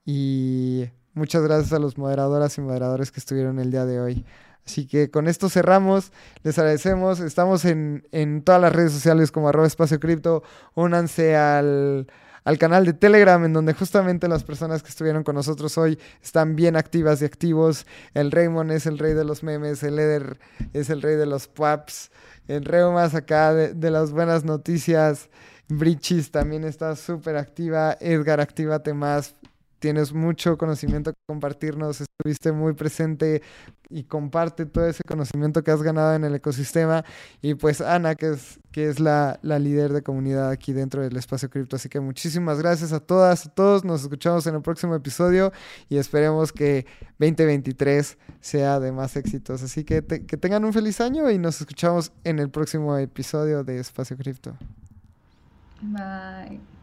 y 0.06 0.90
Muchas 1.15 1.44
gracias 1.44 1.72
a 1.73 1.80
los 1.80 1.99
moderadoras 1.99 2.57
y 2.57 2.61
moderadores 2.61 3.11
que 3.11 3.19
estuvieron 3.19 3.60
el 3.60 3.69
día 3.69 3.85
de 3.85 3.99
hoy. 3.99 4.26
Así 4.65 4.88
que 4.88 5.11
con 5.11 5.27
esto 5.27 5.48
cerramos. 5.48 6.11
Les 6.41 6.57
agradecemos. 6.57 7.19
Estamos 7.19 7.65
en, 7.65 8.07
en 8.11 8.41
todas 8.41 8.60
las 8.60 8.73
redes 8.73 8.94
sociales 8.94 9.31
como 9.31 9.48
arroba 9.48 9.68
espacio 9.68 9.99
cripto. 9.99 10.41
Únanse 10.73 11.35
al, 11.35 12.07
al, 12.45 12.57
canal 12.57 12.85
de 12.85 12.94
Telegram 12.94 13.45
en 13.45 13.53
donde 13.53 13.73
justamente 13.73 14.27
las 14.27 14.44
personas 14.44 14.81
que 14.81 14.90
estuvieron 14.90 15.23
con 15.23 15.35
nosotros 15.35 15.77
hoy 15.77 15.99
están 16.23 16.56
bien 16.56 16.76
activas 16.76 17.22
y 17.22 17.26
activos. 17.26 17.85
El 18.15 18.31
Raymond 18.31 18.72
es 18.72 18.88
el 18.88 18.98
rey 18.98 19.14
de 19.14 19.23
los 19.23 19.44
memes. 19.44 19.84
El 19.84 19.99
Eder 19.99 20.40
es 20.73 20.90
el 20.90 21.03
rey 21.03 21.15
de 21.15 21.27
los 21.27 21.48
paps. 21.48 22.10
El 22.48 22.64
más 22.91 23.14
acá 23.14 23.53
de, 23.53 23.76
de 23.76 23.91
las 23.91 24.11
buenas 24.11 24.45
noticias. 24.45 25.30
Brichis 25.68 26.31
también 26.31 26.64
está 26.64 26.95
súper 26.95 27.38
activa. 27.38 27.98
Edgar, 27.99 28.41
actívate 28.41 28.95
más 28.95 29.35
tienes 29.84 30.14
mucho 30.14 30.57
conocimiento 30.57 31.11
que 31.11 31.19
compartirnos, 31.27 31.99
estuviste 31.99 32.53
muy 32.53 32.72
presente 32.72 33.41
y 33.89 34.05
comparte 34.05 34.65
todo 34.65 34.88
ese 34.88 35.03
conocimiento 35.05 35.61
que 35.61 35.72
has 35.72 35.84
ganado 35.84 36.15
en 36.15 36.23
el 36.23 36.34
ecosistema. 36.34 37.03
Y 37.41 37.55
pues 37.55 37.81
Ana, 37.81 38.15
que 38.15 38.30
es, 38.30 38.61
que 38.72 38.88
es 38.88 39.01
la, 39.01 39.41
la 39.41 39.60
líder 39.60 39.91
de 39.91 40.01
comunidad 40.01 40.49
aquí 40.51 40.72
dentro 40.72 41.01
del 41.01 41.18
espacio 41.18 41.49
cripto. 41.49 41.76
Así 41.76 41.89
que 41.89 41.99
muchísimas 41.99 42.60
gracias 42.60 42.93
a 42.93 43.01
todas, 43.01 43.45
a 43.45 43.49
todos. 43.49 43.84
Nos 43.84 44.03
escuchamos 44.03 44.47
en 44.47 44.55
el 44.55 44.61
próximo 44.61 44.95
episodio 44.95 45.51
y 45.89 45.97
esperemos 45.97 46.53
que 46.53 46.85
2023 47.19 48.18
sea 48.39 48.80
de 48.80 48.93
más 48.93 49.18
éxitos. 49.18 49.64
Así 49.64 49.84
que, 49.84 50.01
que 50.01 50.38
tengan 50.38 50.64
un 50.64 50.72
feliz 50.72 51.01
año 51.01 51.30
y 51.30 51.38
nos 51.38 51.60
escuchamos 51.60 52.14
en 52.23 52.39
el 52.39 52.49
próximo 52.49 52.97
episodio 52.97 53.65
de 53.65 53.80
Espacio 53.80 54.15
Cripto. 54.15 54.55
Bye. 55.81 56.82